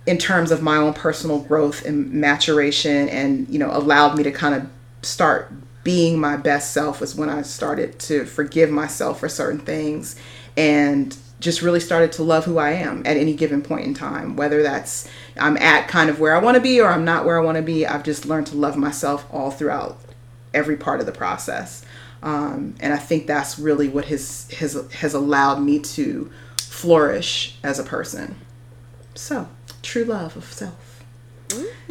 in 0.06 0.18
terms 0.18 0.50
of 0.50 0.62
my 0.62 0.76
own 0.76 0.94
personal 0.94 1.40
growth 1.40 1.84
and 1.84 2.12
maturation, 2.12 3.08
and 3.08 3.48
you 3.48 3.58
know, 3.58 3.70
allowed 3.70 4.16
me 4.16 4.22
to 4.22 4.30
kind 4.30 4.54
of 4.54 4.68
start 5.02 5.52
being 5.84 6.18
my 6.18 6.36
best 6.36 6.72
self 6.72 7.00
was 7.00 7.14
when 7.14 7.28
I 7.28 7.42
started 7.42 7.98
to 8.00 8.24
forgive 8.24 8.70
myself 8.70 9.20
for 9.20 9.28
certain 9.28 9.60
things 9.60 10.16
and 10.56 11.16
just 11.40 11.62
really 11.62 11.80
started 11.80 12.12
to 12.12 12.22
love 12.22 12.44
who 12.44 12.58
I 12.58 12.72
am 12.72 13.02
at 13.06 13.16
any 13.16 13.34
given 13.34 13.62
point 13.62 13.86
in 13.86 13.94
time. 13.94 14.36
Whether 14.36 14.62
that's 14.62 15.08
I'm 15.38 15.56
at 15.56 15.88
kind 15.88 16.10
of 16.10 16.18
where 16.18 16.34
I 16.34 16.40
want 16.40 16.56
to 16.56 16.60
be 16.60 16.80
or 16.80 16.88
I'm 16.88 17.04
not 17.04 17.24
where 17.24 17.40
I 17.40 17.44
want 17.44 17.56
to 17.56 17.62
be, 17.62 17.86
I've 17.86 18.02
just 18.02 18.26
learned 18.26 18.48
to 18.48 18.56
love 18.56 18.76
myself 18.76 19.26
all 19.30 19.50
throughout 19.50 19.98
every 20.52 20.76
part 20.76 21.00
of 21.00 21.06
the 21.06 21.12
process. 21.12 21.84
Um, 22.22 22.74
and 22.80 22.92
I 22.92 22.96
think 22.96 23.26
that's 23.26 23.58
really 23.58 23.88
what 23.88 24.06
has 24.06 24.50
has 24.58 24.74
has 24.92 25.14
allowed 25.14 25.60
me 25.60 25.78
to 25.78 26.30
flourish 26.58 27.56
as 27.62 27.78
a 27.78 27.84
person. 27.84 28.36
So, 29.14 29.48
true 29.82 30.04
love 30.04 30.36
of 30.36 30.44
self. 30.44 31.04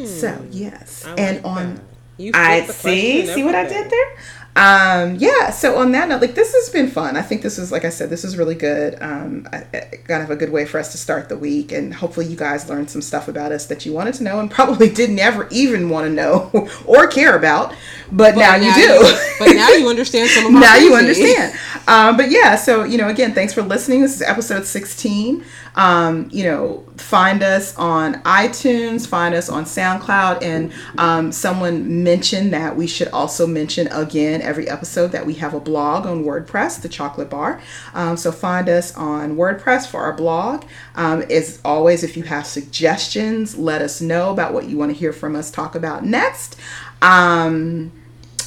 So 0.06 0.46
yes, 0.52 1.06
and 1.18 1.44
on 1.44 1.76
that. 1.76 1.84
You 2.18 2.32
I 2.34 2.66
see. 2.66 3.28
See 3.28 3.44
what 3.44 3.56
I 3.56 3.68
did 3.68 3.90
there? 3.90 4.18
Um, 4.58 5.18
yeah. 5.18 5.52
So 5.52 5.78
on 5.78 5.92
that 5.92 6.10
note, 6.10 6.20
like 6.20 6.34
this 6.34 6.52
has 6.54 6.70
been 6.70 6.90
fun. 6.90 7.16
I 7.16 7.22
think 7.22 7.44
this 7.44 7.60
is, 7.60 7.72
like 7.72 7.86
I 7.86 7.90
said, 7.90 8.10
this 8.10 8.24
is 8.24 8.38
really 8.38 8.56
good. 8.56 8.98
Um, 9.00 9.48
I, 9.54 9.58
I, 9.72 9.80
kind 10.08 10.24
of 10.24 10.32
a 10.32 10.36
good 10.36 10.52
way 10.52 10.66
for 10.66 10.80
us 10.80 10.92
to 10.94 10.98
start 10.98 11.30
the 11.30 11.38
week, 11.38 11.72
and 11.72 11.94
hopefully 11.94 12.26
you 12.26 12.36
guys 12.36 12.68
learned 12.68 12.90
some 12.90 13.04
stuff 13.04 13.28
about 13.28 13.52
us 13.52 13.68
that 13.68 13.86
you 13.86 13.94
wanted 13.94 14.16
to 14.16 14.24
know 14.24 14.40
and 14.40 14.50
probably 14.50 14.90
didn't 14.94 15.20
ever 15.20 15.48
even 15.52 15.90
want 15.90 16.08
to 16.08 16.12
know 16.12 16.68
or 16.88 17.06
care 17.06 17.38
about, 17.38 17.76
but, 18.12 18.36
now, 18.36 18.56
you 18.56 18.74
do. 18.74 19.18
but 19.38 19.54
now 19.54 19.70
you 19.70 19.88
understand 19.90 20.28
some 20.32 20.48
of 20.48 20.54
my 20.54 20.62
now 20.62 20.76
you 20.78 20.96
understand. 20.96 21.56
Um, 21.88 22.18
but 22.18 22.32
yeah, 22.32 22.56
so 22.56 22.84
you 22.84 22.98
know, 22.98 23.10
again, 23.10 23.34
thanks 23.34 23.54
for 23.54 23.62
listening. 23.62 24.02
This 24.02 24.16
is 24.16 24.22
episode 24.24 24.66
sixteen. 24.66 25.46
Um, 25.78 26.28
you 26.32 26.44
know, 26.44 26.84
find 26.98 27.44
us 27.44 27.76
on 27.78 28.16
iTunes, 28.24 29.08
find 29.08 29.36
us 29.36 29.48
on 29.48 29.64
SoundCloud, 29.66 30.42
and 30.42 30.74
um, 30.98 31.32
someone 31.32 32.04
mentioned 32.04 32.52
that 32.54 32.76
we 32.76 32.88
should 32.88 33.10
also 33.10 33.46
mention 33.46 33.88
again 33.90 34.42
every 34.42 34.68
episode 34.68 35.12
that 35.12 35.26
we 35.26 35.36
have 35.36 35.54
a 35.54 35.60
blog 35.60 36.08
on 36.08 36.24
WordPress, 36.24 36.82
the 36.82 36.90
Chocolate 36.90 37.30
Bar. 37.30 37.62
Um, 37.94 38.18
so 38.18 38.32
find 38.32 38.68
us 38.68 38.96
on 38.98 39.36
WordPress 39.36 39.88
for 39.88 40.02
our 40.02 40.14
blog. 40.14 40.66
Um, 40.96 41.22
as 41.30 41.62
always, 41.64 42.04
if 42.04 42.18
you 42.18 42.24
have 42.24 42.48
suggestions, 42.48 43.56
let 43.56 43.84
us 43.84 44.02
know 44.02 44.32
about 44.32 44.54
what 44.54 44.66
you 44.66 44.78
want 44.78 44.92
to 44.92 44.98
hear 44.98 45.14
from 45.14 45.36
us 45.36 45.52
talk 45.52 45.76
about 45.76 46.04
next. 46.04 46.58
Um, 47.04 47.92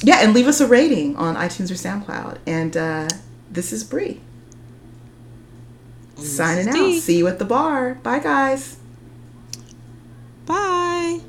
yeah, 0.03 0.17
and 0.21 0.33
leave 0.33 0.47
us 0.47 0.59
a 0.59 0.67
rating 0.67 1.15
on 1.15 1.35
iTunes 1.35 1.71
or 1.71 1.75
SoundCloud. 1.75 2.39
And 2.45 2.75
uh, 2.75 3.07
this 3.49 3.71
is 3.71 3.85
Bri. 3.85 4.19
Signing 6.21 6.69
out. 6.69 7.01
See 7.01 7.17
you 7.17 7.27
at 7.27 7.39
the 7.39 7.45
bar. 7.45 7.95
Bye, 7.95 8.19
guys. 8.19 8.77
Bye. 10.45 11.21